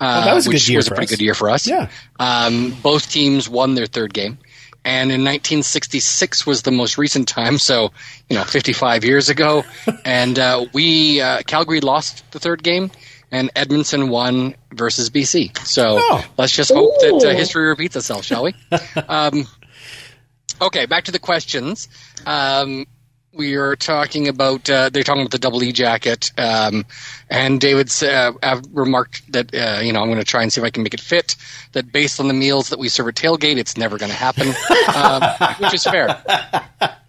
Uh, 0.00 0.24
that 0.24 0.34
was 0.34 0.48
which 0.48 0.70
was 0.70 0.86
a 0.86 0.90
pretty 0.90 1.04
us. 1.04 1.10
good 1.10 1.20
year 1.20 1.34
for 1.34 1.50
us. 1.50 1.66
Yeah. 1.66 1.88
Um, 2.18 2.76
both 2.82 3.10
teams 3.10 3.48
won 3.48 3.74
their 3.74 3.86
third 3.86 4.14
game. 4.14 4.38
And 4.84 5.12
in 5.12 5.20
1966 5.20 6.44
was 6.44 6.62
the 6.62 6.72
most 6.72 6.98
recent 6.98 7.28
time, 7.28 7.58
so 7.58 7.92
you 8.28 8.36
know, 8.36 8.42
55 8.42 9.04
years 9.04 9.28
ago. 9.28 9.64
and 10.04 10.38
uh, 10.38 10.66
we 10.72 11.20
uh, 11.20 11.42
Calgary 11.46 11.80
lost 11.80 12.28
the 12.32 12.40
third 12.40 12.62
game, 12.62 12.90
and 13.32 13.50
Edmonton 13.56 14.10
won 14.10 14.54
versus 14.72 15.10
BC. 15.10 15.58
So 15.66 15.96
oh. 15.98 16.24
let's 16.36 16.54
just 16.54 16.70
hope 16.70 16.92
Ooh. 17.02 17.18
that 17.18 17.30
uh, 17.30 17.34
history 17.34 17.66
repeats 17.66 17.96
itself, 17.96 18.24
shall 18.24 18.44
we? 18.44 18.54
um, 19.08 19.48
okay, 20.60 20.86
back 20.86 21.04
to 21.04 21.12
the 21.12 21.18
questions. 21.18 21.88
Um, 22.26 22.86
we 23.34 23.56
are 23.56 23.76
talking 23.76 24.28
about 24.28 24.68
uh, 24.68 24.90
they're 24.90 25.02
talking 25.02 25.22
about 25.22 25.30
the 25.30 25.38
double 25.38 25.62
E 25.62 25.72
jacket, 25.72 26.30
um, 26.36 26.84
and 27.30 27.58
David 27.58 27.90
uh, 28.02 28.32
have 28.42 28.62
remarked 28.70 29.32
that 29.32 29.54
uh, 29.54 29.80
you 29.82 29.94
know 29.94 30.02
I'm 30.02 30.08
going 30.08 30.18
to 30.18 30.24
try 30.24 30.42
and 30.42 30.52
see 30.52 30.60
if 30.60 30.64
I 30.66 30.70
can 30.70 30.82
make 30.82 30.92
it 30.92 31.00
fit. 31.00 31.36
That 31.72 31.90
based 31.90 32.20
on 32.20 32.28
the 32.28 32.34
meals 32.34 32.68
that 32.68 32.78
we 32.78 32.90
serve 32.90 33.08
at 33.08 33.14
tailgate, 33.14 33.56
it's 33.56 33.78
never 33.78 33.96
going 33.96 34.10
to 34.12 34.16
happen, 34.16 34.48
um, 34.94 35.22
which 35.60 35.72
is 35.72 35.84
fair. 35.84 36.22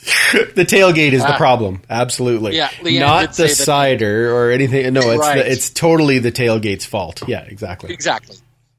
the 0.54 0.64
tailgate 0.64 1.12
is 1.12 1.22
the 1.24 1.34
problem. 1.36 1.82
Absolutely. 1.90 2.56
Yeah, 2.56 2.68
Leanne 2.80 3.00
Not 3.00 3.28
the 3.30 3.34
say 3.34 3.46
that- 3.48 3.54
cider 3.54 4.34
or 4.34 4.50
anything. 4.50 4.92
No, 4.92 5.00
it's 5.00 5.20
Right. 5.20 5.36
the, 5.38 5.50
it's 5.52 5.70
totally 5.70 6.18
the 6.18 6.32
tailgate's 6.32 6.86
fault. 6.86 7.22
Yeah, 7.28 7.42
exactly. 7.42 7.92
Exactly. 7.92 8.36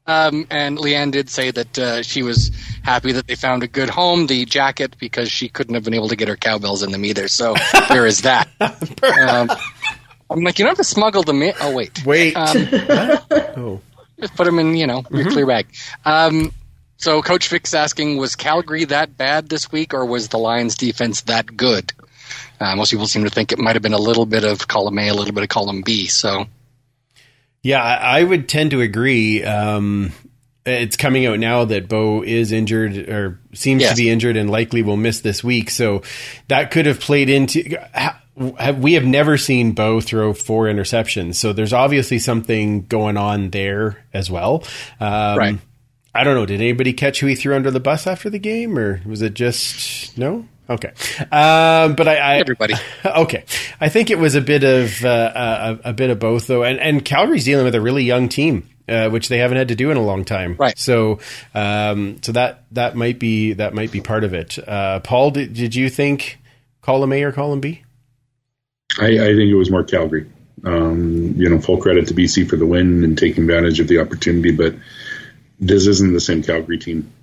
Um, 0.08 0.48
and 0.50 0.78
Leanne 0.78 1.12
did 1.12 1.30
say 1.30 1.52
that 1.52 1.78
uh, 1.80 2.02
she 2.02 2.24
was 2.24 2.52
happy 2.84 3.12
that 3.12 3.28
they 3.28 3.36
found 3.36 3.62
a 3.62 3.68
good 3.68 3.90
home, 3.90 4.26
the 4.28 4.46
jacket, 4.46 4.96
because 4.98 5.32
she 5.32 5.48
couldn't 5.48 5.76
have 5.76 5.84
been 5.84 5.94
able 5.94 6.10
to 6.10 6.16
get 6.16 6.28
her 6.28 6.36
cowbells 6.36 6.82
in 6.82 6.92
them 6.92 7.06
either. 7.06 7.28
So 7.28 7.56
there 7.90 8.08
is 8.08 8.24
that. 8.24 8.50
Um, 8.60 9.50
I'm 10.30 10.44
like, 10.44 10.58
you 10.58 10.66
don't 10.66 10.72
have 10.72 10.78
to 10.78 10.84
smuggle 10.84 11.24
them 11.24 11.42
in. 11.44 11.54
Oh, 11.62 11.74
wait. 11.74 12.04
Wait. 12.04 12.36
Um, 12.36 12.68
oh. 13.32 13.82
just 14.20 14.36
put 14.36 14.46
them 14.46 14.58
in, 14.60 14.76
you 14.76 14.88
know, 14.88 15.04
your 15.12 15.30
clear 15.30 15.46
bag. 15.46 15.68
Um, 16.04 16.52
so 17.02 17.22
Coach 17.24 17.48
Vick's 17.50 17.74
asking, 17.74 18.18
was 18.18 18.36
Calgary 18.36 18.86
that 18.86 19.18
bad 19.18 19.50
this 19.50 19.72
week, 19.72 19.94
or 19.96 20.06
was 20.06 20.28
the 20.28 20.38
Lions' 20.38 20.76
defense 20.76 21.22
that 21.22 21.58
good? 21.58 21.92
Uh, 22.60 22.76
most 22.76 22.92
people 22.92 23.08
seem 23.08 23.24
to 23.24 23.30
think 23.32 23.52
it 23.52 23.58
might 23.58 23.76
have 23.76 23.82
been 23.82 23.94
a 23.94 23.98
little 23.98 24.28
bit 24.28 24.44
of 24.44 24.68
column 24.68 25.00
A, 25.00 25.10
a 25.10 25.14
little 25.14 25.34
bit 25.34 25.42
of 25.44 25.50
column 25.50 25.82
B. 25.82 26.06
So 26.06 26.46
Yeah, 27.64 27.82
I 27.84 28.24
would 28.24 28.48
tend 28.48 28.70
to 28.72 28.82
agree. 28.82 29.44
Um, 29.44 30.14
it's 30.64 30.96
coming 30.96 31.26
out 31.26 31.40
now 31.40 31.66
that 31.66 31.90
Bo 31.90 32.22
is 32.24 32.52
injured 32.52 33.10
or 33.10 33.40
seems 33.54 33.82
to 33.90 33.96
be 33.96 34.10
injured 34.10 34.38
and 34.38 34.48
likely 34.50 34.84
will 34.84 34.96
miss 34.96 35.22
this 35.22 35.44
week. 35.44 35.72
So 35.72 36.04
that 36.50 36.70
could 36.70 36.86
have 36.86 37.00
played 37.00 37.32
into. 37.32 37.80
We 38.78 38.94
have 38.94 39.06
never 39.06 39.38
seen 39.38 39.74
Bo 39.74 40.02
throw 40.02 40.34
four 40.34 40.66
interceptions, 40.66 41.36
so 41.36 41.52
there's 41.52 41.74
obviously 41.74 42.20
something 42.20 42.86
going 42.86 43.18
on 43.18 43.50
there 43.50 44.06
as 44.14 44.30
well. 44.32 44.64
Um, 45.00 45.38
Right. 45.38 45.60
I 46.14 46.24
don't 46.24 46.36
know. 46.36 46.46
Did 46.46 46.62
anybody 46.62 46.94
catch 46.94 47.22
who 47.22 47.28
he 47.28 47.36
threw 47.36 47.56
under 47.56 47.72
the 47.72 47.80
bus 47.80 48.06
after 48.06 48.30
the 48.30 48.40
game, 48.40 48.78
or 48.78 49.02
was 49.06 49.22
it 49.22 49.34
just 49.34 50.18
no? 50.18 50.48
Okay, 50.70 50.90
um, 51.32 51.96
but 51.96 52.08
I, 52.08 52.16
I 52.16 52.38
everybody. 52.38 52.76
okay, 53.06 53.46
I 53.80 53.90
think 53.90 54.10
it 54.10 54.20
was 54.20 54.36
a 54.36 54.42
bit 54.42 54.64
of 54.64 55.04
uh, 55.04 55.78
a, 55.84 55.90
a 55.90 55.94
bit 55.94 56.10
of 56.10 56.20
both, 56.20 56.48
though, 56.48 56.64
and 56.64 56.80
and 56.80 57.04
Calgary's 57.04 57.46
dealing 57.46 57.66
with 57.66 57.76
a 57.76 57.82
really 57.82 58.04
young 58.04 58.30
team, 58.30 58.70
uh, 58.88 59.10
which 59.10 59.30
they 59.30 59.38
haven't 59.38 59.58
had 59.58 59.70
to 59.70 59.76
do 59.76 59.90
in 59.92 59.98
a 59.98 60.04
long 60.04 60.26
time, 60.26 60.56
Right. 60.58 60.78
So, 60.78 61.20
um, 61.56 62.22
so 62.22 62.34
that 62.34 62.66
that 62.72 62.96
might 62.96 63.20
be 63.20 63.54
that 63.54 63.74
might 63.74 63.92
be 63.92 64.02
part 64.02 64.24
of 64.24 64.34
it. 64.34 64.58
Uh, 64.66 65.00
Paul, 65.00 65.32
did, 65.32 65.54
did 65.54 65.76
you 65.76 65.90
think 65.90 66.40
column 66.82 67.14
A 67.14 67.24
or 67.24 67.32
column 67.32 67.62
B? 67.62 67.84
I, 69.00 69.08
I 69.08 69.36
think 69.36 69.50
it 69.50 69.56
was 69.56 69.72
more 69.72 69.84
Calgary. 69.84 70.30
Um, 70.64 71.34
you 71.38 71.50
know, 71.50 71.60
full 71.60 71.78
credit 71.78 72.08
to 72.08 72.14
BC 72.14 72.50
for 72.50 72.56
the 72.56 72.66
win 72.66 73.04
and 73.04 73.18
taking 73.18 73.44
advantage 73.44 73.80
of 73.80 73.88
the 73.88 74.00
opportunity, 74.00 74.52
but 74.52 74.76
this 75.62 75.86
isn't 75.86 76.12
the 76.12 76.20
same 76.20 76.42
Calgary 76.42 76.80
team 76.80 77.14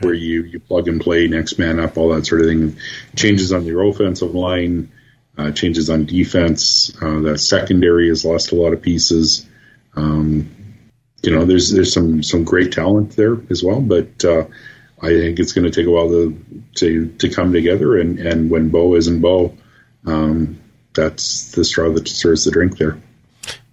where 0.00 0.14
you, 0.14 0.44
you 0.44 0.60
plug 0.60 0.86
and 0.88 1.00
play, 1.00 1.26
next 1.26 1.58
man 1.58 1.80
up, 1.80 1.96
all 1.96 2.10
that 2.10 2.26
sort 2.26 2.42
of 2.42 2.46
thing. 2.46 2.76
Changes 3.16 3.52
on 3.52 3.64
your 3.64 3.82
offensive 3.82 4.34
line, 4.34 4.92
uh, 5.36 5.50
changes 5.50 5.90
on 5.90 6.04
defense. 6.04 6.92
Uh, 7.02 7.20
that 7.20 7.38
secondary 7.38 8.08
has 8.08 8.24
lost 8.24 8.52
a 8.52 8.54
lot 8.54 8.74
of 8.74 8.82
pieces. 8.82 9.46
Um, 9.96 10.54
you 11.22 11.34
know, 11.34 11.44
there's 11.44 11.70
there's 11.70 11.92
some 11.92 12.22
some 12.22 12.44
great 12.44 12.72
talent 12.72 13.16
there 13.16 13.38
as 13.48 13.62
well, 13.62 13.80
but 13.80 14.24
uh, 14.24 14.44
I 15.00 15.08
think 15.08 15.38
it's 15.38 15.52
going 15.52 15.64
to 15.64 15.70
take 15.70 15.86
a 15.86 15.90
while 15.90 16.08
to 16.08 16.44
to 16.76 17.08
to 17.18 17.28
come 17.30 17.52
together. 17.52 17.96
And 17.96 18.18
and 18.18 18.50
when 18.50 18.68
Bo 18.68 18.94
isn't 18.96 19.20
Bo, 19.20 19.56
um, 20.04 20.60
that's 20.94 21.52
the 21.52 21.64
straw 21.64 21.90
that 21.90 22.08
stirs 22.08 22.44
the 22.44 22.50
drink 22.50 22.76
there. 22.76 23.00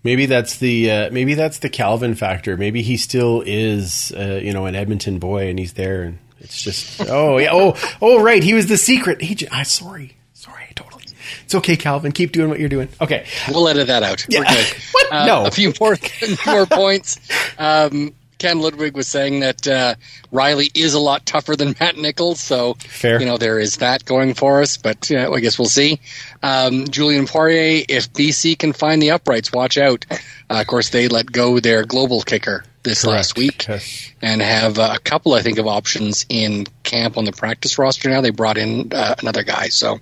Maybe 0.03 0.25
that's 0.27 0.57
the 0.57 0.89
uh, 0.91 1.09
maybe 1.11 1.33
that's 1.33 1.59
the 1.59 1.69
Calvin 1.69 2.15
factor. 2.15 2.55
Maybe 2.55 2.81
he 2.81 2.95
still 2.97 3.43
is, 3.45 4.11
uh, 4.15 4.39
you 4.41 4.53
know, 4.53 4.65
an 4.65 4.75
Edmonton 4.75 5.19
boy, 5.19 5.49
and 5.49 5.59
he's 5.59 5.73
there, 5.73 6.03
and 6.03 6.19
it's 6.39 6.61
just 6.63 7.01
oh 7.09 7.37
yeah 7.37 7.49
oh 7.51 7.75
oh 8.01 8.21
right, 8.21 8.41
he 8.43 8.53
was 8.53 8.67
the 8.67 8.77
secret. 8.77 9.19
J- 9.19 9.47
I 9.51 9.63
sorry 9.63 10.15
sorry 10.33 10.63
totally. 10.75 11.03
It's 11.43 11.53
okay, 11.55 11.75
Calvin. 11.75 12.11
Keep 12.11 12.31
doing 12.31 12.49
what 12.49 12.59
you're 12.59 12.69
doing. 12.69 12.89
Okay. 13.01 13.25
We'll 13.49 13.67
edit 13.67 13.87
that 13.87 14.03
out. 14.03 14.25
We're 14.29 14.43
Yeah. 14.43 14.53
good. 14.53 14.65
What? 14.91 15.11
Uh, 15.13 15.25
No. 15.25 15.45
A 15.45 15.51
few 15.51 15.73
more 15.79 15.97
more 16.45 16.65
points. 16.65 17.19
Um, 17.57 18.13
Ken 18.39 18.59
Ludwig 18.59 18.95
was 18.95 19.07
saying 19.07 19.41
that 19.41 19.67
uh, 19.67 19.95
Reilly 20.31 20.71
is 20.73 20.93
a 20.95 20.99
lot 20.99 21.25
tougher 21.25 21.55
than 21.55 21.75
Matt 21.79 21.97
Nichols, 21.97 22.39
so 22.39 22.73
Fair. 22.73 23.19
you 23.19 23.25
know 23.25 23.37
there 23.37 23.59
is 23.59 23.77
that 23.77 24.05
going 24.05 24.33
for 24.33 24.61
us. 24.61 24.77
But 24.77 25.11
uh, 25.11 25.31
I 25.31 25.39
guess 25.39 25.59
we'll 25.59 25.67
see. 25.67 25.99
Um, 26.41 26.87
Julian 26.87 27.27
Poirier, 27.27 27.83
if 27.87 28.11
BC 28.13 28.57
can 28.57 28.73
find 28.73 29.01
the 29.01 29.11
uprights, 29.11 29.51
watch 29.53 29.77
out. 29.77 30.05
Uh, 30.11 30.15
of 30.61 30.67
course, 30.67 30.89
they 30.89 31.07
let 31.07 31.31
go 31.31 31.59
their 31.59 31.83
global 31.85 32.21
kicker 32.21 32.63
this 32.81 33.05
last 33.05 33.37
week 33.37 33.67
Yes. 33.67 34.09
and 34.21 34.41
have 34.41 34.79
uh, 34.79 34.93
a 34.95 34.99
couple, 34.99 35.33
I 35.33 35.41
think, 35.41 35.59
of 35.59 35.67
options 35.67 36.25
in 36.29 36.65
camp 36.83 37.17
on 37.17 37.25
the 37.25 37.33
practice 37.33 37.77
roster 37.77 38.09
now. 38.09 38.21
They 38.21 38.29
brought 38.31 38.57
in 38.57 38.93
uh, 38.93 39.15
another 39.19 39.43
guy, 39.43 39.67
so 39.67 39.99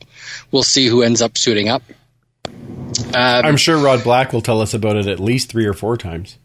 we'll 0.52 0.62
see 0.64 0.86
who 0.86 1.02
ends 1.02 1.24
up 1.24 1.38
suiting 1.40 1.70
up. 1.70 1.82
Um, 2.48 3.14
I'm 3.16 3.58
sure 3.58 3.78
Rod 3.78 4.04
Black 4.04 4.32
will 4.32 4.42
tell 4.42 4.62
us 4.62 4.74
about 4.74 4.96
it 4.96 5.08
at 5.08 5.20
least 5.20 5.50
three 5.50 5.66
or 5.66 5.74
four 5.74 5.98
times. 5.98 6.38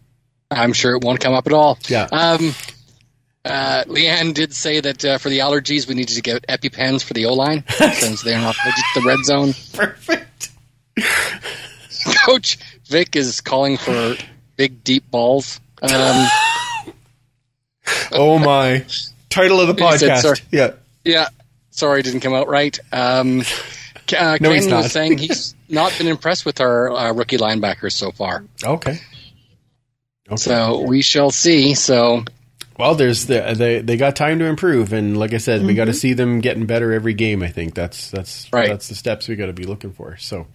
I'm 0.52 0.72
sure 0.72 0.94
it 0.96 1.02
won't 1.04 1.20
come 1.20 1.34
up 1.34 1.46
at 1.46 1.52
all. 1.52 1.78
Yeah. 1.88 2.08
Um, 2.12 2.54
uh, 3.44 3.84
Leanne 3.88 4.34
did 4.34 4.54
say 4.54 4.80
that 4.80 5.04
uh, 5.04 5.18
for 5.18 5.28
the 5.28 5.40
allergies, 5.40 5.86
we 5.88 5.94
needed 5.94 6.14
to 6.16 6.22
get 6.22 6.46
EpiPens 6.46 7.02
for 7.02 7.14
the 7.14 7.26
O 7.26 7.34
line 7.34 7.64
since 7.68 8.22
they're 8.22 8.38
not 8.40 8.54
the 8.94 9.02
red 9.02 9.24
zone. 9.24 9.52
Perfect. 9.72 10.50
Coach 12.26 12.58
Vic 12.86 13.16
is 13.16 13.40
calling 13.40 13.76
for 13.76 14.16
big, 14.56 14.82
deep 14.84 15.10
balls. 15.10 15.60
Um, 15.82 16.28
Oh 18.12 18.38
my. 18.38 18.84
Title 19.28 19.60
of 19.60 19.68
the 19.74 19.74
He 19.90 19.98
said, 19.98 20.10
podcast. 20.10 20.42
Yeah. 20.50 20.72
yeah, 21.04 21.28
sorry, 21.70 22.02
didn't 22.02 22.20
come 22.20 22.34
out 22.34 22.48
right. 22.48 22.78
Um, 22.92 23.40
uh, 23.40 24.36
No, 24.40 24.48
Ken 24.50 24.52
he's 24.52 24.66
not. 24.66 24.82
was 24.84 24.92
saying 24.92 25.18
he's 25.18 25.54
not 25.68 25.96
been 25.98 26.06
impressed 26.06 26.44
with 26.44 26.60
our 26.60 26.90
uh, 26.92 27.12
rookie 27.12 27.38
linebackers 27.38 27.92
so 27.92 28.10
far. 28.12 28.44
Okay. 28.62 28.98
Okay. 30.28 30.36
So 30.36 30.82
we 30.82 31.02
shall 31.02 31.30
see. 31.30 31.74
So 31.74 32.24
Well, 32.78 32.94
there's 32.94 33.26
the, 33.26 33.54
they 33.56 33.80
they 33.80 33.96
got 33.96 34.16
time 34.16 34.38
to 34.38 34.46
improve, 34.46 34.92
and 34.92 35.16
like 35.16 35.32
I 35.34 35.38
said, 35.38 35.64
we 35.64 35.74
got 35.74 35.84
to 35.86 35.94
see 35.94 36.12
them 36.14 36.40
getting 36.40 36.66
better 36.66 36.92
every 36.92 37.14
game. 37.14 37.42
I 37.42 37.48
think 37.48 37.74
that's 37.74 38.10
that's 38.10 38.48
Right. 38.52 38.68
that's 38.68 38.88
the 38.88 38.94
steps 38.94 39.28
we 39.28 39.36
got 39.36 39.46
to 39.46 39.52
be 39.52 39.64
looking 39.64 39.92
for. 39.92 40.16
So, 40.16 40.46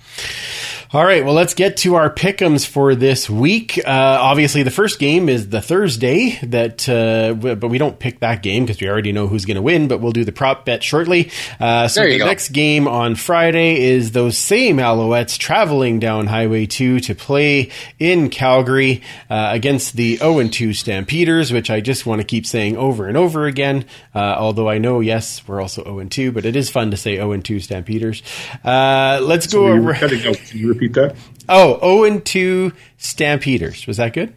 all 0.94 1.04
right, 1.06 1.24
well, 1.24 1.34
let's 1.34 1.54
get 1.54 1.78
to 1.78 1.96
our 1.96 2.10
pickums 2.14 2.66
for 2.66 2.96
this 2.96 3.30
week. 3.30 3.78
Uh, 3.80 3.90
obviously, 4.22 4.64
the 4.64 4.72
first 4.72 5.00
game 5.00 5.30
is 5.30 5.50
the 5.50 5.62
Thursday 5.62 6.40
that, 6.44 6.88
uh, 6.90 7.34
w- 7.34 7.56
but 7.56 7.68
we 7.70 7.78
don't 7.78 8.00
pick 8.00 8.20
that 8.22 8.42
game 8.42 8.66
because 8.66 8.82
we 8.82 8.88
already 8.90 9.12
know 9.12 9.28
who's 9.28 9.46
going 9.46 9.56
to 9.56 9.62
win. 9.62 9.88
But 9.88 10.00
we'll 10.02 10.12
do 10.12 10.24
the 10.26 10.32
prop 10.32 10.66
bet 10.66 10.84
shortly. 10.84 11.30
Uh, 11.60 11.88
so 11.88 12.04
the 12.04 12.18
go. 12.20 12.26
next 12.26 12.50
game 12.50 12.88
on 12.88 13.16
Friday 13.16 13.82
is 13.84 14.12
those 14.12 14.38
same 14.38 14.78
Alouettes 14.78 15.38
traveling 15.38 16.00
down 16.00 16.28
Highway 16.28 16.66
2 16.66 17.00
to 17.02 17.16
play 17.16 17.70
in 18.00 18.30
Calgary 18.30 19.02
uh, 19.30 19.50
against 19.54 19.96
the 19.96 20.16
0 20.18 20.48
2 20.48 20.74
Stampeders, 20.74 21.52
which 21.52 21.70
I 21.70 21.82
just 21.82 22.06
want 22.08 22.22
to 22.22 22.26
keep 22.26 22.46
saying 22.46 22.78
over 22.78 23.08
and 23.08 23.16
over 23.18 23.46
again. 23.46 23.86
Uh, 24.16 24.20
although 24.40 24.70
I 24.70 24.78
know, 24.78 25.00
yes, 25.02 25.48
we're 25.48 25.62
also 25.62 25.84
0 25.84 26.00
and 26.00 26.12
2, 26.12 26.32
but 26.32 26.46
it 26.46 26.56
is 26.56 26.70
fun 26.70 26.92
to 26.92 26.98
say 26.98 27.16
0 27.18 27.34
and 27.34 27.44
2 27.46 27.60
Stampeders. 27.60 28.24
Uh, 28.64 29.20
let's 29.22 29.48
go 29.48 29.68
You're 29.68 29.80
over. 29.80 29.94
cutting. 29.94 30.22
Can 30.36 30.58
you 30.58 30.70
repeat 30.70 30.94
that? 30.94 31.16
Oh, 31.50 31.78
0 31.80 32.04
and 32.06 32.26
2 32.26 32.72
Stampeders. 32.98 33.86
Was 33.88 33.98
that 33.98 34.14
good? 34.14 34.34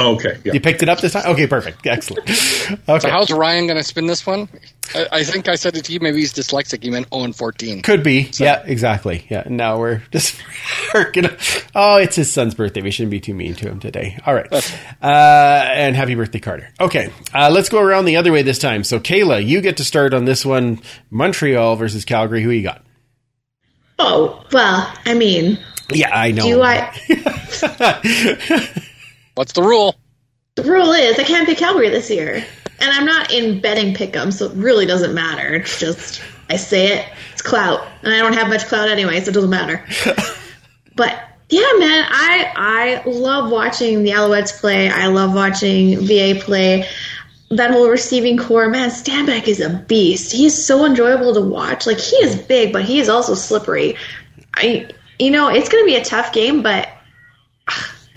Oh, 0.00 0.14
okay. 0.14 0.38
Yeah. 0.44 0.52
You 0.52 0.60
picked 0.60 0.82
it 0.82 0.88
up 0.88 1.00
this 1.00 1.12
time? 1.12 1.26
Okay, 1.26 1.46
perfect. 1.46 1.86
Excellent. 1.86 2.28
Okay. 2.88 2.98
So 3.00 3.08
how's 3.10 3.30
Ryan 3.30 3.66
going 3.66 3.78
to 3.78 3.82
spin 3.84 4.06
this 4.06 4.26
one? 4.26 4.46
I, 4.94 5.06
I 5.12 5.24
think 5.24 5.48
I 5.48 5.54
said 5.54 5.74
it 5.76 5.86
to 5.86 5.92
you. 5.92 6.00
Maybe 6.00 6.18
he's 6.18 6.34
dyslexic. 6.34 6.82
He 6.82 6.90
meant 6.90 7.08
0 7.12 7.24
and 7.24 7.34
14. 7.36 7.80
Could 7.82 8.02
be. 8.02 8.30
Yeah, 8.34 8.62
exactly. 8.64 9.26
Yeah. 9.30 9.44
Now 9.46 9.78
we're 9.78 10.02
just 10.12 10.38
we're 10.92 11.10
gonna. 11.12 11.34
Oh, 11.74 11.96
it's 11.96 12.16
his 12.16 12.30
son's 12.30 12.54
birthday. 12.54 12.82
We 12.82 12.90
shouldn't 12.90 13.10
be 13.10 13.20
too 13.20 13.32
mean 13.34 13.54
to 13.56 13.68
him 13.68 13.80
today. 13.80 14.18
All 14.26 14.34
right. 14.34 14.52
Uh, 14.52 15.06
and 15.06 15.96
happy 15.96 16.14
birthday, 16.14 16.40
Carter. 16.40 16.68
Okay. 16.78 17.10
Uh, 17.34 17.50
let's 17.50 17.70
go 17.70 17.80
around 17.80 18.04
the 18.04 18.16
other 18.16 18.32
way 18.32 18.42
this 18.42 18.58
time. 18.58 18.84
So, 18.84 19.00
Kayla, 19.00 19.44
you 19.44 19.60
get 19.62 19.78
to 19.78 19.84
start 19.84 20.12
on 20.12 20.24
this 20.26 20.44
one. 20.44 20.80
Montreal 21.10 21.76
versus 21.76 22.04
Calgary. 22.04 22.42
Who 22.42 22.50
you 22.50 22.62
got? 22.62 22.84
Oh, 23.98 24.44
well, 24.52 24.92
I 25.06 25.14
mean, 25.14 25.58
Yeah, 25.90 26.14
I 26.14 26.30
know. 26.32 26.44
do 26.44 26.62
I? 26.62 26.92
What's 29.38 29.52
the 29.52 29.62
rule? 29.62 29.94
The 30.56 30.64
rule 30.64 30.90
is 30.90 31.16
I 31.16 31.22
can't 31.22 31.46
pick 31.46 31.58
Calgary 31.58 31.90
this 31.90 32.10
year. 32.10 32.44
And 32.80 32.90
I'm 32.90 33.06
not 33.06 33.32
in 33.32 33.60
betting 33.60 33.94
pick 33.94 34.16
'em, 34.16 34.32
so 34.32 34.46
it 34.46 34.52
really 34.56 34.84
doesn't 34.84 35.14
matter. 35.14 35.54
It's 35.54 35.78
just, 35.78 36.20
I 36.50 36.56
say 36.56 36.98
it, 36.98 37.06
it's 37.34 37.40
clout. 37.40 37.86
And 38.02 38.12
I 38.12 38.18
don't 38.18 38.32
have 38.32 38.48
much 38.48 38.66
clout 38.66 38.88
anyway, 38.88 39.20
so 39.20 39.30
it 39.30 39.34
doesn't 39.34 39.48
matter. 39.48 39.86
but 40.96 41.20
yeah, 41.50 41.72
man, 41.78 42.04
I 42.08 42.52
I 42.56 43.08
love 43.08 43.52
watching 43.52 44.02
the 44.02 44.10
Alouettes 44.10 44.58
play. 44.58 44.90
I 44.90 45.06
love 45.06 45.32
watching 45.32 46.00
VA 46.00 46.34
play. 46.40 46.88
that 47.52 47.70
whole 47.70 47.88
receiving 47.88 48.38
corps, 48.38 48.68
man, 48.68 48.90
Stanback 48.90 49.46
is 49.46 49.60
a 49.60 49.70
beast. 49.86 50.32
He's 50.32 50.66
so 50.66 50.84
enjoyable 50.84 51.32
to 51.34 51.42
watch. 51.42 51.86
Like 51.86 51.98
he 51.98 52.16
is 52.16 52.34
big, 52.34 52.72
but 52.72 52.82
he 52.82 52.98
is 52.98 53.08
also 53.08 53.34
slippery. 53.34 53.96
I, 54.56 54.88
you 55.20 55.30
know, 55.30 55.46
it's 55.48 55.68
going 55.68 55.84
to 55.84 55.86
be 55.86 55.94
a 55.94 56.04
tough 56.04 56.32
game, 56.32 56.64
but 56.64 56.88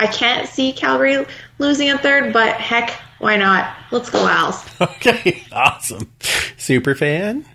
I 0.01 0.07
can't 0.07 0.49
see 0.49 0.73
Calgary 0.73 1.25
losing 1.59 1.91
a 1.91 1.97
third. 1.97 2.33
But 2.33 2.55
heck, 2.55 2.89
why 3.19 3.37
not? 3.37 3.71
Let's 3.91 4.09
go, 4.09 4.25
Owls. 4.25 4.65
Okay, 4.81 5.43
awesome. 5.51 6.11
Super 6.57 6.95
fan. 6.95 7.45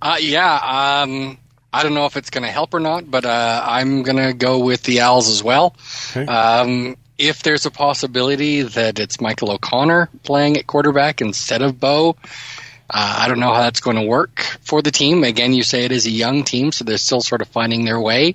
Uh, 0.00 0.16
yeah, 0.18 0.54
um, 1.04 1.38
I 1.72 1.82
don't 1.82 1.94
know 1.94 2.06
if 2.06 2.16
it's 2.16 2.30
going 2.30 2.44
to 2.44 2.50
help 2.50 2.72
or 2.72 2.80
not, 2.80 3.10
but 3.10 3.26
uh, 3.26 3.64
I'm 3.66 4.02
going 4.02 4.16
to 4.16 4.32
go 4.32 4.60
with 4.60 4.82
the 4.82 5.02
Owls 5.02 5.28
as 5.28 5.42
well. 5.42 5.76
Okay. 6.16 6.24
Um, 6.24 6.96
if 7.18 7.42
there's 7.42 7.66
a 7.66 7.70
possibility 7.70 8.62
that 8.62 8.98
it's 8.98 9.20
Michael 9.20 9.50
O'Connor 9.52 10.08
playing 10.22 10.56
at 10.56 10.66
quarterback 10.66 11.20
instead 11.20 11.60
of 11.60 11.78
Bo, 11.78 12.16
uh, 12.90 13.18
I 13.20 13.28
don't 13.28 13.40
know 13.40 13.52
how 13.52 13.62
that's 13.62 13.80
going 13.80 13.96
to 13.96 14.06
work 14.06 14.40
for 14.60 14.82
the 14.82 14.90
team. 14.90 15.24
Again, 15.24 15.52
you 15.52 15.62
say 15.62 15.84
it 15.84 15.92
is 15.92 16.06
a 16.06 16.10
young 16.10 16.44
team, 16.44 16.72
so 16.72 16.84
they're 16.84 16.98
still 16.98 17.20
sort 17.20 17.42
of 17.42 17.48
finding 17.48 17.84
their 17.84 18.00
way. 18.00 18.34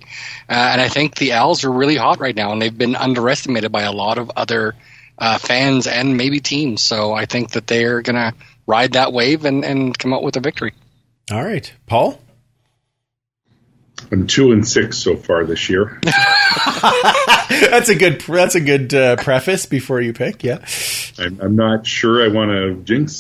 Uh, 0.50 0.54
and 0.54 0.82
I 0.82 0.90
think 0.90 1.16
the 1.16 1.34
Owls 1.34 1.64
are 1.64 1.72
really 1.72 1.96
hot 1.96 2.20
right 2.20 2.36
now, 2.36 2.52
and 2.52 2.62
they've 2.62 2.78
been 2.78 2.96
underestimated 2.96 3.72
by 3.72 3.84
a 3.84 3.92
lot 3.92 4.18
of 4.18 4.32
other 4.36 4.76
uh, 5.18 5.38
fans 5.38 5.88
and 5.88 6.18
maybe 6.18 6.40
teams. 6.40 6.82
So 6.82 7.14
I 7.14 7.26
think 7.26 7.52
that 7.52 7.68
they're 7.68 8.02
going 8.02 8.16
to 8.16 8.34
ride 8.66 8.94
that 8.94 9.14
wave 9.14 9.46
and, 9.46 9.64
and 9.64 9.98
come 9.98 10.14
out 10.14 10.24
with 10.24 10.38
a 10.38 10.42
victory. 10.42 10.74
All 11.32 11.44
right, 11.44 11.72
Paul. 11.86 12.20
I'm 14.12 14.28
two 14.28 14.52
and 14.52 14.66
six 14.66 14.98
so 14.98 15.18
far 15.18 15.44
this 15.44 15.70
year. 15.70 16.00
that's 16.04 17.90
a 17.90 17.96
good. 17.96 18.22
That's 18.22 18.56
a 18.56 18.62
good 18.62 18.94
uh, 18.94 19.16
preface 19.18 19.66
before 19.66 20.00
you 20.02 20.14
pick. 20.14 20.44
Yeah. 20.44 20.66
I'm, 21.18 21.40
I'm 21.42 21.56
not 21.56 21.86
sure 21.86 22.24
I 22.24 22.28
want 22.28 22.52
to 22.52 22.76
jinx 22.84 23.16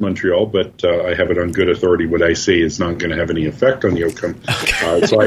Montreal, 0.00 0.46
but 0.46 0.82
uh, 0.82 1.04
I 1.04 1.14
have 1.14 1.30
it 1.30 1.38
on 1.38 1.52
good 1.52 1.68
authority. 1.68 2.06
What 2.06 2.22
I 2.22 2.32
say 2.32 2.60
is 2.60 2.80
not 2.80 2.98
going 2.98 3.10
to 3.10 3.16
have 3.16 3.30
any 3.30 3.46
effect 3.46 3.84
on 3.84 3.94
the 3.94 4.06
outcome. 4.06 4.40
Uh, 4.80 5.06
so 5.06 5.20
I, 5.20 5.26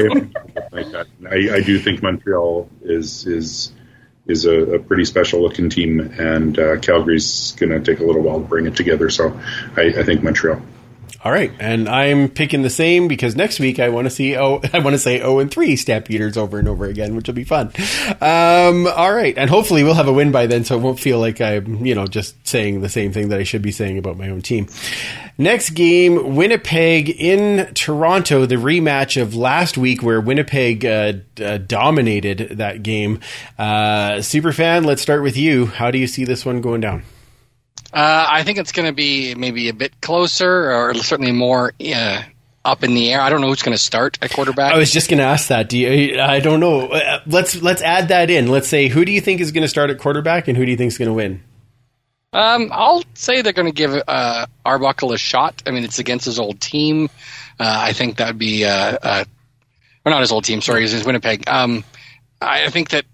like. 0.72 0.96
I, 1.30 1.54
I 1.54 1.60
do 1.60 1.78
think 1.78 2.02
Montreal 2.02 2.68
is 2.82 3.24
is 3.24 3.72
is 4.26 4.46
a, 4.46 4.74
a 4.74 4.78
pretty 4.80 5.04
special 5.04 5.42
looking 5.42 5.70
team, 5.70 6.00
and 6.00 6.58
uh, 6.58 6.78
Calgary's 6.78 7.52
going 7.52 7.70
to 7.70 7.80
take 7.80 8.00
a 8.02 8.04
little 8.04 8.22
while 8.22 8.40
to 8.40 8.46
bring 8.46 8.66
it 8.66 8.74
together. 8.74 9.10
So 9.10 9.40
I, 9.76 9.82
I 9.82 10.02
think 10.02 10.24
Montreal. 10.24 10.60
All 11.24 11.32
right, 11.32 11.50
and 11.58 11.88
I'm 11.88 12.28
picking 12.28 12.60
the 12.60 12.68
same 12.68 13.08
because 13.08 13.34
next 13.34 13.58
week 13.58 13.78
I 13.78 13.88
want 13.88 14.04
to 14.04 14.10
see 14.10 14.36
oh 14.36 14.60
I 14.74 14.80
want 14.80 14.92
to 14.92 14.98
say 14.98 15.22
oh 15.22 15.38
and 15.38 15.50
three 15.50 15.74
Stampeders 15.74 16.36
over 16.36 16.58
and 16.58 16.68
over 16.68 16.84
again, 16.84 17.16
which 17.16 17.26
will 17.26 17.34
be 17.34 17.44
fun. 17.44 17.72
Um, 18.20 18.86
all 18.86 19.14
right, 19.14 19.32
and 19.38 19.48
hopefully 19.48 19.82
we'll 19.84 19.94
have 19.94 20.06
a 20.06 20.12
win 20.12 20.32
by 20.32 20.46
then, 20.46 20.64
so 20.64 20.76
it 20.76 20.82
won't 20.82 21.00
feel 21.00 21.18
like 21.18 21.40
I'm 21.40 21.86
you 21.86 21.94
know 21.94 22.06
just 22.06 22.46
saying 22.46 22.82
the 22.82 22.90
same 22.90 23.10
thing 23.10 23.30
that 23.30 23.40
I 23.40 23.44
should 23.44 23.62
be 23.62 23.72
saying 23.72 23.96
about 23.96 24.18
my 24.18 24.28
own 24.28 24.42
team. 24.42 24.68
Next 25.38 25.70
game, 25.70 26.36
Winnipeg 26.36 27.08
in 27.08 27.72
Toronto, 27.72 28.44
the 28.44 28.56
rematch 28.56 29.20
of 29.20 29.34
last 29.34 29.78
week 29.78 30.02
where 30.02 30.20
Winnipeg 30.20 30.84
uh, 30.84 31.14
uh, 31.42 31.56
dominated 31.56 32.58
that 32.58 32.82
game. 32.82 33.18
Uh, 33.58 34.16
Superfan, 34.18 34.84
let's 34.84 35.00
start 35.00 35.22
with 35.22 35.38
you. 35.38 35.66
How 35.66 35.90
do 35.90 35.96
you 35.96 36.06
see 36.06 36.26
this 36.26 36.44
one 36.44 36.60
going 36.60 36.82
down? 36.82 37.02
Uh, 37.94 38.26
I 38.28 38.42
think 38.42 38.58
it's 38.58 38.72
going 38.72 38.86
to 38.86 38.92
be 38.92 39.36
maybe 39.36 39.68
a 39.68 39.72
bit 39.72 40.00
closer, 40.00 40.72
or 40.72 40.94
certainly 40.94 41.30
more 41.30 41.72
uh, 41.94 42.22
up 42.64 42.82
in 42.82 42.92
the 42.94 43.12
air. 43.12 43.20
I 43.20 43.30
don't 43.30 43.40
know 43.40 43.46
who's 43.46 43.62
going 43.62 43.76
to 43.76 43.82
start 43.82 44.18
at 44.20 44.32
quarterback. 44.32 44.74
I 44.74 44.78
was 44.78 44.90
just 44.90 45.08
going 45.08 45.18
to 45.18 45.24
ask 45.24 45.48
that. 45.48 45.68
Do 45.68 45.78
you, 45.78 46.20
I 46.20 46.40
don't 46.40 46.58
know. 46.58 46.88
Uh, 46.88 47.20
let's 47.26 47.62
let's 47.62 47.82
add 47.82 48.08
that 48.08 48.30
in. 48.30 48.48
Let's 48.48 48.66
say 48.66 48.88
who 48.88 49.04
do 49.04 49.12
you 49.12 49.20
think 49.20 49.40
is 49.40 49.52
going 49.52 49.62
to 49.62 49.68
start 49.68 49.90
at 49.90 49.98
quarterback, 49.98 50.48
and 50.48 50.56
who 50.58 50.64
do 50.64 50.72
you 50.72 50.76
think 50.76 50.88
is 50.88 50.98
going 50.98 51.08
to 51.08 51.14
win? 51.14 51.40
Um, 52.32 52.70
I'll 52.72 53.04
say 53.14 53.42
they're 53.42 53.52
going 53.52 53.72
to 53.72 53.72
give 53.72 53.94
uh, 54.08 54.46
Arbuckle 54.64 55.12
a 55.12 55.18
shot. 55.18 55.62
I 55.64 55.70
mean, 55.70 55.84
it's 55.84 56.00
against 56.00 56.24
his 56.24 56.40
old 56.40 56.60
team. 56.60 57.08
Uh, 57.60 57.76
I 57.78 57.92
think 57.92 58.16
that 58.16 58.26
would 58.26 58.38
be, 58.38 58.64
uh, 58.64 58.98
uh, 59.00 59.24
or 60.04 60.10
not 60.10 60.20
his 60.20 60.32
old 60.32 60.42
team. 60.42 60.60
Sorry, 60.60 60.82
it's 60.82 60.92
his 60.92 61.06
Winnipeg. 61.06 61.48
Um, 61.48 61.84
I 62.42 62.70
think 62.70 62.90
that 62.90 63.04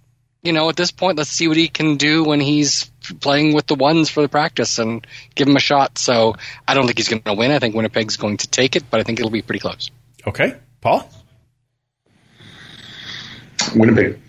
you 0.42 0.52
know, 0.52 0.68
at 0.68 0.76
this 0.76 0.90
point, 0.90 1.18
let's 1.18 1.30
see 1.30 1.48
what 1.48 1.56
he 1.56 1.68
can 1.68 1.96
do 1.96 2.24
when 2.24 2.40
he's 2.40 2.90
playing 3.20 3.54
with 3.54 3.66
the 3.66 3.74
ones 3.74 4.08
for 4.08 4.22
the 4.22 4.28
practice 4.28 4.78
and 4.78 5.06
give 5.34 5.48
him 5.48 5.56
a 5.56 5.60
shot. 5.60 5.98
So 5.98 6.36
I 6.66 6.74
don't 6.74 6.86
think 6.86 6.98
he's 6.98 7.08
going 7.08 7.22
to 7.22 7.34
win. 7.34 7.50
I 7.50 7.58
think 7.58 7.74
Winnipeg's 7.74 8.16
going 8.16 8.38
to 8.38 8.48
take 8.48 8.76
it, 8.76 8.84
but 8.90 9.00
I 9.00 9.02
think 9.02 9.18
it'll 9.20 9.30
be 9.30 9.42
pretty 9.42 9.60
close. 9.60 9.90
Okay, 10.26 10.56
Paul. 10.80 11.08
Winnipeg. 13.74 14.20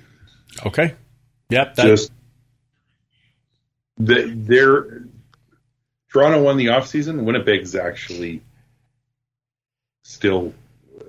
Okay. 0.66 0.96
Yep. 1.50 1.76
That, 1.76 1.86
Just 1.86 2.12
the, 3.98 4.34
they're 4.36 5.04
Toronto 6.12 6.42
won 6.42 6.58
the 6.58 6.68
offseason. 6.68 7.24
Winnipeg's 7.24 7.76
actually 7.76 8.42
still 10.04 10.54
uh, 11.00 11.04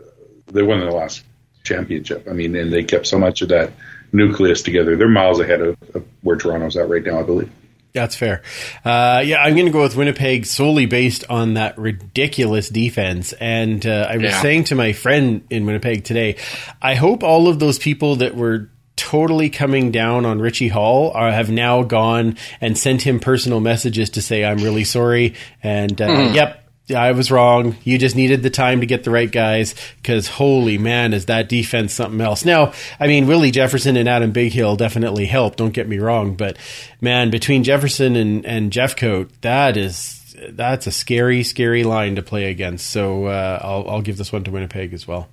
they 0.46 0.62
won 0.62 0.80
the 0.80 0.86
last 0.86 1.24
championship. 1.64 2.28
I 2.28 2.32
mean, 2.32 2.54
and 2.54 2.72
they 2.72 2.84
kept 2.84 3.06
so 3.06 3.18
much 3.18 3.42
of 3.42 3.48
that 3.48 3.72
nucleus 4.12 4.62
together. 4.62 4.96
They're 4.96 5.08
miles 5.08 5.40
ahead 5.40 5.60
of, 5.60 5.76
of 5.94 6.04
where 6.22 6.36
Toronto's 6.36 6.76
at 6.76 6.88
right 6.88 7.02
now, 7.04 7.20
I 7.20 7.22
believe. 7.22 7.50
That's 7.94 8.16
fair. 8.16 8.42
Uh, 8.86 9.22
yeah, 9.24 9.42
I'm 9.42 9.52
going 9.54 9.66
to 9.66 9.72
go 9.72 9.82
with 9.82 9.96
Winnipeg 9.96 10.46
solely 10.46 10.86
based 10.86 11.24
on 11.28 11.54
that 11.54 11.76
ridiculous 11.78 12.70
defense. 12.70 13.34
And 13.34 13.84
uh, 13.86 14.06
I 14.08 14.16
was 14.16 14.24
Yeah. 14.30 14.40
saying 14.40 14.64
to 14.64 14.74
my 14.74 14.94
friend 14.94 15.44
in 15.50 15.66
Winnipeg 15.66 16.02
today, 16.04 16.36
I 16.80 16.94
hope 16.94 17.22
all 17.22 17.48
of 17.48 17.58
those 17.58 17.78
people 17.78 18.16
that 18.16 18.34
were 18.34 18.70
totally 18.96 19.50
coming 19.50 19.90
down 19.90 20.24
on 20.24 20.38
Richie 20.40 20.68
Hall 20.68 21.10
are, 21.10 21.30
have 21.30 21.50
now 21.50 21.82
gone 21.82 22.38
and 22.62 22.78
sent 22.78 23.02
him 23.02 23.20
personal 23.20 23.60
messages 23.60 24.08
to 24.10 24.22
say, 24.22 24.42
I'm 24.44 24.58
really 24.58 24.84
sorry. 24.84 25.34
And 25.62 26.00
uh, 26.00 26.30
yep. 26.34 26.61
I 26.94 27.12
was 27.12 27.30
wrong. 27.30 27.76
You 27.84 27.96
just 27.96 28.16
needed 28.16 28.42
the 28.42 28.50
time 28.50 28.80
to 28.80 28.86
get 28.86 29.04
the 29.04 29.10
right 29.10 29.30
guys 29.30 29.74
because 29.96 30.26
holy 30.28 30.78
man, 30.78 31.14
is 31.14 31.26
that 31.26 31.48
defense 31.48 31.94
something 31.94 32.20
else. 32.20 32.44
Now, 32.44 32.72
I 32.98 33.06
mean, 33.06 33.26
Willie 33.26 33.50
Jefferson 33.52 33.96
and 33.96 34.08
Adam 34.08 34.32
Bighill 34.32 34.76
definitely 34.76 35.26
helped. 35.26 35.58
Don't 35.58 35.72
get 35.72 35.88
me 35.88 35.98
wrong, 35.98 36.34
but 36.34 36.56
man, 37.00 37.30
between 37.30 37.62
Jefferson 37.64 38.16
and, 38.16 38.44
and 38.44 38.72
Jeffcoat, 38.72 39.28
that 39.42 39.76
is, 39.76 40.34
that's 40.50 40.86
a 40.86 40.90
scary, 40.92 41.44
scary 41.44 41.84
line 41.84 42.16
to 42.16 42.22
play 42.22 42.50
against. 42.50 42.90
So, 42.90 43.26
uh, 43.26 43.60
I'll, 43.62 43.88
I'll 43.88 44.02
give 44.02 44.18
this 44.18 44.32
one 44.32 44.42
to 44.44 44.50
Winnipeg 44.50 44.92
as 44.92 45.06
well. 45.06 45.28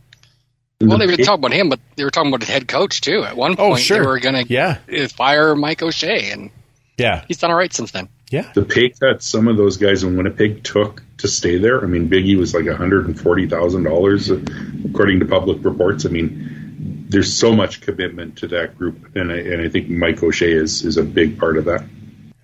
Well, 0.81 0.97
they 0.97 1.07
were 1.07 1.17
talking 1.17 1.43
about 1.43 1.51
him, 1.51 1.67
but 1.67 1.79
they 1.97 2.05
were 2.05 2.11
talking 2.11 2.29
about 2.33 2.45
the 2.45 2.51
head 2.53 2.67
coach 2.69 3.01
too. 3.01 3.23
At 3.25 3.35
one 3.35 3.57
point, 3.57 3.73
Oh, 3.73 3.75
sure. 3.75 3.99
they 3.99 4.05
were 4.05 4.19
going 4.19 4.45
to 4.45 4.53
Yeah. 4.53 4.77
fire 5.07 5.53
Mike 5.55 5.81
O'Shea, 5.81 6.31
and 6.31 6.51
Yeah. 6.99 7.23
he's 7.27 7.37
done 7.37 7.51
all 7.51 7.57
right 7.57 7.73
since 7.73 7.91
then. 7.91 8.09
Yeah. 8.29 8.51
The 8.53 8.63
pay 8.63 8.89
cut 8.89 9.23
some 9.23 9.47
of 9.47 9.57
those 9.57 9.77
guys 9.77 10.03
in 10.03 10.15
Winnipeg 10.15 10.63
took 10.63 11.01
to 11.17 11.27
stay 11.27 11.57
there. 11.57 11.81
I 11.81 11.87
mean, 11.87 12.09
Biggie 12.09 12.37
was 12.37 12.53
like 12.53 12.65
one 12.65 12.75
hundred 12.75 13.07
and 13.07 13.19
forty 13.19 13.47
thousand 13.47 13.83
dollars, 13.83 14.29
according 14.29 15.19
to 15.21 15.25
public 15.25 15.63
reports. 15.63 16.05
I 16.05 16.09
mean, 16.09 17.05
there's 17.09 17.33
so 17.33 17.55
much 17.55 17.81
commitment 17.81 18.37
to 18.39 18.47
that 18.49 18.77
group, 18.77 19.15
and 19.15 19.31
I, 19.31 19.37
and 19.37 19.61
I 19.61 19.69
think 19.69 19.89
Mike 19.89 20.21
O'Shea 20.21 20.51
is 20.51 20.85
is 20.85 20.97
a 20.97 21.03
big 21.03 21.39
part 21.39 21.57
of 21.57 21.65
that. 21.65 21.83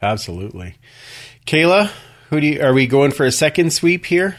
Absolutely. 0.02 0.76
Kayla, 1.46 1.92
who 2.30 2.42
do 2.42 2.48
you, 2.48 2.62
are 2.62 2.74
we 2.74 2.88
going 2.88 3.12
for 3.12 3.26
a 3.26 3.32
second 3.32 3.72
sweep 3.72 4.06
here? 4.06 4.38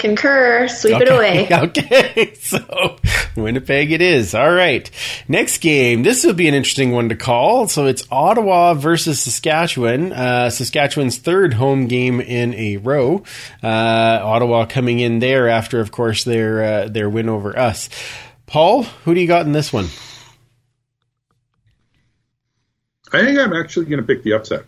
Concur. 0.00 0.66
Sweep 0.66 1.00
it 1.00 1.08
away. 1.08 1.48
Okay, 1.60 2.34
so 2.34 2.96
Winnipeg 3.36 3.92
it 3.92 4.00
is. 4.00 4.34
All 4.34 4.50
right. 4.50 4.90
Next 5.28 5.58
game. 5.58 6.02
This 6.02 6.24
will 6.24 6.32
be 6.32 6.48
an 6.48 6.54
interesting 6.54 6.92
one 6.92 7.10
to 7.10 7.16
call. 7.16 7.68
So 7.68 7.86
it's 7.86 8.06
Ottawa 8.10 8.74
versus 8.74 9.20
Saskatchewan. 9.20 10.12
Uh, 10.12 10.48
Saskatchewan's 10.48 11.18
third 11.18 11.54
home 11.54 11.86
game 11.86 12.20
in 12.20 12.54
a 12.54 12.78
row. 12.78 13.24
Uh, 13.62 14.20
Ottawa 14.22 14.64
coming 14.64 15.00
in 15.00 15.18
there 15.18 15.48
after, 15.48 15.80
of 15.80 15.92
course, 15.92 16.24
their 16.24 16.62
uh, 16.62 16.88
their 16.88 17.10
win 17.10 17.28
over 17.28 17.56
us. 17.58 17.88
Paul, 18.46 18.84
who 18.84 19.14
do 19.14 19.20
you 19.20 19.28
got 19.28 19.44
in 19.46 19.52
this 19.52 19.72
one? 19.72 19.86
I 23.12 23.22
think 23.24 23.38
I'm 23.38 23.52
actually 23.52 23.86
going 23.86 24.00
to 24.00 24.06
pick 24.06 24.22
the 24.22 24.32
upset. 24.32 24.64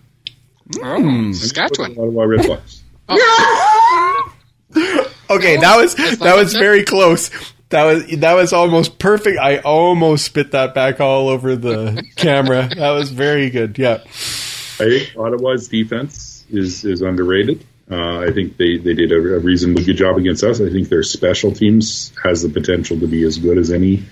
Oh, 0.82 1.32
Saskatchewan. 1.32 1.92
Ottawa 1.92 2.26
Redblacks. 2.26 2.80
Okay, 5.36 5.56
that 5.56 5.76
was 5.76 5.94
that 5.94 6.36
was 6.36 6.54
very 6.54 6.84
close. 6.84 7.30
That 7.70 7.84
was 7.84 8.06
that 8.18 8.34
was 8.34 8.52
almost 8.52 8.98
perfect. 8.98 9.38
I 9.38 9.58
almost 9.58 10.26
spit 10.26 10.52
that 10.52 10.74
back 10.74 11.00
all 11.00 11.28
over 11.28 11.56
the 11.56 12.04
camera. 12.16 12.68
That 12.76 12.90
was 12.90 13.10
very 13.10 13.48
good. 13.50 13.78
Yeah. 13.78 14.02
I 14.04 14.88
think 14.88 15.12
Ottawa's 15.16 15.68
defense 15.68 16.44
is 16.50 16.84
is 16.84 17.00
underrated. 17.00 17.64
Uh, 17.90 18.20
I 18.20 18.30
think 18.30 18.56
they, 18.56 18.78
they 18.78 18.94
did 18.94 19.12
a, 19.12 19.16
a 19.16 19.38
reasonably 19.38 19.84
good 19.84 19.96
job 19.96 20.16
against 20.16 20.44
us. 20.44 20.60
I 20.60 20.70
think 20.70 20.88
their 20.88 21.02
special 21.02 21.52
teams 21.52 22.12
has 22.22 22.42
the 22.42 22.48
potential 22.48 22.98
to 23.00 23.06
be 23.06 23.22
as 23.24 23.38
good 23.38 23.58
as 23.58 23.70
any. 23.70 24.04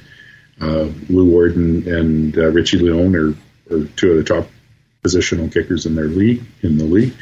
Uh, 0.60 0.88
Lou 1.09 1.30
Ward 1.30 1.56
and, 1.56 1.86
and 1.86 2.36
uh, 2.36 2.48
Richie 2.48 2.78
Leone 2.78 3.16
are, 3.16 3.30
are 3.74 3.84
two 3.97 4.12
of 4.12 4.16
the 4.18 4.24
top 4.24 4.48
positional 5.02 5.51
kickers 5.51 5.86
in 5.86 5.94
their 5.94 6.09
league 6.09 6.42
in 6.62 6.76
the 6.76 6.84
league, 6.84 7.14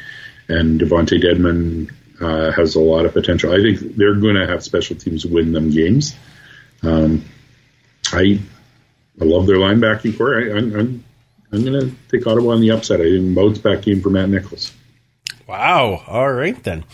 and 0.48 0.80
DeVonte 0.80 1.22
Dedmon 1.22 1.92
uh, 2.20 2.50
has 2.52 2.74
a 2.74 2.80
lot 2.80 3.06
of 3.06 3.12
potential. 3.12 3.52
I 3.52 3.56
think 3.56 3.96
they're 3.96 4.14
going 4.14 4.36
to 4.36 4.46
have 4.46 4.62
special 4.62 4.96
teams 4.96 5.24
win 5.24 5.52
them 5.52 5.70
games. 5.70 6.14
Um, 6.82 7.24
I 8.12 8.40
I 9.20 9.24
love 9.24 9.46
their 9.46 9.56
linebacking 9.56 10.16
corps. 10.16 10.40
I, 10.40 10.56
I'm, 10.56 10.74
I'm 10.74 11.04
I'm 11.50 11.64
going 11.64 11.80
to 11.80 11.96
take 12.10 12.26
Ottawa 12.26 12.52
on 12.52 12.60
the 12.60 12.70
upset. 12.70 13.00
I 13.00 13.04
didn't 13.04 13.62
back 13.62 13.82
game 13.82 14.00
for 14.00 14.10
Matt 14.10 14.28
Nichols. 14.28 14.72
Wow. 15.48 16.02
All 16.06 16.30
right 16.30 16.62
then. 16.62 16.84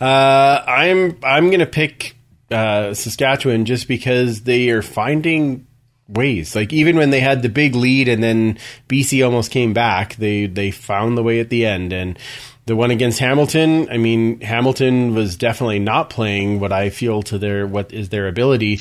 Uh, 0.00 0.64
I'm 0.66 1.18
I'm 1.22 1.50
gonna 1.50 1.66
pick 1.66 2.16
uh, 2.50 2.94
Saskatchewan 2.94 3.66
just 3.66 3.86
because 3.86 4.42
they 4.42 4.70
are 4.70 4.80
finding 4.80 5.66
ways. 6.08 6.56
Like 6.56 6.72
even 6.72 6.96
when 6.96 7.10
they 7.10 7.20
had 7.20 7.42
the 7.42 7.50
big 7.50 7.74
lead 7.74 8.08
and 8.08 8.22
then 8.22 8.58
BC 8.88 9.22
almost 9.22 9.50
came 9.50 9.74
back, 9.74 10.16
they 10.16 10.46
they 10.46 10.70
found 10.70 11.18
the 11.18 11.22
way 11.22 11.38
at 11.38 11.50
the 11.50 11.66
end. 11.66 11.92
And 11.92 12.18
the 12.68 12.76
one 12.76 12.90
against 12.90 13.18
Hamilton, 13.18 13.88
I 13.90 13.96
mean, 13.96 14.40
Hamilton 14.40 15.14
was 15.14 15.36
definitely 15.36 15.78
not 15.78 16.10
playing 16.10 16.60
what 16.60 16.70
I 16.70 16.90
feel 16.90 17.22
to 17.24 17.38
their 17.38 17.66
what 17.66 17.92
is 17.92 18.10
their 18.10 18.28
ability, 18.28 18.80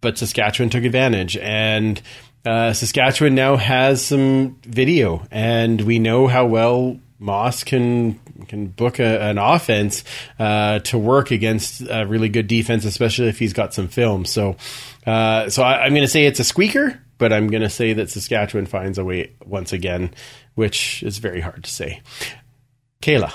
but 0.00 0.18
Saskatchewan 0.18 0.70
took 0.70 0.84
advantage 0.84 1.36
and. 1.36 2.00
Uh, 2.42 2.72
Saskatchewan 2.72 3.34
now 3.34 3.56
has 3.56 4.02
some 4.02 4.56
video, 4.62 5.26
and 5.30 5.78
we 5.78 5.98
know 5.98 6.26
how 6.26 6.46
well 6.46 6.98
Maas 7.18 7.64
can 7.64 8.18
can 8.48 8.68
book 8.68 8.98
a, 8.98 9.20
an 9.20 9.36
offense 9.36 10.04
uh, 10.38 10.78
to 10.78 10.96
work 10.96 11.30
against 11.30 11.82
a 11.82 12.06
really 12.06 12.30
good 12.30 12.46
defense, 12.46 12.86
especially 12.86 13.28
if 13.28 13.38
he's 13.38 13.52
got 13.52 13.74
some 13.74 13.88
film. 13.88 14.24
So, 14.24 14.56
uh, 15.06 15.50
so 15.50 15.62
I, 15.62 15.86
am 15.86 15.92
going 15.92 16.00
to 16.00 16.08
say 16.08 16.24
it's 16.24 16.40
a 16.40 16.44
squeaker, 16.44 16.98
but 17.18 17.30
I'm 17.30 17.48
going 17.48 17.62
to 17.62 17.68
say 17.68 17.92
that 17.92 18.08
Saskatchewan 18.08 18.64
finds 18.64 18.96
a 18.96 19.04
way 19.04 19.34
once 19.44 19.74
again, 19.74 20.14
which 20.54 21.02
is 21.02 21.18
very 21.18 21.42
hard 21.42 21.64
to 21.64 21.70
say. 21.70 22.00
Kayla. 23.02 23.32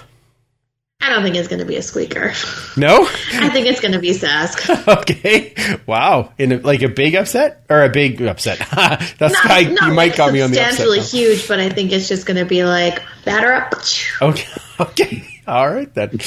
I 1.02 1.10
don't 1.10 1.24
think 1.24 1.36
it's 1.36 1.48
going 1.48 1.60
to 1.60 1.66
be 1.66 1.76
a 1.76 1.82
squeaker. 1.84 2.32
No, 2.78 3.02
I 3.34 3.50
think 3.50 3.68
it's 3.68 3.80
going 3.80 3.92
to 3.92 4.00
be 4.00 4.10
Sask. 4.12 4.88
okay, 5.02 5.54
wow, 5.86 6.32
in 6.38 6.52
a, 6.54 6.58
like 6.58 6.82
a 6.82 6.88
big 6.88 7.16
upset 7.16 7.64
or 7.70 7.84
a 7.84 7.90
big 7.90 8.22
upset. 8.22 8.58
That's 8.72 9.20
Not, 9.34 9.46
why 9.46 9.64
not 9.64 9.70
you 9.70 9.76
like 9.90 9.94
might 9.94 10.16
got 10.16 10.34
me 10.34 10.42
on 10.42 10.52
the 10.52 10.58
upset. 10.60 10.76
substantially 10.78 11.02
huge, 11.02 11.48
but 11.48 11.60
I 11.60 11.70
think 11.70 11.92
it's 11.92 12.08
just 12.08 12.26
going 12.26 12.38
to 12.38 12.46
be 12.46 12.64
like 12.64 13.04
batter 13.24 13.52
up. 13.54 13.74
Okay, 14.22 14.48
okay, 14.80 15.28
all 15.46 15.70
right 15.70 15.94
then. 15.94 16.18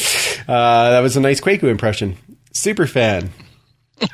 Uh, 0.46 0.90
that 0.90 1.00
was 1.00 1.16
a 1.16 1.20
nice 1.20 1.40
Quaku 1.40 1.64
impression. 1.64 2.16
Super 2.52 2.86
fan. 2.86 3.30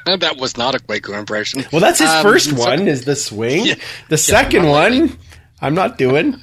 that 0.07 0.37
was 0.39 0.57
not 0.57 0.75
a 0.75 0.79
Quaku 0.79 1.19
impression. 1.19 1.65
Well, 1.73 1.81
that's 1.81 1.99
his 1.99 2.09
Um, 2.09 2.23
first 2.23 2.51
so- 2.51 2.57
one. 2.57 2.89
Is 2.89 3.05
the 3.05 3.17
swing? 3.17 3.67
Yeah. 3.67 3.75
The 4.09 4.17
second 4.19 4.63
not 4.63 4.71
one, 4.71 5.19
I'm 5.61 5.75
not 5.75 5.99
doing. 5.99 6.41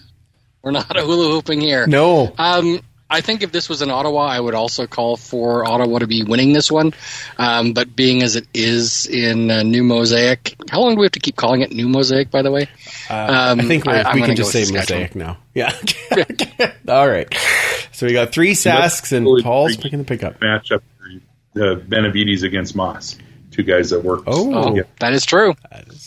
We're 0.63 0.71
not 0.71 0.95
hula 0.95 1.29
hooping 1.31 1.59
here. 1.61 1.87
No. 1.87 2.33
Um, 2.37 2.81
I 3.09 3.19
think 3.19 3.43
if 3.43 3.51
this 3.51 3.67
was 3.67 3.81
in 3.81 3.89
Ottawa, 3.91 4.25
I 4.27 4.39
would 4.39 4.53
also 4.53 4.87
call 4.87 5.17
for 5.17 5.65
Ottawa 5.65 5.99
to 5.99 6.07
be 6.07 6.23
winning 6.23 6.53
this 6.53 6.71
one. 6.71 6.93
Um, 7.37 7.73
but 7.73 7.93
being 7.93 8.23
as 8.23 8.37
it 8.37 8.47
is 8.53 9.05
in 9.05 9.51
uh, 9.51 9.63
New 9.63 9.83
Mosaic, 9.83 10.55
how 10.69 10.79
long 10.79 10.93
do 10.95 10.99
we 11.01 11.05
have 11.05 11.11
to 11.13 11.19
keep 11.19 11.35
calling 11.35 11.61
it 11.61 11.71
New 11.73 11.89
Mosaic? 11.89 12.31
By 12.31 12.41
the 12.41 12.51
way, 12.51 12.69
um, 13.09 13.59
I 13.59 13.63
think 13.63 13.85
we're, 13.85 13.95
I'm 13.95 14.15
we 14.15 14.21
can 14.25 14.35
just 14.37 14.51
say 14.51 14.71
mosaic 14.71 15.13
now. 15.15 15.37
Yeah. 15.53 15.73
All 16.87 17.07
right. 17.09 17.27
So 17.91 18.05
we 18.05 18.13
got 18.13 18.31
three 18.31 18.53
Sasks 18.53 19.11
and 19.11 19.25
Really 19.25 19.43
Paul's 19.43 19.75
picking 19.75 19.99
the 19.99 20.05
pickup. 20.05 20.39
Matchup: 20.39 20.81
the 21.53 21.83
Benavides 21.85 22.43
against 22.43 22.75
Maas, 22.77 23.17
two 23.51 23.63
guys 23.63 23.89
that 23.89 24.05
work. 24.05 24.23
Oh. 24.27 24.53
Oh, 24.53 24.75
Yeah. 24.75 24.83
that 24.99 25.11
is 25.11 25.25
true. 25.25 25.53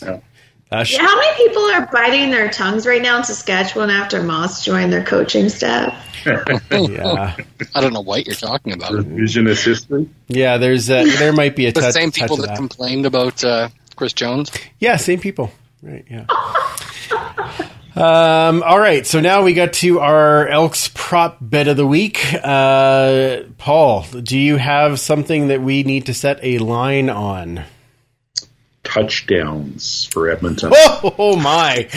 Yeah. 0.01 0.21
Uh, 0.71 0.83
sh- 0.83 0.93
Yeah, 0.93 1.01
how 1.05 1.15
many 1.17 1.35
people 1.37 1.61
are 1.63 1.87
biting 1.91 2.31
their 2.31 2.49
tongues 2.49 2.85
right 2.87 3.01
now 3.01 3.17
in 3.17 3.23
Saskatchewan 3.23 3.89
after 3.89 4.21
Maas 4.23 4.63
joined 4.65 4.91
their 4.91 5.03
coaching 5.03 5.47
staff? 5.49 5.93
yeah. 6.25 7.35
I 7.75 7.81
don't 7.81 7.93
know 7.93 8.01
what 8.01 8.25
you're 8.25 8.35
talking 8.35 8.73
about. 8.73 8.91
Revisionist 8.93 9.63
history. 9.63 10.09
Yeah. 10.27 10.57
There's 10.57 10.89
uh, 10.89 11.03
there 11.19 11.33
might 11.33 11.55
be 11.55 11.67
a 11.67 11.71
The 11.73 11.81
touch, 11.81 11.93
same 11.93 12.09
touch 12.11 12.21
people 12.23 12.35
of 12.37 12.41
that 12.41 12.47
that. 12.49 12.57
complained 12.57 13.05
about 13.05 13.43
uh, 13.43 13.69
Chris 13.95 14.13
Jones. 14.13 14.51
Yeah, 14.79 14.95
same 14.97 15.19
people. 15.19 15.51
Right, 15.83 16.03
yeah. 16.09 16.25
um, 17.95 18.63
all 18.63 18.79
right, 18.79 19.05
so 19.05 19.19
now 19.21 19.43
we 19.43 19.53
got 19.53 19.73
to 19.73 19.99
our 19.99 20.47
Elks 20.47 20.89
prop 20.93 21.37
bet 21.39 21.67
of 21.67 21.77
the 21.77 21.85
week. 21.85 22.25
Uh, 22.43 23.41
Paul, 23.59 24.01
do 24.23 24.37
you 24.37 24.57
have 24.57 24.99
something 24.99 25.49
that 25.49 25.61
we 25.61 25.83
need 25.83 26.07
to 26.07 26.13
set 26.15 26.39
a 26.41 26.57
line 26.57 27.09
on? 27.11 27.63
Touchdowns 28.85 30.05
for 30.05 30.29
Edmonton. 30.29 30.71
Oh, 30.75 31.15
oh 31.17 31.35
my. 31.35 31.89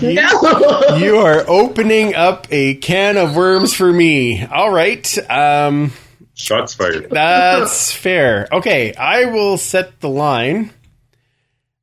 No. 0.00 0.96
You 0.98 1.16
are 1.18 1.44
opening 1.48 2.14
up 2.14 2.46
a 2.52 2.74
can 2.76 3.16
of 3.16 3.34
worms 3.34 3.74
for 3.74 3.90
me. 3.92 4.44
All 4.44 4.70
right. 4.70 5.30
Um, 5.30 5.92
Shots 6.34 6.74
fired. 6.74 7.08
That's 7.10 7.92
fair. 7.96 8.46
Okay, 8.52 8.94
I 8.94 9.24
will 9.26 9.56
set 9.58 10.00
the 10.00 10.08
line. 10.08 10.70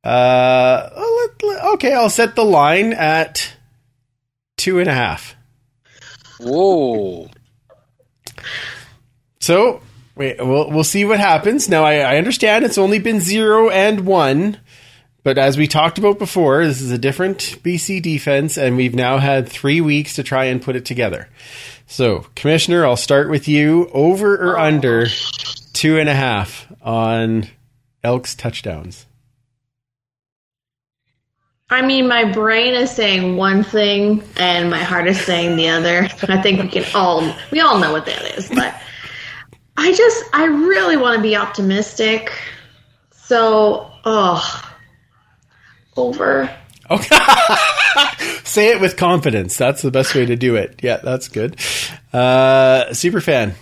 Uh, 0.04 0.90
let- 0.96 1.44
let- 1.44 1.66
okay, 1.74 1.94
I'll 1.94 2.10
set 2.10 2.36
the 2.36 2.46
line 2.46 2.94
at 2.94 3.54
two 4.58 4.80
and 4.80 4.90
a 4.90 4.94
half. 4.94 5.36
Whoa. 6.40 7.30
So 9.42 9.82
wait, 10.20 10.38
we'll 10.38 10.70
we'll 10.70 10.84
see 10.84 11.06
what 11.06 11.20
happens. 11.20 11.68
Now 11.68 11.86
I, 11.86 12.00
I 12.00 12.18
understand 12.18 12.66
it's 12.66 12.78
only 12.78 13.00
been 13.00 13.22
zero 13.22 13.70
and 13.70 14.02
one, 14.02 14.58
but 15.24 15.40
as 15.40 15.58
we 15.58 15.66
talked 15.66 15.98
about 15.98 16.20
before, 16.20 16.64
this 16.66 16.82
is 16.82 16.92
a 16.92 16.98
different 16.98 17.40
BC 17.64 18.04
defense, 18.04 18.58
and 18.58 18.76
we've 18.76 18.94
now 18.94 19.18
had 19.18 19.50
three 19.50 19.82
weeks 19.82 20.16
to 20.16 20.24
try 20.24 20.46
and 20.46 20.62
put 20.62 20.76
it 20.76 20.86
together. 20.86 21.30
So, 21.88 22.28
Commissioner, 22.36 22.86
I'll 22.86 22.98
start 22.98 23.30
with 23.30 23.48
you. 23.48 23.90
Over 23.94 24.36
or 24.36 24.60
oh, 24.60 24.64
under 24.64 25.08
two 25.74 25.98
and 25.98 26.10
a 26.10 26.14
half 26.14 26.72
on 26.82 27.48
Elks 28.04 28.36
touchdowns. 28.36 29.08
I 31.72 31.84
mean, 31.84 32.08
my 32.08 32.26
brain 32.26 32.74
is 32.74 32.92
saying 32.92 33.38
one 33.38 33.64
thing 33.64 34.24
and 34.38 34.70
my 34.72 34.84
heart 34.84 35.08
is 35.08 35.22
saying 35.22 35.56
the 35.56 35.70
other. 35.70 36.10
I 36.24 36.42
think 36.42 36.62
we 36.62 36.68
can 36.68 36.84
all 36.94 37.34
we 37.52 37.62
all 37.62 37.80
know 37.80 37.92
what 37.92 38.06
that 38.08 38.38
is, 38.38 38.50
but 38.50 38.76
I 39.82 39.94
just 39.94 40.26
I 40.34 40.44
really 40.44 40.98
want 40.98 41.16
to 41.16 41.22
be 41.22 41.38
optimistic. 41.38 42.34
So, 43.14 43.90
oh, 44.04 44.76
over. 45.96 46.54
Okay. 46.92 47.18
Say 48.44 48.72
it 48.72 48.82
with 48.82 48.98
confidence. 48.98 49.56
That's 49.56 49.82
the 49.82 49.90
best 49.90 50.14
way 50.14 50.26
to 50.26 50.36
do 50.36 50.58
it. 50.58 50.82
Yeah, 50.84 50.98
that's 50.98 51.30
good. 51.30 51.56
Uh, 52.12 52.94
super 52.94 53.22
fan. 53.22 53.54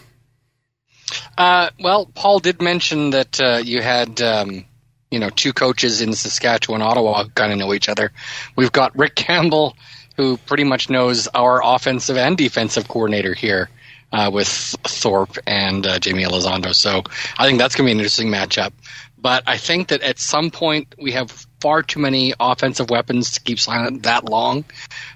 Uh, 1.37 1.69
well, 1.79 2.07
Paul 2.07 2.39
did 2.39 2.63
mention 2.63 3.11
that 3.11 3.39
uh, 3.39 3.57
you 3.63 3.83
had, 3.83 4.19
um, 4.19 4.65
you 5.11 5.19
know, 5.19 5.29
two 5.29 5.53
coaches 5.53 6.01
in 6.01 6.13
Saskatchewan, 6.13 6.81
Ottawa, 6.81 7.25
who 7.25 7.29
kind 7.29 7.51
of 7.51 7.59
know 7.59 7.75
each 7.75 7.89
other. 7.89 8.11
We've 8.55 8.71
got 8.71 8.97
Rick 8.97 9.13
Campbell, 9.13 9.75
who 10.15 10.37
pretty 10.37 10.63
much 10.63 10.89
knows 10.89 11.27
our 11.27 11.61
offensive 11.63 12.17
and 12.17 12.35
defensive 12.35 12.87
coordinator 12.87 13.35
here 13.35 13.69
uh, 14.11 14.29
with 14.33 14.47
Thorpe 14.47 15.37
and 15.45 15.85
uh, 15.85 15.99
Jaime 16.03 16.23
Elizondo. 16.23 16.73
So 16.73 17.03
I 17.37 17.45
think 17.45 17.59
that's 17.59 17.75
going 17.75 17.85
to 17.85 17.89
be 17.89 17.91
an 17.91 17.99
interesting 17.99 18.29
matchup. 18.29 18.71
But 19.19 19.43
I 19.47 19.57
think 19.57 19.87
that 19.89 20.01
at 20.01 20.19
some 20.19 20.51
point 20.51 20.93
we 21.01 21.11
have 21.13 21.31
far 21.59 21.81
too 21.81 21.99
many 21.99 22.33
offensive 22.39 22.89
weapons 22.89 23.31
to 23.31 23.41
keep 23.41 23.59
silent 23.59 24.03
that 24.03 24.25
long. 24.25 24.63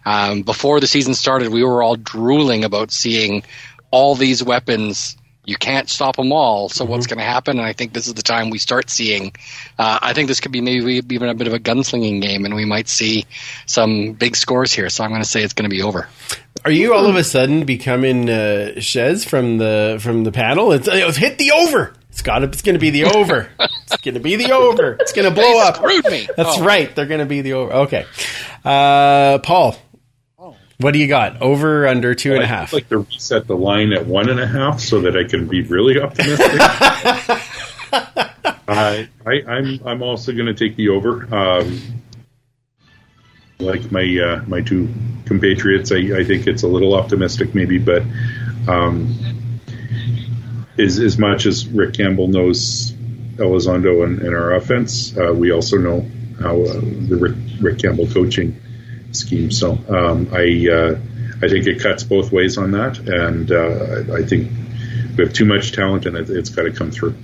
Um, 0.05 0.41
before 0.41 0.80
the 0.80 0.88
season 0.88 1.13
started, 1.13 1.49
we 1.49 1.63
were 1.63 1.84
all 1.84 1.95
drooling 1.95 2.63
about 2.63 2.91
seeing 2.91 3.43
all 3.91 4.15
these 4.15 4.43
weapons. 4.43 5.18
You 5.43 5.57
can't 5.57 5.89
stop 5.89 6.18
them 6.18 6.31
all. 6.31 6.69
So 6.69 6.85
what's 6.85 7.07
going 7.07 7.18
to 7.18 7.23
happen? 7.26 7.57
And 7.57 7.65
I 7.65 7.73
think 7.73 7.93
this 7.93 8.05
is 8.07 8.13
the 8.13 8.22
time 8.22 8.51
we 8.51 8.59
start 8.59 8.89
seeing. 8.91 9.34
Uh, 9.80 9.97
I 10.01 10.13
think 10.13 10.27
this 10.27 10.39
could 10.39 10.51
be 10.51 10.61
maybe 10.61 11.01
even 11.13 11.30
a 11.30 11.34
bit 11.34 11.47
of 11.47 11.53
a 11.53 11.59
gunslinging 11.59 12.22
game, 12.22 12.45
and 12.45 12.53
we 12.53 12.63
might 12.63 12.88
see 12.88 13.26
some 13.65 14.13
big 14.13 14.35
scores 14.35 14.72
here. 14.72 14.88
So 14.89 15.03
I'm 15.03 15.09
going 15.09 15.23
to 15.23 15.27
say 15.27 15.41
it's 15.43 15.53
going 15.53 15.69
to 15.69 15.76
be 15.76 15.81
over. 15.81 16.07
Are 16.63 16.69
you 16.72 16.93
all 16.93 17.07
of 17.07 17.15
a 17.15 17.23
sudden 17.23 17.65
becoming 17.65 18.30
uh, 18.30 18.73
Shez 18.77 19.27
from 19.27 19.57
the 19.57 19.97
from 19.99 20.23
the 20.26 20.31
panel? 20.31 20.72
It's, 20.73 20.88
it's 20.88 21.18
hit 21.18 21.39
the 21.39 21.51
over. 21.51 21.95
It's 22.09 22.22
got. 22.22 22.43
It's 22.43 22.61
going 22.61 22.76
to 22.76 22.80
be 22.80 22.91
the 22.91 23.05
over. 23.05 23.49
it's 23.59 23.97
going 24.01 24.13
to 24.13 24.19
be 24.19 24.35
the 24.35 24.51
over. 24.51 24.93
It's 24.99 25.11
going 25.13 25.27
to 25.27 25.34
blow 25.34 25.59
up. 25.59 25.77
screwed 25.77 26.05
me. 26.05 26.27
That's 26.38 26.59
Oh. 26.59 26.63
right. 26.63 26.93
They're 26.95 27.07
going 27.07 27.19
to 27.22 27.26
be 27.26 27.41
the 27.41 27.53
over. 27.53 27.73
Okay, 27.73 28.05
uh, 28.63 29.39
Paul. 29.39 29.76
What 30.81 30.93
do 30.93 30.99
you 30.99 31.07
got? 31.07 31.41
Over 31.41 31.87
under 31.87 32.13
two 32.15 32.33
and 32.33 32.43
a 32.43 32.47
half. 32.47 32.73
I'd 32.73 32.77
like 32.77 32.89
to 32.89 32.99
reset 32.99 33.47
the 33.47 33.55
line 33.55 33.93
at 33.93 34.05
one 34.05 34.29
and 34.29 34.39
a 34.39 34.47
half 34.47 34.79
so 34.79 35.01
that 35.01 35.15
I 35.15 35.23
can 35.23 35.47
be 35.47 35.61
really 35.61 35.99
optimistic. 35.99 36.47
I, 38.67 39.09
I, 39.25 39.31
I'm 39.47 39.79
I'm 39.85 40.01
also 40.01 40.31
going 40.31 40.47
to 40.47 40.53
take 40.53 40.75
the 40.75 40.89
over. 40.89 41.33
Um, 41.33 41.79
like 43.59 43.91
my 43.91 44.01
uh, 44.01 44.43
my 44.47 44.61
two 44.61 44.89
compatriots, 45.25 45.91
I, 45.91 45.97
I 45.97 46.23
think 46.23 46.47
it's 46.47 46.63
a 46.63 46.67
little 46.67 46.95
optimistic, 46.95 47.53
maybe, 47.53 47.77
but 47.77 48.01
um, 48.67 49.15
as 50.77 50.99
as 50.99 51.17
much 51.17 51.45
as 51.45 51.67
Rick 51.67 51.93
Campbell 51.93 52.27
knows 52.27 52.93
Elizondo 53.35 54.03
and, 54.03 54.19
and 54.19 54.35
our 54.35 54.53
offense, 54.53 55.15
uh, 55.17 55.33
we 55.33 55.51
also 55.51 55.77
know 55.77 56.05
how 56.41 56.61
uh, 56.61 56.73
the 56.81 57.17
Rick, 57.19 57.35
Rick 57.61 57.79
Campbell 57.79 58.07
coaching 58.07 58.59
scheme. 59.13 59.51
So 59.51 59.71
um, 59.89 60.29
I 60.33 60.67
uh, 60.71 60.99
I 61.43 61.47
think 61.49 61.67
it 61.67 61.81
cuts 61.81 62.03
both 62.03 62.31
ways 62.31 62.57
on 62.57 62.71
that, 62.71 62.97
and 62.99 63.51
uh, 63.51 64.13
I 64.13 64.17
I 64.19 64.23
think 64.23 64.51
we 65.17 65.23
have 65.25 65.33
too 65.33 65.45
much 65.45 65.71
talent, 65.73 66.05
and 66.05 66.15
it, 66.17 66.29
it's 66.29 66.49
got 66.49 66.63
to 66.63 66.71
come 66.71 66.91
through. 66.91 67.15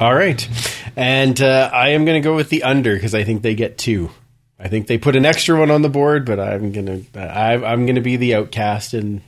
All 0.00 0.14
right, 0.14 0.48
and 0.96 1.40
uh, 1.40 1.70
I 1.72 1.90
am 1.90 2.04
going 2.04 2.20
to 2.20 2.26
go 2.26 2.34
with 2.34 2.48
the 2.50 2.64
under 2.64 2.94
because 2.94 3.14
I 3.14 3.22
think 3.24 3.42
they 3.42 3.54
get 3.54 3.78
two. 3.78 4.10
I 4.58 4.68
think 4.68 4.86
they 4.86 4.98
put 4.98 5.14
an 5.16 5.24
extra 5.26 5.58
one 5.58 5.70
on 5.70 5.82
the 5.82 5.88
board, 5.88 6.24
but 6.24 6.40
I'm 6.40 6.72
gonna 6.72 7.00
I, 7.14 7.54
I'm 7.54 7.86
gonna 7.86 8.00
be 8.00 8.16
the 8.16 8.34
outcast 8.36 8.94
and 8.94 9.20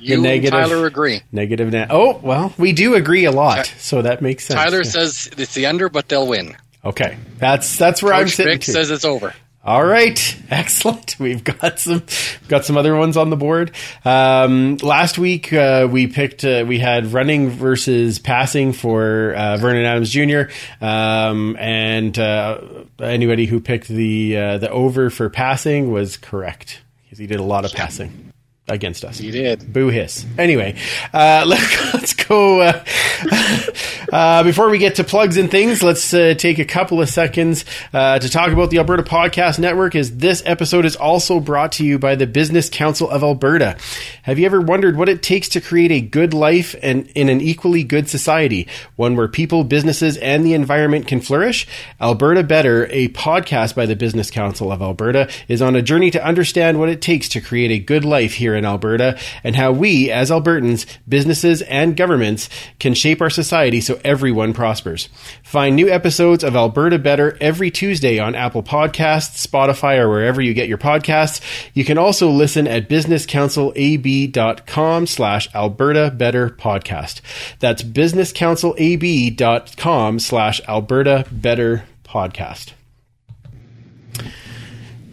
You 0.00 0.14
and 0.14 0.22
negative- 0.24 0.50
Tyler 0.58 0.86
agree. 0.86 1.20
Negative 1.30 1.70
net. 1.70 1.88
Oh, 1.90 2.18
well, 2.22 2.52
we 2.58 2.72
do 2.72 2.94
agree 2.94 3.24
a 3.26 3.30
lot, 3.30 3.66
so 3.78 4.02
that 4.02 4.22
makes 4.22 4.44
sense. 4.44 4.58
Tyler 4.60 4.78
Yeah. 4.78 4.90
says 4.90 5.30
it's 5.36 5.54
the 5.54 5.66
under, 5.66 5.88
but 5.88 6.08
they'll 6.08 6.26
win. 6.26 6.56
Okay, 6.84 7.16
that's 7.38 7.76
that's 7.78 8.02
where 8.02 8.12
I'm 8.12 8.24
Coach 8.24 8.32
sitting. 8.36 8.54
Vic 8.54 8.62
too. 8.62 8.72
says 8.72 8.90
it's 8.90 9.04
over. 9.04 9.34
All 9.64 9.84
right, 9.84 10.42
excellent. 10.50 11.16
We've 11.20 11.44
got 11.44 11.78
some 11.78 12.02
got 12.48 12.64
some 12.64 12.76
other 12.76 12.96
ones 12.96 13.16
on 13.16 13.30
the 13.30 13.36
board. 13.36 13.70
Um, 14.04 14.76
last 14.78 15.18
week 15.18 15.52
uh, 15.52 15.86
we 15.90 16.08
picked 16.08 16.44
uh, 16.44 16.64
we 16.66 16.80
had 16.80 17.12
running 17.12 17.48
versus 17.50 18.18
passing 18.18 18.72
for 18.72 19.34
uh, 19.34 19.58
Vernon 19.58 19.84
Adams 19.84 20.10
Jr. 20.10 20.52
Um, 20.84 21.56
and 21.60 22.18
uh, 22.18 22.60
anybody 22.98 23.46
who 23.46 23.60
picked 23.60 23.86
the 23.86 24.36
uh, 24.36 24.58
the 24.58 24.70
over 24.70 25.10
for 25.10 25.30
passing 25.30 25.92
was 25.92 26.16
correct 26.16 26.82
because 27.04 27.18
he 27.18 27.28
did 27.28 27.38
a 27.38 27.44
lot 27.44 27.64
of 27.64 27.72
passing 27.72 28.31
against 28.68 29.04
us. 29.04 29.18
He 29.18 29.30
did. 29.30 29.72
Boo 29.72 29.88
hiss. 29.88 30.24
Anyway, 30.38 30.76
uh, 31.12 31.44
let, 31.46 31.60
let's 31.94 32.14
go. 32.14 32.60
Uh, 32.60 32.84
uh, 34.12 34.42
before 34.44 34.70
we 34.70 34.78
get 34.78 34.96
to 34.96 35.04
plugs 35.04 35.36
and 35.36 35.50
things, 35.50 35.82
let's 35.82 36.14
uh, 36.14 36.34
take 36.38 36.58
a 36.58 36.64
couple 36.64 37.00
of 37.00 37.08
seconds 37.08 37.64
uh, 37.92 38.18
to 38.20 38.28
talk 38.28 38.52
about 38.52 38.70
the 38.70 38.78
Alberta 38.78 39.02
Podcast 39.02 39.58
Network. 39.58 39.96
As 39.96 40.16
this 40.16 40.42
episode 40.46 40.84
is 40.84 40.94
also 40.94 41.40
brought 41.40 41.72
to 41.72 41.84
you 41.84 41.98
by 41.98 42.14
the 42.14 42.26
Business 42.26 42.70
Council 42.70 43.10
of 43.10 43.22
Alberta. 43.22 43.76
Have 44.22 44.38
you 44.38 44.46
ever 44.46 44.60
wondered 44.60 44.96
what 44.96 45.08
it 45.08 45.22
takes 45.22 45.48
to 45.50 45.60
create 45.60 45.90
a 45.90 46.00
good 46.00 46.32
life 46.32 46.76
and 46.82 47.08
in 47.16 47.28
an 47.28 47.40
equally 47.40 47.82
good 47.82 48.08
society, 48.08 48.68
one 48.94 49.16
where 49.16 49.28
people, 49.28 49.64
businesses, 49.64 50.16
and 50.18 50.46
the 50.46 50.54
environment 50.54 51.08
can 51.08 51.20
flourish? 51.20 51.66
Alberta 52.00 52.44
Better, 52.44 52.86
a 52.90 53.08
podcast 53.08 53.74
by 53.74 53.86
the 53.86 53.96
Business 53.96 54.30
Council 54.30 54.70
of 54.70 54.80
Alberta, 54.80 55.28
is 55.48 55.60
on 55.60 55.74
a 55.74 55.82
journey 55.82 56.12
to 56.12 56.24
understand 56.24 56.78
what 56.78 56.88
it 56.88 57.02
takes 57.02 57.28
to 57.30 57.40
create 57.40 57.72
a 57.72 57.80
good 57.80 58.04
life 58.04 58.34
here 58.34 58.51
in 58.54 58.64
Alberta 58.64 59.18
and 59.44 59.56
how 59.56 59.72
we, 59.72 60.10
as 60.10 60.30
Albertans, 60.30 60.86
businesses, 61.08 61.62
and 61.62 61.96
governments, 61.96 62.48
can 62.78 62.94
shape 62.94 63.20
our 63.20 63.30
society 63.30 63.80
so 63.80 64.00
everyone 64.04 64.52
prospers. 64.52 65.08
Find 65.42 65.74
new 65.76 65.88
episodes 65.88 66.44
of 66.44 66.54
Alberta 66.56 66.98
Better 66.98 67.36
every 67.40 67.70
Tuesday 67.70 68.18
on 68.18 68.34
Apple 68.34 68.62
Podcasts, 68.62 69.46
Spotify, 69.46 69.98
or 69.98 70.08
wherever 70.08 70.40
you 70.40 70.54
get 70.54 70.68
your 70.68 70.78
podcasts. 70.78 71.40
You 71.74 71.84
can 71.84 71.98
also 71.98 72.30
listen 72.30 72.66
at 72.66 72.88
businesscouncilab.com 72.88 75.06
slash 75.06 75.54
Alberta 75.54 76.10
Better 76.10 76.48
Podcast. 76.50 77.20
That's 77.60 77.82
businesscouncilab.com 77.82 80.18
slash 80.18 80.60
Alberta 80.68 81.26
Better 81.30 81.84
Podcast. 82.04 82.72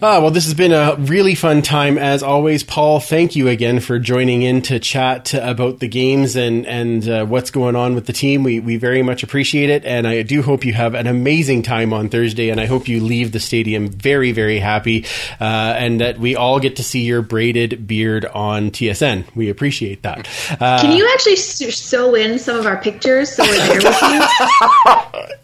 Ah, 0.01 0.21
well, 0.21 0.31
this 0.31 0.45
has 0.45 0.53
been 0.53 0.71
a 0.71 0.95
really 0.95 1.35
fun 1.35 1.61
time 1.61 1.97
as 1.97 2.23
always. 2.23 2.63
Paul, 2.63 3.01
thank 3.01 3.35
you 3.35 3.49
again 3.49 3.81
for 3.81 3.99
joining 3.99 4.43
in 4.43 4.61
to 4.61 4.79
chat 4.79 5.33
about 5.33 5.79
the 5.79 5.89
games 5.89 6.37
and 6.37 6.65
and 6.65 7.09
uh, 7.09 7.25
what's 7.25 7.51
going 7.51 7.75
on 7.75 7.95
with 7.95 8.05
the 8.05 8.13
team. 8.13 8.43
We 8.43 8.61
we 8.61 8.77
very 8.77 9.03
much 9.03 9.23
appreciate 9.23 9.69
it, 9.69 9.83
and 9.83 10.07
I 10.07 10.21
do 10.21 10.41
hope 10.41 10.63
you 10.63 10.71
have 10.71 10.93
an 10.93 11.05
amazing 11.05 11.63
time 11.63 11.91
on 11.91 12.07
Thursday. 12.07 12.49
And 12.49 12.61
I 12.61 12.65
hope 12.65 12.87
you 12.87 13.01
leave 13.01 13.33
the 13.33 13.41
stadium 13.41 13.89
very 13.89 14.31
very 14.31 14.59
happy, 14.59 15.05
uh, 15.41 15.43
and 15.43 15.99
that 15.99 16.17
we 16.17 16.33
all 16.33 16.61
get 16.61 16.77
to 16.77 16.83
see 16.83 17.01
your 17.01 17.21
braided 17.21 17.85
beard 17.85 18.23
on 18.23 18.71
TSN. 18.71 19.25
We 19.35 19.49
appreciate 19.49 20.03
that. 20.03 20.29
Uh, 20.61 20.79
Can 20.79 20.95
you 20.95 21.09
actually 21.13 21.35
sew 21.35 22.15
in 22.15 22.39
some 22.39 22.55
of 22.57 22.65
our 22.65 22.77
pictures 22.77 23.33
so 23.33 23.43
we're 23.43 23.67
there 23.67 23.75
with 23.75 24.01
you? 24.01 24.21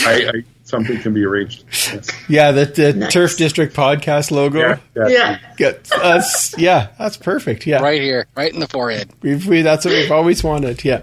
I, 0.00 0.30
I, 0.34 0.44
something 0.68 0.98
can 1.00 1.14
be 1.14 1.24
arranged. 1.24 1.64
Yes. 1.92 2.08
yeah, 2.28 2.50
the, 2.52 2.64
the 2.66 2.92
Nice. 2.92 3.12
Turf 3.12 3.36
District 3.36 3.74
podcast 3.74 4.30
logo. 4.30 4.58
Yeah, 4.60 4.78
yeah. 4.94 5.08
Yeah. 5.08 5.38
Yeah, 5.58 5.72
that's, 5.90 6.56
yeah, 6.58 6.88
that's 6.98 7.16
perfect. 7.16 7.66
Yeah, 7.66 7.80
Right 7.80 8.00
here, 8.00 8.26
right 8.36 8.52
in 8.52 8.60
the 8.60 8.68
forehead. 8.68 9.10
We've, 9.22 9.44
we, 9.46 9.62
that's 9.62 9.84
what 9.84 9.94
we've 9.94 10.12
always 10.12 10.44
wanted. 10.44 10.84
Yeah. 10.84 11.02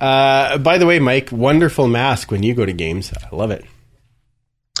Uh, 0.00 0.58
by 0.58 0.78
the 0.78 0.86
way, 0.86 0.98
Mike, 0.98 1.30
wonderful 1.32 1.88
mask 1.88 2.30
when 2.30 2.42
you 2.42 2.54
go 2.54 2.66
to 2.66 2.72
games. 2.72 3.12
I 3.32 3.34
love 3.34 3.50
it. 3.50 3.64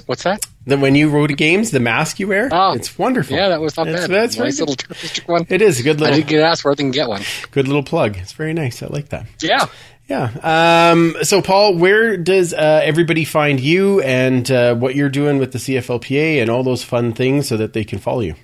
What's 0.06 0.24
that? 0.24 0.44
The, 0.66 0.76
when 0.76 0.94
you 0.96 1.10
go 1.10 1.26
to 1.26 1.34
games, 1.34 1.70
the 1.70 1.80
mask 1.80 2.18
you 2.18 2.28
wear, 2.28 2.48
Oh. 2.52 2.72
it's 2.72 2.98
wonderful. 2.98 3.36
Yeah, 3.36 3.48
that 3.50 3.60
was 3.60 3.76
not 3.76 3.86
It's- 3.86 4.02
bad. 4.08 4.10
That's 4.10 4.34
very 4.34 4.48
nice 4.48 4.58
good. 4.58 4.68
little 4.68 4.76
Turf 4.76 5.00
district 5.00 5.28
one. 5.28 5.46
It 5.48 5.62
is 5.62 5.78
a 5.80 5.82
good 5.82 5.96
I 5.98 6.00
little, 6.00 6.16
did 6.16 6.26
get 6.26 6.40
asked 6.42 6.64
where 6.64 6.74
they 6.74 6.82
can 6.82 6.90
get 6.90 7.08
one. 7.08 7.22
good 7.52 7.68
little 7.68 7.82
plug. 7.84 8.16
It's 8.18 8.32
very 8.32 8.52
nice. 8.52 8.82
I 8.82 8.86
like 8.88 9.10
that. 9.10 9.26
Yeah. 9.40 9.66
Yeah. 10.08 10.90
Um, 10.92 11.16
so, 11.22 11.40
Paul, 11.40 11.76
where 11.76 12.16
does 12.16 12.52
uh, 12.52 12.80
everybody 12.84 13.24
find 13.24 13.58
you 13.58 14.00
and 14.02 14.50
uh, 14.50 14.74
what 14.74 14.94
you're 14.94 15.08
doing 15.08 15.38
with 15.38 15.52
the 15.52 15.58
CFLPA 15.58 16.40
and 16.42 16.50
all 16.50 16.62
those 16.62 16.82
fun 16.82 17.12
things 17.12 17.48
so 17.48 17.56
that 17.56 17.72
they 17.72 17.84
can 17.84 17.98
follow 17.98 18.20
you? 18.20 18.34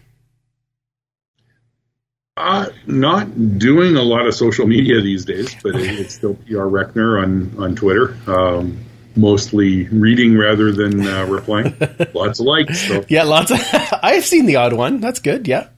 Uh, 2.36 2.66
not 2.86 3.58
doing 3.58 3.96
a 3.96 4.02
lot 4.02 4.26
of 4.26 4.34
social 4.34 4.66
media 4.66 5.02
these 5.02 5.26
days, 5.26 5.54
but 5.62 5.74
it, 5.74 6.00
it's 6.00 6.14
still 6.14 6.34
PR 6.34 6.62
Reckner 6.62 7.22
on, 7.22 7.52
on 7.62 7.76
Twitter. 7.76 8.16
Um, 8.26 8.78
mostly 9.14 9.86
reading 9.88 10.38
rather 10.38 10.72
than 10.72 11.06
uh, 11.06 11.26
replying. 11.26 11.76
Lots 12.14 12.40
of 12.40 12.46
likes. 12.46 12.88
So. 12.88 13.04
Yeah, 13.08 13.24
lots 13.24 13.50
of. 13.50 13.58
I've 14.02 14.24
seen 14.24 14.46
the 14.46 14.56
odd 14.56 14.72
one. 14.72 15.00
That's 15.00 15.20
good. 15.20 15.46
Yeah. 15.46 15.68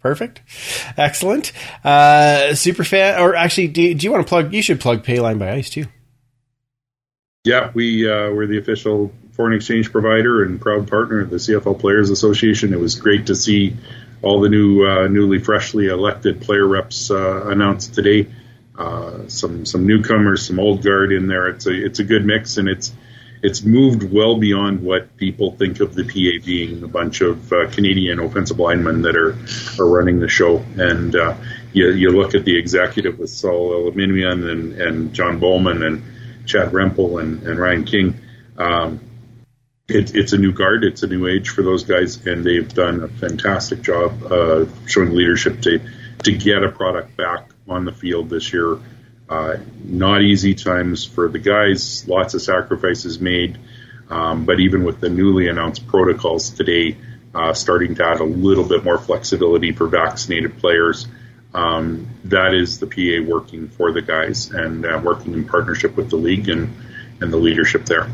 Perfect. 0.00 0.42
Excellent. 0.96 1.52
Uh, 1.82 2.54
super 2.54 2.84
fan, 2.84 3.20
or 3.20 3.34
actually, 3.34 3.68
do, 3.68 3.94
do 3.94 4.06
you 4.06 4.12
want 4.12 4.24
to 4.24 4.28
plug? 4.28 4.54
You 4.54 4.62
should 4.62 4.80
plug 4.80 5.04
Payline 5.04 5.38
by 5.38 5.52
Ice 5.52 5.70
too. 5.70 5.86
Yeah, 7.44 7.70
we 7.74 8.08
uh, 8.08 8.30
we're 8.30 8.46
the 8.46 8.58
official 8.58 9.12
foreign 9.32 9.54
exchange 9.54 9.90
provider 9.90 10.42
and 10.44 10.60
proud 10.60 10.88
partner 10.88 11.20
of 11.20 11.30
the 11.30 11.36
CFL 11.36 11.78
Players 11.80 12.10
Association. 12.10 12.72
It 12.72 12.80
was 12.80 12.96
great 12.96 13.26
to 13.26 13.34
see 13.34 13.76
all 14.22 14.40
the 14.40 14.48
new 14.48 14.84
uh, 14.86 15.08
newly 15.08 15.38
freshly 15.38 15.86
elected 15.86 16.42
player 16.42 16.66
reps 16.66 17.10
uh, 17.10 17.48
announced 17.48 17.94
today. 17.94 18.26
Uh, 18.76 19.26
some 19.28 19.66
some 19.66 19.86
newcomers, 19.86 20.46
some 20.46 20.60
old 20.60 20.84
guard 20.84 21.12
in 21.12 21.26
there. 21.26 21.48
It's 21.48 21.66
a 21.66 21.72
it's 21.72 21.98
a 21.98 22.04
good 22.04 22.24
mix, 22.24 22.56
and 22.56 22.68
it's 22.68 22.92
it's 23.42 23.62
moved 23.62 24.02
well 24.02 24.36
beyond 24.36 24.82
what 24.82 25.16
people 25.16 25.52
think 25.52 25.80
of 25.80 25.94
the 25.94 26.04
PA 26.04 26.44
being 26.44 26.82
a 26.82 26.88
bunch 26.88 27.20
of 27.20 27.52
uh, 27.52 27.70
Canadian 27.70 28.18
offensive 28.18 28.58
linemen 28.58 29.02
that 29.02 29.16
are 29.16 29.36
are 29.80 29.88
running 29.88 30.20
the 30.20 30.28
show. 30.28 30.64
And 30.76 31.14
uh, 31.14 31.36
you 31.72 31.90
you 31.90 32.10
look 32.10 32.34
at 32.34 32.44
the 32.44 32.58
executive 32.58 33.18
with 33.18 33.30
Saul 33.30 33.90
Elimimian 33.90 34.50
and 34.50 34.80
and 34.80 35.14
John 35.14 35.38
Bowman 35.38 35.82
and 35.82 36.02
Chad 36.46 36.72
Rempel 36.72 37.20
and, 37.20 37.42
and 37.44 37.58
Ryan 37.58 37.84
King. 37.84 38.20
Um, 38.56 39.00
it, 39.88 40.14
it's 40.14 40.32
a 40.32 40.38
new 40.38 40.52
guard. 40.52 40.84
It's 40.84 41.02
a 41.02 41.06
new 41.06 41.26
age 41.26 41.48
for 41.48 41.62
those 41.62 41.84
guys, 41.84 42.26
and 42.26 42.44
they've 42.44 42.72
done 42.72 43.02
a 43.02 43.08
fantastic 43.08 43.82
job 43.82 44.22
uh, 44.30 44.66
showing 44.86 45.14
leadership 45.14 45.62
to 45.62 45.80
to 46.24 46.32
get 46.32 46.64
a 46.64 46.70
product 46.70 47.16
back 47.16 47.48
on 47.68 47.84
the 47.84 47.92
field 47.92 48.28
this 48.28 48.52
year. 48.52 48.78
Uh, 49.28 49.58
not 49.84 50.22
easy 50.22 50.54
times 50.54 51.04
for 51.04 51.28
the 51.28 51.38
guys. 51.38 52.08
Lots 52.08 52.34
of 52.34 52.42
sacrifices 52.42 53.20
made, 53.20 53.58
um, 54.08 54.46
but 54.46 54.58
even 54.60 54.84
with 54.84 55.00
the 55.00 55.10
newly 55.10 55.48
announced 55.48 55.86
protocols 55.86 56.50
today, 56.50 56.96
uh, 57.34 57.52
starting 57.52 57.94
to 57.96 58.04
add 58.04 58.20
a 58.20 58.24
little 58.24 58.64
bit 58.64 58.84
more 58.84 58.98
flexibility 58.98 59.72
for 59.72 59.86
vaccinated 59.86 60.58
players. 60.58 61.06
Um, 61.52 62.08
that 62.24 62.54
is 62.54 62.78
the 62.78 62.86
PA 62.86 63.28
working 63.28 63.68
for 63.68 63.92
the 63.92 64.02
guys 64.02 64.50
and 64.50 64.84
uh, 64.84 65.00
working 65.02 65.34
in 65.34 65.46
partnership 65.46 65.96
with 65.96 66.10
the 66.10 66.16
league 66.16 66.48
and, 66.48 66.74
and 67.20 67.32
the 67.32 67.36
leadership 67.36 67.84
there. 67.84 68.08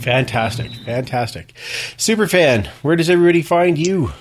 Fantastic, 0.00 0.70
fantastic. 0.84 1.54
Super 1.96 2.26
fan, 2.26 2.70
where 2.82 2.96
does 2.96 3.10
everybody 3.10 3.42
find 3.42 3.78
you? 3.78 4.12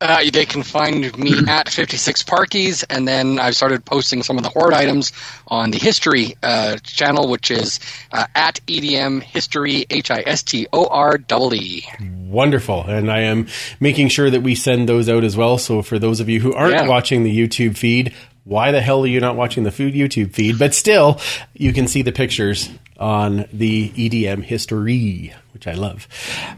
Uh, 0.00 0.22
they 0.32 0.46
can 0.46 0.62
find 0.62 1.18
me 1.18 1.32
at 1.48 1.68
56 1.68 2.22
Parkies, 2.22 2.84
and 2.88 3.08
then 3.08 3.40
I've 3.40 3.56
started 3.56 3.84
posting 3.84 4.22
some 4.22 4.36
of 4.36 4.44
the 4.44 4.48
hoard 4.48 4.72
items 4.72 5.12
on 5.48 5.72
the 5.72 5.78
History 5.78 6.36
uh, 6.40 6.76
channel, 6.84 7.28
which 7.28 7.50
is 7.50 7.80
uh, 8.12 8.24
at 8.32 8.60
EDM 8.68 9.20
History, 9.24 9.86
H 9.90 10.12
I 10.12 10.22
S 10.24 10.44
T 10.44 10.68
O 10.72 10.86
R 10.86 11.18
E. 11.52 11.82
Wonderful, 12.28 12.84
and 12.84 13.10
I 13.10 13.22
am 13.22 13.48
making 13.80 14.06
sure 14.10 14.30
that 14.30 14.40
we 14.42 14.54
send 14.54 14.88
those 14.88 15.08
out 15.08 15.24
as 15.24 15.36
well. 15.36 15.58
So 15.58 15.82
for 15.82 15.98
those 15.98 16.20
of 16.20 16.28
you 16.28 16.38
who 16.38 16.54
aren't 16.54 16.74
Yeah. 16.74 16.86
watching 16.86 17.24
the 17.24 17.36
YouTube 17.36 17.76
feed, 17.76 18.14
why 18.44 18.70
the 18.70 18.80
hell 18.80 19.02
are 19.02 19.08
you 19.08 19.18
not 19.18 19.34
watching 19.34 19.64
the 19.64 19.72
food 19.72 19.94
YouTube 19.94 20.32
feed? 20.32 20.60
But 20.60 20.74
still, 20.74 21.20
you 21.54 21.72
can 21.72 21.88
see 21.88 22.02
the 22.02 22.12
pictures 22.12 22.68
on 23.00 23.46
the 23.52 23.88
EDM 23.96 24.44
history, 24.44 25.34
which 25.52 25.66
I 25.66 25.72
love. 25.72 26.06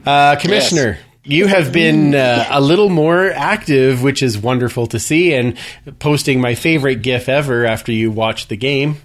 Uh, 0.05 0.37
Commissioner, 0.37 0.99
you 1.25 1.47
have 1.47 1.73
been 1.73 2.15
uh, 2.15 2.47
a 2.51 2.61
little 2.61 2.89
more 2.89 3.31
active, 3.31 4.03
which 4.03 4.23
is 4.23 4.39
wonderful 4.39 4.87
to 4.89 4.99
see, 4.99 5.35
and 5.35 5.57
posting 5.99 6.41
my 6.41 6.55
favorite 6.55 7.03
GIF 7.03 7.29
ever 7.29 7.67
after 7.67 7.93
you 7.93 8.11
watch 8.11 8.49
the 8.49 8.57
game. 8.57 8.97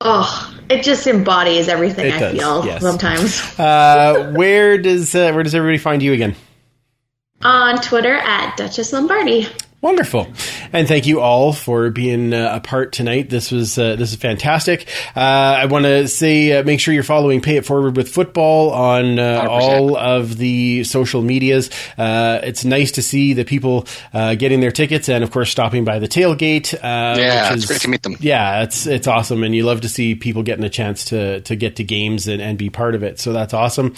Oh, 0.00 0.54
it 0.68 0.82
just 0.82 1.06
embodies 1.06 1.68
everything 1.68 2.06
It 2.06 2.14
I 2.14 2.18
does, 2.18 2.32
feel 2.36 2.66
yes. 2.66 2.82
sometimes. 2.82 3.58
Uh, 3.58 4.32
where 4.32 4.76
does 4.78 5.14
uh, 5.14 5.32
where 5.32 5.42
does 5.42 5.54
everybody 5.54 5.78
find 5.78 6.02
you 6.02 6.12
again? 6.12 6.34
On 7.42 7.80
Twitter 7.80 8.14
at 8.14 8.56
Duchess 8.56 8.92
Lombardi. 8.92 9.46
Wonderful, 9.84 10.28
and 10.72 10.88
thank 10.88 11.06
you 11.06 11.20
all 11.20 11.52
for 11.52 11.90
being 11.90 12.32
uh, 12.32 12.52
a 12.54 12.60
part 12.60 12.92
tonight. 12.92 13.28
This 13.28 13.50
was 13.50 13.78
uh, 13.78 13.96
this 13.96 14.12
is 14.12 14.16
fantastic. 14.16 14.88
Uh, 15.14 15.20
I 15.20 15.66
want 15.66 15.84
to 15.84 16.08
say, 16.08 16.52
uh, 16.52 16.64
make 16.64 16.80
sure 16.80 16.94
you're 16.94 17.02
following 17.02 17.42
Pay 17.42 17.58
It 17.58 17.66
Forward 17.66 17.94
with 17.94 18.08
Football 18.08 18.70
on 18.70 19.18
uh, 19.18 19.46
all 19.46 19.94
of 19.94 20.38
the 20.38 20.84
social 20.84 21.20
medias. 21.20 21.68
Uh, 21.98 22.40
it's 22.42 22.64
nice 22.64 22.92
to 22.92 23.02
see 23.02 23.34
the 23.34 23.44
people 23.44 23.86
uh, 24.14 24.36
getting 24.36 24.60
their 24.60 24.70
tickets, 24.70 25.10
and 25.10 25.22
of 25.22 25.30
course, 25.30 25.50
stopping 25.50 25.84
by 25.84 25.98
the 25.98 26.08
tailgate. 26.08 26.72
Uh, 26.72 27.20
Yeah, 27.20 27.50
which 27.50 27.58
it's 27.58 27.66
great 27.66 27.82
to 27.82 27.88
meet 27.88 28.02
them. 28.02 28.16
Yeah, 28.20 28.62
it's 28.62 28.86
it's 28.86 29.06
awesome, 29.06 29.42
and 29.44 29.54
you 29.54 29.64
love 29.64 29.82
to 29.82 29.90
see 29.90 30.14
people 30.14 30.42
getting 30.42 30.64
a 30.64 30.70
chance 30.70 31.04
to 31.06 31.42
to 31.42 31.56
get 31.56 31.76
to 31.76 31.84
games 31.84 32.26
and, 32.26 32.40
and 32.40 32.56
be 32.56 32.70
part 32.70 32.94
of 32.94 33.02
it. 33.02 33.20
So 33.20 33.34
that's 33.34 33.52
awesome. 33.52 33.94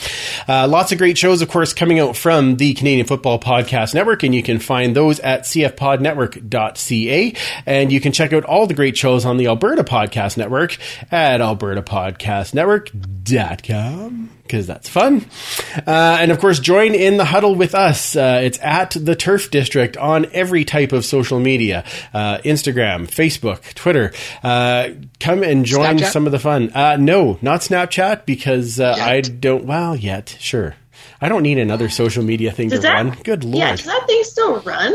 Uh, 0.49 0.67
lots 0.67 0.91
of 0.91 0.99
great 0.99 1.17
shows, 1.17 1.43
of 1.43 1.49
course, 1.49 1.73
coming 1.73 2.01
out 2.01 2.17
from 2.17 2.57
the 2.57 2.75
Canadian 2.75 3.07
Football 3.07 3.39
Podcast 3.39 3.95
Network, 3.95 4.25
and 4.25 4.35
you 4.35 4.43
can 4.43 4.59
find 4.59 4.97
those 4.97 5.21
at 5.21 5.47
cfpodnetwork.ca, 5.77 7.35
and 7.66 7.93
you 7.93 8.01
can 8.01 8.12
check 8.12 8.32
out 8.32 8.44
all 8.44 8.66
the 8.66 8.74
great 8.74 8.97
shows 8.97 9.24
on 9.24 9.36
the 9.36 9.47
Alberta 9.47 9.85
Podcast 9.85 10.36
Network 10.36 10.77
at 11.11 11.40
albertapodcastnetwork.com 11.40 14.31
because 14.43 14.66
that's 14.66 14.89
fun. 14.89 15.24
Uh, 15.86 16.19
and 16.20 16.31
of 16.31 16.39
course, 16.39 16.61
join 16.61 16.94
in 16.94 17.16
the 17.16 17.24
huddle 17.24 17.57
with 17.57 17.74
us. 17.74 18.15
Uh, 18.15 18.40
it's 18.43 18.59
at 18.61 18.90
the 18.93 19.16
Turf 19.16 19.51
District 19.51 19.97
on 19.97 20.27
every 20.32 20.65
type 20.65 20.93
of 20.93 21.05
social 21.05 21.40
media 21.40 21.85
uh, 22.15 22.39
Instagram, 22.39 23.09
Facebook, 23.09 23.74
Twitter. 23.74 24.12
Uh, 24.43 24.90
come 25.19 25.43
and 25.43 25.65
join 25.65 25.98
Snapchat? 25.98 26.12
some 26.12 26.27
of 26.27 26.32
the 26.32 26.39
fun. 26.39 26.70
Uh, 26.74 26.97
no, 26.97 27.39
not 27.43 27.61
Snapchat 27.62 28.24
because 28.24 28.78
uh, 28.78 28.94
I 28.98 29.20
don't, 29.20 29.65
well, 29.65 29.97
yet, 29.97 30.36
sure. 30.39 30.77
I 31.20 31.28
don't 31.28 31.43
need 31.43 31.59
another 31.59 31.89
social 31.89 32.23
media 32.23 32.53
thing 32.53 32.69
Does 32.69 32.81
to 32.81 32.82
that? 32.82 32.94
run. 32.94 33.16
Good 33.24 33.43
lord. 33.44 33.57
Yeah, 33.59 33.74
does 33.74 33.86
that 33.86 34.07
thing 34.07 34.23
still 34.23 34.61
run? 34.61 34.94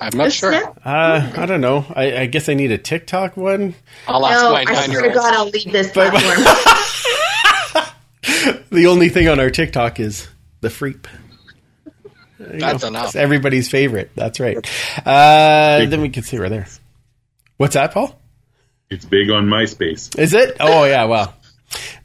I'm 0.00 0.16
not 0.18 0.32
sure. 0.32 0.52
Uh, 0.84 1.32
I 1.36 1.46
don't 1.46 1.60
know. 1.60 1.84
I, 1.94 2.16
I 2.22 2.26
guess 2.26 2.48
I 2.48 2.54
need 2.54 2.72
a 2.72 2.78
TikTok 2.78 3.36
one. 3.36 3.74
I'll 4.08 4.26
ask 4.26 4.42
No, 4.42 4.52
my 4.52 4.64
I 4.66 4.86
swear 4.86 5.02
to. 5.02 5.14
God, 5.14 5.34
I'll 5.34 5.48
leave 5.48 5.70
this 5.70 5.92
Bye-bye. 5.92 6.20
platform. 6.20 6.46
The 8.70 8.86
only 8.88 9.08
thing 9.08 9.28
on 9.28 9.38
our 9.38 9.50
TikTok 9.50 10.00
is 10.00 10.26
the 10.60 10.68
freep. 10.68 11.06
That's 12.40 12.82
go. 12.82 12.88
enough. 12.88 13.06
It's 13.06 13.16
everybody's 13.16 13.68
favorite. 13.70 14.10
That's 14.16 14.40
right. 14.40 14.56
Uh, 14.98 15.84
then 15.86 16.00
we 16.00 16.08
can 16.08 16.24
see 16.24 16.38
we're 16.38 16.48
there. 16.48 16.66
What's 17.56 17.74
that, 17.74 17.92
Paul? 17.92 18.18
It's 18.90 19.04
big 19.04 19.30
on 19.30 19.46
MySpace. 19.46 20.18
Is 20.18 20.32
it? 20.34 20.56
Oh 20.58 20.84
yeah. 20.84 21.04
Well, 21.04 21.32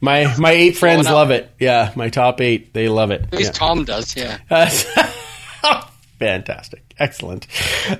my 0.00 0.34
my 0.38 0.52
eight 0.52 0.76
friends 0.76 1.06
love 1.06 1.30
it. 1.32 1.50
Yeah, 1.58 1.92
my 1.96 2.08
top 2.08 2.40
eight, 2.40 2.72
they 2.72 2.88
love 2.88 3.10
it. 3.10 3.22
At 3.22 3.32
least 3.34 3.54
Yeah. 3.54 3.58
Tom 3.58 3.84
does, 3.84 4.16
yeah. 4.16 4.38
Uh, 4.48 4.70
fantastic. 6.20 6.84
Excellent. 6.98 7.46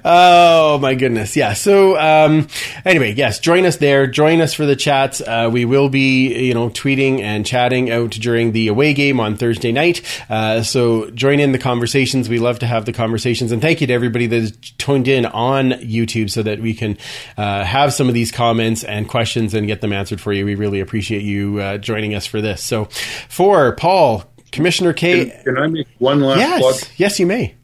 Oh 0.04 0.78
my 0.78 0.94
goodness. 0.94 1.34
Yeah. 1.34 1.54
So, 1.54 1.98
um, 1.98 2.48
anyway, 2.84 3.14
yes, 3.14 3.38
join 3.40 3.64
us 3.64 3.76
there. 3.76 4.06
Join 4.06 4.42
us 4.42 4.52
for 4.52 4.66
the 4.66 4.76
chats. 4.76 5.22
Uh, 5.22 5.48
we 5.50 5.64
will 5.64 5.88
be, 5.88 6.46
you 6.46 6.52
know, 6.52 6.68
tweeting 6.68 7.20
and 7.20 7.46
chatting 7.46 7.90
out 7.90 8.10
during 8.10 8.52
the 8.52 8.68
away 8.68 8.92
game 8.92 9.18
on 9.18 9.36
Thursday 9.38 9.72
night. 9.72 10.02
Uh, 10.28 10.62
so 10.62 11.10
join 11.12 11.40
in 11.40 11.52
the 11.52 11.58
conversations. 11.58 12.28
We 12.28 12.38
love 12.38 12.58
to 12.58 12.66
have 12.66 12.84
the 12.84 12.92
conversations. 12.92 13.52
And 13.52 13.62
thank 13.62 13.80
you 13.80 13.86
to 13.86 13.92
everybody 13.94 14.26
that 14.26 14.36
is 14.36 14.52
tuned 14.76 15.08
in 15.08 15.24
on 15.24 15.70
YouTube 15.70 16.30
so 16.30 16.42
that 16.42 16.60
we 16.60 16.74
can, 16.74 16.98
uh, 17.38 17.64
have 17.64 17.94
some 17.94 18.06
of 18.08 18.14
these 18.14 18.30
comments 18.30 18.84
and 18.84 19.08
questions 19.08 19.54
and 19.54 19.66
get 19.66 19.80
them 19.80 19.94
answered 19.94 20.20
for 20.20 20.32
you. 20.32 20.44
We 20.44 20.56
really 20.56 20.80
appreciate 20.80 21.22
you, 21.22 21.58
uh, 21.58 21.78
joining 21.78 22.14
us 22.14 22.26
for 22.26 22.42
this. 22.42 22.62
So 22.62 22.84
for 23.30 23.74
Paul, 23.76 24.24
Commissioner 24.52 24.92
K, 24.92 25.30
Can, 25.30 25.44
can 25.54 25.58
I 25.58 25.66
make 25.68 25.88
one 25.98 26.20
last 26.20 26.58
plug? 26.60 26.74
yes, 26.74 26.90
yes, 26.98 27.20
you 27.20 27.26
may. 27.26 27.54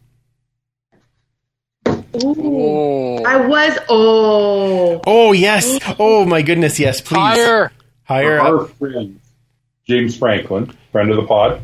Oh, 2.15 3.23
I 3.25 3.47
was. 3.47 3.79
Oh. 3.89 5.01
Oh 5.07 5.33
yes. 5.33 5.79
Oh 5.99 6.25
my 6.25 6.43
goodness. 6.43 6.79
Yes, 6.79 7.01
please. 7.01 7.17
higher. 7.19 7.73
Higher 8.05 8.41
Our 8.41 8.63
up. 8.63 8.71
friend 8.79 9.21
James 9.87 10.17
Franklin, 10.17 10.73
friend 10.93 11.11
of 11.11 11.17
the 11.17 11.27
pod, 11.27 11.61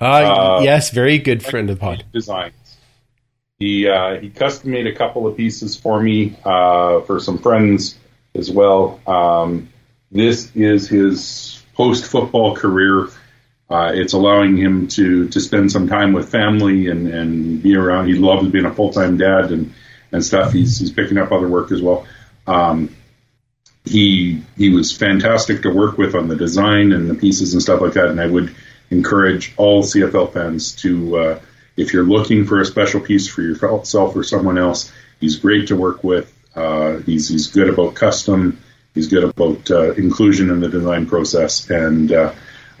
Uh, 0.00 0.04
uh, 0.04 0.60
yes, 0.62 0.90
very 0.90 1.18
good 1.18 1.42
friend 1.42 1.70
of 1.70 1.76
the 1.76 1.80
pod. 1.80 2.04
designs. 2.12 2.54
He 3.58 3.88
uh, 3.88 4.20
he 4.20 4.28
custom 4.30 4.70
made 4.70 4.86
a 4.86 4.94
couple 4.94 5.26
of 5.26 5.36
pieces 5.36 5.76
for 5.76 6.00
me 6.02 6.36
uh, 6.44 7.00
for 7.02 7.18
some 7.20 7.38
friends 7.38 7.96
as 8.34 8.50
well. 8.50 9.00
Um, 9.06 9.70
this 10.12 10.54
is 10.54 10.88
his 10.88 11.62
post 11.74 12.04
football 12.06 12.54
career. 12.54 13.08
Uh, 13.68 13.90
it's 13.94 14.12
allowing 14.12 14.56
him 14.56 14.86
to 14.86 15.28
to 15.28 15.40
spend 15.40 15.72
some 15.72 15.88
time 15.88 16.12
with 16.12 16.30
family 16.30 16.88
and, 16.88 17.08
and 17.08 17.62
be 17.62 17.76
around. 17.76 18.06
He 18.06 18.14
loves 18.14 18.48
being 18.48 18.64
a 18.64 18.72
full 18.72 18.92
time 18.92 19.16
dad 19.16 19.50
and 19.50 19.74
and 20.12 20.24
stuff. 20.24 20.52
He's 20.52 20.78
he's 20.78 20.92
picking 20.92 21.18
up 21.18 21.32
other 21.32 21.48
work 21.48 21.72
as 21.72 21.82
well. 21.82 22.06
Um, 22.46 22.94
he 23.84 24.42
he 24.56 24.70
was 24.70 24.92
fantastic 24.92 25.62
to 25.62 25.70
work 25.70 25.98
with 25.98 26.14
on 26.14 26.28
the 26.28 26.36
design 26.36 26.92
and 26.92 27.08
the 27.08 27.14
pieces 27.14 27.54
and 27.54 27.62
stuff 27.62 27.80
like 27.80 27.94
that. 27.94 28.08
And 28.08 28.20
I 28.20 28.26
would 28.26 28.54
encourage 28.90 29.54
all 29.56 29.82
CFL 29.82 30.32
fans 30.32 30.72
to, 30.76 31.16
uh, 31.16 31.40
if 31.76 31.92
you're 31.92 32.04
looking 32.04 32.46
for 32.46 32.60
a 32.60 32.64
special 32.64 33.00
piece 33.00 33.28
for 33.28 33.42
yourself 33.42 34.16
or 34.16 34.22
someone 34.22 34.58
else, 34.58 34.92
he's 35.20 35.36
great 35.36 35.68
to 35.68 35.76
work 35.76 36.04
with. 36.04 36.32
Uh, 36.54 36.98
he's 36.98 37.28
he's 37.28 37.48
good 37.48 37.68
about 37.68 37.94
custom. 37.94 38.58
He's 38.94 39.08
good 39.08 39.24
about 39.24 39.70
uh, 39.70 39.92
inclusion 39.92 40.50
in 40.50 40.60
the 40.60 40.68
design 40.68 41.06
process, 41.06 41.68
and 41.68 42.10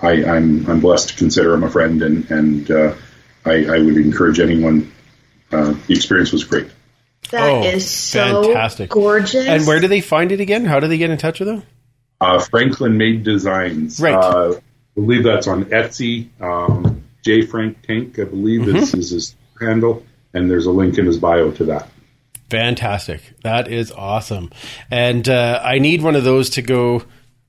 I, 0.00 0.24
I'm 0.24 0.68
I'm 0.68 0.80
blessed 0.80 1.10
to 1.10 1.16
consider 1.16 1.54
him 1.54 1.62
a 1.64 1.70
friend, 1.70 2.02
and 2.02 2.30
and 2.30 2.70
uh, 2.70 2.94
I, 3.44 3.64
I 3.64 3.78
would 3.78 3.96
encourage 3.96 4.40
anyone. 4.40 4.92
Uh, 5.52 5.74
the 5.86 5.94
experience 5.94 6.32
was 6.32 6.44
great. 6.44 6.68
That 7.30 7.64
is 7.64 7.84
Oh, 7.84 8.30
so 8.32 8.44
fantastic. 8.44 8.90
gorgeous. 8.90 9.46
And 9.46 9.66
where 9.66 9.80
do 9.80 9.88
they 9.88 10.00
find 10.00 10.32
it 10.32 10.40
again? 10.40 10.64
How 10.64 10.80
do 10.80 10.86
they 10.88 10.98
get 10.98 11.10
in 11.10 11.18
touch 11.18 11.38
with 11.40 11.48
them? 11.48 11.62
Uh, 12.20 12.38
Franklin 12.38 12.96
Made 12.98 13.24
Designs. 13.24 14.00
Right. 14.00 14.14
Uh, 14.14 14.54
I 14.56 14.60
believe 15.00 15.24
that's 15.24 15.46
on 15.46 15.64
Etsy. 15.66 16.28
Um, 16.40 17.04
J 17.22 17.42
Frank 17.42 17.82
Tank, 17.86 18.18
I 18.18 18.24
believe, 18.24 18.62
Mm-hmm. 18.62 18.76
is, 18.76 18.94
is 18.94 19.10
his 19.10 19.34
handle, 19.60 20.04
and 20.34 20.50
there's 20.50 20.66
a 20.66 20.70
link 20.70 20.98
in 20.98 21.06
his 21.06 21.18
bio 21.18 21.50
to 21.52 21.64
that. 21.64 21.88
Fantastic. 22.50 23.20
That 23.42 23.68
is 23.68 23.90
awesome. 23.92 24.50
And 24.90 25.28
uh, 25.28 25.60
I 25.64 25.78
need 25.78 26.02
one 26.02 26.14
of 26.16 26.24
those 26.24 26.50
to 26.50 26.62
go 26.62 27.02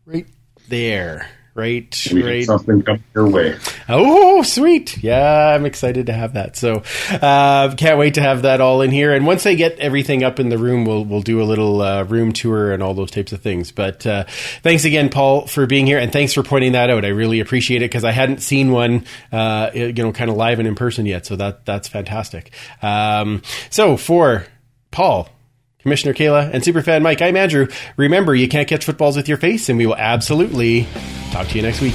right 0.05 0.25
there. 0.69 1.29
Right, 1.57 2.07
We 2.13 2.43
something 2.43 2.83
coming 2.83 3.03
your 3.15 3.27
way. 3.27 3.57
Oh, 3.89 4.43
sweet. 4.43 5.01
Yeah, 5.01 5.55
I'm 5.55 5.65
excited 5.65 6.05
to 6.05 6.13
have 6.13 6.35
that. 6.35 6.55
So, 6.55 6.83
uh, 7.09 7.73
can't 7.73 7.97
wait 7.97 8.13
to 8.13 8.21
have 8.21 8.43
that 8.43 8.61
all 8.61 8.83
in 8.83 8.91
here. 8.91 9.11
And 9.11 9.25
once 9.25 9.47
I 9.47 9.55
get 9.55 9.79
everything 9.79 10.23
up 10.23 10.39
in 10.39 10.49
the 10.49 10.59
room, 10.59 10.85
we'll, 10.85 11.03
we'll 11.03 11.23
do 11.23 11.41
a 11.41 11.45
little, 11.45 11.81
uh, 11.81 12.03
room 12.03 12.31
tour 12.31 12.71
and 12.71 12.83
all 12.83 12.93
those 12.93 13.09
types 13.09 13.31
of 13.31 13.41
things. 13.41 13.71
But, 13.71 14.05
uh, 14.05 14.25
thanks 14.61 14.85
again, 14.85 15.09
Paul, 15.09 15.47
for 15.47 15.65
being 15.65 15.87
here. 15.87 15.97
And 15.97 16.13
thanks 16.13 16.31
for 16.31 16.43
pointing 16.43 16.73
that 16.73 16.91
out. 16.91 17.03
I 17.03 17.07
really 17.07 17.39
appreciate 17.39 17.81
it 17.81 17.89
because 17.89 18.03
I 18.03 18.11
hadn't 18.11 18.43
seen 18.43 18.71
one, 18.71 19.05
uh, 19.31 19.71
you 19.73 19.93
know, 19.93 20.11
kind 20.11 20.29
of 20.29 20.37
live 20.37 20.59
and 20.59 20.67
in 20.67 20.75
person 20.75 21.07
yet. 21.07 21.25
So 21.25 21.35
that, 21.37 21.65
that's 21.65 21.87
fantastic. 21.87 22.51
Um, 22.83 23.41
so 23.71 23.97
for 23.97 24.45
Paul, 24.91 25.27
Commissioner 25.87 26.13
Kayla, 26.13 26.51
and 26.51 26.61
Superfan 26.61 27.01
Mike, 27.01 27.21
I'm 27.21 27.37
Andrew. 27.37 27.69
Remember, 27.95 28.35
you 28.35 28.49
can't 28.49 28.67
catch 28.67 28.83
footballs 28.83 29.15
with 29.15 29.29
your 29.29 29.37
face, 29.37 29.69
and 29.69 29.77
we 29.77 29.85
will 29.85 29.95
absolutely 29.95 30.85
talk 31.31 31.47
to 31.47 31.55
you 31.55 31.61
next 31.61 31.79
week. 31.79 31.93